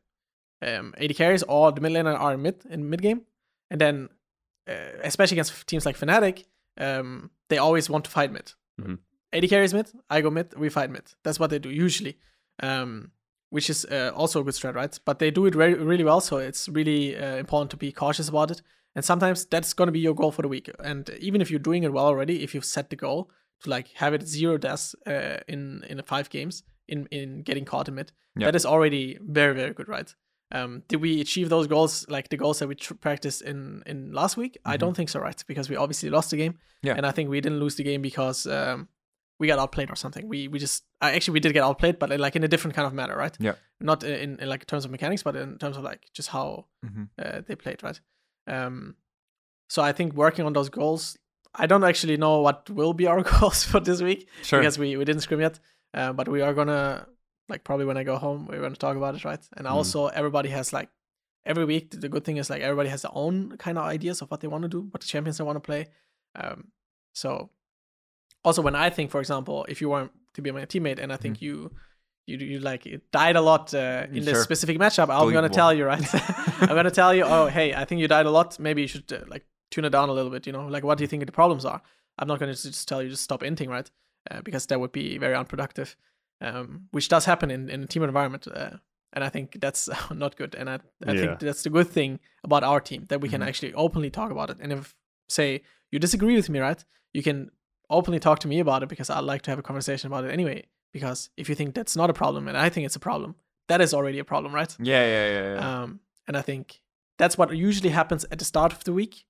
um, 0.60 0.94
AD 0.98 1.16
carries 1.16 1.42
or 1.44 1.72
the 1.72 1.80
mid 1.80 1.92
laner 1.92 2.18
are 2.18 2.34
in 2.34 2.42
mid 2.42 2.56
in 2.68 2.90
mid 2.90 3.00
game 3.02 3.22
and 3.70 3.80
then 3.80 4.08
uh, 4.68 4.72
especially 5.02 5.36
against 5.36 5.66
teams 5.66 5.86
like 5.86 5.96
Fnatic 5.98 6.44
um, 6.78 7.30
they 7.48 7.58
always 7.58 7.88
want 7.90 8.04
to 8.04 8.10
fight 8.10 8.32
mid 8.32 8.52
Mhm. 8.80 8.98
AD 9.32 9.48
carries 9.48 9.72
mid 9.74 9.90
I 10.10 10.20
go 10.20 10.30
mid 10.30 10.54
we 10.58 10.68
fight 10.68 10.90
mid 10.90 11.04
that's 11.24 11.40
what 11.40 11.50
they 11.50 11.58
do 11.58 11.70
usually 11.70 12.18
um, 12.62 13.10
which 13.50 13.70
is 13.70 13.84
uh, 13.86 14.10
also 14.14 14.40
a 14.40 14.44
good 14.44 14.54
strat 14.54 14.74
right 14.74 14.98
but 15.04 15.18
they 15.18 15.30
do 15.30 15.46
it 15.46 15.54
re- 15.54 15.74
really 15.74 16.04
well 16.04 16.20
so 16.20 16.36
it's 16.36 16.68
really 16.68 17.16
uh, 17.16 17.36
important 17.36 17.70
to 17.70 17.76
be 17.76 17.92
cautious 17.92 18.28
about 18.28 18.50
it 18.50 18.62
and 18.94 19.04
sometimes 19.04 19.46
that's 19.46 19.72
going 19.74 19.86
to 19.86 19.92
be 19.92 20.00
your 20.00 20.14
goal 20.14 20.32
for 20.32 20.42
the 20.42 20.48
week. 20.48 20.70
And 20.82 21.08
even 21.20 21.40
if 21.40 21.50
you're 21.50 21.60
doing 21.60 21.84
it 21.84 21.92
well 21.92 22.06
already, 22.06 22.42
if 22.42 22.52
you've 22.52 22.64
set 22.64 22.90
the 22.90 22.96
goal 22.96 23.30
to 23.62 23.70
like 23.70 23.88
have 23.96 24.12
it 24.12 24.26
zero 24.26 24.56
deaths 24.58 24.94
uh, 25.06 25.36
in 25.46 25.84
in 25.88 26.02
five 26.02 26.30
games 26.30 26.64
in 26.88 27.06
in 27.12 27.42
getting 27.42 27.64
caught 27.64 27.86
in 27.88 27.94
mid, 27.94 28.12
Yeah. 28.34 28.46
that 28.46 28.56
is 28.56 28.66
already 28.66 29.18
very 29.20 29.54
very 29.54 29.72
good, 29.74 29.88
right? 29.88 30.12
Um, 30.50 30.82
did 30.88 31.00
we 31.00 31.20
achieve 31.20 31.48
those 31.48 31.68
goals, 31.68 32.06
like 32.08 32.28
the 32.30 32.36
goals 32.38 32.58
that 32.58 32.66
we 32.68 32.74
tr- 32.74 32.94
practiced 32.94 33.42
in 33.42 33.82
in 33.86 34.12
last 34.12 34.36
week? 34.36 34.56
I 34.64 34.76
don't 34.78 34.94
think 34.96 35.10
so, 35.10 35.20
right? 35.20 35.44
Because 35.46 35.70
we 35.70 35.76
obviously 35.76 36.10
lost 36.10 36.30
the 36.30 36.36
game, 36.38 36.52
Mm-hmm. 36.54 36.86
Yeah. 36.86 36.96
and 36.96 37.06
I 37.06 37.12
think 37.12 37.28
we 37.30 37.40
didn't 37.40 37.60
lose 37.60 37.76
the 37.76 37.84
game 37.84 38.02
because 38.02 38.46
um, 38.50 38.88
we 39.38 39.46
got 39.46 39.58
outplayed 39.58 39.90
or 39.90 39.96
something. 39.96 40.26
We 40.28 40.48
we 40.48 40.58
just 40.58 40.84
uh, 41.00 41.10
actually 41.14 41.34
we 41.34 41.40
did 41.40 41.52
get 41.52 41.62
outplayed, 41.62 41.98
but 41.98 42.08
like 42.18 42.36
in 42.36 42.44
a 42.44 42.48
different 42.48 42.74
kind 42.74 42.86
of 42.86 42.92
manner, 42.92 43.16
right? 43.16 43.36
Yeah. 43.38 43.54
Not 43.80 44.02
in, 44.02 44.38
in 44.40 44.48
like 44.48 44.66
terms 44.66 44.84
of 44.84 44.90
mechanics, 44.90 45.22
but 45.22 45.36
in 45.36 45.58
terms 45.58 45.76
of 45.76 45.84
like 45.84 46.06
just 46.12 46.28
how 46.30 46.66
Mhm. 46.84 47.08
uh, 47.22 47.40
they 47.46 47.54
played, 47.54 47.82
right? 47.82 48.00
Um, 48.46 48.96
so 49.70 49.82
I 49.82 49.92
think 49.92 50.14
working 50.14 50.44
on 50.46 50.52
those 50.54 50.68
goals, 50.70 51.16
I 51.54 51.66
don't 51.66 51.84
actually 51.84 52.16
know 52.16 52.40
what 52.40 52.68
will 52.70 52.94
be 52.94 53.06
our 53.06 53.22
goals 53.40 53.64
for 53.64 53.80
this 53.80 54.00
week 54.02 54.28
Sure. 54.42 54.60
because 54.60 54.78
we, 54.78 54.96
we 54.96 55.04
didn't 55.04 55.22
scrim 55.22 55.40
yet. 55.40 55.58
Uh, 55.94 56.12
but 56.12 56.28
we 56.28 56.40
are 56.42 56.54
gonna 56.54 57.06
like 57.48 57.64
probably 57.64 57.86
when 57.86 57.96
I 57.96 58.02
go 58.04 58.16
home, 58.16 58.46
we're 58.46 58.60
gonna 58.60 58.76
talk 58.76 58.96
about 58.96 59.14
it, 59.14 59.24
right? 59.24 59.40
And 59.56 59.66
Mm. 59.66 59.70
also 59.70 60.06
everybody 60.08 60.48
has 60.50 60.72
like 60.72 60.88
every 61.46 61.64
week. 61.64 61.90
The 61.92 62.08
good 62.08 62.24
thing 62.24 62.36
is 62.38 62.50
like 62.50 62.62
everybody 62.62 62.88
has 62.88 63.02
their 63.02 63.12
own 63.14 63.56
kind 63.58 63.78
of 63.78 63.84
ideas 63.84 64.20
of 64.22 64.30
what 64.30 64.40
they 64.40 64.48
want 64.48 64.62
to 64.62 64.68
do, 64.68 64.80
what 64.90 65.00
the 65.00 65.06
champions 65.08 65.38
they 65.38 65.44
want 65.44 65.56
to 65.56 65.60
play. 65.60 65.86
Um, 66.34 66.72
so 67.14 67.50
also 68.44 68.62
when 68.62 68.74
I 68.74 68.90
think, 68.90 69.10
for 69.10 69.20
example, 69.20 69.64
if 69.68 69.80
you 69.80 69.88
want 69.88 70.12
to 70.34 70.42
be 70.42 70.50
my 70.50 70.64
teammate 70.66 70.98
and 70.98 71.12
I 71.12 71.16
think 71.16 71.42
you 71.42 71.70
you 72.26 72.36
you 72.38 72.58
like 72.60 72.84
you 72.86 73.00
died 73.12 73.36
a 73.36 73.40
lot 73.40 73.72
uh, 73.74 74.06
in 74.12 74.24
this 74.24 74.36
Sure. 74.36 74.42
specific 74.44 74.78
matchup, 74.78 75.08
I'm 75.10 75.32
gonna 75.32 75.48
tell 75.48 75.72
you, 75.72 75.84
right? 75.86 76.04
I'm 76.60 76.74
gonna 76.76 76.90
tell 76.90 77.14
you, 77.14 77.24
oh 77.24 77.46
hey, 77.46 77.74
I 77.74 77.84
think 77.84 78.00
you 78.00 78.08
died 78.08 78.26
a 78.26 78.30
lot. 78.30 78.58
Maybe 78.60 78.82
you 78.82 78.88
should 78.88 79.10
uh, 79.12 79.20
like 79.28 79.44
tune 79.70 79.84
it 79.84 79.90
down 79.90 80.08
a 80.08 80.12
little 80.12 80.30
bit. 80.30 80.46
You 80.46 80.52
know, 80.52 80.66
like 80.66 80.84
what 80.84 80.98
do 80.98 81.04
you 81.04 81.08
think 81.08 81.24
the 81.26 81.32
problems 81.32 81.64
are? 81.64 81.80
I'm 82.18 82.28
not 82.28 82.38
gonna 82.38 82.54
just 82.54 82.86
tell 82.88 83.02
you 83.02 83.08
just 83.10 83.24
stop 83.24 83.42
inting, 83.42 83.68
right? 83.68 83.90
Uh, 84.30 84.40
because 84.42 84.66
that 84.66 84.78
would 84.80 84.92
be 84.92 85.16
very 85.18 85.34
unproductive, 85.34 85.96
um, 86.40 86.88
which 86.90 87.08
does 87.08 87.24
happen 87.24 87.50
in 87.50 87.68
in 87.70 87.82
a 87.82 87.86
team 87.86 88.02
environment. 88.02 88.46
Uh, 88.46 88.76
and 89.14 89.24
I 89.24 89.30
think 89.30 89.58
that's 89.60 89.88
not 90.14 90.36
good. 90.36 90.54
And 90.54 90.68
I, 90.68 90.74
I 91.06 91.12
Yeah. 91.14 91.20
think 91.20 91.40
that's 91.40 91.62
the 91.62 91.70
good 91.70 91.88
thing 91.88 92.20
about 92.44 92.62
our 92.62 92.80
team 92.80 93.06
that 93.08 93.20
we 93.22 93.28
can 93.28 93.40
Mhm. 93.40 93.48
actually 93.48 93.72
openly 93.74 94.10
talk 94.10 94.30
about 94.30 94.50
it. 94.50 94.58
And 94.60 94.72
if 94.72 94.94
say 95.28 95.62
you 95.90 95.98
disagree 95.98 96.36
with 96.36 96.50
me, 96.50 96.58
right, 96.60 96.84
you 97.14 97.22
can 97.22 97.50
openly 97.90 98.18
talk 98.18 98.38
to 98.40 98.48
me 98.48 98.60
about 98.60 98.82
it 98.82 98.88
because 98.88 99.10
I'd 99.10 99.20
like 99.20 99.42
to 99.42 99.50
have 99.50 99.58
a 99.58 99.62
conversation 99.62 100.06
about 100.06 100.24
it 100.24 100.30
anyway. 100.30 100.66
Because 100.92 101.30
if 101.36 101.48
you 101.48 101.54
think 101.54 101.74
that's 101.74 101.96
not 101.96 102.10
a 102.10 102.14
problem 102.14 102.48
and 102.48 102.56
I 102.56 102.68
think 102.68 102.86
it's 102.86 102.96
a 102.96 103.00
problem, 103.00 103.34
that 103.68 103.80
is 103.80 103.92
already 103.92 104.18
a 104.18 104.24
problem, 104.24 104.54
right? 104.54 104.74
Yeah, 104.80 105.04
yeah, 105.04 105.30
yeah, 105.30 105.54
yeah. 105.54 105.82
Um, 105.82 106.00
and 106.26 106.36
I 106.36 106.42
think 106.42 106.80
that's 107.18 107.36
what 107.36 107.54
usually 107.54 107.90
happens 107.90 108.24
at 108.30 108.38
the 108.38 108.44
start 108.44 108.72
of 108.72 108.84
the 108.84 108.92
week. 108.92 109.24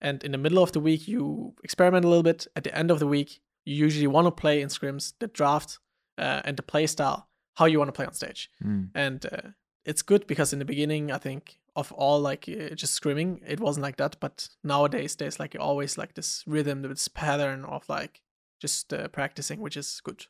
And 0.00 0.22
in 0.24 0.32
the 0.32 0.38
middle 0.38 0.62
of 0.62 0.72
the 0.72 0.80
week, 0.80 1.08
you 1.08 1.54
experiment 1.64 2.04
a 2.04 2.08
little 2.08 2.22
bit. 2.22 2.46
At 2.54 2.64
the 2.64 2.76
end 2.76 2.90
of 2.90 2.98
the 2.98 3.06
week, 3.06 3.40
you 3.64 3.74
usually 3.74 4.06
want 4.06 4.26
to 4.26 4.30
play 4.30 4.60
in 4.60 4.68
scrims, 4.68 5.14
the 5.20 5.28
draft, 5.28 5.78
uh, 6.18 6.42
and 6.44 6.56
the 6.56 6.62
play 6.62 6.86
style, 6.86 7.28
how 7.54 7.66
you 7.66 7.78
want 7.78 7.88
to 7.88 7.92
play 7.92 8.06
on 8.06 8.12
stage. 8.12 8.50
Mm. 8.62 8.90
And 8.94 9.26
uh, 9.26 9.50
it's 9.84 10.02
good 10.02 10.26
because 10.26 10.52
in 10.52 10.58
the 10.58 10.64
beginning, 10.64 11.10
I 11.10 11.18
think 11.18 11.58
of 11.76 11.92
all 11.92 12.20
like 12.20 12.48
uh, 12.48 12.74
just 12.74 12.94
screaming, 12.94 13.40
it 13.46 13.60
wasn't 13.60 13.82
like 13.84 13.96
that. 13.98 14.16
But 14.20 14.48
nowadays, 14.64 15.14
there's 15.16 15.38
like 15.38 15.56
always 15.60 15.96
like 15.98 16.14
this 16.14 16.42
rhythm, 16.46 16.82
this 16.82 17.08
pattern 17.08 17.64
of 17.64 17.88
like 17.88 18.22
just 18.60 18.92
uh, 18.92 19.08
practicing, 19.08 19.60
which 19.60 19.76
is 19.76 20.00
good. 20.02 20.26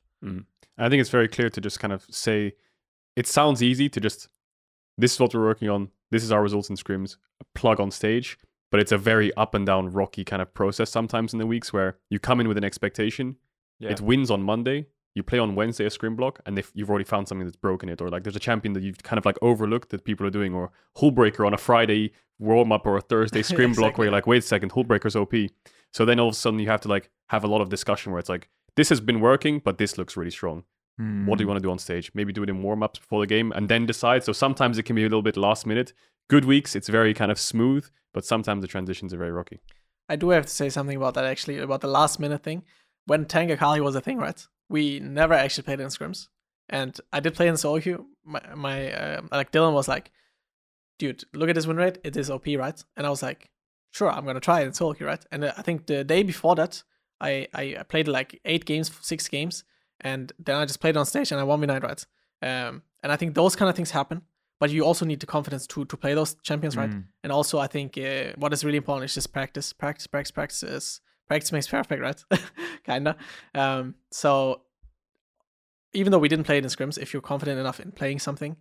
I 0.79 0.89
think 0.89 1.01
it's 1.01 1.11
very 1.11 1.29
clear 1.29 1.49
to 1.51 1.61
just 1.61 1.79
kind 1.79 1.93
of 1.93 2.05
say 2.11 2.55
it 3.15 3.27
sounds 3.27 3.63
easy 3.63 3.89
to 3.89 4.01
just 4.01 4.29
this 4.99 5.15
is 5.15 5.21
what 5.21 5.33
we're 5.35 5.45
working 5.45 5.69
on, 5.69 5.91
this 6.11 6.25
is 6.25 6.33
our 6.33 6.43
results 6.43 6.69
in 6.69 6.77
scrims, 6.77 7.17
plug 7.55 7.79
on 7.81 7.91
stage, 7.91 8.37
but 8.73 8.81
it's 8.81 8.93
a 8.93 8.99
very 8.99 9.33
up 9.37 9.55
and 9.55 9.65
down 9.67 9.91
rocky 9.91 10.25
kind 10.25 10.43
of 10.43 10.53
process 10.53 10.91
sometimes 10.91 11.33
in 11.33 11.39
the 11.39 11.47
weeks 11.47 11.73
where 11.73 11.99
you 12.11 12.19
come 12.19 12.41
in 12.41 12.49
with 12.49 12.57
an 12.59 12.65
expectation, 12.65 13.37
Yeah. 13.79 13.91
it 13.91 14.01
wins 14.01 14.31
on 14.31 14.43
Monday, 14.43 14.87
you 15.17 15.23
play 15.23 15.39
on 15.39 15.55
Wednesday 15.55 15.87
a 15.87 15.91
scrim 15.91 16.15
block, 16.15 16.41
and 16.47 16.59
if 16.59 16.71
you've 16.75 16.91
already 16.91 17.05
found 17.05 17.27
something 17.27 17.47
that's 17.47 17.57
broken 17.57 17.89
it, 17.89 18.01
or 18.01 18.09
like 18.09 18.23
there's 18.23 18.37
a 18.37 18.41
champion 18.41 18.75
that 18.75 18.83
you've 18.83 19.03
kind 19.03 19.19
of 19.19 19.25
like 19.25 19.39
overlooked 19.43 19.89
that 19.91 20.05
people 20.05 20.27
are 20.27 20.31
doing, 20.31 20.55
or 20.55 20.71
Hullbreaker 20.99 21.45
on 21.47 21.55
a 21.55 21.59
Friday 21.59 22.13
warm 22.39 22.71
up 22.71 22.87
or 22.87 22.97
a 22.97 23.01
Thursday 23.01 23.43
scrim 23.51 23.73
block 23.73 23.97
where 23.97 24.05
you're 24.07 24.13
like, 24.13 24.27
wait 24.27 24.39
a 24.45 24.47
second, 24.47 24.73
Hullbreaker's 24.73 25.17
OP. 25.17 25.35
So 25.93 26.05
then 26.05 26.21
all 26.21 26.29
of 26.29 26.35
a 26.35 26.37
sudden 26.37 26.61
you 26.61 26.69
have 26.69 26.83
to 26.83 26.89
like 26.89 27.11
have 27.29 27.43
a 27.45 27.49
lot 27.49 27.63
of 27.63 27.71
discussion 27.71 28.13
where 28.13 28.19
it's 28.21 28.29
like, 28.29 28.51
this 28.77 28.91
has 28.91 29.01
been 29.01 29.21
working, 29.21 29.61
but 29.65 29.79
this 29.79 29.97
looks 29.97 30.17
really 30.19 30.31
strong. 30.31 30.65
What 30.99 31.37
do 31.39 31.43
you 31.43 31.47
Mm. 31.47 31.49
want 31.49 31.59
to 31.59 31.63
do 31.63 31.71
on 31.71 31.79
stage? 31.79 32.11
Maybe 32.15 32.33
do 32.33 32.43
it 32.43 32.49
in 32.51 32.63
warm 32.63 32.83
ups 32.83 32.99
before 32.99 33.21
the 33.21 33.27
game 33.27 33.53
and 33.53 33.69
then 33.69 33.85
decide. 33.87 34.23
So 34.25 34.33
sometimes 34.33 34.77
it 34.79 34.85
can 34.85 34.97
be 34.97 35.03
a 35.03 35.07
little 35.11 35.23
bit 35.23 35.37
last 35.37 35.67
minute. 35.67 35.93
Good 36.29 36.45
weeks, 36.45 36.75
it's 36.77 36.89
very 36.89 37.13
kind 37.15 37.31
of 37.31 37.39
smooth, 37.39 37.87
but 38.15 38.25
sometimes 38.25 38.61
the 38.63 38.69
transitions 38.69 39.13
are 39.15 39.19
very 39.19 39.31
rocky. 39.33 39.61
I 40.09 40.17
do 40.17 40.31
have 40.31 40.45
to 40.47 40.53
say 40.53 40.69
something 40.71 40.97
about 40.97 41.15
that 41.15 41.25
actually, 41.25 41.59
about 41.59 41.81
the 41.81 41.89
last 41.89 42.19
minute 42.21 42.43
thing. 42.43 42.65
When 43.07 43.25
Tank 43.27 43.51
Akali 43.51 43.81
was 43.81 43.95
a 43.95 44.01
thing, 44.01 44.19
right? 44.19 44.47
We 44.69 45.01
never 45.01 45.35
actually 45.35 45.65
played 45.65 45.81
in 45.81 45.89
scrims. 45.89 46.29
And 46.69 46.99
I 47.13 47.21
did 47.21 47.35
play 47.35 47.49
in 47.49 47.57
solo 47.57 47.81
queue. 47.81 48.07
My, 48.25 48.43
my 48.55 48.93
uh, 48.93 49.21
like 49.31 49.53
Dylan 49.53 49.73
was 49.73 49.89
like, 49.89 50.11
dude, 50.99 51.25
look 51.33 51.49
at 51.49 51.55
this 51.55 51.67
win 51.67 51.77
rate. 51.77 51.99
It 52.03 52.17
is 52.17 52.31
OP, 52.31 52.47
right? 52.47 52.83
And 52.97 53.07
I 53.07 53.11
was 53.11 53.23
like, 53.23 53.51
sure, 53.93 54.11
I'm 54.11 54.27
gonna 54.27 54.41
try 54.41 54.63
it 54.63 54.67
in 54.67 54.73
solo 54.73 54.95
queue, 54.95 55.07
right? 55.07 55.25
And 55.31 55.45
uh, 55.45 55.53
I 55.57 55.63
think 55.63 55.87
the 55.87 56.03
day 56.03 56.23
before 56.23 56.55
that, 56.57 56.83
I, 57.21 57.47
I 57.55 57.83
played 57.89 58.09
like 58.09 58.41
eight 58.45 58.65
games, 58.65 58.91
six 59.01 59.29
games, 59.29 59.65
and 60.01 60.33
then 60.39 60.57
I 60.57 60.67
just 60.67 60.81
played 60.81 60.97
on 60.97 61.07
stage 61.07 61.33
and 61.33 61.41
I 61.41 61.45
won 61.45 61.61
midnight, 61.61 61.83
right? 61.83 62.05
Um, 62.43 62.83
and 63.03 63.13
I 63.13 63.17
think 63.17 63.35
those 63.35 63.57
kind 63.57 63.71
of 63.71 63.77
things 63.77 63.93
happen. 63.93 64.23
But 64.59 64.71
you 64.71 64.85
also 64.85 65.05
need 65.05 65.21
the 65.21 65.27
confidence 65.27 65.67
to 65.69 65.85
to 65.85 65.97
play 65.99 66.15
those 66.15 66.35
champions, 66.43 66.79
right? 66.79 66.89
Mm. 66.89 67.05
And 67.23 67.31
also, 67.31 67.59
I 67.59 67.67
think 67.67 67.99
uh, 67.99 68.33
what 68.37 68.55
is 68.55 68.65
really 68.65 68.79
important 68.79 69.05
is 69.05 69.15
just 69.15 69.31
practice, 69.31 69.73
practice, 69.75 70.07
practice, 70.07 70.31
practice. 70.31 70.63
Is, 70.63 71.01
practice 71.29 71.53
makes 71.53 71.67
perfect, 71.69 72.01
right? 72.03 72.25
Kinda. 72.85 73.17
Um, 73.55 73.95
so 74.11 74.63
even 75.93 76.11
though 76.13 76.19
we 76.19 76.29
didn't 76.29 76.45
play 76.45 76.59
it 76.59 76.65
in 76.65 76.71
scrims, 76.71 76.99
if 76.99 77.13
you're 77.13 77.23
confident 77.23 77.59
enough 77.59 77.81
in 77.81 77.93
playing 77.93 78.19
something, 78.19 78.57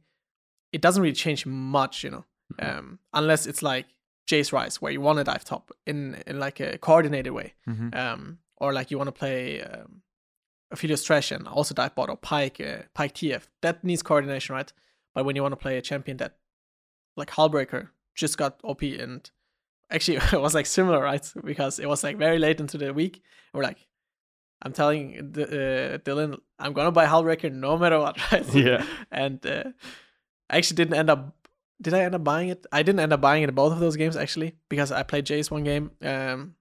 it 0.72 0.82
doesn't 0.82 1.02
really 1.02 1.14
change 1.16 1.46
much, 1.46 2.04
you 2.04 2.10
know. 2.12 2.26
Mhm. 2.54 2.78
Um, 2.78 3.00
unless 3.14 3.46
it's 3.48 3.64
like 3.64 3.88
Jace 4.28 4.52
Ryze, 4.52 4.76
where 4.78 4.92
you 4.92 5.02
want 5.02 5.18
to 5.18 5.24
dive 5.24 5.44
top 5.44 5.72
in 5.86 6.22
in 6.28 6.40
like 6.40 6.60
a 6.60 6.78
coordinated 6.78 7.34
way, 7.34 7.54
Mhm. 7.68 7.96
um, 7.96 8.40
or 8.58 8.72
like 8.74 8.92
you 8.92 8.98
want 8.98 9.08
to 9.08 9.12
play 9.12 9.62
um, 9.62 10.02
Aphelios 10.74 11.06
Thresh 11.06 11.32
and 11.32 11.48
also 11.48 11.74
dive 11.74 11.96
bot 11.96 12.10
or 12.10 12.18
Pyke, 12.18 12.60
uh, 12.62 12.84
Pyke 12.94 13.14
TF. 13.14 13.48
That 13.62 13.84
needs 13.84 14.02
coordination, 14.04 14.56
right? 14.56 14.72
But 15.14 15.26
when 15.26 15.36
you 15.36 15.42
want 15.42 15.54
to 15.54 15.58
play 15.58 15.78
a 15.78 15.82
champion 15.82 16.18
that, 16.18 16.38
like 17.16 17.32
Hullbreaker, 17.32 17.90
just 18.16 18.38
got 18.38 18.60
OP 18.64 18.82
and 19.00 19.30
actually 19.92 20.18
it 20.34 20.42
was 20.42 20.54
like 20.56 20.66
similar, 20.66 21.02
right? 21.02 21.26
Because 21.44 21.80
it 21.80 21.88
was 21.88 22.04
like 22.04 22.18
very 22.18 22.40
late 22.40 22.60
into 22.60 22.78
the 22.78 22.94
week. 22.94 23.22
We're 23.54 23.64
like, 23.64 23.78
I'm 24.62 24.74
telling 24.74 25.32
D- 25.32 25.44
uh, 25.44 25.98
Dylan, 26.00 26.38
I'm 26.60 26.74
gonna 26.74 26.92
buy 26.92 27.06
Hullbreaker 27.06 27.52
no 27.52 27.78
matter 27.78 28.00
what, 28.00 28.18
right? 28.32 28.54
Yeah. 28.54 28.86
and 29.12 29.46
uh, 29.46 29.64
I 30.50 30.58
actually 30.58 30.76
didn't 30.76 30.96
end 30.96 31.10
up. 31.10 31.36
Did 31.82 31.94
I 31.94 32.02
end 32.04 32.16
up 32.16 32.24
buying 32.24 32.50
it? 32.50 32.66
I 32.72 32.84
didn't 32.84 33.02
end 33.02 33.12
up 33.12 33.20
buying 33.22 33.44
it 33.44 33.50
in 33.50 33.56
both 33.56 33.74
of 33.74 33.80
those 33.80 33.98
games 33.98 34.16
actually 34.16 34.56
because 34.70 34.92
I 34.92 35.04
played 35.04 35.26
Jace 35.26 35.52
one 35.52 35.64
game, 35.64 35.92
um, 36.02 36.56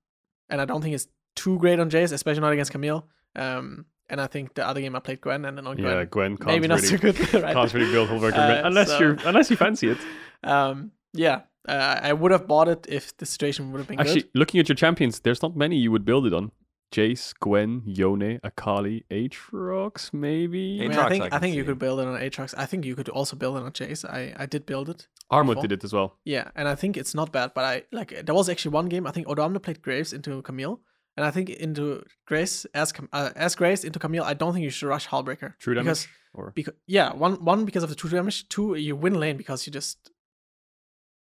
and 0.48 0.60
I 0.60 0.64
don't 0.64 0.82
think 0.82 0.94
it's 0.94 1.06
too 1.36 1.58
great 1.58 1.78
on 1.78 1.88
Jace, 1.90 2.12
especially 2.12 2.40
not 2.40 2.52
against 2.52 2.72
Camille. 2.72 3.06
Um, 3.36 3.86
and 4.10 4.20
I 4.20 4.26
think 4.26 4.54
the 4.54 4.66
other 4.66 4.80
game 4.80 4.94
I 4.96 4.98
played 5.00 5.20
Gwen, 5.20 5.44
and 5.44 5.56
then 5.56 5.66
on 5.66 5.76
Gwen. 5.76 5.86
Yeah, 5.96 6.04
Gwen, 6.04 6.36
can't 6.36 6.46
maybe 6.48 6.66
not 6.68 6.82
really, 6.82 6.88
so 6.88 6.98
good, 6.98 7.34
right? 7.42 7.54
can't 7.54 7.72
really 7.74 7.90
build 7.92 8.08
Hullbreaker 8.08 8.36
Uh, 8.64 8.66
unless 8.66 8.88
so- 8.88 8.98
you're 8.98 9.16
unless 9.24 9.50
you 9.50 9.56
fancy 9.56 9.88
it. 9.90 9.98
Um, 10.42 10.90
yeah, 11.14 11.42
uh, 11.68 12.00
I 12.02 12.12
would 12.12 12.32
have 12.32 12.46
bought 12.46 12.68
it 12.68 12.86
if 12.88 13.16
the 13.16 13.26
situation 13.26 13.72
would 13.72 13.78
have 13.78 13.88
been 13.88 14.00
Actually, 14.00 14.22
good. 14.22 14.30
looking 14.34 14.60
at 14.60 14.68
your 14.68 14.76
champions, 14.76 15.20
there's 15.20 15.42
not 15.42 15.56
many 15.56 15.76
you 15.76 15.90
would 15.90 16.04
build 16.04 16.26
it 16.26 16.34
on. 16.34 16.52
Jace, 16.92 17.34
Gwen, 17.40 17.82
Yone, 17.86 18.38
Akali, 18.44 19.04
Aatrox, 19.10 20.12
maybe. 20.12 20.78
I, 20.80 20.88
mean, 20.88 20.92
Aatrox 20.92 20.98
I 20.98 21.06
I 21.06 21.08
think 21.08 21.24
I, 21.24 21.28
can 21.30 21.40
think 21.40 21.56
you 21.56 21.64
could 21.64 21.78
build 21.78 21.98
it 21.98 22.06
on 22.06 22.20
Aatrox. 22.20 22.54
I 22.56 22.66
think 22.66 22.84
you 22.84 22.94
could 22.94 23.08
also 23.08 23.34
build 23.34 23.56
it 23.56 23.64
on 23.64 23.72
Jace. 23.72 24.04
I, 24.08 24.32
I 24.36 24.46
did 24.46 24.64
build 24.64 24.88
it. 24.88 25.08
Armut 25.32 25.60
did 25.60 25.72
it 25.72 25.82
as 25.82 25.92
well. 25.92 26.18
Yeah, 26.24 26.50
and 26.54 26.68
I 26.68 26.76
think 26.76 26.96
it's 26.96 27.14
not 27.14 27.32
bad. 27.32 27.52
But 27.54 27.64
I 27.64 27.82
like 27.90 28.24
there 28.24 28.34
was 28.34 28.48
actually 28.48 28.72
one 28.72 28.88
game. 28.88 29.06
I 29.06 29.10
think 29.10 29.26
Odoamne 29.26 29.60
played 29.60 29.82
Graves 29.82 30.12
into 30.12 30.40
Camille, 30.42 30.80
and 31.16 31.26
I 31.26 31.30
think 31.30 31.50
into 31.50 32.04
Grace 32.26 32.64
as 32.74 32.92
uh, 33.12 33.30
as 33.34 33.56
Grace 33.56 33.82
into 33.82 33.98
Camille. 33.98 34.22
I 34.22 34.34
don't 34.34 34.52
think 34.52 34.62
you 34.62 34.70
should 34.70 34.86
rush 34.86 35.08
Hullbreaker. 35.08 35.54
True 35.58 35.74
damage. 35.74 35.84
because 35.86 36.08
or 36.34 36.52
because 36.54 36.74
yeah, 36.86 37.12
one 37.12 37.44
one 37.44 37.64
because 37.64 37.82
of 37.82 37.88
the 37.88 37.96
true 37.96 38.10
damage. 38.10 38.48
Two, 38.48 38.74
you 38.74 38.94
win 38.94 39.14
lane 39.14 39.36
because 39.36 39.66
you 39.66 39.72
just 39.72 40.10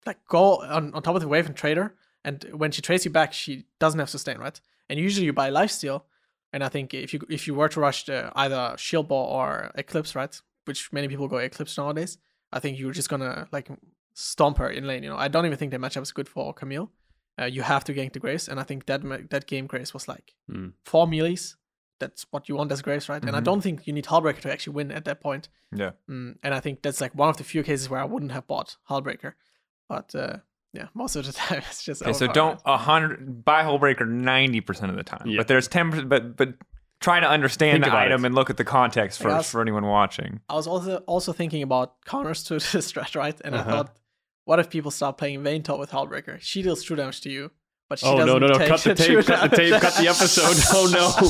like 0.07 0.18
go 0.28 0.57
on, 0.62 0.94
on 0.94 1.02
top 1.02 1.14
of 1.16 1.20
the 1.20 1.28
wave 1.28 1.46
and 1.46 1.57
trade 1.57 1.76
her, 1.76 1.94
and 2.24 2.44
when 2.54 2.70
she 2.72 2.80
trades 2.82 3.04
you 3.04 3.11
back, 3.11 3.32
she 3.32 3.66
doesn't 3.80 3.98
have 4.00 4.11
sustain, 4.11 4.38
right? 4.38 4.61
And 4.88 4.98
usually 4.98 5.26
you 5.26 5.32
buy 5.32 5.50
lifesteal, 5.50 6.02
and 6.52 6.62
I 6.64 6.68
think 6.68 6.94
if 6.94 7.12
you 7.12 7.20
if 7.28 7.46
you 7.46 7.54
were 7.54 7.68
to 7.68 7.80
rush 7.80 8.04
the, 8.07 8.30
either 8.36 8.74
shield 8.78 9.09
ball 9.09 9.26
or 9.32 9.70
eclipse, 9.74 10.14
right, 10.14 10.40
which 10.64 10.92
many 10.92 11.09
people 11.09 11.28
go 11.28 11.38
eclipse 11.38 11.76
nowadays, 11.76 12.18
I 12.52 12.61
think 12.61 12.78
you're 12.78 12.92
just 12.92 13.09
gonna 13.09 13.48
like 13.52 13.68
stomp 14.14 14.59
her 14.59 14.70
in 14.70 14.86
lane. 14.86 15.02
You 15.02 15.11
know, 15.11 15.16
I 15.16 15.28
don't 15.28 15.46
even 15.46 15.59
think 15.59 15.72
the 15.72 15.78
matchup 15.78 16.02
is 16.02 16.12
good 16.12 16.28
for 16.28 16.54
Camille. 16.54 16.90
Uh, 17.38 17.44
you 17.44 17.62
have 17.62 17.84
to 17.84 17.92
gank 17.92 18.12
the 18.14 18.18
Grace, 18.20 18.48
and 18.48 18.59
I 18.59 18.62
think 18.62 18.86
that 18.86 19.02
that 19.30 19.46
game 19.46 19.66
Grace 19.66 19.92
was 19.92 20.09
like 20.09 20.34
Mm. 20.50 20.72
four 20.84 21.07
melees. 21.07 21.57
That's 21.98 22.26
what 22.30 22.48
you 22.48 22.57
want 22.57 22.70
as 22.72 22.82
Grace, 22.82 23.09
right? 23.09 23.22
And 23.22 23.34
I 23.34 23.40
Mhm. 23.40 23.44
don't 23.44 23.61
think 23.62 23.86
you 23.86 23.92
need 23.92 24.04
Hullbreaker 24.07 24.40
to 24.42 24.52
actually 24.52 24.74
win 24.74 24.90
at 24.92 25.04
that 25.07 25.20
point. 25.20 25.48
Yeah. 25.74 25.92
Mm, 26.11 26.36
and 26.42 26.52
I 26.54 26.61
think 26.61 26.82
that's 26.82 27.00
like 27.00 27.14
one 27.14 27.30
of 27.30 27.38
the 27.38 27.44
few 27.44 27.62
cases 27.62 27.88
where 27.88 28.00
I 28.00 28.04
wouldn't 28.04 28.32
have 28.32 28.46
bought 28.46 28.76
Hullbreaker. 28.90 29.32
But 29.89 30.14
uh, 30.14 30.39
yeah, 30.72 30.89
most 30.95 31.16
of 31.16 31.24
the 31.26 31.32
time 31.45 31.62
it's 31.70 31.82
just 31.82 32.03
Okay, 32.03 32.12
so 32.12 32.26
don't 32.26 32.61
a 32.64 32.76
hundred 32.76 33.45
buy 33.45 33.62
Hullbreaker 33.62 34.07
ninety 34.09 34.61
percent 34.61 34.91
of 34.91 34.97
the 34.97 35.05
time. 35.05 35.22
Yeah. 35.26 35.39
But 35.39 35.49
there's 35.49 35.68
ten 35.68 35.91
percent. 35.91 36.09
But 36.09 36.37
but 36.37 36.55
trying 37.01 37.22
to 37.22 37.28
understand 37.28 37.82
Think 37.82 37.93
the 37.93 37.99
item 37.99 38.24
it. 38.24 38.26
and 38.28 38.34
look 38.34 38.49
at 38.51 38.57
the 38.57 38.64
context 38.64 39.20
Like, 39.20 39.28
first 39.30 39.37
was- 39.39 39.51
for 39.51 39.61
anyone 39.61 39.84
watching. 39.87 40.41
I 40.49 40.55
was 40.55 40.66
also 40.66 40.97
also 41.07 41.32
thinking 41.32 41.62
about 41.62 41.95
counters 42.05 42.43
to 42.45 42.55
the 42.55 42.61
strat, 42.61 43.14
right? 43.16 43.39
And 43.45 43.55
Uh-huh. 43.55 43.68
I 43.68 43.72
thought, 43.72 43.97
what 44.45 44.59
if 44.61 44.70
people 44.70 44.91
start 44.91 45.18
playing 45.18 45.43
Vayne 45.43 45.62
top 45.62 45.78
with 45.78 45.91
Hullbreaker? 45.91 46.39
She 46.41 46.62
deals 46.62 46.82
true 46.82 46.97
damage 46.97 47.20
to 47.22 47.30
you, 47.30 47.51
but 47.89 47.99
she 47.99 48.07
Oh 48.07 48.16
doesn't 48.16 48.26
no 48.26 48.39
no 48.39 48.47
no! 48.53 48.59
take 48.59 48.68
Cut 48.68 48.80
the 48.80 48.95
true 48.95 49.16
tape! 49.22 49.26
Cut 49.26 49.51
the 49.51 49.57
tape! 49.57 49.80
Cut 49.80 49.95
the 49.97 50.09
episode! 50.09 50.57
Oh 50.74 50.87
no! 50.93 51.28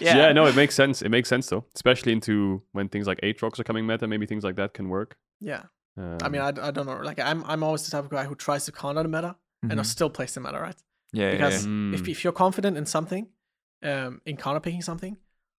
Yeah. 0.00 0.16
yeah, 0.16 0.32
no, 0.32 0.46
it 0.46 0.54
makes 0.56 0.74
sense. 0.74 1.00
It 1.02 1.08
makes 1.08 1.28
sense 1.28 1.48
though, 1.48 1.64
especially 1.74 2.12
into 2.12 2.62
when 2.72 2.88
things 2.88 3.06
like 3.06 3.20
Aatrox 3.22 3.58
are 3.58 3.64
coming 3.64 3.86
meta. 3.86 4.06
Maybe 4.06 4.26
things 4.26 4.44
like 4.44 4.56
that 4.56 4.74
can 4.74 4.88
work. 4.88 5.16
Yeah, 5.40 5.62
Um, 5.96 6.18
I 6.22 6.28
mean, 6.28 6.40
I, 6.40 6.48
I 6.48 6.70
don't 6.70 6.86
know. 6.86 6.98
Like, 7.02 7.18
I'm 7.20 7.44
I'm 7.44 7.62
always 7.62 7.84
the 7.84 7.90
type 7.92 8.04
of 8.04 8.10
guy 8.10 8.24
who 8.24 8.34
tries 8.34 8.64
to 8.66 8.72
counter 8.72 9.02
the 9.02 9.08
meta 9.08 9.36
and 9.70 9.80
I 9.80 9.82
still 9.84 10.10
plays 10.10 10.34
the 10.34 10.40
meta, 10.40 10.60
right? 10.60 10.76
Yeah, 11.12 11.26
yeah, 11.26 11.30
because 11.32 11.54
yeah. 11.66 11.94
if, 11.94 12.02
Mm. 12.02 12.08
if 12.10 12.24
you're 12.24 12.32
confident 12.34 12.76
in 12.76 12.86
something, 12.86 13.28
um, 13.82 14.20
in 14.26 14.36
counter 14.36 14.60
picking 14.60 14.82
something, 14.82 15.16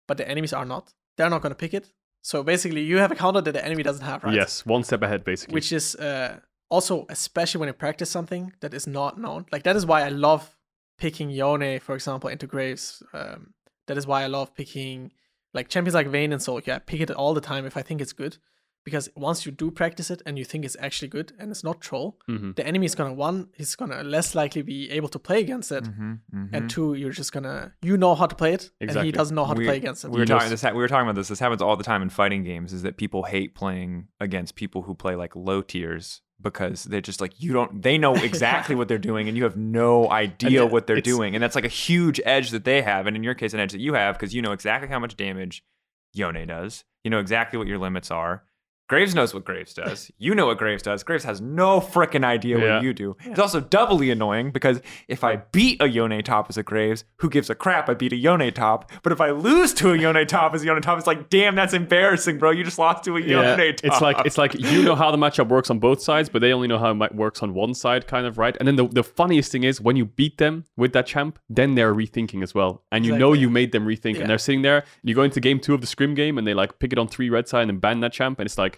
but 0.08 0.16
the 0.18 0.28
enemies 0.28 0.52
are 0.52 0.64
not, 0.66 0.92
they're 1.16 1.30
not 1.30 1.40
going 1.42 1.52
to 1.52 1.56
pick 1.56 1.72
it. 1.74 1.92
So 2.20 2.42
basically, 2.42 2.82
you 2.82 2.98
have 2.98 3.12
a 3.12 3.14
counter 3.14 3.40
that 3.40 3.52
the 3.52 3.64
enemy 3.64 3.82
doesn't 3.82 4.04
have, 4.04 4.24
right? 4.24 4.34
yes, 4.34 4.66
one 4.66 4.82
step 4.84 5.02
ahead 5.02 5.24
basically. 5.24 5.54
Which 5.54 5.72
is 5.72 5.94
uh, 5.96 6.40
also, 6.68 7.06
especially 7.08 7.60
when 7.60 7.68
you 7.68 7.72
practice 7.74 8.10
something 8.10 8.52
that 8.60 8.74
is 8.74 8.86
not 8.86 9.18
known. 9.18 9.46
Like, 9.52 9.62
that 9.62 9.76
is 9.76 9.86
why 9.86 10.02
I 10.02 10.08
love 10.08 10.56
picking 10.98 11.30
Yone, 11.30 11.78
for 11.80 11.94
example, 11.94 12.28
into 12.30 12.46
Graves. 12.46 13.02
Um, 13.12 13.54
that 13.86 13.96
is 13.96 14.06
why 14.06 14.22
I 14.22 14.26
love 14.26 14.54
picking, 14.54 15.12
like, 15.52 15.68
champions 15.68 15.94
like 15.94 16.08
Vayne 16.08 16.32
and 16.32 16.42
Soul. 16.42 16.60
Yeah, 16.66 16.76
I 16.76 16.78
pick 16.80 17.00
it 17.00 17.10
all 17.10 17.34
the 17.34 17.40
time 17.40 17.64
if 17.66 17.76
I 17.76 17.82
think 17.82 18.00
it's 18.00 18.12
good. 18.12 18.38
Because 18.84 19.08
once 19.16 19.46
you 19.46 19.52
do 19.52 19.70
practice 19.70 20.10
it 20.10 20.20
and 20.26 20.38
you 20.38 20.44
think 20.44 20.64
it's 20.64 20.76
actually 20.78 21.08
good 21.08 21.32
and 21.38 21.50
it's 21.50 21.64
not 21.64 21.80
troll, 21.80 22.18
Mhm. 22.28 22.54
the 22.54 22.66
enemy 22.66 22.84
is 22.84 22.94
gonna 22.94 23.14
one, 23.14 23.48
he's 23.56 23.74
gonna 23.76 24.02
less 24.02 24.34
likely 24.34 24.60
be 24.62 24.90
able 24.90 25.08
to 25.08 25.18
play 25.18 25.40
against 25.40 25.72
it, 25.72 25.84
Mhm, 25.84 26.20
mhm. 26.34 26.48
and 26.52 26.68
two, 26.68 26.92
you're 26.94 27.10
just 27.22 27.32
gonna 27.32 27.72
you 27.82 27.96
know 27.96 28.14
how 28.14 28.26
to 28.26 28.34
play 28.36 28.52
it, 28.52 28.70
and 28.80 28.90
he 29.00 29.10
doesn't 29.10 29.34
know 29.34 29.46
how 29.46 29.54
to 29.54 29.62
play 29.62 29.78
against 29.78 30.04
it. 30.04 30.10
we 30.10 30.20
were 30.20 30.26
talking 30.26 30.52
s- 30.52 30.60
this. 30.60 30.72
We 30.72 30.78
were 30.78 30.88
talking 30.88 31.06
about 31.08 31.14
this. 31.16 31.28
This 31.28 31.38
happens 31.40 31.62
all 31.62 31.76
the 31.76 31.84
time 31.84 32.02
in 32.02 32.10
fighting 32.10 32.44
games. 32.44 32.72
Is 32.74 32.82
that 32.82 32.96
people 32.98 33.22
hate 33.24 33.54
playing 33.54 34.08
against 34.20 34.54
people 34.54 34.82
who 34.82 34.94
play 34.94 35.14
like 35.16 35.34
low 35.34 35.62
tiers 35.62 36.20
because 36.42 36.84
they're 36.84 37.00
just 37.00 37.22
like 37.22 37.40
you 37.40 37.54
don't. 37.54 37.80
They 37.80 37.96
know 37.96 38.14
exactly 38.16 38.74
what 38.78 38.88
they're 38.88 38.98
doing, 38.98 39.28
and 39.28 39.36
you 39.38 39.44
have 39.44 39.56
no 39.56 40.10
idea 40.10 40.64
it- 40.66 40.70
what 40.70 40.86
they're 40.86 41.00
doing, 41.00 41.34
and 41.34 41.42
that's 41.42 41.54
like 41.54 41.64
a 41.64 41.68
huge 41.86 42.20
edge 42.26 42.50
that 42.50 42.64
they 42.64 42.82
have, 42.82 43.06
and 43.06 43.16
in 43.16 43.22
your 43.24 43.34
case, 43.34 43.54
an 43.54 43.60
edge 43.60 43.72
that 43.72 43.80
you 43.80 43.94
have 43.94 44.16
because 44.16 44.34
you 44.34 44.42
know 44.42 44.52
exactly 44.52 44.90
how 44.90 44.98
much 44.98 45.16
damage 45.16 45.64
Yone 46.12 46.46
does. 46.46 46.84
You 47.02 47.10
know 47.10 47.18
exactly 47.18 47.58
what 47.58 47.66
your 47.66 47.78
limits 47.78 48.10
are. 48.10 48.44
Graves 48.86 49.14
knows 49.14 49.32
what 49.32 49.44
Graves 49.46 49.72
does. 49.72 50.10
You 50.18 50.34
know 50.34 50.46
what 50.46 50.58
Graves 50.58 50.82
does. 50.82 51.02
Graves 51.02 51.24
has 51.24 51.40
no 51.40 51.80
freaking 51.80 52.22
idea 52.22 52.58
Yeah. 52.58 52.74
what 52.74 52.82
you 52.84 52.92
do. 52.92 53.16
It's 53.24 53.38
also 53.38 53.60
doubly 53.60 54.10
annoying 54.10 54.50
because 54.50 54.82
if 55.08 55.24
I 55.24 55.36
beat 55.52 55.80
a 55.80 55.88
Yone 55.88 56.22
top 56.22 56.46
as 56.50 56.58
a 56.58 56.62
Graves, 56.62 57.04
who 57.16 57.30
gives 57.30 57.48
a 57.48 57.54
crap? 57.54 57.88
I 57.88 57.94
beat 57.94 58.12
a 58.12 58.16
Yone 58.16 58.52
top. 58.52 58.92
But 59.02 59.12
if 59.12 59.22
I 59.22 59.30
lose 59.30 59.72
to 59.74 59.92
a 59.92 59.98
Yone 59.98 60.26
top 60.26 60.54
as 60.54 60.62
a 60.62 60.66
Yone 60.66 60.82
top, 60.82 60.98
it's 60.98 61.06
like, 61.06 61.30
damn, 61.30 61.54
that's 61.54 61.72
embarrassing, 61.72 62.36
bro. 62.36 62.50
You 62.50 62.62
just 62.62 62.78
lost 62.78 63.04
to 63.04 63.16
a 63.16 63.20
Yeah, 63.22 63.56
Yone 63.56 63.56
top. 63.76 63.84
it's 63.84 64.00
like 64.02 64.26
it's 64.26 64.36
like 64.36 64.52
you 64.60 64.82
know 64.82 64.94
how 64.94 65.10
the 65.10 65.16
matchup 65.16 65.48
works 65.48 65.70
on 65.70 65.78
both 65.78 66.02
sides, 66.02 66.28
but 66.28 66.40
they 66.42 66.52
only 66.52 66.68
know 66.68 66.78
how 66.78 66.90
it 66.94 67.14
works 67.14 67.42
on 67.42 67.54
one 67.54 67.72
side, 67.72 68.06
kind 68.06 68.26
of 68.26 68.36
right. 68.36 68.54
And 68.58 68.68
then 68.68 68.76
the, 68.76 68.86
the 68.86 69.02
funniest 69.02 69.50
thing 69.50 69.64
is 69.64 69.80
when 69.80 69.96
you 69.96 70.04
beat 70.04 70.36
them 70.36 70.64
with 70.76 70.92
that 70.92 71.06
champ, 71.06 71.38
then 71.48 71.74
they're 71.74 71.94
rethinking 71.94 72.42
as 72.42 72.54
well, 72.54 72.82
and 72.92 73.06
you 73.06 73.16
know 73.16 73.32
you 73.32 73.48
made 73.48 73.72
them 73.72 73.86
rethink, 73.86 74.16
Yeah. 74.16 74.20
and 74.22 74.30
they're 74.30 74.36
sitting 74.38 74.60
there. 74.60 74.78
And 74.80 75.08
you 75.08 75.14
go 75.14 75.22
into 75.22 75.40
game 75.40 75.58
two 75.58 75.72
of 75.72 75.80
the 75.80 75.86
scrim 75.86 76.14
game, 76.14 76.36
and 76.36 76.46
they 76.46 76.52
like 76.52 76.78
pick 76.78 76.92
it 76.92 76.98
on 76.98 77.08
three 77.08 77.30
red 77.30 77.48
side 77.48 77.70
and 77.70 77.80
ban 77.80 78.00
that 78.00 78.12
champ, 78.12 78.38
and 78.38 78.46
it's 78.46 78.58
like, 78.58 78.73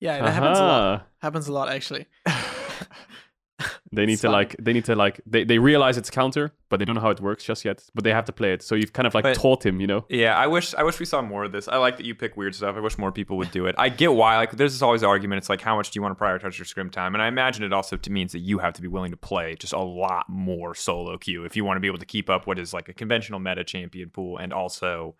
yeah, 0.00 0.20
that 0.22 0.32
happens 0.34 0.58
a 0.58 0.62
lot. 0.62 0.94
Uh-huh. 0.94 1.04
Happens 1.22 1.48
a 1.48 1.52
lot 1.52 1.68
actually. 1.68 2.06
they 3.92 4.04
need 4.04 4.14
It's 4.14 4.22
to 4.22 4.26
fine. 4.28 4.32
like 4.32 4.56
they 4.58 4.74
need 4.74 4.84
to 4.84 4.94
like 4.94 5.18
they, 5.24 5.42
they 5.44 5.58
realize 5.58 5.96
it's 5.96 6.10
counter, 6.10 6.52
but 6.68 6.78
they 6.78 6.84
don't 6.84 6.94
know 6.94 7.00
how 7.00 7.08
it 7.08 7.20
works 7.22 7.42
just 7.42 7.64
yet. 7.64 7.82
But 7.94 8.04
they 8.04 8.10
have 8.10 8.26
to 8.26 8.32
play 8.32 8.52
it, 8.52 8.62
so 8.62 8.74
you've 8.74 8.92
kind 8.92 9.06
of 9.06 9.14
like 9.14 9.22
But- 9.22 9.36
taught 9.36 9.64
him, 9.64 9.80
you 9.80 9.86
know. 9.86 10.04
Yeah, 10.10 10.36
I 10.36 10.46
wish 10.46 10.74
I 10.74 10.82
wish 10.82 10.98
we 11.00 11.06
saw 11.06 11.22
more 11.22 11.44
of 11.44 11.52
this. 11.52 11.66
I 11.66 11.78
like 11.78 11.96
that 11.96 12.04
you 12.04 12.14
pick 12.14 12.36
weird 12.36 12.54
stuff. 12.54 12.76
I 12.76 12.80
wish 12.80 12.98
more 12.98 13.12
people 13.12 13.38
would 13.38 13.50
do 13.52 13.64
it. 13.64 13.74
I 13.78 13.88
get 13.88 14.12
why. 14.12 14.36
Like, 14.36 14.52
there's 14.52 14.82
always 14.82 15.00
the 15.00 15.06
argument. 15.06 15.38
It's 15.38 15.48
like, 15.48 15.62
how 15.62 15.74
much 15.76 15.90
do 15.90 15.96
you 15.98 16.02
want 16.02 16.18
to 16.18 16.22
prioritize 16.22 16.58
your 16.58 16.66
scrim 16.66 16.90
time? 16.90 17.14
And 17.14 17.22
I 17.22 17.28
imagine 17.28 17.64
it 17.64 17.72
also 17.72 17.96
t- 17.96 18.10
means 18.10 18.32
that 18.32 18.40
you 18.40 18.58
have 18.58 18.74
to 18.74 18.82
be 18.82 18.88
willing 18.88 19.12
to 19.12 19.16
play 19.16 19.54
just 19.58 19.72
a 19.72 19.78
lot 19.80 20.26
more 20.28 20.74
solo 20.74 21.16
queue 21.16 21.44
if 21.44 21.56
you 21.56 21.64
want 21.64 21.76
to 21.76 21.80
be 21.80 21.86
able 21.88 21.98
to 21.98 22.06
keep 22.06 22.28
up 22.28 22.46
what 22.46 22.58
is 22.58 22.74
like 22.74 22.90
a 22.90 22.92
conventional 22.92 23.40
meta 23.40 23.64
champion 23.64 24.10
pool 24.10 24.36
and 24.36 24.52
also 24.52 25.14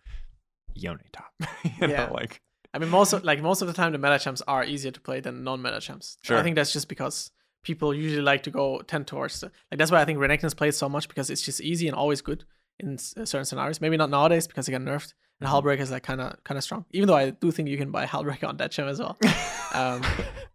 Yone 0.74 1.01
top. 1.12 1.32
you 1.64 1.70
Yeah. 1.80 2.07
know, 2.09 2.12
like 2.12 2.42
I 2.77 2.79
mean, 2.79 2.91
most 2.91 3.12
of, 3.12 3.24
like 3.24 3.41
most 3.43 3.62
of 3.62 3.68
the 3.68 3.74
time, 3.74 3.91
the 3.93 3.99
meta 3.99 4.18
champs 4.18 4.43
are 4.47 4.62
easier 4.64 4.91
to 4.93 5.01
play 5.01 5.20
than 5.20 5.43
non-meta 5.43 5.81
champs. 5.81 6.18
Sure. 6.22 6.39
I 6.39 6.43
think 6.43 6.55
that's 6.57 6.72
just 6.72 6.89
because 6.89 7.31
people 7.64 7.93
usually 7.95 8.22
like 8.22 8.43
to 8.45 8.51
go 8.51 8.81
tend 8.83 9.07
towards 9.09 9.41
the, 9.41 9.51
like 9.70 9.79
that's 9.79 9.91
why 9.91 10.01
I 10.01 10.05
think 10.05 10.18
Renekton's 10.20 10.55
plays 10.55 10.77
so 10.77 10.89
much 10.89 11.09
because 11.09 11.31
it's 11.31 11.43
just 11.43 11.61
easy 11.61 11.89
and 11.89 11.97
always 11.97 12.20
good 12.20 12.45
in 12.79 12.95
uh, 12.95 13.24
certain 13.24 13.45
scenarios. 13.45 13.81
Maybe 13.81 13.97
not 13.97 14.11
nowadays 14.11 14.47
because 14.47 14.66
they 14.66 14.72
got 14.72 14.83
nerfed. 14.83 15.14
And 15.41 15.49
Mm-hmm. 15.51 15.55
Hullbreaker 15.68 15.81
is 15.81 15.91
like 15.91 16.03
kind 16.03 16.20
of 16.20 16.43
kind 16.45 16.57
of 16.57 16.64
strong. 16.64 16.85
Even 16.93 17.09
though 17.09 17.16
I 17.16 17.31
do 17.31 17.51
think 17.51 17.68
you 17.68 17.77
can 17.77 17.91
buy 17.91 18.07
Hullbreaker 18.07 18.49
on 18.49 18.57
that 18.59 18.70
champ 18.70 18.89
as 18.89 18.99
well. 19.01 19.18
um, 19.74 20.03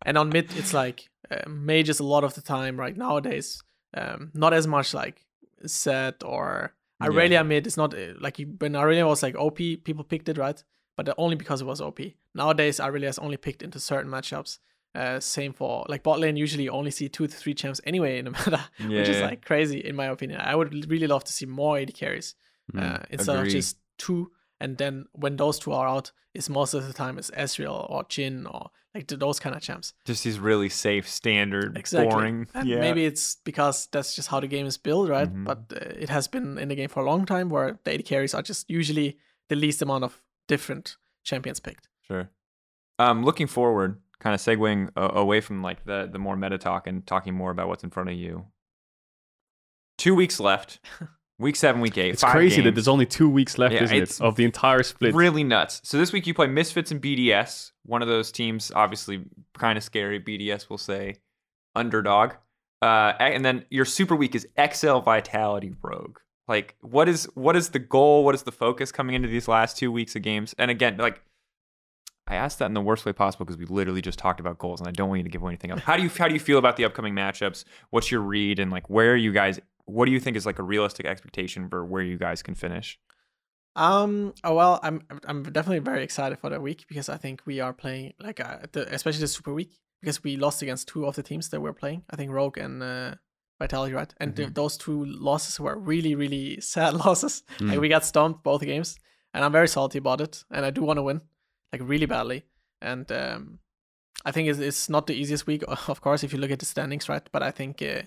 and 0.06 0.18
on 0.18 0.30
mid, 0.30 0.46
it's 0.58 0.74
like 0.74 1.08
uh, 1.30 1.48
mages 1.48 2.00
a 2.00 2.04
lot 2.04 2.24
of 2.24 2.34
the 2.34 2.42
time 2.42 2.80
right 2.80 2.96
nowadays. 2.98 3.62
Um, 3.94 4.32
not 4.34 4.54
as 4.54 4.66
much 4.68 4.94
like 4.94 5.26
Sett 5.66 6.24
or 6.24 6.74
Yeah. 7.00 7.08
Irelia 7.10 7.46
mid. 7.46 7.68
It's 7.68 7.78
not 7.78 7.94
uh, 7.94 8.14
like 8.20 8.40
you- 8.40 8.56
when 8.60 8.74
Irelia 8.74 9.06
was 9.08 9.22
like 9.22 9.36
OP, 9.36 9.58
people 9.84 10.04
picked 10.04 10.30
it 10.30 10.38
right, 10.38 10.64
but 10.98 11.14
only 11.18 11.36
because 11.36 11.62
it 11.62 11.66
was 11.66 11.82
OP. 11.82 12.00
Nowadays, 12.36 12.80
Irelia 12.80 13.10
is 13.10 13.20
only 13.20 13.38
picked 13.38 13.62
into 13.64 13.80
certain 13.80 14.12
matchups. 14.12 14.60
Uh, 14.94 15.20
same 15.22 15.54
for 15.54 15.86
like 15.88 16.04
bot 16.04 16.20
lane. 16.20 16.36
Usually, 16.36 16.68
only 16.68 16.92
see 16.92 17.08
two 17.08 17.26
to 17.28 17.34
three 17.36 17.54
champs 17.54 17.80
anyway 17.86 18.20
in 18.20 18.28
a 18.28 18.32
meta, 18.38 18.62
which 18.80 19.08
is 19.10 19.22
like 19.22 19.46
crazy 19.46 19.80
in 19.80 19.96
my 19.96 20.08
opinion. 20.08 20.42
I 20.42 20.54
would 20.56 20.89
really 20.92 21.08
love 21.08 21.24
to 21.24 21.32
see 21.34 21.46
more 21.46 21.78
AD 21.78 21.94
carries 21.94 22.36
uh, 22.78 23.00
instead 23.10 23.36
agreed. 23.38 23.48
of 23.48 23.54
just 23.54 23.78
two. 23.98 24.32
And 24.60 24.78
then 24.78 25.06
when 25.14 25.38
those 25.38 25.58
two 25.60 25.72
are 25.72 25.88
out, 25.88 26.12
it's 26.34 26.50
most 26.50 26.74
of 26.74 26.86
the 26.86 26.94
time 26.94 27.18
it's 27.18 27.32
Ezreal 27.32 27.89
or 27.89 28.04
Jhin 28.04 28.46
or 28.54 28.70
like 28.94 29.08
those 29.08 29.39
kind 29.39 29.56
of 29.56 29.62
champs. 29.62 29.94
just 30.06 30.26
these 30.26 30.38
really 30.39 30.68
safe, 30.70 31.08
standard, 31.08 31.78
Exactly. 31.78 32.10
boring. 32.12 32.48
And 32.54 32.68
yeah. 32.68 32.80
Maybe 32.82 33.06
it's 33.06 33.38
because 33.46 33.88
that's 33.94 34.14
just 34.14 34.28
how 34.28 34.42
the 34.42 34.48
game 34.48 34.66
is 34.66 34.78
built, 34.78 35.10
right? 35.10 35.34
Mhm. 35.34 35.46
But 35.46 35.60
uh, 35.74 35.86
it 35.98 36.10
has 36.10 36.28
been 36.28 36.58
in 36.58 36.68
the 36.68 36.76
game 36.76 36.89
for 36.89 37.02
a 37.02 37.06
long 37.06 37.26
time 37.26 37.48
where 37.50 37.80
the 37.86 37.94
AD 37.94 38.04
carries 38.06 38.34
are 38.34 38.42
just 38.42 38.70
usually 38.70 39.18
the 39.48 39.56
least 39.56 39.82
amount 39.82 40.04
of 40.04 40.22
different 40.52 40.97
champions 41.24 41.62
picked. 41.62 41.88
Sure. 42.06 42.30
Um, 42.99 43.24
looking 43.24 43.47
forward, 43.47 44.02
kind 44.20 44.34
of 44.36 44.41
segueing 44.41 44.89
uh, 44.97 45.12
away 45.14 45.39
from 45.39 45.64
like 45.64 45.86
the 45.86 46.10
the 46.12 46.20
more 46.20 46.36
meta 46.36 46.58
talk 46.58 46.88
and 46.88 47.08
talking 47.08 47.34
more 47.34 47.52
about 47.52 47.70
what's 47.70 47.86
in 47.86 47.89
front 47.89 48.10
of 48.10 48.16
you. 48.16 48.45
Two 49.97 50.14
weeks 50.14 50.39
left. 50.39 50.80
Week 51.39 51.56
seven, 51.56 51.82
week 51.82 51.97
eight. 51.97 52.14
It's 52.14 52.22
five 52.22 52.34
crazy 52.34 52.62
that 52.62 52.76
there's 52.76 52.88
only 52.88 53.08
two 53.08 53.28
weeks 53.28 53.58
left, 53.58 53.74
Yeah, 53.74 53.82
isn't 53.86 53.97
it, 53.97 54.22
of 54.22 54.36
the 54.36 54.45
entire 54.45 54.84
split? 54.84 55.16
really 55.16 55.43
nuts. 55.43 55.82
So 55.84 55.97
this 55.97 56.14
week 56.14 56.28
you 56.28 56.36
play 56.36 56.45
Misfits 56.45 56.91
and 56.91 57.02
BDS. 57.02 57.72
One 57.84 58.04
of 58.04 58.08
those 58.08 58.32
teams, 58.32 58.72
obviously, 58.76 59.24
kind 59.58 59.76
of 59.76 59.84
scary. 59.84 60.20
BDS 60.20 60.70
will 60.70 60.78
say 60.78 61.16
underdog. 61.74 62.34
Uh, 62.80 63.14
and 63.20 63.43
then 63.43 63.66
your 63.72 63.86
super 63.86 64.16
week 64.16 64.36
is 64.36 64.47
XL 64.72 64.99
Vitality 64.99 65.74
Rogue. 65.82 66.20
Like, 66.52 66.76
what 66.82 67.08
is 67.08 67.30
what 67.34 67.56
is 67.56 67.70
the 67.70 67.80
goal? 67.80 68.26
What 68.26 68.36
is 68.36 68.43
the 68.43 68.52
focus 68.52 68.91
coming 68.91 69.16
into 69.16 69.30
these 69.30 69.47
last 69.47 69.78
two 69.78 69.89
weeks 69.89 70.18
of 70.18 70.22
games? 70.22 70.54
And 70.58 70.70
again, 70.70 70.97
like, 70.97 71.22
I 72.28 72.36
asked 72.36 72.60
that 72.60 72.66
in 72.66 72.74
the 72.74 72.82
worst 72.82 73.06
way 73.06 73.14
possible 73.14 73.45
because 73.45 73.58
we 73.58 73.66
literally 73.66 74.02
just 74.02 74.20
talked 74.20 74.41
about 74.41 74.58
goals, 74.58 74.82
and 74.82 74.89
I 74.89 74.91
don't 74.91 75.08
want 75.08 75.20
you 75.20 75.24
to 75.24 75.30
give 75.30 75.41
away 75.41 75.52
anything 75.52 75.72
else. 75.72 75.80
How 75.80 75.95
do 75.95 76.04
you 76.04 76.10
how 76.10 76.28
do 76.28 76.34
you 76.34 76.41
feel 76.41 76.58
about 76.58 76.76
the 76.76 76.84
upcoming 76.84 77.14
matchups? 77.14 77.64
What's 77.91 78.12
your 78.12 78.20
read, 78.20 78.60
and 78.60 78.70
like, 78.70 78.89
where 78.89 79.14
are 79.14 79.16
you 79.16 79.32
guys? 79.32 79.62
What 79.86 80.08
do 80.08 80.12
you 80.12 80.20
think 80.20 80.36
is 80.36 80.45
like 80.45 80.60
a 80.60 80.64
realistic 80.64 81.06
expectation 81.06 81.70
for 81.70 81.86
where 81.86 82.04
you 82.04 82.18
guys 82.18 82.43
can 82.43 82.54
finish? 82.54 82.99
Um. 83.78 84.34
Oh 84.43 84.54
well, 84.54 84.82
I'm 84.84 85.04
I'm 85.24 85.43
definitely 85.43 85.80
very 85.80 86.04
excited 86.04 86.38
for 86.38 86.49
that 86.49 86.62
week 86.62 86.84
because 86.89 87.08
I 87.08 87.16
think 87.16 87.43
we 87.45 87.62
are 87.62 87.72
playing 87.72 88.12
like 88.20 88.41
uh, 88.41 88.58
the, 88.74 88.93
especially 88.93 89.22
the 89.22 89.30
super 89.30 89.54
week 89.54 89.80
because 90.02 90.22
we 90.22 90.36
lost 90.36 90.62
against 90.62 90.89
two 90.89 91.06
of 91.06 91.16
the 91.16 91.24
teams 91.24 91.47
that 91.47 91.62
we're 91.62 91.72
playing. 91.72 92.04
I 92.10 92.18
think 92.18 92.30
Rogue 92.30 92.58
and 92.58 92.84
uh, 92.84 93.16
Vitality, 93.66 93.93
right? 93.93 94.14
And 94.22 94.36
th- 94.36 94.53
those 94.53 94.78
two 94.78 94.99
losses 95.30 95.59
were 95.59 95.76
really 95.91 96.14
really 96.24 96.59
sad 96.74 96.93
losses. 97.05 97.43
Like 97.59 97.78
Mm. 97.78 97.82
we 97.82 97.89
got 97.95 98.05
stomped 98.05 98.43
both 98.43 98.62
games, 98.62 98.89
and 99.34 99.43
I'm 99.45 99.51
very 99.59 99.68
salty 99.68 99.97
about 99.99 100.22
it. 100.22 100.43
And 100.51 100.66
I 100.66 100.72
do 100.72 100.82
want 100.88 100.97
to 100.97 101.03
win, 101.09 101.22
like 101.72 101.82
really 101.91 102.07
badly. 102.07 102.39
And 102.82 103.12
um, 103.12 103.59
I 104.28 104.32
think 104.32 104.49
it's, 104.49 104.59
it's 104.59 104.89
not 104.89 105.05
the 105.07 105.14
easiest 105.22 105.47
week, 105.47 105.64
of 105.93 105.99
course, 106.01 106.24
if 106.26 106.34
you 106.34 106.39
look 106.39 106.51
at 106.51 106.59
the 106.59 106.66
standings, 106.66 107.09
right? 107.09 107.28
But 107.32 107.43
I 107.43 107.51
think 107.51 107.82
uh, 107.82 108.01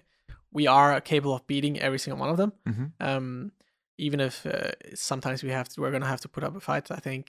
we 0.53 0.67
are 0.69 1.01
capable 1.01 1.35
of 1.35 1.47
beating 1.47 1.79
every 1.81 1.99
single 1.99 2.21
one 2.21 2.31
of 2.31 2.37
them 2.37 2.53
Mhm. 2.69 2.93
um, 3.01 3.53
even 3.99 4.21
if 4.21 4.45
uh, 4.47 4.73
sometimes 4.95 5.43
we 5.45 5.51
have 5.51 5.69
to, 5.69 5.81
we're 5.81 5.93
gonna 5.93 6.07
have 6.15 6.21
to 6.23 6.29
put 6.29 6.45
up 6.45 6.57
a 6.57 6.61
fight. 6.61 6.91
I 6.91 7.01
think 7.01 7.25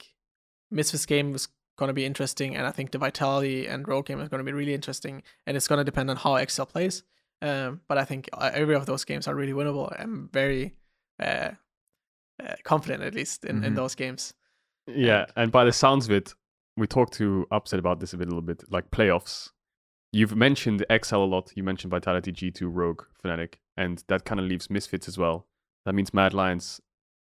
Misfits 0.70 1.06
game 1.06 1.32
was 1.32 1.48
gonna 1.78 1.92
be 1.92 2.04
interesting, 2.04 2.56
and 2.56 2.66
I 2.66 2.72
think 2.72 2.90
the 2.90 2.98
Vitality 2.98 3.66
and 3.68 3.86
Rogue 3.86 4.06
game 4.06 4.20
is 4.20 4.28
gonna 4.28 4.42
be 4.50 4.52
really 4.52 4.74
interesting, 4.74 5.22
and 5.46 5.56
it's 5.56 5.68
gonna 5.68 5.84
depend 5.84 6.10
on 6.10 6.16
how 6.16 6.34
Excel 6.36 6.66
plays. 6.66 7.02
Um, 7.42 7.80
but 7.88 7.98
I 7.98 8.04
think 8.04 8.28
uh, 8.32 8.50
every 8.54 8.74
of 8.74 8.86
those 8.86 9.04
games 9.04 9.28
are 9.28 9.34
really 9.34 9.52
winnable. 9.52 9.94
I'm 10.00 10.28
very 10.32 10.74
uh, 11.20 11.50
uh, 12.42 12.54
confident, 12.64 13.02
at 13.02 13.14
least 13.14 13.44
in, 13.44 13.64
in 13.64 13.72
Mhm. 13.72 13.76
those 13.76 13.94
games. 13.94 14.34
Yeah, 14.86 15.26
and 15.36 15.50
by 15.50 15.64
the 15.64 15.72
sounds 15.72 16.06
of 16.06 16.12
it, 16.12 16.34
we 16.76 16.86
talked 16.86 17.14
to 17.14 17.46
Upset 17.50 17.78
about 17.78 18.00
this 18.00 18.12
a 18.12 18.16
bit, 18.18 18.26
a 18.28 18.30
little 18.30 18.42
bit, 18.42 18.64
like 18.70 18.90
playoffs. 18.90 19.50
You've 20.12 20.36
mentioned 20.36 20.84
XL 20.90 21.16
a 21.16 21.24
lot. 21.24 21.52
You 21.56 21.62
mentioned 21.62 21.90
Vitality, 21.90 22.32
G2, 22.32 22.68
Rogue, 22.70 23.02
Fnatic, 23.22 23.54
and 23.76 24.02
that 24.08 24.24
kind 24.24 24.38
of 24.40 24.46
leaves 24.46 24.70
Misfits 24.70 25.08
as 25.08 25.18
well. 25.18 25.46
That 25.84 25.94
means 25.94 26.12
Mad 26.14 26.32
Lions 26.34 26.80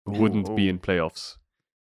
wouldn't 0.05 0.49
Ooh. 0.49 0.55
be 0.55 0.67
in 0.69 0.79
playoffs. 0.79 1.37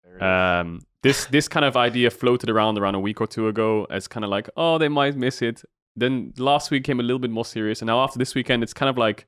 There 0.03 0.13
it 0.13 0.17
is. 0.17 0.21
Um, 0.21 0.81
this 1.03 1.25
this 1.25 1.47
kind 1.47 1.65
of 1.65 1.75
idea 1.77 2.09
floated 2.09 2.49
around 2.49 2.77
around 2.79 2.95
a 2.95 2.99
week 2.99 3.21
or 3.21 3.27
two 3.27 3.47
ago 3.47 3.85
as 3.89 4.07
kind 4.07 4.23
of 4.23 4.29
like, 4.29 4.49
oh, 4.57 4.77
they 4.77 4.87
might 4.89 5.15
miss 5.15 5.41
it. 5.41 5.63
Then 5.95 6.33
last 6.37 6.71
week 6.71 6.83
came 6.83 6.99
a 6.99 7.03
little 7.03 7.19
bit 7.19 7.31
more 7.31 7.45
serious, 7.45 7.81
and 7.81 7.87
now 7.87 8.01
after 8.01 8.19
this 8.19 8.35
weekend, 8.35 8.63
it's 8.63 8.73
kind 8.73 8.89
of 8.89 8.97
like, 8.97 9.27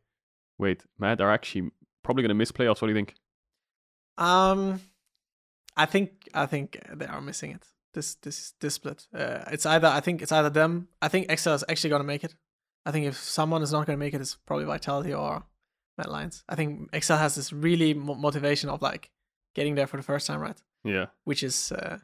wait, 0.57 0.84
Mad 0.99 1.22
are 1.22 1.32
actually 1.32 1.72
probably 2.03 2.24
going 2.24 2.30
to 2.30 2.36
miss 2.36 2.51
playoffs. 2.51 2.82
What 2.82 2.88
do 2.88 2.89
you 2.89 2.95
think? 2.95 3.15
Um, 4.18 4.82
I 5.76 5.86
think 5.86 6.28
I 6.34 6.45
think 6.45 6.82
they 6.93 7.05
are 7.05 7.22
missing 7.22 7.51
it. 7.51 7.65
This 7.93 8.15
this 8.15 8.53
this 8.59 8.74
split. 8.74 9.07
Uh, 9.13 9.43
it's 9.51 9.65
either 9.65 9.88
I 9.88 9.99
think 10.01 10.22
it's 10.22 10.32
either 10.32 10.49
them. 10.49 10.89
I 11.01 11.07
think 11.07 11.32
Excel 11.32 11.53
is 11.53 11.63
actually 11.70 11.91
gonna 11.91 12.03
make 12.03 12.24
it. 12.24 12.36
I 12.86 12.91
think 12.91 13.05
if 13.05 13.18
someone 13.18 13.61
is 13.61 13.72
not 13.72 13.86
gonna 13.86 13.97
make 13.97 14.13
it, 14.13 14.22
it's 14.22 14.36
probably 14.36 14.65
Vitality 14.65 15.13
or 15.13 15.43
Mad 15.97 16.07
Lions. 16.07 16.43
I 16.49 16.55
think 16.55 16.89
Excel 16.93 17.18
has 17.18 17.36
this 17.36 17.53
really 17.53 17.93
mo- 17.93 18.15
motivation 18.15 18.70
of 18.70 18.82
like 18.82 19.11
getting 19.55 19.76
there 19.76 19.88
for 19.88 19.97
the 19.97 20.03
first 20.03 20.28
time, 20.28 20.39
right? 20.39 20.61
Yeah, 20.84 21.07
Which 21.26 21.43
is 21.43 21.72
uh, 21.72 21.97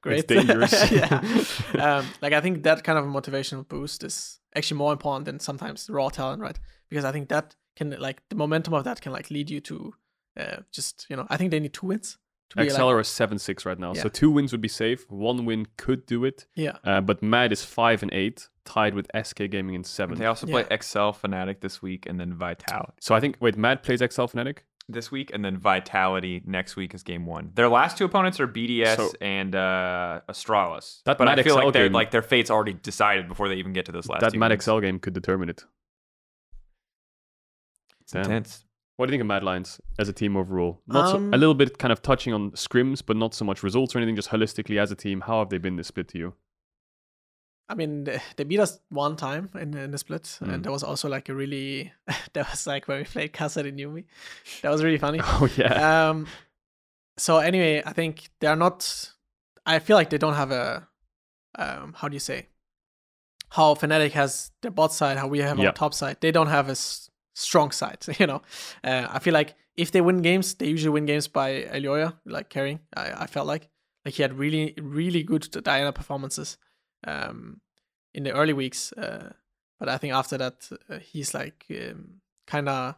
great. 0.00 0.26
dangerous. 0.34 0.90
yeah. 0.90 1.22
Um, 1.78 2.06
like 2.20 2.32
I 2.32 2.40
think 2.40 2.62
that 2.64 2.84
kind 2.84 2.98
of 2.98 3.04
motivational 3.04 3.66
boost 3.66 4.04
is 4.04 4.40
actually 4.54 4.78
more 4.78 4.92
important 4.92 5.24
than 5.24 5.38
sometimes 5.40 5.88
raw 5.88 6.08
talent, 6.08 6.42
right? 6.42 6.58
Because 6.88 7.04
I 7.04 7.12
think 7.12 7.28
that 7.28 7.54
can 7.76 7.90
like 7.98 8.20
the 8.28 8.36
momentum 8.36 8.74
of 8.74 8.84
that 8.84 9.00
can 9.00 9.12
like 9.12 9.30
lead 9.30 9.48
you 9.50 9.60
to 9.60 9.94
uh, 10.38 10.56
just 10.72 11.06
you 11.08 11.16
know 11.16 11.26
I 11.30 11.36
think 11.36 11.50
they 11.52 11.60
need 11.60 11.72
two 11.72 11.86
wins 11.86 12.18
to 12.50 12.56
be 12.56 12.68
XL 12.68 12.82
like, 12.82 12.94
are 12.96 13.04
seven 13.04 13.38
six 13.38 13.64
right 13.64 13.78
now, 13.78 13.92
Yeah. 13.94 14.02
so 14.02 14.08
two 14.08 14.30
wins 14.30 14.50
would 14.52 14.60
be 14.60 14.68
safe. 14.68 15.08
One 15.08 15.44
win 15.44 15.66
could 15.76 16.04
do 16.06 16.24
it, 16.24 16.46
yeah 16.56 16.76
uh, 16.84 17.00
but 17.00 17.22
Mad 17.22 17.52
is 17.52 17.64
five 17.64 18.02
and 18.02 18.12
eight, 18.12 18.48
tied 18.64 18.94
with 18.94 19.06
SK 19.22 19.48
Gaming 19.50 19.74
in 19.76 19.84
seven. 19.84 20.18
they 20.18 20.26
also 20.26 20.46
play 20.46 20.66
yeah. 20.68 20.76
XL 20.76 21.10
Fnatic 21.20 21.60
this 21.60 21.80
week, 21.80 22.06
and 22.06 22.18
then 22.18 22.34
Vitality 22.34 22.92
So 23.00 23.14
I 23.14 23.20
think 23.20 23.36
wait, 23.40 23.56
Mad 23.56 23.82
plays 23.82 24.00
XL 24.00 24.22
Fnatic. 24.24 24.58
This 24.92 25.10
week, 25.10 25.30
and 25.32 25.44
then 25.44 25.56
Vitality 25.58 26.42
next 26.44 26.76
week 26.76 26.94
is 26.94 27.02
game 27.02 27.26
one. 27.26 27.50
Their 27.54 27.68
last 27.68 27.96
two 27.98 28.04
opponents 28.04 28.40
are 28.40 28.46
BDS 28.48 28.96
So- 28.96 29.12
and 29.20 29.54
uh, 29.54 30.20
Astralis. 30.28 31.02
That 31.04 31.18
but 31.18 31.28
I 31.28 31.42
feel 31.42 31.56
XL 31.56 31.64
like 31.64 31.72
they're 31.72 31.84
game- 31.86 31.92
like 31.92 32.10
their 32.10 32.22
fate's 32.22 32.50
already 32.50 32.72
decided 32.74 33.28
before 33.28 33.48
they 33.48 33.56
even 33.56 33.72
get 33.72 33.86
to 33.86 33.92
this 33.92 34.08
last. 34.08 34.20
that 34.20 34.34
Mad 34.34 34.48
games. 34.50 34.64
XL 34.64 34.78
game 34.80 34.98
could 34.98 35.12
determine 35.14 35.48
it. 35.48 35.64
It's 38.02 38.12
Damn. 38.12 38.22
intense. 38.24 38.64
What 38.96 39.06
do 39.06 39.10
you 39.10 39.14
think 39.14 39.22
of 39.22 39.28
Mad 39.28 39.42
Lions 39.44 39.80
as 39.98 40.08
a 40.08 40.12
team 40.12 40.36
overall? 40.36 40.82
Not 40.86 41.10
so, 41.10 41.16
Um, 41.16 41.32
a 41.32 41.38
little 41.38 41.54
bit 41.54 41.78
kind 41.78 41.90
of 41.90 42.02
touching 42.02 42.34
on 42.34 42.50
scrims, 42.50 43.02
but 43.04 43.16
not 43.16 43.32
so 43.34 43.44
much 43.46 43.62
results 43.62 43.94
or 43.94 43.98
anything. 43.98 44.16
Just 44.16 44.28
holistically 44.28 44.78
as 44.78 44.90
a 44.92 44.94
team, 44.96 45.22
how 45.22 45.38
have 45.38 45.48
they 45.48 45.56
been 45.58 45.76
this 45.76 45.86
split 45.86 46.08
to 46.08 46.18
you? 46.18 46.34
I 47.70 47.74
mean 47.74 48.04
they, 48.04 48.20
they 48.36 48.44
beat 48.44 48.60
us 48.60 48.80
one 48.90 49.16
time 49.16 49.48
in, 49.54 49.74
in 49.74 49.90
the 49.92 49.98
split 49.98 50.24
Mm. 50.40 50.52
and 50.54 50.64
there 50.64 50.72
was 50.72 50.82
also 50.82 51.08
like 51.08 51.28
a 51.28 51.34
really 51.34 51.92
that 52.34 52.50
was 52.50 52.66
like 52.66 52.88
when 52.88 52.98
we 52.98 53.04
played 53.04 53.32
Casa 53.32 53.62
de 53.62 53.72
Numi 53.72 54.04
that 54.62 54.70
was 54.70 54.82
really 54.82 54.98
funny. 54.98 55.20
Oh 55.24 55.48
yeah, 55.56 56.08
um 56.10 56.26
so 57.16 57.38
anyway 57.38 57.82
i 57.84 57.92
think 57.92 58.30
they're 58.40 58.56
not 58.66 59.10
i 59.66 59.78
feel 59.78 59.96
like 59.96 60.10
they 60.10 60.18
don't 60.18 60.34
have 60.42 60.50
a 60.50 60.88
um 61.58 61.92
how 61.98 62.08
do 62.08 62.14
you 62.14 62.20
say 62.20 62.46
how 63.50 63.74
Fnatic 63.74 64.12
has 64.12 64.50
their 64.62 64.70
bot 64.70 64.92
side 64.92 65.16
how 65.18 65.28
we 65.28 65.40
have 65.40 65.58
Yeah. 65.58 65.68
our 65.68 65.72
top 65.72 65.94
side 65.94 66.16
they 66.20 66.30
don't 66.32 66.48
have 66.48 66.68
a 66.68 66.72
s- 66.72 67.10
strong 67.34 67.70
side 67.72 67.98
you 68.20 68.26
know? 68.26 68.42
Uh, 68.84 69.06
i 69.10 69.18
feel 69.18 69.34
like 69.34 69.54
if 69.76 69.90
they 69.90 70.00
win 70.00 70.22
games 70.22 70.54
they 70.54 70.66
usually 70.68 70.90
win 70.90 71.06
games 71.06 71.28
by 71.28 71.62
Elyoya 71.76 72.14
like 72.24 72.48
carrying 72.48 72.80
I, 72.96 73.24
I 73.24 73.26
felt 73.26 73.46
like. 73.46 73.68
Like 74.04 74.14
he 74.14 74.22
had 74.22 74.38
really 74.38 74.74
really 74.80 75.22
good 75.22 75.42
Diana 75.62 75.92
performances 75.92 76.56
um 77.06 77.60
in 78.14 78.24
the 78.24 78.32
early 78.32 78.52
weeks 78.52 78.92
uh 78.92 79.32
but 79.78 79.88
i 79.88 79.96
think 79.96 80.12
after 80.12 80.36
that 80.38 80.68
uh, 80.88 80.98
he's 80.98 81.34
like 81.34 81.66
um, 81.70 82.20
kind 82.46 82.68
of 82.68 82.94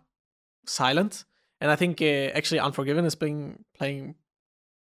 silent 0.66 1.24
and 1.62 1.70
I 1.70 1.76
think 1.76 2.03
uh, 2.03 2.36
actually 2.36 2.59
Unforgiven 2.59 3.05
has 3.05 3.14
been 3.14 3.64
playing 3.78 4.16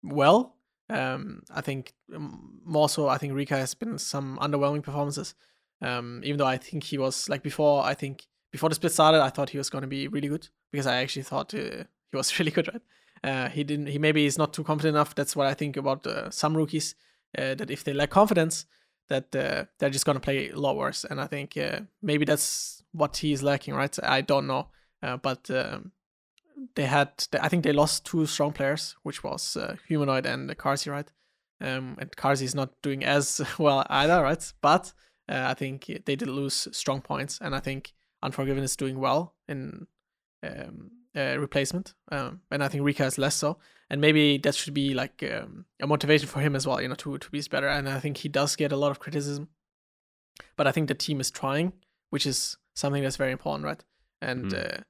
well. 0.03 0.57
Um, 0.89 1.43
I 1.55 1.61
think 1.61 1.93
more 2.09 2.89
so. 2.89 3.07
I 3.07 3.19
think 3.19 3.35
Reeker 3.35 3.59
has 3.59 3.75
been 3.75 3.99
some 3.99 4.39
underwhelming 4.41 4.83
performances. 4.83 5.35
Um, 5.83 6.23
even 6.25 6.39
though 6.39 6.47
I 6.47 6.57
think 6.57 6.85
he 6.85 6.97
was 6.97 7.29
like 7.29 7.43
before. 7.43 7.85
I 7.85 7.93
think 7.93 8.27
before 8.51 8.71
the 8.71 8.75
split 8.75 8.93
started, 8.93 9.21
I 9.21 9.29
thought 9.29 9.51
he 9.51 9.59
was 9.59 9.69
going 9.69 9.83
to 9.83 9.89
be 9.89 10.09
really 10.09 10.29
good 10.29 10.49
because 10.73 10.87
I 10.87 10.97
actually 11.03 11.25
thought 11.25 11.53
uh, 11.53 11.85
he 12.11 12.17
was 12.17 12.39
really 12.39 12.51
good. 12.51 12.69
Right? 12.73 12.83
Uh, 13.23 13.51
he 13.51 13.63
didn't. 13.63 13.89
He 13.89 13.99
maybe 13.99 14.25
is 14.25 14.39
not 14.39 14.55
too 14.55 14.65
confident 14.65 14.97
enough. 14.97 15.15
That's 15.15 15.37
what 15.37 15.49
I 15.49 15.53
think 15.53 15.77
about 15.77 16.07
uh, 16.07 16.31
some 16.31 16.57
rookies. 16.57 16.95
Uh, 17.37 17.55
that 17.57 17.71
if 17.71 17.85
they 17.85 17.93
lack 17.93 18.09
confidence, 18.09 18.65
that 19.11 19.37
uh, 19.37 19.65
they're 19.79 19.91
just 19.91 20.07
to 20.07 20.21
play 20.21 20.49
a 20.49 20.57
lot 20.57 20.77
worse. 20.77 21.05
And 21.05 21.21
I 21.21 21.27
think 21.27 21.57
uh, 21.57 21.81
maybe 22.01 22.25
that's 22.25 22.83
what 22.93 23.19
he's 23.19 23.43
lacking. 23.43 23.75
Right? 23.75 23.97
I 24.03 24.23
don't 24.23 24.47
know. 24.47 24.69
Uh, 25.03 25.19
but 25.19 25.51
um, 25.51 25.93
they 26.75 26.87
had 26.87 27.11
I 27.41 27.49
think 27.49 27.65
they 27.65 27.73
lost 27.73 28.07
two 28.07 28.25
strong 28.27 28.53
players, 28.53 28.97
which 29.03 29.23
was 29.23 29.57
uh, 29.57 29.77
Humanoid 29.89 30.27
and 30.27 30.49
Carzzy, 30.57 30.91
right? 30.91 31.11
Um, 31.61 31.97
and 31.99 32.11
Carzzy 32.17 32.43
is 32.43 32.55
not 32.55 32.81
doing 32.83 33.05
as 33.05 33.41
well 33.59 33.85
either, 33.91 34.23
right? 34.23 34.53
But 34.63 34.93
uh, 35.29 35.47
I 35.49 35.55
think 35.55 35.87
they 36.07 36.17
did 36.17 36.29
lose 36.29 36.69
strong 36.73 37.03
points, 37.03 37.39
and 37.41 37.55
I 37.55 37.61
think 37.61 37.93
Unforgiven 38.23 38.63
is 38.63 38.77
doing 38.77 38.99
well 38.99 39.35
in 39.49 39.87
um, 40.43 40.91
uh, 41.17 41.37
replacement, 41.39 41.95
um, 42.13 42.41
and 42.51 42.63
I 42.63 42.69
think 42.69 42.85
Reeker 42.85 43.05
is 43.07 43.19
less 43.19 43.35
so. 43.35 43.59
And 43.93 44.01
maybe 44.01 44.39
that 44.39 44.55
should 44.55 44.73
be 44.75 44.95
like 44.95 45.23
um, 45.35 45.65
a 45.83 45.87
motivation 45.87 46.29
for 46.29 46.41
him 46.41 46.55
as 46.55 46.65
well, 46.67 46.81
you 46.81 46.87
know, 46.89 46.95
to 46.97 47.19
to 47.19 47.31
be 47.31 47.43
better. 47.51 47.67
And 47.69 47.89
I 47.89 47.99
think 48.01 48.19
he 48.19 48.29
does 48.29 48.55
get 48.57 48.71
a 48.73 48.77
lot 48.77 48.91
of 48.93 49.01
criticism, 49.01 49.49
but 50.57 50.67
I 50.67 50.73
think 50.73 50.89
the 50.89 50.95
team 50.95 51.21
is 51.21 51.31
trying, 51.31 51.73
which 52.11 52.27
is 52.27 52.57
something 52.75 53.03
that's 53.03 53.17
very 53.17 53.33
important, 53.33 53.65
right? 53.65 53.83
And 54.23 54.53
Mm. 54.53 54.79
uh, 54.79 54.83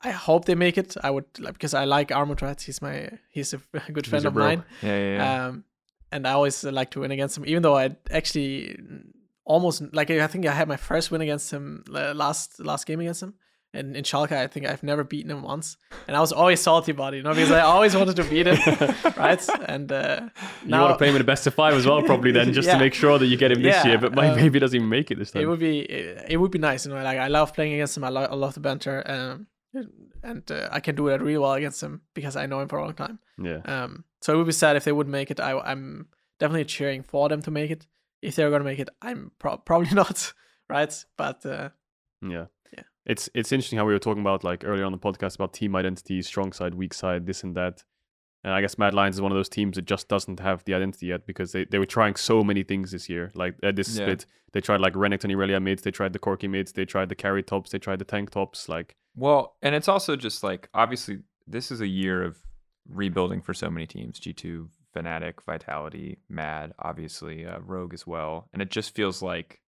I 0.00 0.10
hope 0.10 0.44
they 0.44 0.54
make 0.54 0.78
it. 0.78 0.96
I 1.02 1.10
would 1.10 1.24
like 1.40 1.54
because 1.54 1.74
I 1.74 1.84
like 1.84 2.12
Armored 2.12 2.40
Rats. 2.42 2.62
He's 2.64 2.80
my 2.80 3.10
he's 3.30 3.52
a 3.52 3.60
good 3.92 4.06
friend 4.06 4.24
of 4.26 4.34
mine. 4.34 4.62
Yeah, 4.82 4.96
yeah, 4.98 5.16
yeah. 5.16 5.46
Um, 5.46 5.64
and 6.12 6.26
I 6.26 6.32
always 6.32 6.62
like 6.64 6.90
to 6.92 7.00
win 7.00 7.10
against 7.10 7.36
him, 7.36 7.44
even 7.46 7.62
though 7.62 7.76
I 7.76 7.96
actually 8.10 8.78
almost 9.44 9.82
like 9.92 10.10
I 10.12 10.26
think 10.28 10.46
I 10.46 10.52
had 10.52 10.68
my 10.68 10.76
first 10.76 11.10
win 11.10 11.20
against 11.22 11.50
him 11.50 11.82
uh, 11.92 12.14
last 12.14 12.60
last 12.60 12.86
game 12.86 13.00
against 13.00 13.22
him. 13.24 13.34
And 13.78 13.96
in 13.96 14.04
Schalke, 14.04 14.32
I 14.32 14.46
think 14.46 14.66
I've 14.66 14.82
never 14.82 15.04
beaten 15.04 15.30
him 15.30 15.42
once, 15.42 15.76
and 16.06 16.16
I 16.16 16.20
was 16.20 16.32
always 16.32 16.60
salty 16.60 16.92
about 16.92 17.14
it, 17.14 17.18
you 17.18 17.22
know, 17.22 17.32
because 17.34 17.52
I 17.52 17.60
always 17.60 17.94
wanted 17.94 18.16
to 18.16 18.24
beat 18.24 18.46
him, 18.46 18.58
right? 19.16 19.42
And 19.74 19.90
uh, 19.92 20.28
you 20.66 20.72
want 20.84 20.92
to 20.94 20.98
play 20.98 21.08
him 21.08 21.14
in 21.16 21.20
the 21.20 21.30
best 21.32 21.46
of 21.46 21.54
five 21.54 21.74
as 21.74 21.86
well, 21.86 22.02
probably 22.02 22.32
then, 22.32 22.52
just 22.58 22.66
Yeah. 22.66 22.74
to 22.74 22.78
make 22.80 22.94
sure 22.94 23.18
that 23.18 23.26
you 23.26 23.36
get 23.36 23.52
him 23.52 23.62
this 23.62 23.74
Yeah, 23.76 23.86
year. 23.88 23.98
But 23.98 24.14
may- 24.14 24.28
um, 24.30 24.36
maybe 24.36 24.54
he 24.56 24.58
doesn't 24.58 24.76
even 24.76 24.88
make 24.88 25.10
it 25.12 25.18
this 25.18 25.30
time. 25.30 25.42
it 25.42 25.46
would 25.46 25.60
be 25.60 25.80
it, 25.80 26.26
it 26.32 26.36
would 26.38 26.50
be 26.50 26.58
nice, 26.58 26.84
you 26.86 26.92
know. 26.92 27.02
Like 27.02 27.18
I 27.18 27.28
love 27.28 27.54
playing 27.54 27.72
against 27.74 27.96
him. 27.96 28.04
I, 28.04 28.08
lo- 28.10 28.28
I 28.30 28.34
love 28.34 28.54
the 28.54 28.60
banter, 28.60 29.02
um, 29.06 29.46
and 30.22 30.50
uh, 30.50 30.68
I 30.72 30.80
can 30.80 30.94
do 30.96 31.08
it 31.08 31.20
really 31.20 31.38
well 31.38 31.52
against 31.54 31.82
him 31.82 32.02
because 32.14 32.36
I 32.36 32.46
know 32.46 32.60
him 32.60 32.68
for 32.68 32.78
a 32.78 32.82
long 32.84 32.94
time. 32.94 33.18
yeah, 33.42 33.60
Um, 33.64 34.04
so 34.20 34.32
it 34.34 34.36
would 34.38 34.46
be 34.46 34.52
sad 34.52 34.76
if 34.76 34.84
they 34.84 34.92
wouldn't 34.92 35.12
make 35.12 35.30
it. 35.30 35.40
I, 35.40 35.58
I'm 35.58 36.08
definitely 36.40 36.64
cheering 36.64 37.02
for 37.02 37.28
them 37.28 37.42
to 37.42 37.50
make 37.50 37.70
it. 37.70 37.86
If 38.22 38.34
they're 38.34 38.50
gonna 38.50 38.64
make 38.64 38.80
it, 38.80 38.88
I'm 39.00 39.30
pro- 39.38 39.58
probably 39.58 39.90
not, 39.94 40.32
right? 40.68 40.92
But 41.16 41.46
uh, 41.46 41.68
Yeah. 42.20 42.46
It's 43.08 43.28
it's 43.34 43.52
interesting 43.52 43.78
how 43.78 43.86
we 43.86 43.92
were 43.94 43.98
talking 43.98 44.20
about 44.20 44.44
like 44.44 44.64
earlier 44.64 44.84
on 44.84 44.92
the 44.92 44.98
podcast 44.98 45.34
about 45.36 45.54
team 45.54 45.74
identity, 45.74 46.20
strong 46.22 46.52
side, 46.52 46.74
weak 46.74 46.94
side, 46.94 47.26
this 47.26 47.42
and 47.42 47.56
that. 47.56 47.82
And 48.44 48.52
I 48.52 48.60
guess 48.60 48.78
Mad 48.78 48.94
Lions 48.94 49.16
is 49.16 49.20
one 49.20 49.32
of 49.32 49.36
those 49.36 49.48
teams 49.48 49.74
that 49.76 49.84
just 49.86 50.08
doesn't 50.08 50.38
have 50.40 50.62
the 50.64 50.74
identity 50.74 51.06
yet 51.06 51.26
because 51.26 51.50
they, 51.52 51.64
they 51.64 51.78
were 51.78 51.86
trying 51.86 52.14
so 52.14 52.44
many 52.44 52.62
things 52.62 52.92
this 52.92 53.08
year. 53.08 53.32
Like 53.34 53.56
at 53.64 53.74
this 53.74 53.88
Yeah. 53.88 54.04
split, 54.04 54.26
they 54.52 54.60
tried 54.60 54.80
like 54.80 54.92
Renekton 54.92 55.32
Irelia 55.32 55.60
mids, 55.60 55.82
they 55.82 55.90
tried 55.90 56.12
the 56.12 56.20
Corki 56.20 56.48
mids, 56.48 56.72
they 56.72 56.84
tried 56.84 57.08
the 57.08 57.16
carry 57.16 57.42
tops, 57.42 57.70
they 57.70 57.78
tried 57.78 57.98
the 57.98 58.04
tank 58.04 58.30
tops. 58.30 58.68
Like 58.68 58.94
Well, 59.16 59.56
and 59.62 59.74
it's 59.74 59.88
also 59.88 60.14
just 60.14 60.44
like 60.44 60.68
obviously 60.74 61.20
this 61.46 61.70
is 61.72 61.80
a 61.80 61.88
year 61.88 62.22
of 62.22 62.38
rebuilding 62.88 63.40
for 63.42 63.54
so 63.54 63.70
many 63.70 63.86
teams. 63.86 64.20
G2, 64.20 64.68
Fnatic, 64.94 65.42
Vitality, 65.44 66.18
Mad, 66.28 66.72
obviously 66.78 67.44
uh, 67.46 67.58
Rogue 67.60 67.94
as 67.94 68.06
well, 68.06 68.48
and 68.52 68.62
it 68.62 68.70
just 68.70 68.94
feels 68.94 69.20
like, 69.22 69.60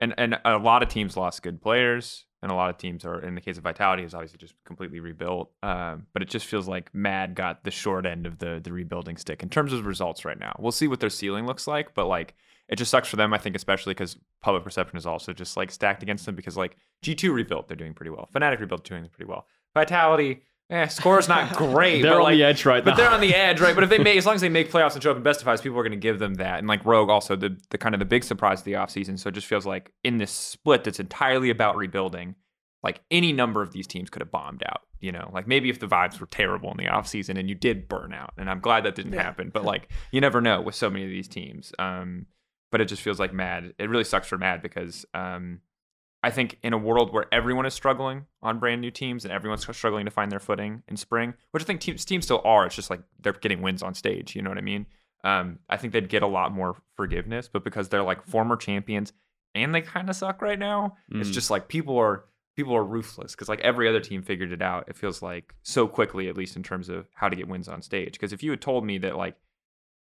and 0.00 0.14
and 0.18 0.38
a 0.44 0.58
lot 0.58 0.82
of 0.82 0.88
teams 0.88 1.16
lost 1.16 1.42
good 1.42 1.60
players, 1.62 2.24
and 2.42 2.52
a 2.52 2.54
lot 2.54 2.70
of 2.70 2.78
teams 2.78 3.04
are 3.04 3.20
in 3.20 3.34
the 3.34 3.40
case 3.40 3.56
of 3.56 3.64
Vitality 3.64 4.04
is 4.04 4.14
obviously 4.14 4.38
just 4.38 4.54
completely 4.64 5.00
rebuilt. 5.00 5.50
Um, 5.62 6.06
but 6.12 6.22
it 6.22 6.28
just 6.28 6.46
feels 6.46 6.68
like 6.68 6.94
Mad 6.94 7.34
got 7.34 7.64
the 7.64 7.70
short 7.70 8.06
end 8.06 8.26
of 8.26 8.38
the 8.38 8.60
the 8.62 8.72
rebuilding 8.72 9.16
stick 9.16 9.42
in 9.42 9.48
terms 9.48 9.72
of 9.72 9.86
results 9.86 10.24
right 10.24 10.38
now. 10.38 10.54
We'll 10.58 10.72
see 10.72 10.88
what 10.88 11.00
their 11.00 11.10
ceiling 11.10 11.46
looks 11.46 11.66
like, 11.66 11.94
but 11.94 12.06
like 12.06 12.34
it 12.68 12.76
just 12.76 12.90
sucks 12.90 13.08
for 13.08 13.16
them. 13.16 13.32
I 13.32 13.38
think 13.38 13.56
especially 13.56 13.94
because 13.94 14.16
public 14.42 14.62
perception 14.62 14.98
is 14.98 15.06
also 15.06 15.32
just 15.32 15.56
like 15.56 15.70
stacked 15.70 16.02
against 16.02 16.26
them 16.26 16.34
because 16.34 16.56
like 16.56 16.76
G2 17.04 17.32
rebuilt, 17.32 17.68
they're 17.68 17.76
doing 17.76 17.94
pretty 17.94 18.10
well. 18.10 18.28
Fnatic 18.34 18.60
rebuilt, 18.60 18.84
doing 18.84 19.08
pretty 19.08 19.28
well. 19.28 19.46
Vitality, 19.74 20.42
eh, 20.70 20.86
score's 20.86 21.28
not 21.28 21.52
great. 21.56 22.02
they're 22.02 22.12
but 22.12 22.18
on 22.18 22.22
like, 22.24 22.34
the 22.36 22.44
edge 22.44 22.64
right 22.64 22.84
but 22.84 22.90
now. 22.92 22.96
they're 22.96 23.10
on 23.10 23.20
the 23.20 23.34
edge, 23.34 23.60
right? 23.60 23.74
But 23.74 23.84
if 23.84 23.90
they 23.90 23.98
make, 23.98 24.16
as 24.18 24.26
long 24.26 24.34
as 24.34 24.40
they 24.40 24.48
make 24.48 24.70
playoffs 24.70 24.94
and 24.94 25.02
show 25.02 25.10
up 25.10 25.16
in 25.16 25.22
best 25.22 25.40
of 25.40 25.44
fives, 25.46 25.60
people 25.60 25.78
are 25.78 25.82
going 25.82 25.90
to 25.92 25.96
give 25.96 26.18
them 26.18 26.34
that. 26.34 26.58
And 26.58 26.68
like 26.68 26.84
Rogue, 26.84 27.10
also 27.10 27.36
the 27.36 27.58
the 27.70 27.78
kind 27.78 27.94
of 27.94 27.98
the 27.98 28.04
big 28.04 28.24
surprise 28.24 28.60
of 28.60 28.64
the 28.64 28.72
offseason. 28.74 29.18
So 29.18 29.28
it 29.28 29.32
just 29.32 29.46
feels 29.46 29.66
like 29.66 29.92
in 30.04 30.18
this 30.18 30.30
split 30.30 30.84
that's 30.84 31.00
entirely 31.00 31.50
about 31.50 31.76
rebuilding, 31.76 32.34
like 32.82 33.00
any 33.10 33.32
number 33.32 33.62
of 33.62 33.72
these 33.72 33.86
teams 33.86 34.10
could 34.10 34.22
have 34.22 34.30
bombed 34.30 34.62
out. 34.66 34.82
You 35.00 35.12
know, 35.12 35.30
like 35.32 35.46
maybe 35.46 35.70
if 35.70 35.78
the 35.78 35.86
vibes 35.86 36.18
were 36.18 36.26
terrible 36.26 36.72
in 36.72 36.76
the 36.76 36.86
offseason 36.90 37.38
and 37.38 37.48
you 37.48 37.54
did 37.54 37.88
burn 37.88 38.12
out, 38.12 38.32
and 38.36 38.50
I'm 38.50 38.58
glad 38.60 38.84
that 38.84 38.96
didn't 38.96 39.12
Yeah. 39.12 39.22
happen. 39.22 39.50
But 39.54 39.64
like 39.64 39.88
you 40.10 40.20
never 40.20 40.40
know 40.40 40.60
with 40.60 40.74
so 40.74 40.90
many 40.90 41.04
of 41.04 41.10
these 41.10 41.28
teams. 41.28 41.72
Um, 41.78 42.26
but 42.70 42.80
it 42.82 42.86
just 42.86 43.00
feels 43.00 43.18
like 43.20 43.32
Mad. 43.32 43.72
It 43.78 43.88
really 43.88 44.04
sucks 44.04 44.26
for 44.28 44.36
Mad 44.36 44.60
because 44.60 45.06
um, 45.14 45.60
I 46.22 46.30
think 46.30 46.58
in 46.62 46.72
a 46.72 46.78
world 46.78 47.12
where 47.12 47.26
everyone 47.32 47.64
is 47.66 47.74
struggling 47.74 48.26
on 48.42 48.58
brand 48.58 48.80
new 48.80 48.90
teams 48.90 49.24
and 49.24 49.32
everyone's 49.32 49.64
struggling 49.76 50.04
to 50.04 50.10
find 50.10 50.32
their 50.32 50.40
footing 50.40 50.82
in 50.88 50.96
spring, 50.96 51.34
which 51.52 51.62
I 51.62 51.66
think 51.66 51.80
teams 51.80 52.04
teams 52.04 52.24
still 52.24 52.42
are. 52.44 52.66
It's 52.66 52.74
just 52.74 52.90
like 52.90 53.00
they're 53.20 53.32
getting 53.34 53.62
wins 53.62 53.82
on 53.82 53.94
stage. 53.94 54.34
You 54.34 54.42
know 54.42 54.50
what 54.50 54.58
I 54.58 54.62
mean? 54.62 54.86
Um, 55.24 55.58
I 55.68 55.76
think 55.76 55.92
they'd 55.92 56.08
get 56.08 56.22
a 56.22 56.26
lot 56.26 56.52
more 56.52 56.76
forgiveness, 56.96 57.48
but 57.52 57.62
because 57.64 57.88
they're 57.88 58.02
like 58.02 58.24
former 58.26 58.56
champions 58.56 59.12
and 59.54 59.74
they 59.74 59.80
kind 59.80 60.08
of 60.10 60.16
suck 60.16 60.42
right 60.42 60.58
now, 60.58 60.96
it's 61.12 61.30
Mm. 61.30 61.34
just 61.34 61.50
like 61.50 61.68
people 61.68 61.96
are 61.98 62.24
people 62.56 62.74
are 62.74 62.84
ruthless 62.84 63.32
because 63.36 63.48
like 63.48 63.60
every 63.60 63.88
other 63.88 64.00
team 64.00 64.20
figured 64.22 64.50
it 64.50 64.60
out. 64.62 64.88
It 64.88 64.96
feels 64.96 65.22
like 65.22 65.54
so 65.62 65.86
quickly, 65.86 66.28
at 66.28 66.36
least 66.36 66.56
in 66.56 66.64
terms 66.64 66.88
of 66.88 67.08
how 67.14 67.28
to 67.28 67.36
get 67.36 67.46
wins 67.46 67.68
on 67.68 67.80
stage. 67.82 68.12
Because 68.14 68.32
if 68.32 68.42
you 68.42 68.50
had 68.50 68.60
told 68.60 68.84
me 68.84 68.98
that 68.98 69.16
like 69.16 69.36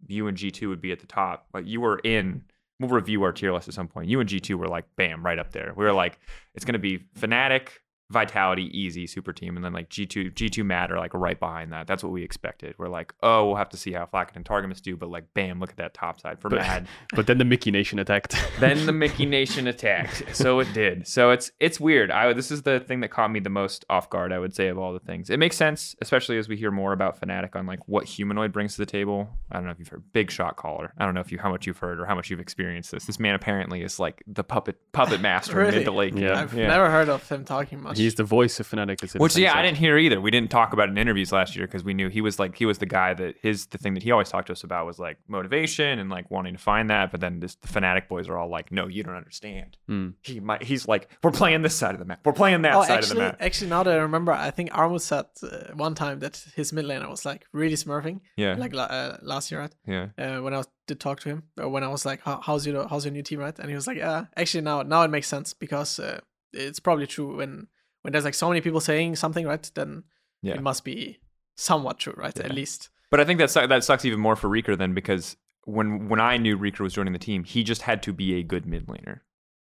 you 0.08 0.28
and 0.28 0.36
G 0.36 0.50
two 0.50 0.70
would 0.70 0.82
be 0.82 0.92
at 0.92 1.00
the 1.00 1.06
top, 1.08 1.48
like 1.54 1.68
you 1.68 1.80
were 1.82 2.00
in. 2.00 2.44
We'll 2.80 2.90
review 2.90 3.24
our 3.24 3.32
tier 3.32 3.52
list 3.54 3.68
at 3.68 3.74
some 3.74 3.88
point. 3.88 4.08
You 4.08 4.20
and 4.20 4.30
G 4.30 4.40
two 4.40 4.58
were 4.58 4.68
like 4.68 4.86
bam 4.96 5.26
right 5.26 5.40
up 5.40 5.52
there. 5.52 5.74
We 5.76 5.84
were 5.84 5.94
like 5.94 6.20
it's 6.54 6.66
gonna 6.66 6.80
be 6.80 7.00
Fnatic, 7.20 7.70
Vitality, 8.10 8.72
easy 8.78 9.06
super 9.06 9.34
team, 9.34 9.58
and 9.58 9.66
then 9.66 9.74
like 9.74 9.90
G 9.90 10.06
two 10.06 10.30
G 10.32 10.50
two 10.50 10.64
Mad 10.64 10.92
are 10.92 10.98
like 10.98 11.14
right 11.14 11.38
behind 11.40 11.74
that. 11.74 11.88
That's 11.88 12.04
what 12.04 12.12
we 12.14 12.24
expected. 12.24 12.74
We're 12.78 12.88
like 12.88 13.14
oh 13.22 13.48
we'll 13.48 13.56
have 13.58 13.70
to 13.70 13.78
see 13.78 13.92
how 13.92 14.06
Flakked 14.06 14.36
and 14.38 14.46
Targamas 14.46 14.82
do, 14.82 14.96
but 14.96 15.10
like 15.10 15.26
bam 15.34 15.60
look 15.60 15.72
at 15.72 15.78
that 15.78 15.94
top 15.94 16.22
side 16.22 16.40
for 16.40 16.50
But- 16.50 16.60
Mad. 16.60 16.88
But 17.16 17.28
then 17.28 17.38
the 17.38 17.46
Mickey 17.46 17.72
Nation 17.72 18.00
attacked. 18.00 18.36
then 18.60 18.86
the 18.86 18.92
Mickey 18.94 19.26
Nation 19.26 19.68
attacked. 19.68 20.24
So 20.36 20.60
it 20.60 20.72
did. 20.74 21.08
So 21.08 21.32
it's 21.32 21.52
it's 21.60 21.80
weird. 21.80 22.10
I 22.12 22.32
this 22.34 22.50
is 22.52 22.62
the 22.62 22.80
thing 22.80 23.02
that 23.02 23.10
caught 23.10 23.32
me 23.32 23.40
the 23.42 23.50
most 23.50 23.84
off 23.90 24.10
guard. 24.10 24.32
I 24.32 24.40
would 24.40 24.56
say 24.56 24.68
of 24.70 24.78
all 24.78 24.94
the 24.94 25.00
things. 25.00 25.30
It 25.30 25.38
makes 25.38 25.58
sense, 25.58 25.96
especially 26.02 26.38
as 26.38 26.48
we 26.48 26.56
hear 26.56 26.72
more 26.72 26.94
about 26.94 27.20
Fnatic 27.20 27.56
on 27.56 27.66
like 27.66 27.80
what 27.88 28.06
humanoid 28.06 28.54
brings 28.54 28.74
to 28.76 28.78
the 28.82 28.86
table. 28.86 29.28
I 29.52 29.56
don't 29.56 29.66
know 29.66 29.72
if 29.72 29.80
you've 29.80 29.88
heard 29.90 30.04
big 30.14 30.32
shot 30.32 30.56
caller. 30.56 30.94
I 30.98 31.06
don't 31.06 31.14
know 31.14 31.22
if 31.22 31.32
you 31.32 31.40
how 31.40 31.50
much 31.50 31.68
you've 31.68 31.78
heard 31.80 32.00
or 32.00 32.06
how 32.06 32.16
much 32.16 32.30
you've 32.30 32.40
experienced 32.40 32.92
this. 32.92 33.06
This 33.06 33.20
man 33.20 33.36
apparently 33.36 33.82
is 33.84 34.00
like 34.00 34.24
the 34.28 34.44
puppet 34.44 34.78
puppet 34.94 35.20
master 35.22 35.56
Really? 35.58 35.78
mid 35.78 35.86
to 35.86 35.92
late. 35.92 36.16
Yeah. 36.18 36.40
I've 36.42 36.54
never 36.54 36.90
heard 36.90 37.10
of 37.10 37.28
him 37.28 37.44
talking 37.44 37.82
much. 37.82 37.97
He's 37.98 38.16
the 38.16 38.24
voice 38.24 38.60
of 38.60 38.68
Fnatic. 38.70 39.04
It's 39.04 39.16
in 39.16 39.20
Which 39.20 39.38
yeah, 39.38 39.58
I 39.58 39.62
didn't 39.62 39.78
hear 39.78 39.98
either. 39.98 40.20
We 40.22 40.32
didn't 40.32 40.52
talk 40.52 40.74
about 40.74 40.90
it 40.90 40.92
in 40.92 40.98
interviews 40.98 41.32
last 41.32 41.56
year 41.56 41.66
because 41.68 41.84
we 41.84 41.94
knew 41.94 42.10
he 42.10 42.22
was 42.22 42.40
like 42.40 42.56
he 42.58 42.66
was 42.66 42.78
the 42.78 42.86
guy 42.86 43.14
that 43.14 43.36
his 43.42 43.68
the 43.68 43.78
thing 43.78 43.94
that 43.96 44.04
he 44.04 44.12
always 44.12 44.30
talked 44.30 44.48
to 44.48 44.54
us 44.54 44.64
about 44.64 44.86
was 44.86 45.00
like 45.00 45.18
motivation 45.28 46.00
and 46.00 46.10
like 46.10 46.30
wanting 46.32 46.54
to 46.54 46.60
find 46.60 46.90
that. 46.90 47.12
But 47.12 47.22
then 47.22 47.40
this, 47.40 47.56
the 47.56 47.68
Fnatic 47.68 48.08
boys 48.08 48.30
are 48.30 48.38
all 48.38 48.50
like, 48.50 48.72
no, 48.72 48.88
you 48.88 49.04
don't 49.04 49.16
understand. 49.16 49.78
Hmm. 49.88 50.10
He 50.22 50.40
might 50.40 50.64
he's 50.64 50.88
like, 50.88 51.10
we're 51.24 51.32
playing 51.32 51.62
this 51.62 51.76
side 51.76 51.94
of 51.94 52.00
the 52.00 52.06
map. 52.06 52.20
We're 52.26 52.34
playing 52.34 52.62
that 52.64 52.76
oh, 52.76 52.84
side 52.84 52.98
actually, 53.00 53.12
of 53.12 53.18
the 53.18 53.24
map. 53.24 53.38
actually, 53.40 53.70
now 53.70 53.84
that 53.84 53.94
I 53.94 53.98
remember, 53.98 54.32
I 54.32 54.52
think 54.52 54.72
Armut 54.72 55.02
said 55.02 55.26
uh, 55.44 55.74
one 55.74 55.96
time 55.96 56.20
that 56.20 56.44
his 56.56 56.74
mid 56.74 56.86
laner 56.86 57.10
was 57.10 57.26
like 57.26 57.46
really 57.52 57.76
smurfing, 57.76 58.22
Yeah, 58.36 58.56
like 58.56 58.74
uh, 58.76 59.18
last 59.22 59.52
year, 59.52 59.62
right? 59.62 59.76
yeah. 59.86 60.08
Uh, 60.18 60.42
when 60.42 60.54
I 60.54 60.58
was, 60.58 60.68
did 60.88 61.00
talk 61.00 61.20
to 61.22 61.30
him, 61.30 61.44
uh, 61.62 61.68
when 61.70 61.84
I 61.84 61.90
was 61.90 62.06
like, 62.06 62.22
"How's 62.24 62.66
your 62.66 62.88
how's 62.88 63.06
your 63.06 63.12
new 63.12 63.24
team, 63.24 63.40
right?" 63.40 63.58
And 63.60 63.70
he 63.70 63.76
was 63.76 63.88
like, 63.88 63.98
"Yeah, 63.98 64.26
actually 64.36 64.62
now 64.62 64.84
now 64.84 65.04
it 65.04 65.10
makes 65.10 65.28
sense 65.28 65.54
because 65.54 66.00
uh, 66.00 66.20
it's 66.54 66.80
probably 66.80 67.08
true 67.08 67.38
when 67.38 67.68
when 68.08 68.14
there's 68.14 68.24
like 68.24 68.34
so 68.34 68.48
many 68.48 68.62
people 68.62 68.80
saying 68.80 69.18
something, 69.18 69.46
right? 69.46 69.70
Then 69.76 70.04
Yeah. 70.42 70.54
it 70.54 70.62
must 70.64 70.86
be 70.86 71.20
somewhat 71.58 72.00
true, 72.00 72.14
right? 72.16 72.32
Yeah. 72.38 72.46
At 72.46 72.54
least. 72.54 72.90
But 73.12 73.20
I 73.20 73.26
think 73.26 73.38
that 73.40 73.50
su- 73.52 73.68
that 73.68 73.84
sucks 73.84 74.06
even 74.06 74.22
more 74.22 74.38
for 74.38 74.48
Reeker 74.50 74.78
then 74.78 74.94
because 74.94 75.36
when 75.66 76.08
when 76.08 76.22
I 76.22 76.38
knew 76.38 76.58
Reeker 76.58 76.80
was 76.80 76.94
joining 76.94 77.12
the 77.12 77.20
team, 77.20 77.44
he 77.44 77.66
just 77.66 77.82
had 77.82 78.02
to 78.04 78.14
be 78.14 78.36
a 78.36 78.44
good 78.44 78.66
mid 78.66 78.86
laner. 78.88 79.20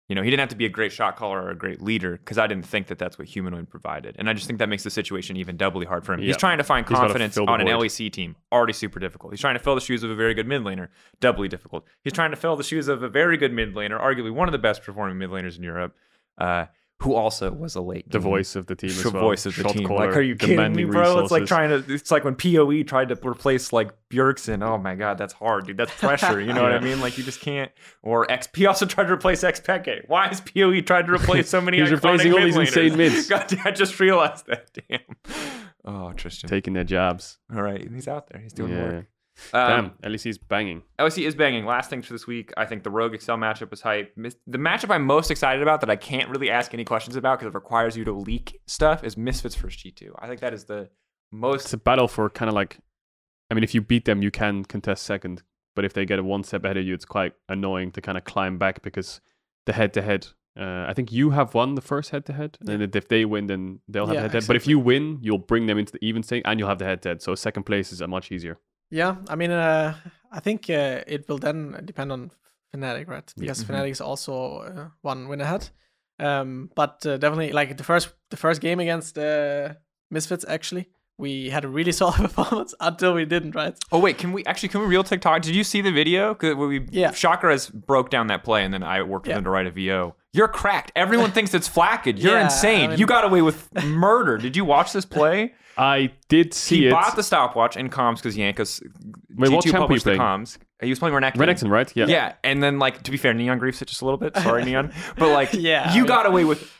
You 0.07 0.15
know, 0.15 0.21
he 0.21 0.29
didn't 0.29 0.41
have 0.41 0.49
to 0.49 0.55
be 0.55 0.65
a 0.65 0.69
great 0.69 0.91
shot 0.91 1.15
caller 1.17 1.41
or 1.41 1.49
a 1.49 1.55
great 1.55 1.81
leader 1.81 2.11
because 2.17 2.37
I 2.37 2.45
didn't 2.45 2.65
think 2.67 2.87
that 2.87 2.99
that's 2.99 3.17
what 3.17 3.27
Humanoid 3.27 3.69
provided. 3.69 4.15
And 4.19 4.29
I 4.29 4.33
just 4.33 4.45
think 4.45 4.59
that 4.59 4.69
makes 4.69 4.83
the 4.83 4.91
situation 4.91 5.35
even 5.35 5.57
doubly 5.57 5.85
hard 5.87 6.05
for 6.05 6.13
him. 6.13 6.21
He's 6.21 6.37
trying 6.37 6.59
to 6.59 6.63
find 6.63 6.87
He's 6.87 6.93
gotta 6.95 7.07
confidence 7.07 7.37
on 7.39 7.59
an. 7.59 7.67
LEC 7.67 8.09
team, 8.13 8.35
already 8.51 8.71
super 8.73 8.99
difficult. 8.99 9.33
He's 9.33 9.41
trying 9.41 9.55
to 9.55 9.59
fill 9.59 9.73
the 9.75 9.81
shoes 9.81 10.03
of 10.03 10.11
a 10.11 10.15
very 10.15 10.35
good 10.35 10.47
mid 10.47 10.61
laner, 10.61 10.89
doubly 11.19 11.47
difficult. 11.49 11.85
He's 12.03 12.13
trying 12.13 12.29
to 12.31 12.37
fill 12.37 12.55
the 12.55 12.63
shoes 12.63 12.87
of 12.87 13.01
a 13.01 13.09
very 13.09 13.35
good 13.35 13.51
mid 13.51 13.73
laner, 13.73 13.99
arguably 13.99 14.31
one 14.31 14.47
of 14.47 14.51
the 14.51 14.59
best 14.59 14.83
performing 14.83 15.17
mid 15.17 15.31
laners 15.31 15.57
in 15.57 15.63
Europe, 15.63 15.95
uh, 16.37 16.67
who 16.99 17.13
also 17.13 17.51
was 17.51 17.75
a 17.75 17.81
late 17.81 18.09
The 18.09 18.17
game 18.17 18.23
voice 18.23 18.55
of 18.55 18.65
the 18.65 18.75
team 18.75 18.89
as 18.89 19.03
the 19.03 19.11
well. 19.11 19.21
voice 19.21 19.45
of 19.45 19.55
the 19.55 19.61
Shot 19.63 19.73
team. 19.73 19.87
caller, 19.87 20.07
like, 20.07 20.17
are 20.17 20.21
you 20.21 20.35
kidding 20.35 20.55
me, 20.55 20.83
demanding 20.83 20.91
bro? 20.91 21.19
It's 21.19 21.31
like 21.31 21.45
trying 21.45 21.69
to. 21.69 21.93
It's 21.93 22.09
like 22.09 22.23
when 22.23 22.35
Poe 22.35 22.83
tried 22.83 23.09
to 23.09 23.27
replace 23.27 23.71
like 23.71 23.91
Bjergsen. 24.09 24.63
Oh 24.63 24.77
my 24.79 24.95
god, 24.95 25.17
that's 25.19 25.33
hard, 25.33 25.67
dude. 25.67 25.77
That's 25.77 25.93
pressure. 25.93 26.41
You 26.41 26.53
know 26.53 26.63
what 26.63 26.73
I 26.73 26.79
mean? 26.81 26.99
Like 26.99 27.17
you 27.17 27.23
just 27.23 27.39
can't. 27.39 27.71
Or 28.01 28.25
XP 28.27 28.67
also 28.67 28.85
tried 28.87 29.05
to 29.05 29.13
replace 29.13 29.43
XPeke. 29.43 30.07
Why 30.07 30.27
has 30.27 30.41
Poe 30.41 30.81
tried 30.81 31.05
to 31.05 31.13
replace 31.13 31.49
so 31.49 31.61
many? 31.61 31.77
He's 31.81 31.89
iconic 31.89 31.93
replacing 31.93 32.33
all 32.33 32.41
these 32.41 32.55
insane 32.57 32.91
laners? 32.93 32.97
mids. 32.97 33.27
God, 33.29 33.59
I 33.63 33.71
just 33.71 33.99
realized 33.99 34.47
that. 34.47 34.69
Damn. 34.89 34.99
Oh, 35.85 36.11
Tristan. 36.13 36.49
taking 36.49 36.73
their 36.73 36.83
jabs. 36.83 37.37
All 37.55 37.61
right, 37.61 37.87
he's 37.89 38.07
out 38.07 38.27
there. 38.29 38.41
He's 38.41 38.53
doing 38.53 38.71
yeah. 38.73 38.83
work. 38.83 39.05
Um, 39.53 39.91
Damn, 40.01 40.11
LEC's 40.11 40.37
banging. 40.37 40.81
LEC 40.99 41.25
is 41.25 41.35
banging. 41.35 41.65
Last 41.65 41.89
thing 41.89 42.01
for 42.01 42.13
this 42.13 42.25
week, 42.25 42.51
I 42.57 42.65
think 42.65 42.83
the 42.83 42.89
Rogue 42.89 43.13
Excel 43.13 43.37
matchup 43.37 43.69
was 43.69 43.81
hype. 43.81 44.13
The 44.15 44.57
matchup 44.57 44.89
I'm 44.89 45.05
most 45.05 45.29
excited 45.29 45.61
about 45.61 45.81
that 45.81 45.89
I 45.89 45.95
can't 45.95 46.29
really 46.29 46.49
ask 46.49 46.73
any 46.73 46.83
questions 46.83 47.15
about 47.15 47.39
because 47.39 47.51
it 47.51 47.55
requires 47.55 47.95
you 47.95 48.03
to 48.05 48.11
leak 48.13 48.59
stuff 48.65 49.03
is 49.03 49.15
Misfits 49.15 49.55
versus 49.55 49.81
G2. 49.81 50.11
I 50.19 50.27
think 50.27 50.41
that 50.41 50.53
is 50.53 50.65
the 50.65 50.89
most 51.31 51.65
It's 51.65 51.73
a 51.73 51.77
battle 51.77 52.07
for 52.07 52.29
kind 52.29 52.49
of 52.49 52.55
like, 52.55 52.79
I 53.51 53.53
mean, 53.53 53.63
if 53.63 53.75
you 53.75 53.81
beat 53.81 54.05
them, 54.05 54.21
you 54.21 54.31
can 54.31 54.65
contest 54.65 55.03
second. 55.03 55.43
But 55.75 55.85
if 55.85 55.93
they 55.93 56.05
get 56.05 56.17
a 56.17 56.23
one 56.23 56.43
step 56.43 56.65
ahead 56.65 56.77
of 56.77 56.85
you, 56.85 56.95
it's 56.95 57.05
quite 57.05 57.33
annoying 57.47 57.91
to 57.91 58.01
kind 58.01 58.17
of 58.17 58.23
climb 58.23 58.57
back 58.57 58.81
because 58.81 59.21
the 59.67 59.73
head 59.73 59.93
to 59.93 60.01
head. 60.01 60.27
I 60.59 60.93
think 60.95 61.11
you 61.11 61.29
have 61.29 61.53
won 61.53 61.75
the 61.75 61.81
first 61.81 62.09
head 62.09 62.25
to 62.25 62.33
head, 62.33 62.57
and 62.59 62.67
then 62.67 62.89
if 62.95 63.07
they 63.07 63.25
win, 63.25 63.45
then 63.45 63.81
they'll 63.87 64.07
have 64.07 64.15
Yeah, 64.15 64.21
head 64.21 64.31
to 64.31 64.37
head. 64.39 64.47
But 64.47 64.55
if 64.55 64.65
you 64.65 64.79
win, 64.79 65.19
you'll 65.21 65.37
bring 65.37 65.67
them 65.67 65.77
into 65.77 65.91
the 65.91 66.03
even 66.03 66.23
state, 66.23 66.41
and 66.45 66.59
you'll 66.59 66.67
have 66.67 66.79
the 66.79 66.85
head 66.85 67.03
to 67.03 67.09
head. 67.09 67.21
So 67.21 67.35
second 67.35 67.63
place 67.67 67.93
is 67.93 68.01
a 68.01 68.07
much 68.07 68.31
easier. 68.31 68.57
Yeah, 68.89 69.15
I 69.29 69.35
mean, 69.35 69.51
uh, 69.51 69.95
I 70.31 70.39
think 70.39 70.69
uh, 70.69 71.01
it 71.07 71.27
will 71.27 71.37
then 71.39 71.81
depend 71.85 72.11
on 72.11 72.31
Fnatic, 72.73 73.07
right? 73.07 73.33
Because 73.37 73.63
Mhm. 73.63 73.67
Fnatic 73.75 73.91
is 73.91 74.01
also 74.01 74.57
uh, 74.59 74.87
one 75.01 75.27
win 75.27 75.41
ahead. 75.41 75.69
Um, 76.19 76.69
but 76.75 77.05
uh, 77.05 77.17
definitely, 77.17 77.51
like 77.51 77.77
the 77.77 77.83
first 77.83 78.09
the 78.29 78.37
first 78.37 78.61
game 78.61 78.79
against 78.79 79.17
uh, 79.17 79.73
Misfits, 80.09 80.45
actually, 80.47 80.87
we 81.17 81.49
had 81.49 81.63
a 81.65 81.67
really 81.67 81.91
solid 82.01 82.15
performance 82.15 82.73
until 82.79 83.13
we 83.13 83.25
didn't, 83.25 83.55
right? 83.55 83.75
Oh 83.91 83.99
wait, 83.99 84.17
can 84.17 84.31
we 84.33 84.43
actually 84.45 84.69
can 84.69 84.81
we 84.81 84.87
real 84.87 85.03
TikTok? 85.03 85.41
Did 85.43 85.55
you 85.55 85.63
see 85.63 85.81
the 85.81 85.91
video? 85.91 86.33
Cause 86.33 86.55
we 86.55 86.87
Yeah. 86.91 87.11
Shocker 87.11 87.49
has 87.51 87.69
broke 87.69 88.09
down 88.09 88.27
that 88.27 88.43
play, 88.43 88.63
and 88.63 88.73
then 88.73 88.83
I 88.83 89.01
worked 89.03 89.25
with 89.27 89.31
Yeah. 89.33 89.37
him 89.39 89.43
to 89.43 89.49
write 89.49 89.67
a 89.67 89.71
VO. 89.71 90.15
You're 90.33 90.47
cracked. 90.47 90.91
Everyone 90.95 91.31
thinks 91.35 91.53
it's 91.53 91.67
Flakked. 91.67 92.07
You're 92.07 92.33
Yeah, 92.37 92.43
insane. 92.45 92.85
I 92.85 92.87
mean- 92.87 92.99
you 92.99 93.05
got 93.05 93.23
away 93.25 93.41
with 93.41 93.69
murder. 93.85 94.37
Did 94.37 94.55
you 94.55 94.65
watch 94.65 94.93
this 94.93 95.05
play? 95.05 95.53
I 95.77 96.11
did 96.29 96.53
see 96.53 96.77
he 96.81 96.87
it. 96.87 96.91
bought 96.91 97.15
the 97.15 97.23
stopwatch 97.23 97.77
in 97.77 97.89
comms 97.89 98.15
because 98.17 98.35
Jankos 98.35 98.81
Wait, 99.35 99.51
what 99.51 99.63
G2 99.63 99.63
champ 99.63 99.65
were 99.65 99.67
you 99.67 99.73
published 99.73 100.05
the 100.05 100.15
playing? 100.15 100.21
comms. 100.21 100.57
He 100.81 100.89
was 100.89 100.99
playing 100.99 101.15
Renekton. 101.15 101.35
Renekton, 101.37 101.69
right? 101.69 101.91
Yeah. 101.95 102.05
Yeah. 102.07 102.33
and 102.43 102.61
then 102.61 102.79
like 102.79 103.03
to 103.03 103.11
be 103.11 103.17
fair, 103.17 103.33
Neon 103.33 103.57
griefs 103.59 103.81
it 103.81 103.87
just 103.87 104.01
a 104.01 104.05
little 104.05 104.17
bit. 104.19 104.35
Sorry, 104.37 104.63
Neon, 104.65 104.91
but 105.17 105.29
like 105.29 105.53
Yeah, 105.53 105.93
you 105.95 106.03
I 106.03 106.07
got 106.07 106.25
away 106.25 106.43
with 106.45 106.71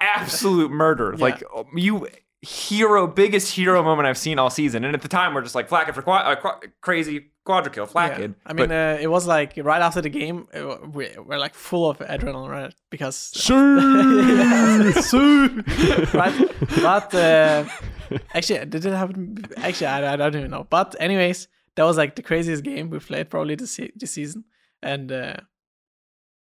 absolute 0.00 0.70
murder. 0.70 1.14
Yeah. 1.16 1.22
Like 1.24 1.42
you 1.74 2.08
hero, 2.40 3.06
biggest 3.08 3.52
hero 3.54 3.82
moment 3.82 4.06
I've 4.06 4.16
seen 4.18 4.38
all 4.38 4.48
season. 4.50 4.84
And 4.84 4.94
at 4.94 5.02
the 5.02 5.08
time, 5.08 5.34
we're 5.34 5.42
just 5.42 5.56
like 5.56 5.68
Flakked 5.68 5.92
for 5.94 6.02
qua- 6.02 6.18
uh, 6.18 6.36
qua- 6.36 6.60
crazy 6.80 7.32
quadra 7.44 7.72
kill, 7.72 7.86
Flakked. 7.86 8.20
Yeah. 8.20 8.28
I 8.46 8.52
mean, 8.52 8.70
uh, 8.70 8.96
it 9.00 9.08
was 9.08 9.26
like 9.26 9.54
right 9.56 9.82
after 9.82 10.00
the 10.00 10.08
game, 10.08 10.46
uh, 10.54 10.76
we 10.92 11.08
we're 11.18 11.38
like 11.38 11.54
full 11.54 11.90
of 11.90 11.98
adrenaline, 11.98 12.48
right? 12.48 12.74
Because 12.90 13.32
right? 16.14 16.34
But 16.82 17.14
uh, 17.14 17.64
actually, 18.34 18.64
did 18.66 18.84
it 18.84 18.92
happen? 18.94 19.44
Actually, 19.56 19.86
I, 19.88 20.12
I 20.12 20.16
don't 20.16 20.34
even 20.36 20.50
know. 20.50 20.66
But 20.68 20.94
anyways, 21.00 21.48
that 21.76 21.84
was 21.84 21.96
like 21.96 22.16
the 22.16 22.22
craziest 22.22 22.62
game 22.64 22.90
we 22.90 22.98
played 22.98 23.30
probably 23.30 23.54
this 23.54 23.72
se- 23.72 23.92
this 23.96 24.12
season, 24.12 24.44
and 24.82 25.10
uh, 25.12 25.36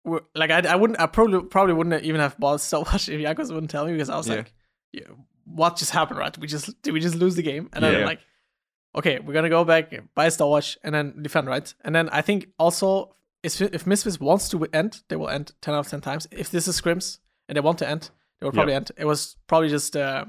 we're, 0.05 0.21
like 0.35 0.51
I, 0.51 0.61
I 0.61 0.77
wouldn't, 0.77 1.01
I 1.01 1.07
probably 1.07 1.43
probably 1.49 1.75
wouldn't 1.75 2.03
even 2.05 2.21
have 2.21 2.39
bought 2.39 2.61
so 2.61 2.81
much 2.93 3.09
if 3.09 3.21
Jankos 3.21 3.53
wouldn't 3.53 3.71
tell 3.71 3.87
me 3.87 3.93
because 3.93 4.11
I 4.11 4.17
was 4.17 4.29
Yeah. 4.29 4.35
like, 4.37 4.53
yeah, 4.93 5.03
what 5.45 5.77
just 5.77 5.91
happened? 5.93 6.19
Right? 6.19 6.37
We 6.39 6.47
just 6.47 6.81
did 6.83 6.93
we 6.93 7.01
just 7.01 7.17
lose 7.17 7.35
the 7.37 7.43
game? 7.43 7.69
And 7.73 7.85
Yeah. 7.85 7.91
I'm 7.93 8.05
like, 8.05 8.21
okay, 8.95 9.19
we're 9.19 9.35
gonna 9.35 9.49
go 9.51 9.65
back 9.65 9.93
buy 10.15 10.27
a 10.27 10.31
Stopwatch 10.31 10.77
and 10.85 10.95
then 10.95 11.23
defend, 11.23 11.49
right? 11.49 11.73
And 11.85 11.95
then 11.95 12.09
I 12.11 12.23
think 12.23 12.49
also. 12.59 13.13
If, 13.43 13.61
if 13.61 13.87
Misfits 13.87 14.19
wants 14.19 14.49
to 14.49 14.67
end, 14.73 15.03
they 15.09 15.15
will 15.15 15.29
end 15.29 15.53
10 15.61 15.73
out 15.75 15.81
of 15.81 15.89
10 15.89 16.01
times. 16.01 16.27
If 16.33 16.51
this 16.51 16.67
is 16.67 16.81
scrims 16.81 17.19
and 17.49 17.55
they 17.55 17.61
want 17.61 17.79
to 17.79 17.89
end, 17.89 18.11
they 18.41 18.45
will 18.47 18.51
probably 18.51 18.75
end. 18.75 18.91
It 18.97 19.05
was 19.05 19.37
probably 19.47 19.69
just 19.69 19.95
uh, 19.95 20.25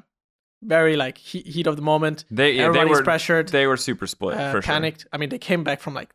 very 0.61 0.95
like 0.95 1.17
heat, 1.17 1.47
heat 1.47 1.67
of 1.67 1.75
the 1.75 1.81
moment. 1.81 2.25
they 2.31 2.51
yeah, 2.51 2.63
they 2.63 2.67
Everybody's 2.67 2.97
were 2.97 3.03
pressured, 3.03 3.49
they 3.49 3.67
were 3.67 3.77
super 3.77 4.07
split 4.07 4.37
uh, 4.37 4.51
for 4.51 4.61
panicked. 4.61 5.05
I 5.11 5.17
mean, 5.17 5.29
they 5.29 5.39
came 5.39 5.63
back 5.63 5.79
from 5.81 5.93
like 5.93 6.13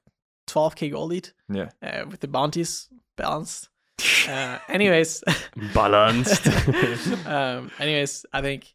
12k 0.48 0.90
goal 0.93 1.06
lead. 1.06 1.31
Yeah. 1.48 1.70
uh, 1.82 2.05
with 2.10 2.20
the 2.20 2.28
bounties 2.28 2.89
balanced. 3.16 3.69
Uh, 4.28 4.59
anyways, 4.69 5.23
Balanced. 5.74 6.47
um, 7.27 7.70
anyways, 7.81 8.24
I 8.32 8.40
think 8.40 8.73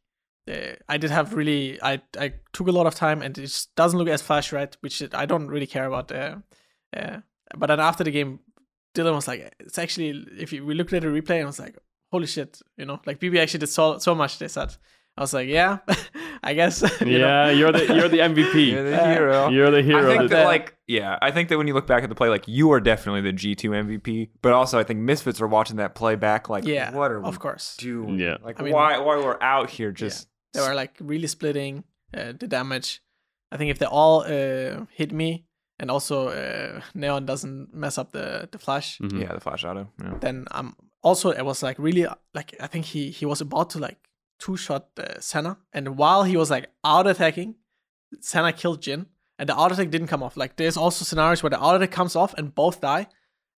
uh, 0.50 0.76
I 0.90 0.98
did 0.98 1.10
have 1.10 1.34
really 1.34 1.82
I 1.82 2.02
I 2.20 2.34
took 2.52 2.68
a 2.68 2.72
lot 2.72 2.86
of 2.86 2.96
time 2.96 3.22
and 3.22 3.38
it 3.38 3.42
just 3.42 3.74
doesn't 3.76 3.98
look 3.98 4.10
as 4.10 4.22
flash 4.22 4.52
right, 4.52 4.76
which 4.82 5.02
I 5.14 5.26
don't 5.26 5.48
really 5.48 5.68
care 5.68 5.86
about. 5.86 6.12
Uh, 6.12 6.36
uh, 6.96 7.18
but 7.58 7.68
then 7.68 7.80
after 7.80 8.04
the 8.04 8.12
game, 8.12 8.40
Dylan 8.94 9.16
was 9.16 9.28
like, 9.28 9.54
"It's 9.60 9.78
actually 9.78 10.26
if 10.38 10.52
you, 10.52 10.66
we 10.66 10.74
looked 10.74 10.92
at 10.94 11.02
the 11.02 11.08
replay 11.08 11.36
and 11.38 11.44
I 11.44 11.46
was 11.48 11.60
like, 11.60 11.78
holy 12.12 12.28
shit, 12.28 12.62
you 12.78 12.86
know, 12.86 13.00
like 13.06 13.20
BB 13.20 13.40
actually 13.40 13.60
did 13.60 13.70
so 13.70 13.98
so 14.00 14.14
much." 14.14 14.40
They 14.40 14.48
said, 14.50 14.76
I 15.18 15.22
was 15.22 15.34
like, 15.34 15.48
"Yeah, 15.50 15.80
I 15.88 15.98
I 16.44 16.54
guess. 16.54 16.82
you 17.02 17.18
know? 17.20 17.28
yeah, 17.28 17.50
you're 17.50 17.72
the 17.72 17.86
you're 17.96 18.08
the 18.10 18.20
MVP. 18.20 18.72
You're 18.72 18.90
the 18.90 19.06
hero. 19.08 19.50
You're 19.50 19.72
the 19.72 19.82
hero. 19.82 20.12
I 20.12 20.18
think 20.18 20.30
that, 20.30 20.46
like, 20.46 20.76
yeah, 20.88 21.18
I 21.22 21.32
think 21.32 21.50
that 21.50 21.58
when 21.58 21.68
you 21.68 21.74
look 21.74 21.88
back 21.88 22.04
at 22.04 22.10
the 22.10 22.16
play, 22.16 22.30
like, 22.30 22.48
you 22.48 22.72
are 22.72 22.80
definitely 22.80 23.22
the 23.22 23.34
G2 23.34 24.00
MVP, 24.02 24.30
but 24.42 24.54
also 24.54 24.78
I 24.80 24.84
think 24.84 25.00
Misfits 25.00 25.42
are 25.42 25.48
watching 25.48 25.78
that 25.78 25.96
play 25.96 26.16
back, 26.16 26.48
like, 26.50 26.66
Yeah, 26.66 26.92
what 26.94 27.12
are 27.12 27.20
we 27.20 27.28
of 27.28 27.40
course. 27.40 27.76
doing? 27.78 28.20
Yeah. 28.20 28.38
Like, 28.44 28.60
I 28.60 28.64
mean- 28.64 28.74
why, 28.74 29.00
why 29.00 29.18
we're 29.18 29.42
out 29.42 29.70
here 29.72 29.92
just. 29.92 30.28
They 30.54 30.62
were 30.62 30.76
like 30.76 30.96
really 31.02 31.28
splitting 31.28 31.84
uh, 32.16 32.34
the 32.40 32.48
damage. 32.48 33.02
I 33.52 33.58
think 33.58 33.72
if 33.72 33.80
they 33.80 33.86
all 33.88 34.22
uh, 34.22 34.86
hit 34.94 35.12
me 35.12 35.46
and 35.80 35.90
also 35.92 36.30
uh, 36.30 36.82
Neon 36.94 37.26
doesn't 37.26 37.74
mess 37.74 37.98
up 37.98 38.12
the 38.12 38.48
the 38.52 38.58
flash, 38.58 38.98
Mhm. 39.00 39.22
Yeah, 39.22 39.34
the 39.34 39.40
flash 39.42 39.64
auto. 39.66 39.90
Yeah. 40.02 40.14
Then 40.20 40.46
I'm 40.52 40.76
also 41.04 41.30
it 41.32 41.44
was 41.46 41.62
like 41.64 41.78
really 41.80 42.06
like 42.34 42.56
I 42.60 42.68
think 42.68 42.86
he 42.86 43.10
he 43.12 43.26
was 43.26 43.42
about 43.42 43.70
to 43.72 43.80
like 43.80 43.98
two 44.40 44.58
shot 44.58 44.88
uh, 44.98 45.20
Senna, 45.20 45.58
and 45.74 45.98
while 45.98 46.24
he 46.24 46.38
was 46.38 46.50
like 46.50 46.68
out 46.84 47.08
attacking, 47.08 47.56
Senna 48.22 48.54
killed 48.54 48.82
Jhin, 48.82 49.06
and 49.40 49.50
the 49.50 49.56
auto 49.56 49.74
attack 49.74 49.90
didn't 49.90 50.08
come 50.08 50.24
off. 50.24 50.38
Like 50.38 50.56
there's 50.56 50.78
also 50.78 51.06
scenarios 51.06 51.44
where 51.44 51.50
the 51.50 51.60
auto 51.60 51.78
attack 51.78 51.92
comes 51.92 52.16
off 52.16 52.34
and 52.36 52.54
both 52.54 52.80
die, 52.82 53.08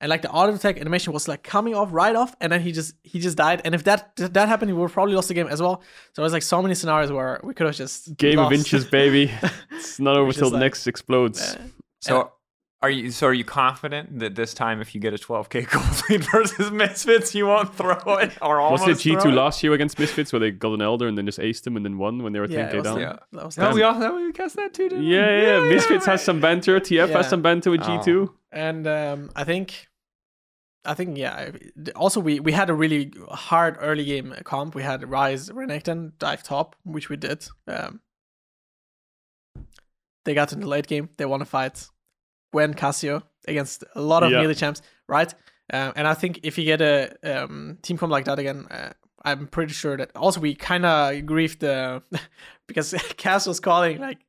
and 0.01 0.09
like 0.09 0.21
the 0.21 0.31
auto 0.31 0.53
attack 0.55 0.77
animation 0.79 1.13
was 1.13 1.27
like 1.27 1.43
coming 1.43 1.75
off 1.75 1.89
right 1.91 2.15
off, 2.15 2.35
and 2.41 2.51
then 2.51 2.61
he 2.61 2.71
just 2.71 2.95
he 3.03 3.19
just 3.19 3.37
died. 3.37 3.61
And 3.65 3.75
if 3.75 3.83
that 3.83 4.15
that 4.15 4.47
happened, 4.47 4.71
we 4.73 4.77
would 4.81 4.91
probably 4.91 5.15
lost 5.15 5.27
the 5.27 5.33
game 5.33 5.47
as 5.47 5.61
well. 5.61 5.81
So 6.13 6.21
it 6.21 6.25
was 6.25 6.33
like 6.33 6.43
so 6.43 6.61
many 6.61 6.75
scenarios 6.75 7.11
where 7.11 7.39
we 7.43 7.53
could 7.53 7.67
have 7.67 7.75
just 7.75 8.15
Game 8.17 8.39
of 8.39 8.51
inches, 8.53 8.85
baby. 8.85 9.31
It's 9.71 9.99
not 9.99 10.17
over 10.17 10.27
Which 10.27 10.35
is 10.37 10.39
till 10.41 10.49
the 10.49 10.55
like- 10.55 10.61
next 10.65 10.87
explodes. 10.87 11.55
Uh, 11.55 11.61
So. 12.01 12.31
Are 12.81 12.89
you 12.89 13.11
so? 13.11 13.27
Are 13.27 13.33
you 13.33 13.43
confident 13.43 14.19
that 14.19 14.35
this 14.35 14.53
time, 14.53 14.79
if 14.79 14.95
you 14.95 15.01
get 15.01 15.13
a 15.13 15.17
12k 15.17 15.69
gold 15.69 16.03
lead 16.09 16.23
versus 16.31 16.71
Misfits, 16.71 17.35
you 17.35 17.45
won't 17.47 17.75
throw 17.75 17.91
it 18.19 18.37
or 18.41 18.61
Was 18.71 18.81
almost 18.81 19.05
it 19.05 19.09
G2 19.17 19.25
it? 19.25 19.33
last 19.33 19.61
year 19.63 19.73
against 19.73 19.99
Misfits 19.99 20.31
where 20.31 20.39
they 20.39 20.51
got 20.51 20.71
an 20.73 20.81
Elder 20.81 21.05
and 21.07 21.17
then 21.17 21.25
just 21.25 21.39
aced 21.39 21.63
them 21.63 21.75
and 21.75 21.83
then 21.83 21.97
won 21.97 22.23
when 22.23 22.31
they 22.31 22.39
were 22.39 22.47
yeah, 22.47 22.69
10k 22.69 22.73
it 22.73 22.77
was 22.77 22.83
down? 22.85 22.99
Yeah. 23.01 23.15
that 23.33 23.45
was 23.45 23.57
No, 23.57 23.71
we 23.73 23.83
all 23.83 24.15
we 24.15 24.31
cast 24.31 24.55
that 24.55 24.73
too. 24.73 24.87
Didn't 24.87 25.03
we? 25.05 25.13
Yeah, 25.13 25.59
yeah, 25.59 25.69
Misfits 25.69 26.05
has 26.05 26.23
some 26.23 26.39
banter. 26.39 26.79
TF 26.79 26.89
Yeah. 27.09 27.17
has 27.17 27.27
some 27.27 27.41
banter 27.41 27.69
with 27.69 27.81
Oh. 27.81 27.85
G2. 27.85 28.33
and 28.53 28.87
um, 28.87 29.29
I 29.35 29.43
think, 29.43 29.87
I 30.85 30.93
think 30.93 31.17
yeah. 31.17 31.51
Also, 31.97 32.21
we 32.21 32.39
we 32.39 32.53
had 32.53 32.69
a 32.69 32.73
really 32.73 33.11
hard 33.29 33.75
early 33.81 34.05
game 34.05 34.33
comp. 34.45 34.73
We 34.73 34.83
had 34.83 35.01
Ryze, 35.01 35.51
Renekton, 35.51 36.13
dive 36.17 36.43
top, 36.43 36.77
which 36.85 37.09
we 37.09 37.17
did. 37.17 37.45
Um, 37.67 37.99
they 40.23 40.33
got 40.33 40.53
in 40.53 40.61
the 40.61 40.67
late 40.67 40.87
game. 40.87 41.09
They 41.17 41.25
won 41.25 41.41
a 41.41 41.45
fight. 41.45 41.89
Gwen 42.51 42.73
Cassio 42.73 43.23
against 43.47 43.83
a 43.95 44.01
lot 44.01 44.23
of 44.23 44.31
Yeah. 44.31 44.41
melee 44.41 44.53
champs, 44.53 44.81
right? 45.07 45.33
Um, 45.71 45.93
and 45.95 46.07
I 46.07 46.13
think 46.15 46.39
if 46.43 46.57
you 46.57 46.65
get 46.65 46.81
a 46.81 47.43
um, 47.43 47.77
team 47.81 47.97
comp 47.97 48.11
like 48.11 48.25
that 48.25 48.39
again, 48.39 48.65
uh, 48.71 48.91
I'm 49.23 49.47
pretty 49.47 49.73
sure 49.73 49.97
that 49.97 50.15
also 50.15 50.39
we 50.39 50.55
kind 50.55 50.85
of 50.85 51.13
griefed 51.25 51.59
the 51.59 52.01
because 52.67 52.93
Cass 53.17 53.45
was 53.45 53.59
calling 53.59 53.99
like, 53.99 54.19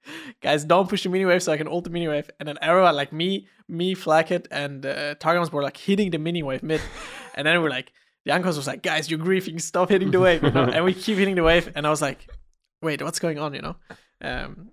guys, 0.43 0.65
don't 0.65 0.89
push 0.89 1.05
the 1.05 1.09
mini 1.09 1.25
wave 1.25 1.43
so 1.43 1.53
I 1.53 1.57
can 1.57 1.69
ult 1.69 1.85
the 1.85 1.91
mini 1.91 2.09
wave, 2.09 2.29
and 2.39 2.49
then 2.49 2.57
everyone 2.61 2.95
like 2.97 3.13
me, 3.13 3.47
me, 3.69 3.95
Flakked, 3.95 4.49
and 4.51 4.85
uh, 4.85 5.15
Targamas 5.15 5.53
were 5.53 5.63
like 5.63 5.77
hitting 5.77 6.11
the 6.11 6.19
mini 6.19 6.43
wave 6.43 6.63
mid, 6.63 6.81
and 7.35 7.47
then 7.47 7.63
we're 7.63 7.71
like, 7.71 7.93
the 8.27 8.33
Jankos 8.33 8.57
was 8.57 8.67
like, 8.67 8.83
guys, 8.83 9.11
you're 9.11 9.19
griefing, 9.21 9.61
stop 9.61 9.89
hitting 9.89 10.11
the 10.11 10.21
wave, 10.21 10.43
you 10.43 10.51
know? 10.51 10.65
and 10.65 10.85
we 10.85 10.93
keep 10.93 11.17
hitting 11.17 11.37
the 11.37 11.43
wave, 11.43 11.71
and 11.75 11.87
I 11.87 11.91
was 11.91 12.03
like, 12.03 12.27
wait, 12.83 13.01
what's 13.01 13.19
going 13.19 13.39
on, 13.39 13.55
you 13.55 13.63
know? 13.63 13.77
Um, 14.21 14.71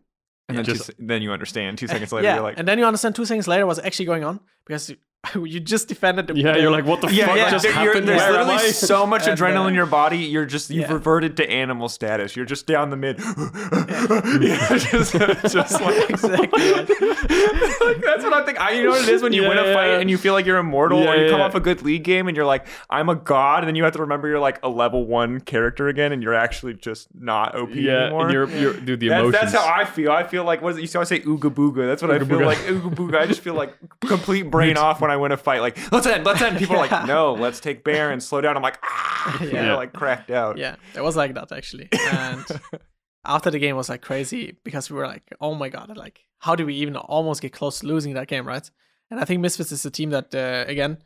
And 0.50 0.58
then, 0.58 0.66
Just- 0.66 0.88
two, 0.88 0.94
then 1.00 1.22
you 1.22 1.32
understand. 1.32 1.78
Two 1.78 1.88
seconds 1.94 2.12
later, 2.12 2.26
yeah, 2.28 2.36
you're 2.36 2.44
like, 2.44 2.58
and 2.58 2.68
then 2.68 2.80
you 2.80 2.86
understand 2.86 3.16
two 3.16 3.26
seconds 3.26 3.48
later 3.48 3.66
what's 3.66 3.80
actually 3.80 4.06
going 4.06 4.24
on 4.24 4.40
because 4.66 4.94
you, 5.34 5.46
you 5.46 5.60
just 5.60 5.88
defended 5.88 6.28
the 6.28 6.36
Yeah, 6.36 6.58
you're 6.58 6.72
like, 6.72 6.86
what 6.86 7.02
the 7.02 7.08
yeah, 7.14 7.28
fuck 7.28 7.38
yeah. 7.38 7.50
just 7.52 7.64
there- 7.64 7.74
happened? 7.74 8.08
there's 8.08 8.20
Where 8.22 8.32
literally 8.32 8.56
I? 8.56 8.72
so 8.72 9.06
much 9.06 9.28
And, 9.28 9.40
adrenaline 9.40 9.66
uh, 9.66 9.70
in 9.70 9.74
your 9.76 9.86
body. 9.86 10.20
You're 10.20 10.46
just 10.46 10.70
you've 10.70 10.88
yeah. 10.88 10.94
reverted 10.94 11.38
to 11.38 11.50
animal 11.50 11.90
status. 11.90 12.36
You're 12.36 12.46
just 12.46 12.66
down 12.68 12.90
the 12.90 12.98
mid. 12.98 13.20
yeah, 14.42 14.68
just, 14.78 15.14
just 15.14 15.82
like 15.82 16.10
Exactly. 16.10 16.48
like, 16.48 18.02
that's 18.02 18.24
what 18.24 18.34
I 18.34 18.44
think. 18.46 18.60
I, 18.60 18.72
you 18.72 18.84
know 18.84 18.92
what 18.92 19.04
it 19.04 19.10
is 19.10 19.22
when 19.22 19.34
you 19.34 19.44
win 19.44 19.58
a 19.58 19.74
fight 19.74 19.92
yeah. 19.92 20.00
and 20.00 20.10
you 20.10 20.18
feel 20.18 20.34
like 20.34 20.46
you're 20.46 20.58
immortal, 20.58 21.08
or 21.08 21.16
you 21.16 21.30
come 21.30 21.40
yeah. 21.40 21.46
off 21.46 21.56
a 21.56 21.60
good 21.60 21.82
league 21.84 22.04
game 22.04 22.28
and 22.28 22.36
you're 22.38 22.46
like, 22.46 22.68
I'm 22.90 23.10
a 23.10 23.16
god, 23.16 23.60
and 23.60 23.68
then 23.68 23.76
you 23.76 23.84
have 23.84 23.94
to 23.94 24.02
remember 24.02 24.28
you're 24.28 24.40
like 24.40 24.60
a 24.64 24.70
level 24.70 25.06
one 25.06 25.40
character 25.40 25.88
again, 25.88 26.12
and 26.12 26.22
you're 26.24 26.34
actually 26.34 26.74
just 26.76 27.08
not 27.14 27.56
OP 27.56 27.76
yeah, 27.76 28.06
anymore. 28.06 28.24
and 28.24 28.34
you're, 28.34 28.50
you're, 28.50 28.74
dude, 28.74 29.00
the 29.00 29.10
That's, 29.10 29.22
emotions. 29.22 29.52
that's 29.52 29.64
how 29.64 29.74
I 29.74 29.86
feel. 29.86 30.12
I 30.12 30.24
feel 30.24 30.44
like 30.44 30.62
what 30.62 30.72
is 30.72 30.78
it? 30.78 30.82
You 30.82 30.88
see, 30.88 31.00
I 31.00 31.04
say 31.04 31.20
ooga 31.22 31.54
booga. 31.54 31.88
That's 31.88 32.02
what 32.02 32.12
I 32.12 32.20
feel 32.20 32.40
booga. 32.40 32.46
like. 32.46 32.58
Ooga 32.60 32.94
booga. 32.96 33.20
I 33.20 33.26
just 33.26 33.42
feel 33.42 33.54
like 33.54 33.74
complete 34.02 34.44
brain 34.44 34.78
off 34.78 35.02
when 35.08 35.14
I 35.14 35.18
win 35.18 35.32
a 35.32 35.38
fight. 35.38 35.62
Like 35.62 35.78
let's 35.92 36.06
end, 36.08 36.26
let's 36.26 36.42
end. 36.42 36.58
People 36.58 36.76
are 36.76 36.88
like, 36.88 37.08
no, 37.16 37.34
let's 37.34 37.60
take 37.60 37.84
bear 37.84 38.12
and 38.12 38.22
slow 38.22 38.42
down. 38.42 38.56
I'm 38.58 38.64
like, 38.64 38.80
ah, 38.84 39.42
yeah, 39.44 39.66
Yeah. 39.68 39.76
like 39.76 39.94
cracked 39.94 40.32
out. 40.32 40.58
yeah, 40.58 40.76
it 40.96 41.02
was 41.02 41.16
like 41.16 41.34
that 41.36 41.52
actually. 41.52 41.88
And 41.92 42.46
after 43.26 43.50
the 43.52 43.60
game 43.60 43.76
was 43.76 43.90
like 43.90 44.02
crazy 44.02 44.58
because 44.64 44.90
we 44.90 44.98
were 44.98 45.08
like, 45.08 45.24
oh 45.42 45.56
my 45.56 45.70
god, 45.70 45.96
like 45.98 46.22
how 46.40 46.56
do 46.56 46.66
we 46.66 46.76
even 46.76 46.96
almost 46.96 47.42
get 47.42 47.54
close 47.54 47.80
to 47.80 47.88
losing 47.88 48.14
that 48.16 48.28
game, 48.28 48.46
right? 48.48 48.70
And 49.10 49.20
I 49.20 49.26
think 49.26 49.42
Misfits 49.42 49.72
is 49.72 49.86
a 49.86 49.92
team 49.92 50.10
that 50.12 50.34
uh, 50.36 50.66
again. 50.70 50.98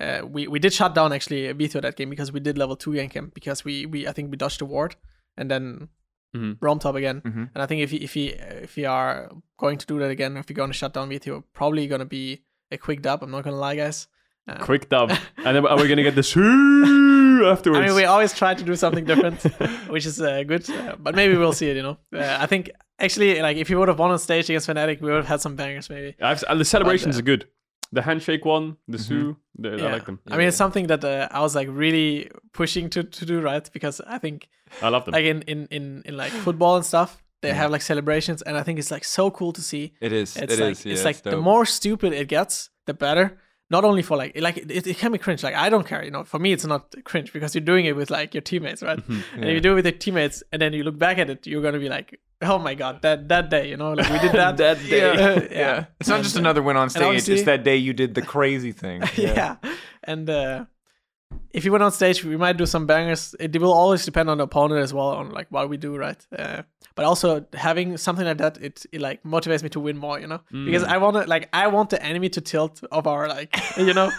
Uh, 0.00 0.20
we, 0.24 0.46
we 0.46 0.60
did 0.60 0.72
shut 0.72 0.94
down 0.94 1.12
actually 1.12 1.52
Vetheo 1.54 1.82
that 1.82 1.96
game 1.96 2.08
because 2.08 2.30
we 2.30 2.38
did 2.38 2.56
level 2.56 2.76
two 2.76 2.92
gank 2.92 3.14
him 3.14 3.32
because 3.34 3.64
we, 3.64 3.84
we 3.84 4.06
I 4.06 4.12
think 4.12 4.30
we 4.30 4.36
dodged 4.36 4.60
the 4.60 4.64
ward 4.64 4.94
and 5.36 5.50
then 5.50 5.88
Mhm. 6.36 6.56
roam 6.60 6.78
top 6.78 6.94
again 6.94 7.20
Mhm. 7.22 7.48
and 7.54 7.62
I 7.62 7.66
think 7.66 7.80
if 7.82 7.90
he, 7.90 7.96
if 7.96 8.12
he 8.14 8.26
if 8.28 8.76
we 8.76 8.84
are 8.84 9.30
going 9.56 9.76
to 9.78 9.86
do 9.86 9.98
that 9.98 10.10
again 10.10 10.36
if 10.36 10.46
we're 10.48 10.54
going 10.54 10.70
to 10.70 10.76
shut 10.76 10.92
down 10.94 11.08
Vetheo 11.08 11.42
probably 11.52 11.88
going 11.88 11.98
to 12.00 12.04
be 12.04 12.44
a 12.70 12.78
quick 12.78 13.02
dub 13.02 13.22
I'm 13.22 13.30
not 13.30 13.44
gonna 13.44 13.56
lie 13.56 13.76
guys 13.76 14.08
Uh, 14.48 14.64
Quick 14.64 14.88
dub. 14.88 15.10
and 15.44 15.56
then 15.56 15.66
are 15.66 15.76
we 15.76 15.86
to 15.88 16.02
get 16.02 16.14
the 16.14 16.22
"Shoo" 16.22 17.44
afterwards? 17.46 17.80
I 17.82 17.86
mean, 17.86 17.94
we 17.94 18.04
always 18.04 18.32
try 18.32 18.54
to 18.54 18.64
do 18.64 18.74
something 18.76 19.04
different, 19.04 19.42
which 19.94 20.06
is 20.06 20.20
uh, 20.20 20.42
good. 20.42 20.68
Uh, 20.70 20.96
but 20.98 21.14
maybe 21.14 21.36
we'll 21.36 21.52
see 21.52 21.68
it. 21.68 21.76
You 21.76 21.82
know, 21.82 21.98
uh, 22.14 22.38
I 22.40 22.46
think 22.46 22.70
actually, 22.98 23.42
like 23.42 23.56
if 23.58 23.68
you 23.68 23.78
would 23.78 23.88
have 23.88 23.98
won 23.98 24.10
on 24.10 24.18
stage 24.18 24.48
against 24.48 24.66
Fnatic, 24.68 25.00
we 25.02 25.10
would 25.10 25.18
have 25.18 25.26
had 25.26 25.40
some 25.40 25.54
bangers, 25.54 25.90
maybe. 25.90 26.16
I've, 26.20 26.42
uh, 26.44 26.54
the 26.54 26.64
celebrations 26.64 27.16
uh, 27.16 27.18
are 27.18 27.22
good. 27.22 27.46
The 27.92 28.02
handshake 28.02 28.44
one, 28.44 28.76
the. 28.86 28.98
Sue, 28.98 29.36
the, 29.58 29.70
I 29.86 29.92
like 29.92 30.06
them. 30.06 30.18
I 30.30 30.36
mean, 30.36 30.48
it's 30.48 30.56
something 30.56 30.86
that 30.88 31.04
uh, 31.04 31.28
I 31.30 31.40
was 31.40 31.54
like 31.54 31.68
really 31.70 32.30
pushing 32.52 32.90
to, 32.90 33.02
to 33.02 33.26
do 33.26 33.40
right 33.40 33.68
because 33.72 34.00
I 34.06 34.18
think 34.18 34.48
I 34.82 34.88
love 34.88 35.04
them. 35.04 35.12
like 35.12 35.24
in, 35.24 35.42
in, 35.42 35.66
in, 35.70 36.02
in 36.04 36.16
like 36.16 36.32
football 36.32 36.76
and 36.76 36.84
stuff, 36.84 37.22
they 37.42 37.52
have 37.52 37.70
like 37.70 37.82
celebrations, 37.82 38.42
and 38.42 38.56
I 38.56 38.62
think 38.62 38.78
it's 38.78 38.90
like 38.90 39.04
so 39.04 39.30
cool 39.30 39.52
to 39.52 39.62
see. 39.62 39.94
It 40.00 40.12
is. 40.12 40.36
It's 40.36 40.54
It 40.54 40.60
like 40.60 40.72
is, 40.72 40.84
yeah, 40.86 40.92
it's 40.92 41.04
like 41.04 41.22
the 41.22 41.36
more 41.36 41.64
stupid 41.66 42.12
it 42.12 42.28
gets, 42.28 42.70
the 42.86 42.94
better. 42.94 43.38
Not 43.70 43.84
only 43.84 44.02
for 44.02 44.16
like 44.16 44.32
like 44.40 44.56
it, 44.56 44.86
it 44.86 44.96
can 44.96 45.12
be 45.12 45.18
cringe. 45.18 45.42
Like 45.42 45.54
I 45.54 45.68
don't 45.68 45.86
care, 45.86 46.02
you 46.02 46.10
know. 46.10 46.24
For 46.24 46.38
me, 46.38 46.52
it's 46.52 46.64
not 46.64 46.94
cringe 47.04 47.32
because 47.34 47.54
you're 47.54 47.64
doing 47.64 47.84
it 47.84 47.94
with 47.94 48.10
like 48.10 48.32
your 48.34 48.40
teammates, 48.40 48.82
right? 48.82 48.98
And 49.34 49.44
if 49.44 49.54
you 49.54 49.60
do 49.60 49.72
it 49.72 49.74
with 49.74 49.84
your 49.84 49.92
teammates, 49.92 50.42
and 50.52 50.62
then 50.62 50.72
you 50.72 50.82
look 50.84 50.98
back 50.98 51.18
at 51.18 51.28
it, 51.28 51.46
you're 51.46 51.60
gonna 51.62 51.78
be 51.78 51.90
like, 51.90 52.18
oh 52.40 52.58
my 52.58 52.74
god, 52.74 53.02
that 53.02 53.28
that 53.28 53.50
day, 53.50 53.68
you 53.68 53.76
know, 53.76 53.92
like 53.92 54.08
we 54.10 54.18
did 54.20 54.32
that. 54.42 54.56
That 54.56 54.78
day. 54.78 54.98
Yeah. 54.98 55.48
yeah. 55.50 55.84
It's 56.00 56.08
not 56.08 56.16
And, 56.16 56.24
just 56.24 56.36
uh, 56.36 56.40
another 56.40 56.62
win 56.62 56.76
on 56.78 56.88
stage. 56.88 57.28
It's 57.28 57.42
that 57.42 57.62
day 57.62 57.76
you 57.76 57.92
did 57.92 58.14
the 58.14 58.22
crazy 58.22 58.72
thing. 58.72 59.02
yeah. 59.16 59.56
And 60.02 60.30
uh, 60.30 60.64
if 61.52 61.64
you 61.64 61.72
went 61.72 61.82
on 61.82 61.92
stage, 61.92 62.24
we 62.24 62.36
might 62.36 62.56
do 62.56 62.66
some 62.66 62.86
bangers. 62.86 63.34
It 63.40 63.58
will 63.60 63.72
always 63.72 64.04
depend 64.04 64.28
on 64.30 64.38
the 64.38 64.44
opponent 64.44 64.80
as 64.82 64.92
well, 64.94 65.08
on 65.08 65.30
like 65.30 65.46
what 65.50 65.68
we 65.68 65.76
do, 65.76 65.96
right? 65.96 66.24
Uh, 66.36 66.62
but 66.94 67.04
also 67.04 67.44
having 67.54 67.96
something 67.96 68.24
like 68.26 68.38
that, 68.38 68.58
it, 68.58 68.84
it 68.92 69.00
like 69.00 69.22
motivates 69.22 69.62
me 69.62 69.68
to 69.70 69.80
win 69.80 69.96
more, 69.96 70.18
you 70.20 70.26
know, 70.26 70.40
because 70.50 70.82
Mm. 70.84 70.88
I 70.88 70.98
want 70.98 71.16
to 71.16 71.24
like 71.24 71.48
I 71.52 71.66
want 71.68 71.90
the 71.90 72.02
enemy 72.02 72.28
to 72.30 72.40
tilt 72.40 72.82
of 72.92 73.06
our 73.06 73.28
like 73.28 73.56
you 73.76 73.94
know, 73.94 74.10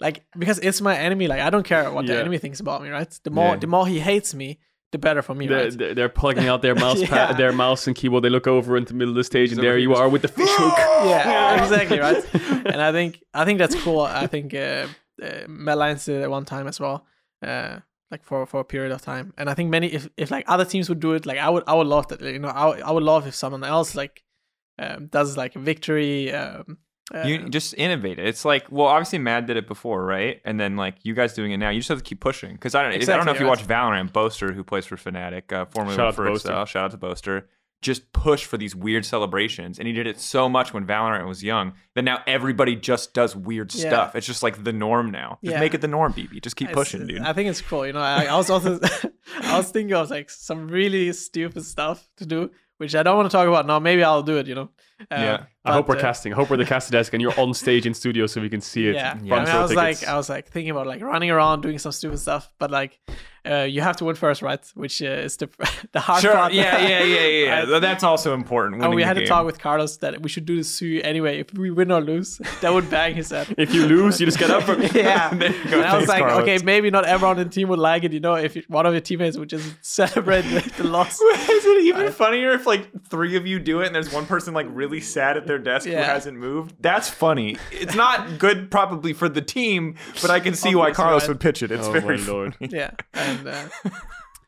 like 0.00 0.24
because 0.38 0.58
it's 0.60 0.80
my 0.80 0.96
enemy. 0.96 1.26
Like 1.26 1.40
I 1.40 1.50
don't 1.50 1.64
care 1.64 1.90
what 1.90 2.06
the 2.06 2.18
enemy 2.18 2.38
thinks 2.38 2.60
about 2.60 2.82
me, 2.82 2.88
right? 2.90 3.10
The 3.22 3.30
more 3.30 3.54
Yeah. 3.54 3.56
the 3.60 3.66
more 3.66 3.86
he 3.86 3.98
hates 4.00 4.34
me, 4.34 4.58
the 4.92 4.98
better 4.98 5.20
for 5.22 5.34
me, 5.34 5.46
They're, 5.46 5.64
right? 5.64 5.78
they're, 5.78 5.94
they're 5.94 6.08
plugging 6.08 6.48
out 6.48 6.62
their 6.62 6.74
mouse, 6.84 7.00
Yeah. 7.00 7.08
pad, 7.08 7.36
their 7.38 7.52
mouse 7.52 7.86
and 7.86 7.94
keyboard. 7.96 8.24
They 8.24 8.30
look 8.30 8.46
over 8.46 8.76
into 8.76 8.92
the 8.92 8.98
middle 8.98 9.12
of 9.12 9.16
the 9.16 9.24
stage, 9.24 9.52
and 9.52 9.62
there 9.62 9.76
you 9.78 9.94
are 9.94 10.08
with 10.08 10.22
the 10.22 10.28
fish 10.28 10.48
hook. 10.50 10.74
yeah, 11.08 11.62
exactly 11.62 11.98
right. 11.98 12.24
And 12.66 12.80
I 12.80 12.92
think 12.92 13.22
I 13.34 13.44
think 13.44 13.58
that's 13.58 13.74
cool. 13.82 14.00
I 14.00 14.26
think 14.26 14.54
uh, 14.54 14.86
uh, 15.22 15.46
Mad 15.48 15.74
Lions 15.78 16.04
did 16.04 16.20
it 16.20 16.22
at 16.22 16.30
one 16.30 16.44
time 16.44 16.66
as 16.66 16.78
well, 16.80 17.06
uh, 17.46 17.78
like 18.10 18.24
for 18.24 18.46
for 18.46 18.60
a 18.60 18.64
period 18.64 18.92
of 18.92 19.02
time. 19.02 19.32
And 19.36 19.48
I 19.50 19.54
think 19.54 19.70
many, 19.70 19.88
if 19.88 20.08
if 20.16 20.30
like 20.30 20.44
other 20.48 20.64
teams 20.64 20.88
would 20.88 21.00
do 21.00 21.12
it, 21.14 21.26
like 21.26 21.38
I 21.38 21.48
would 21.50 21.64
I 21.66 21.74
would 21.74 21.86
love 21.86 22.08
that. 22.08 22.20
You 22.20 22.38
know, 22.38 22.48
I 22.48 22.66
would- 22.66 22.82
I 22.82 22.90
would 22.90 23.02
love 23.02 23.26
if 23.26 23.34
someone 23.34 23.64
else 23.64 23.94
like 23.94 24.22
um, 24.78 25.06
does 25.06 25.36
like 25.36 25.56
a 25.56 25.58
victory. 25.58 26.32
Um, 26.32 26.78
uh, 27.14 27.22
You 27.26 27.48
just 27.48 27.74
innovate 27.78 28.18
it. 28.18 28.26
It's 28.28 28.44
like, 28.44 28.70
well, 28.70 28.86
obviously 28.86 29.18
Mad 29.18 29.46
did 29.46 29.56
it 29.56 29.66
before, 29.66 30.04
right? 30.04 30.40
And 30.44 30.60
then 30.60 30.76
like 30.76 30.96
you 31.04 31.14
guys 31.14 31.32
doing 31.34 31.52
it 31.52 31.56
now, 31.56 31.70
you 31.70 31.80
just 31.80 31.88
have 31.88 31.98
to 31.98 32.04
keep 32.04 32.20
pushing. 32.20 32.52
Because 32.52 32.74
I 32.74 32.82
don't, 32.82 32.92
I 32.92 33.16
don't 33.16 33.24
know 33.26 33.32
if 33.32 33.40
you 33.40 33.46
right. 33.46 33.58
watch 33.58 33.66
Valorant. 33.66 34.12
Boaster, 34.12 34.52
who 34.52 34.62
plays 34.62 34.84
for 34.86 34.96
Fnatic, 34.96 35.50
uh, 35.52 35.64
formerly 35.66 35.96
Shout 35.96 36.14
for 36.14 36.26
to 36.26 36.32
Excel, 36.34 36.66
shout 36.66 36.84
out 36.84 36.90
to 36.92 36.96
Boaster. 36.98 37.48
Just 37.80 38.12
push 38.12 38.44
for 38.44 38.56
these 38.56 38.74
weird 38.74 39.04
celebrations, 39.04 39.78
and 39.78 39.86
he 39.86 39.94
did 39.94 40.06
it 40.08 40.18
so 40.18 40.48
much 40.48 40.72
when 40.74 40.84
Valorant 40.84 41.28
was 41.28 41.44
young 41.44 41.74
that 41.94 42.02
now 42.02 42.18
everybody 42.26 42.74
just 42.74 43.14
does 43.14 43.36
weird 43.36 43.72
Yeah. 43.72 43.88
stuff. 43.88 44.16
It's 44.16 44.26
just 44.26 44.42
like 44.42 44.64
the 44.64 44.72
norm 44.72 45.10
now. 45.12 45.38
Just 45.44 45.54
Yeah. 45.54 45.60
make 45.60 45.74
it 45.74 45.80
the 45.80 45.86
norm, 45.88 46.12
BB. 46.12 46.40
Just 46.42 46.56
keep 46.56 46.70
it's- 46.70 46.74
pushing, 46.76 47.06
dude. 47.06 47.20
I 47.20 47.32
think 47.32 47.48
it's 47.48 47.60
cool. 47.60 47.86
You 47.86 47.92
know, 47.92 48.00
I, 48.00 48.24
I 48.24 48.36
was 48.36 48.50
also 48.50 48.80
I 49.42 49.56
was 49.56 49.70
thinking 49.70 49.94
of 49.94 50.10
like 50.10 50.28
some 50.30 50.66
really 50.68 51.12
stupid 51.12 51.64
stuff 51.64 52.08
to 52.16 52.26
do, 52.26 52.50
which 52.78 52.96
I 52.96 53.02
don't 53.04 53.16
want 53.16 53.30
to 53.30 53.36
talk 53.36 53.46
about 53.46 53.66
now. 53.66 53.78
Maybe 53.78 54.02
I'll 54.02 54.22
do 54.24 54.38
it. 54.38 54.48
You 54.48 54.56
know. 54.56 54.70
Uh, 55.00 55.04
yeah, 55.10 55.44
I 55.64 55.74
hope 55.74 55.86
we're 55.88 55.96
uh, 55.96 56.00
casting. 56.00 56.32
I 56.32 56.36
hope 56.36 56.50
we're 56.50 56.56
the 56.56 56.64
cast 56.64 56.90
desk 56.90 57.12
and 57.12 57.22
you're 57.22 57.38
on 57.38 57.54
stage 57.54 57.86
in 57.86 57.94
studio 57.94 58.26
so 58.26 58.40
we 58.40 58.48
can 58.48 58.60
see 58.60 58.88
it. 58.88 58.96
Yeah, 58.96 59.12
Front 59.12 59.26
yeah. 59.26 59.34
I, 59.36 59.38
mean, 59.44 59.48
I 59.48 59.62
was 59.62 59.70
tickets. 59.70 60.02
like, 60.02 60.10
I 60.10 60.16
was 60.16 60.28
like 60.28 60.48
thinking 60.48 60.72
about 60.72 60.88
like 60.88 61.00
running 61.00 61.30
around 61.30 61.60
doing 61.60 61.78
some 61.78 61.92
stupid 61.92 62.18
stuff, 62.18 62.50
but 62.58 62.72
like, 62.72 62.98
uh, 63.48 63.62
you 63.64 63.80
have 63.80 63.96
to 63.96 64.04
win 64.04 64.14
first, 64.16 64.42
right? 64.42 64.60
Which 64.74 65.00
uh, 65.02 65.06
is 65.06 65.36
the 65.36 65.48
the 65.92 66.00
hard 66.00 66.22
Sure. 66.22 66.32
part. 66.32 66.52
Yeah, 66.52 66.78
yeah, 66.78 67.02
yeah, 67.02 67.26
yeah. 67.26 67.70
Right. 67.70 67.80
That's 67.88 68.04
also 68.04 68.34
important. 68.34 68.82
And 68.82 68.94
we 68.94 69.02
the 69.02 69.06
had 69.06 69.16
to 69.16 69.26
talk 69.26 69.46
with 69.46 69.58
Carlos 69.58 69.96
that 69.98 70.20
we 70.22 70.28
should 70.28 70.44
do 70.44 70.56
the 70.56 70.64
Sue 70.64 71.00
anyway. 71.02 71.40
If 71.40 71.54
we 71.54 71.70
win 71.70 71.90
or 71.90 72.00
lose, 72.00 72.38
that 72.60 72.72
would 72.72 72.90
bang 72.90 73.14
his 73.14 73.30
head. 73.30 73.54
if 73.56 73.72
you 73.74 73.86
lose, 73.86 74.20
you 74.20 74.26
just 74.26 74.38
get 74.38 74.50
up. 74.50 74.64
From- 74.64 74.82
yeah. 74.82 75.32
There 75.34 75.52
you 75.52 75.70
go. 75.70 75.78
And 75.78 75.86
I 75.86 75.96
was 75.98 76.08
like, 76.08 76.22
Carlos. 76.22 76.42
okay, 76.42 76.58
maybe 76.64 76.90
not 76.90 77.04
everyone 77.04 77.38
in 77.38 77.48
the 77.48 77.52
team 77.52 77.68
would 77.68 77.78
like 77.78 78.04
it. 78.04 78.12
You 78.12 78.20
know, 78.20 78.34
if 78.34 78.56
one 78.68 78.86
of 78.86 78.92
your 78.92 79.00
teammates 79.00 79.36
would 79.36 79.48
just 79.48 79.74
celebrate 79.82 80.42
the, 80.42 80.72
the 80.76 80.84
loss. 80.84 81.20
Is 81.20 81.64
it 81.64 81.84
even 81.84 82.12
funnier 82.12 82.50
if 82.52 82.66
like 82.66 82.88
three 83.08 83.36
of 83.36 83.46
you 83.46 83.58
do 83.58 83.80
it 83.80 83.86
and 83.86 83.94
there's 83.94 84.12
one 84.12 84.26
person 84.26 84.54
like 84.54 84.66
really 84.70 85.00
sad 85.00 85.36
at 85.36 85.46
their 85.46 85.58
desk 85.58 85.86
who 85.86 85.94
hasn't 85.94 86.36
moved? 86.38 86.74
That's 86.80 87.08
funny. 87.08 87.56
It's 87.72 87.94
not 87.94 88.38
good 88.38 88.70
probably 88.70 89.12
for 89.12 89.28
the 89.28 89.42
team, 89.42 89.96
but 90.20 90.30
I 90.30 90.40
can 90.40 90.54
see 90.54 90.74
why 90.74 90.92
Carlos 90.92 91.22
right. 91.22 91.28
would 91.28 91.40
pitch 91.40 91.62
it. 91.62 91.70
It's 91.70 91.86
oh 91.86 91.92
very 91.92 92.18
my 92.18 92.24
lord! 92.24 92.56
Yeah, 92.60 92.90
and 93.38 93.48
uh, 93.48 93.90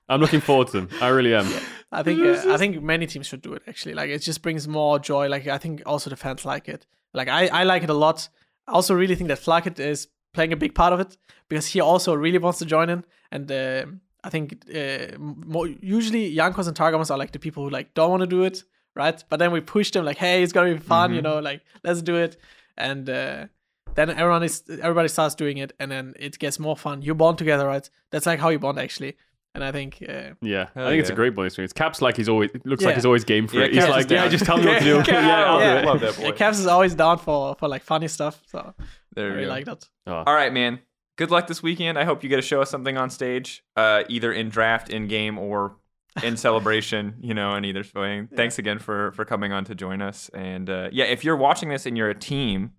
I'm 0.08 0.20
looking 0.20 0.40
forward 0.40 0.68
to 0.68 0.72
them. 0.72 0.88
I 1.00 1.08
really 1.08 1.34
am. 1.34 1.46
I 1.92 2.02
think 2.02 2.20
uh, 2.20 2.52
I 2.52 2.56
think 2.56 2.82
many 2.82 3.06
teams 3.06 3.26
should 3.26 3.42
do 3.42 3.52
it. 3.54 3.62
Actually, 3.66 3.94
like 3.94 4.10
it 4.10 4.18
just 4.18 4.42
brings 4.42 4.66
more 4.68 4.98
joy. 4.98 5.28
Like 5.28 5.46
I 5.46 5.58
think 5.58 5.82
also 5.86 6.10
the 6.10 6.16
fans 6.16 6.44
like 6.44 6.68
it. 6.68 6.86
Like 7.14 7.28
I 7.28 7.46
I 7.48 7.64
like 7.64 7.82
it 7.82 7.90
a 7.90 7.94
lot. 7.94 8.28
I 8.66 8.72
also 8.72 8.94
really 8.94 9.14
think 9.14 9.28
that 9.28 9.38
Flakked 9.38 9.78
is 9.80 10.08
playing 10.32 10.52
a 10.52 10.56
big 10.56 10.74
part 10.74 10.92
of 10.92 11.00
it 11.00 11.16
because 11.48 11.66
he 11.66 11.80
also 11.80 12.14
really 12.14 12.38
wants 12.38 12.58
to 12.60 12.64
join 12.64 12.88
in. 12.90 13.04
And 13.32 13.50
uh, 13.50 13.86
I 14.22 14.30
think 14.30 14.62
uh, 14.74 15.18
more, 15.18 15.66
usually 15.66 16.34
Jankos 16.34 16.68
and 16.68 16.76
Targamas 16.76 17.10
are 17.10 17.18
like 17.18 17.32
the 17.32 17.38
people 17.38 17.64
who 17.64 17.70
like 17.70 17.94
don't 17.94 18.10
want 18.10 18.20
to 18.20 18.26
do 18.26 18.44
it, 18.44 18.64
right? 18.94 19.22
But 19.28 19.38
then 19.38 19.50
we 19.52 19.60
push 19.60 19.90
them 19.90 20.04
like, 20.04 20.18
hey, 20.18 20.42
it's 20.42 20.52
gonna 20.52 20.72
be 20.74 20.78
fun, 20.78 21.14
you 21.14 21.22
know, 21.22 21.38
like 21.40 21.62
let's 21.82 22.02
do 22.02 22.16
it. 22.16 22.36
And 22.76 23.08
uh, 23.08 23.46
then 23.94 24.10
everyone 24.10 24.42
is 24.42 24.62
everybody 24.82 25.08
starts 25.08 25.34
doing 25.34 25.58
it, 25.58 25.72
and 25.80 25.90
then 25.90 26.14
it 26.18 26.38
gets 26.38 26.58
more 26.58 26.76
fun. 26.76 27.02
You 27.02 27.14
bond 27.14 27.38
together, 27.38 27.66
right? 27.66 27.88
That's 28.10 28.26
like 28.26 28.38
how 28.40 28.48
you 28.50 28.58
bond 28.58 28.78
actually. 28.78 29.16
And 29.54 29.64
I 29.64 29.72
think 29.72 30.00
uh, 30.08 30.34
Yeah, 30.40 30.68
I 30.76 30.90
think 30.90 31.00
it's 31.00 31.10
a 31.10 31.14
great 31.14 31.34
bonding 31.34 31.46
experience. 31.48 31.72
Caps 31.72 32.00
like 32.00 32.16
he's 32.16 32.28
always 32.28 32.50
it 32.54 32.64
looks 32.64 32.82
Yeah. 32.82 32.88
like 32.88 32.94
he's 32.94 33.04
always 33.04 33.24
game 33.24 33.48
for 33.48 33.56
Yeah, 33.56 33.64
it. 33.64 33.72
He's 33.74 33.84
Caps 33.84 33.90
like, 33.96 34.10
yeah, 34.10 34.28
just 34.28 34.44
tell 34.44 34.58
me 34.58 34.66
what 34.66 34.78
to 34.78 34.84
do. 35.04 35.12
Yeah, 35.12 35.26
yeah, 35.26 35.44
I'll 35.44 35.60
yeah. 35.60 35.72
do 35.74 35.78
it. 35.80 35.84
Love 35.86 36.00
that 36.00 36.16
boy. 36.16 36.22
yeah, 36.26 36.30
Caps 36.32 36.58
is 36.60 36.66
always 36.66 36.94
down 36.94 37.18
for 37.18 37.56
for 37.56 37.66
like 37.68 37.82
funny 37.82 38.06
stuff. 38.08 38.40
So 38.46 38.74
There 39.16 39.26
I 39.26 39.28
we 39.30 39.34
really 39.34 39.46
go. 39.46 39.50
like 39.52 39.64
that. 39.66 39.88
Oh. 40.06 40.22
All 40.26 40.34
right, 40.34 40.52
man. 40.52 40.78
Good 41.18 41.32
luck 41.32 41.48
this 41.48 41.62
weekend. 41.64 41.98
I 41.98 42.04
hope 42.04 42.22
you 42.22 42.28
get 42.30 42.36
to 42.36 42.42
show 42.42 42.62
us 42.62 42.70
something 42.70 42.96
on 42.96 43.10
stage, 43.10 43.62
uh, 43.76 44.04
either 44.08 44.32
in 44.32 44.48
draft, 44.50 44.88
in 44.88 45.06
game, 45.08 45.36
or 45.36 45.76
in 46.22 46.36
celebration. 46.46 47.16
You 47.20 47.34
know, 47.34 47.56
in 47.56 47.64
either 47.64 47.84
way. 47.96 48.28
Thanks 48.36 48.58
again 48.60 48.78
for 48.78 49.10
for 49.12 49.24
coming 49.24 49.50
on 49.52 49.64
to 49.64 49.74
join 49.74 50.00
us. 50.00 50.30
And 50.32 50.70
uh, 50.70 50.90
yeah, 50.92 51.06
if 51.06 51.24
you're 51.24 51.36
watching 51.36 51.68
this 51.70 51.86
and 51.86 51.96
you're 51.98 52.08
a 52.08 52.14
team, 52.14 52.70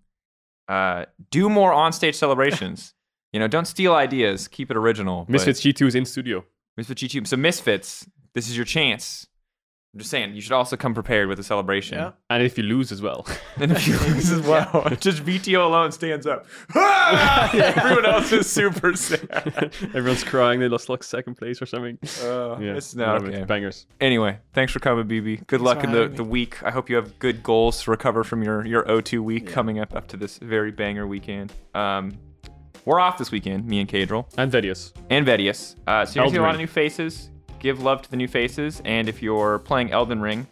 uh, 0.67 1.05
do 1.29 1.49
more 1.49 1.73
on 1.73 1.91
stage 1.93 2.15
celebrations. 2.15 2.93
you 3.33 3.39
know, 3.39 3.47
don't 3.47 3.65
steal 3.65 3.93
ideas. 3.93 4.47
Keep 4.47 4.71
it 4.71 4.77
original. 4.77 5.25
Misfits 5.29 5.61
G2 5.61 5.87
is 5.87 5.95
in 5.95 6.05
studio. 6.05 6.43
Misfits 6.77 7.01
G2. 7.01 7.27
So 7.27 7.37
Misfits, 7.37 8.07
this 8.33 8.49
is 8.49 8.55
your 8.57 8.65
chance. 8.65 9.27
I'm 9.93 9.99
just 9.99 10.09
saying, 10.09 10.33
you 10.35 10.39
should 10.39 10.53
also 10.53 10.77
come 10.77 10.93
prepared 10.93 11.27
with 11.27 11.37
a 11.39 11.43
celebration. 11.43 11.97
Yeah. 11.97 12.11
And 12.29 12.41
if 12.41 12.57
you 12.57 12.63
lose 12.63 12.93
as 12.93 13.01
well. 13.01 13.27
And 13.57 13.73
if 13.73 13.85
you 13.87 13.97
lose 14.07 14.31
as 14.31 14.41
well, 14.41 14.87
just 15.01 15.23
Vetheo 15.25 15.65
alone 15.65 15.91
stands 15.91 16.25
up. 16.25 16.45
Everyone 17.53 18.05
else 18.05 18.31
is 18.31 18.49
super 18.49 18.95
sad. 18.95 19.73
Everyone's 19.93 20.23
crying. 20.23 20.59
They 20.61 20.67
lost 20.69 20.87
like 20.89 21.03
second 21.03 21.35
place 21.35 21.61
or 21.61 21.65
something. 21.65 21.97
Uh, 22.23 22.57
Yeah, 22.59 22.75
it's 22.75 22.95
not 22.95 23.21
whatever, 23.21 23.35
okay. 23.37 23.43
Bangers. 23.45 23.85
Anyway, 23.99 24.39
thanks 24.53 24.71
for 24.71 24.79
coming, 24.79 25.07
BB. 25.07 25.45
Good 25.47 25.61
luck 25.61 25.83
in 25.83 25.91
the, 25.91 26.07
me. 26.09 26.15
the 26.15 26.23
week. 26.23 26.63
I 26.63 26.71
hope 26.71 26.89
you 26.89 26.95
have 26.95 27.19
good 27.19 27.43
goals 27.43 27.83
to 27.83 27.91
recover 27.91 28.23
from 28.23 28.41
your, 28.43 28.65
your 28.65 28.83
O2 28.83 29.19
week 29.19 29.47
coming 29.47 29.79
up 29.79 29.93
up 29.95 30.07
to 30.07 30.17
this 30.17 30.37
very 30.37 30.71
banger 30.71 31.05
weekend. 31.05 31.51
Um, 31.75 32.17
we're 32.85 32.99
off 32.99 33.17
this 33.17 33.29
weekend, 33.31 33.67
me 33.67 33.79
and 33.81 33.89
Caedrel. 33.89 34.25
And 34.37 34.51
Vedius. 34.51 34.93
and 35.09 35.25
Vedius. 35.27 35.75
Uh, 35.85 36.05
so 36.05 36.15
you're 36.15 36.23
Elden 36.23 36.33
seeing 36.33 36.37
a 36.37 36.45
lot 36.45 36.55
of 36.55 36.61
new 36.61 36.67
faces. 36.67 37.29
Give 37.61 37.81
love 37.81 38.01
to 38.01 38.09
the 38.09 38.17
new 38.17 38.27
faces. 38.27 38.81
And 38.85 39.07
if 39.07 39.21
you're 39.21 39.59
playing 39.59 39.91
Elden 39.91 40.19
Ring, 40.19 40.47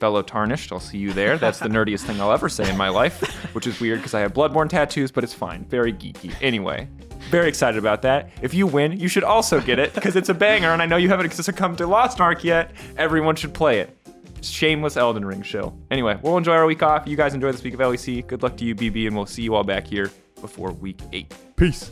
fellow 0.00 0.20
Tarnished, 0.20 0.72
I'll 0.72 0.80
see 0.80 0.98
you 0.98 1.12
there. 1.12 1.38
That's 1.38 1.60
the 1.60 1.68
nerdiest 1.68 2.02
thing 2.02 2.20
I'll 2.20 2.32
ever 2.32 2.48
say 2.48 2.68
in 2.68 2.76
my 2.76 2.88
life, 2.88 3.22
which 3.54 3.66
is 3.66 3.80
weird 3.80 4.00
because 4.00 4.12
I 4.12 4.20
have 4.20 4.34
Bloodborne 4.34 4.68
tattoos, 4.68 5.12
but 5.12 5.22
it's 5.22 5.32
fine. 5.32 5.64
Very 5.66 5.92
geeky. 5.92 6.34
Anyway, 6.42 6.88
very 7.30 7.48
excited 7.48 7.78
about 7.78 8.02
that. 8.02 8.30
If 8.42 8.52
you 8.52 8.66
win, 8.66 8.98
you 8.98 9.06
should 9.06 9.24
also 9.24 9.60
get 9.60 9.78
it 9.78 9.94
because 9.94 10.16
it's 10.16 10.28
a 10.28 10.34
banger, 10.34 10.70
and 10.70 10.82
I 10.82 10.86
know 10.86 10.96
you 10.96 11.08
haven't 11.08 11.32
succumbed 11.32 11.78
to 11.78 11.86
Lost 11.86 12.20
Ark 12.20 12.42
yet. 12.42 12.72
Everyone 12.98 13.36
should 13.36 13.54
play 13.54 13.78
it. 13.78 13.96
Shameless 14.42 14.96
Elden 14.96 15.24
Ring 15.24 15.42
show. 15.42 15.72
Anyway, 15.90 16.18
we'll 16.20 16.36
enjoy 16.36 16.52
our 16.52 16.66
week 16.66 16.82
off. 16.82 17.06
You 17.06 17.16
guys 17.16 17.32
enjoy 17.32 17.52
this 17.52 17.62
week 17.62 17.74
of 17.74 17.80
LEC. 17.80 18.26
Good 18.26 18.42
luck 18.42 18.56
to 18.56 18.64
you, 18.64 18.74
BB, 18.74 19.06
and 19.06 19.16
we'll 19.16 19.26
see 19.26 19.42
you 19.42 19.54
all 19.54 19.64
back 19.64 19.86
here 19.86 20.10
before 20.40 20.72
week 20.72 21.00
eight. 21.12 21.32
Peace. 21.56 21.90